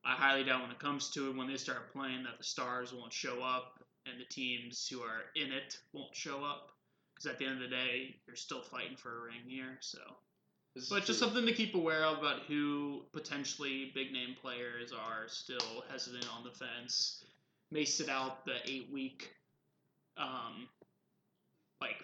I 0.06 0.14
highly 0.14 0.44
doubt 0.44 0.62
when 0.62 0.72
it 0.72 0.80
comes 0.80 1.10
to 1.12 1.30
it, 1.30 1.36
when 1.36 1.48
they 1.48 1.56
start 1.58 1.92
playing, 1.94 2.24
that 2.24 2.38
the 2.38 2.44
stars 2.44 2.94
won't 2.94 3.14
show 3.14 3.42
up 3.42 3.80
and 4.06 4.20
the 4.20 4.26
teams 4.26 4.88
who 4.88 5.02
are 5.02 5.22
in 5.36 5.52
it 5.52 5.78
won't 5.94 6.16
show 6.16 6.44
up. 6.44 6.70
Because 7.14 7.32
at 7.32 7.40
the 7.40 7.46
end 7.46 7.64
of 7.64 7.70
the 7.70 7.76
day, 7.76 8.16
you're 8.26 8.36
still 8.36 8.62
fighting 8.62 8.98
for 8.98 9.10
a 9.10 9.22
ring 9.26 9.44
here. 9.48 9.78
So. 9.82 10.00
This 10.76 10.90
But 10.90 11.06
just 11.06 11.20
something 11.20 11.46
to 11.46 11.54
keep 11.54 11.76
aware 11.76 12.04
of 12.04 12.18
about 12.18 12.42
who 12.48 13.04
potentially 13.12 13.92
big 13.94 14.12
name 14.12 14.36
players 14.42 14.92
are 14.92 15.28
still 15.28 15.84
hesitant 15.92 16.28
on 16.36 16.44
the 16.44 16.50
fence. 16.50 17.24
May 17.70 17.86
sit 17.86 18.10
out 18.10 18.44
the 18.46 18.56
eight 18.66 18.90
week, 18.92 19.36
um, 20.18 20.68
like 21.80 22.04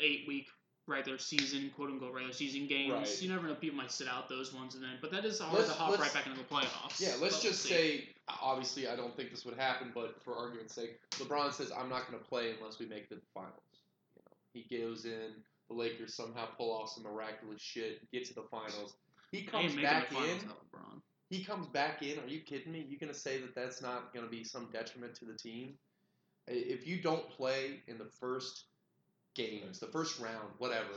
eight 0.00 0.24
week 0.28 0.48
regular 0.86 1.18
season, 1.18 1.70
quote 1.74 1.90
unquote 1.90 2.12
regular 2.12 2.34
season 2.34 2.66
games. 2.66 2.92
Right. 2.92 3.22
You 3.22 3.30
never 3.30 3.46
know; 3.48 3.54
people 3.54 3.76
might 3.76 3.90
sit 3.90 4.08
out 4.08 4.28
those 4.28 4.52
ones, 4.52 4.74
and 4.74 4.82
then 4.82 4.98
but 5.00 5.10
that 5.12 5.24
is 5.24 5.40
hard 5.40 5.54
Let's- 5.54 5.68
to 5.68 5.74
hop 5.74 5.98
right 5.98 6.12
back 6.12 6.26
into 6.26 6.38
the 6.38 6.44
playoffs. 6.44 7.00
Yeah, 7.00 7.08
let's 7.20 7.20
But 7.20 7.30
we'll 7.30 7.52
just 7.52 7.62
say, 7.62 8.08
obviously, 8.28 8.88
I 8.88 8.96
don't 8.96 9.16
think 9.16 9.30
this 9.30 9.44
would 9.44 9.56
happen, 9.56 9.92
but 9.94 10.22
for 10.22 10.36
argument's 10.36 10.74
sake, 10.74 10.98
LeBron 11.12 11.52
says, 11.52 11.72
I'm 11.76 11.88
not 11.88 12.08
going 12.10 12.22
to 12.22 12.28
play 12.28 12.54
unless 12.58 12.78
we 12.78 12.86
make 12.86 13.08
the 13.08 13.18
finals. 13.32 13.52
You 14.16 14.22
know, 14.24 14.36
he 14.52 14.78
goes 14.80 15.04
in, 15.04 15.32
the 15.68 15.74
Lakers 15.74 16.14
somehow 16.14 16.46
pull 16.56 16.72
off 16.72 16.90
some 16.90 17.04
miraculous 17.04 17.60
shit, 17.60 18.10
get 18.12 18.24
to 18.26 18.34
the 18.34 18.44
finals. 18.50 18.94
He 19.30 19.42
comes 19.42 19.74
back 19.74 20.12
in. 20.12 20.38
LeBron. 20.38 21.00
He 21.30 21.42
comes 21.42 21.66
back 21.66 22.02
in. 22.02 22.18
Are 22.18 22.28
you 22.28 22.40
kidding 22.40 22.72
me? 22.72 22.86
You're 22.88 23.00
going 23.00 23.12
to 23.12 23.18
say 23.18 23.40
that 23.40 23.54
that's 23.54 23.82
not 23.82 24.12
going 24.12 24.24
to 24.24 24.30
be 24.30 24.44
some 24.44 24.68
detriment 24.72 25.14
to 25.16 25.24
the 25.24 25.32
team? 25.32 25.74
If 26.46 26.86
you 26.86 27.00
don't 27.00 27.28
play 27.30 27.80
in 27.88 27.98
the 27.98 28.04
first 28.04 28.64
games, 29.34 29.78
the 29.78 29.86
first 29.86 30.18
round, 30.20 30.48
whatever, 30.58 30.88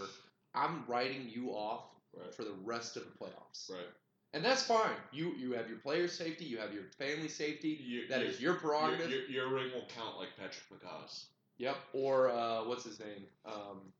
I'm 0.54 0.84
writing 0.88 1.30
you 1.34 1.52
off 1.52 1.84
Right. 2.16 2.34
for 2.34 2.44
the 2.44 2.54
rest 2.64 2.98
of 2.98 3.04
the 3.04 3.12
playoffs. 3.26 3.70
Right. 3.70 3.86
And 4.34 4.44
that's 4.44 4.64
fine. 4.64 4.96
You 5.12 5.34
you 5.36 5.52
have 5.54 5.70
your 5.70 5.78
player 5.80 6.08
safety, 6.08 6.46
you 6.46 6.58
have 6.58 6.74
your 6.74 6.86
family 6.98 7.28
safety. 7.28 7.70
You, 7.70 8.08
That 8.08 8.22
you- 8.22 8.28
is 8.28 8.42
your 8.42 8.56
prerogative. 8.56 9.10
Your, 9.10 9.20
your, 9.22 9.30
your 9.30 9.48
ring 9.54 9.72
will 9.74 9.88
count 9.96 10.18
like 10.18 10.30
Patrick 10.38 10.64
McCaw's. 10.72 11.28
Yep. 11.58 11.76
Or 11.94 12.30
uh, 12.30 12.64
what's 12.66 12.84
his 12.86 13.00
name? 13.00 13.26
Um, 13.46 13.94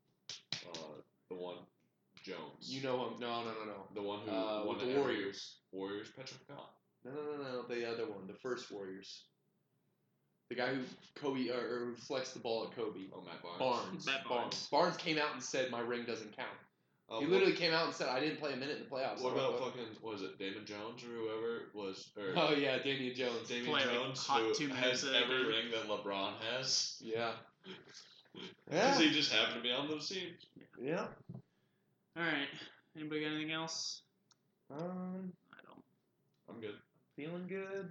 Uh, 0.74 1.00
the 1.28 1.34
one, 1.36 1.56
Jones. 2.24 2.68
you 2.68 2.82
know 2.82 3.06
him? 3.08 3.20
No, 3.20 3.44
no, 3.44 3.52
no, 3.52 3.64
no. 3.66 3.86
the 3.94 4.02
one 4.02 4.20
who 4.26 4.30
Uh, 4.30 4.64
won 4.64 4.78
the 4.78 4.94
Warriors. 4.98 5.56
Warriors, 5.72 6.08
Patrick 6.16 6.40
McCaw. 6.48 6.66
No, 7.04 7.12
no, 7.12 7.36
no, 7.36 7.52
no. 7.52 7.62
The 7.62 7.84
other 7.90 8.06
one, 8.10 8.26
the 8.26 8.34
first 8.34 8.70
Warriors. 8.70 9.24
The 10.48 10.54
guy 10.54 10.74
who 10.74 10.80
Kobe 11.14 11.48
or, 11.50 11.58
or 11.58 11.78
who 11.86 11.94
flexed 11.96 12.32
the 12.34 12.40
ball 12.40 12.64
at 12.64 12.74
Kobe. 12.74 13.00
Oh, 13.14 13.20
Matt 13.22 13.42
Barnes. 13.42 13.58
Barnes. 13.58 14.06
Matt 14.06 14.24
Barnes. 14.28 14.28
Barnes. 14.28 14.68
Barnes 14.70 14.96
came 14.96 15.18
out 15.18 15.34
and 15.34 15.42
said 15.42 15.70
my 15.70 15.80
ring 15.80 16.04
doesn't 16.06 16.34
count. 16.36 16.48
Uh, 17.10 17.20
he 17.20 17.24
what- 17.26 17.32
literally 17.32 17.54
came 17.54 17.72
out 17.72 17.86
and 17.86 17.94
said 17.94 18.08
I 18.08 18.20
didn't 18.20 18.38
play 18.38 18.52
a 18.52 18.56
minute 18.56 18.76
in 18.78 18.84
the 18.84 18.88
playoffs. 18.88 19.22
What 19.22 19.32
about 19.32 19.58
fucking 19.58 19.84
was 20.02 20.22
it 20.22 20.38
Damon 20.38 20.64
Jones 20.66 21.02
or 21.04 21.08
whoever 21.08 21.62
was 21.74 22.10
or 22.16 22.32
Oh 22.36 22.54
yeah, 22.54 22.78
Damian 22.78 23.14
Jones. 23.14 23.48
Damian 23.48 23.66
Play, 23.66 23.84
like, 23.86 23.94
Jones, 23.94 24.26
hot 24.26 24.40
who 24.40 24.68
has 24.68 25.04
minutes 25.04 25.06
every 25.22 25.46
ring 25.46 25.70
that 25.72 25.88
LeBron 25.88 26.32
has. 26.52 26.96
Yeah. 27.00 27.32
Because 28.34 28.50
Yeah. 28.70 28.98
he 28.98 29.10
just 29.10 29.32
happened 29.32 29.56
to 29.56 29.62
be 29.62 29.72
on 29.72 29.88
those 29.88 30.08
teams. 30.08 30.46
Yeah. 30.80 31.06
All 32.16 32.22
right. 32.22 32.48
Anybody 32.96 33.20
got 33.22 33.28
anything 33.32 33.52
else? 33.52 34.02
Um, 34.70 35.32
I 35.52 35.60
don't. 35.66 35.82
I'm 36.50 36.60
good. 36.60 36.74
feeling 37.16 37.46
good. 37.48 37.90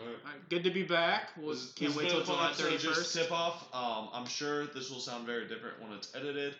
All 0.00 0.06
right. 0.06 0.16
All 0.24 0.32
right, 0.32 0.48
good 0.48 0.64
to 0.64 0.70
be 0.70 0.82
back. 0.82 1.30
We'll, 1.36 1.50
This- 1.54 1.72
can't 1.72 1.90
this 1.92 1.96
wait 1.98 2.04
has 2.04 2.12
till 2.12 2.20
been 2.22 2.30
a 2.30 2.36
July 2.36 2.46
episode, 2.48 2.64
thirty 2.64 2.78
Just 2.78 2.98
first. 2.98 3.14
tip 3.14 3.32
off. 3.32 3.68
Um, 3.74 4.08
I'm 4.12 4.26
sure 4.26 4.66
this 4.66 4.90
will 4.90 5.00
sound 5.00 5.26
very 5.26 5.46
different 5.48 5.80
when 5.82 5.92
it's 5.92 6.14
edited. 6.14 6.54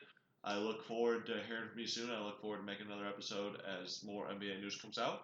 I 0.45 0.59
look 0.59 0.85
forward 0.87 1.27
to 1.27 1.41
hearing 1.49 1.69
from 1.71 1.79
you 1.81 1.87
soon. 1.87 2.11
I 2.11 2.21
look 2.23 2.41
forward 2.41 2.59
to 2.59 2.63
making 2.65 2.87
another 2.87 3.07
episode 3.07 3.61
as 3.83 4.03
more 4.05 4.27
NBA 4.29 4.61
news 4.61 4.77
comes 4.77 4.99
out. 4.99 5.23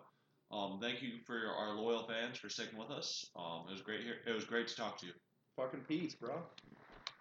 Um, 0.51 0.79
thank 0.81 1.03
you 1.03 1.19
for 1.27 1.39
your, 1.39 1.51
our 1.53 1.75
loyal 1.75 2.05
fans 2.09 2.39
for 2.39 2.49
sticking 2.49 2.79
with 2.79 2.91
us. 2.91 3.27
Um, 3.37 3.67
it 3.69 3.73
was 3.73 3.83
great 3.83 4.01
here. 4.01 4.17
It 4.27 4.35
was 4.35 4.45
great 4.45 4.67
to 4.69 4.77
talk 4.77 4.99
to 5.01 5.07
you. 5.07 5.13
Fucking 5.57 5.81
peace, 5.87 6.15
bro. 6.15 6.43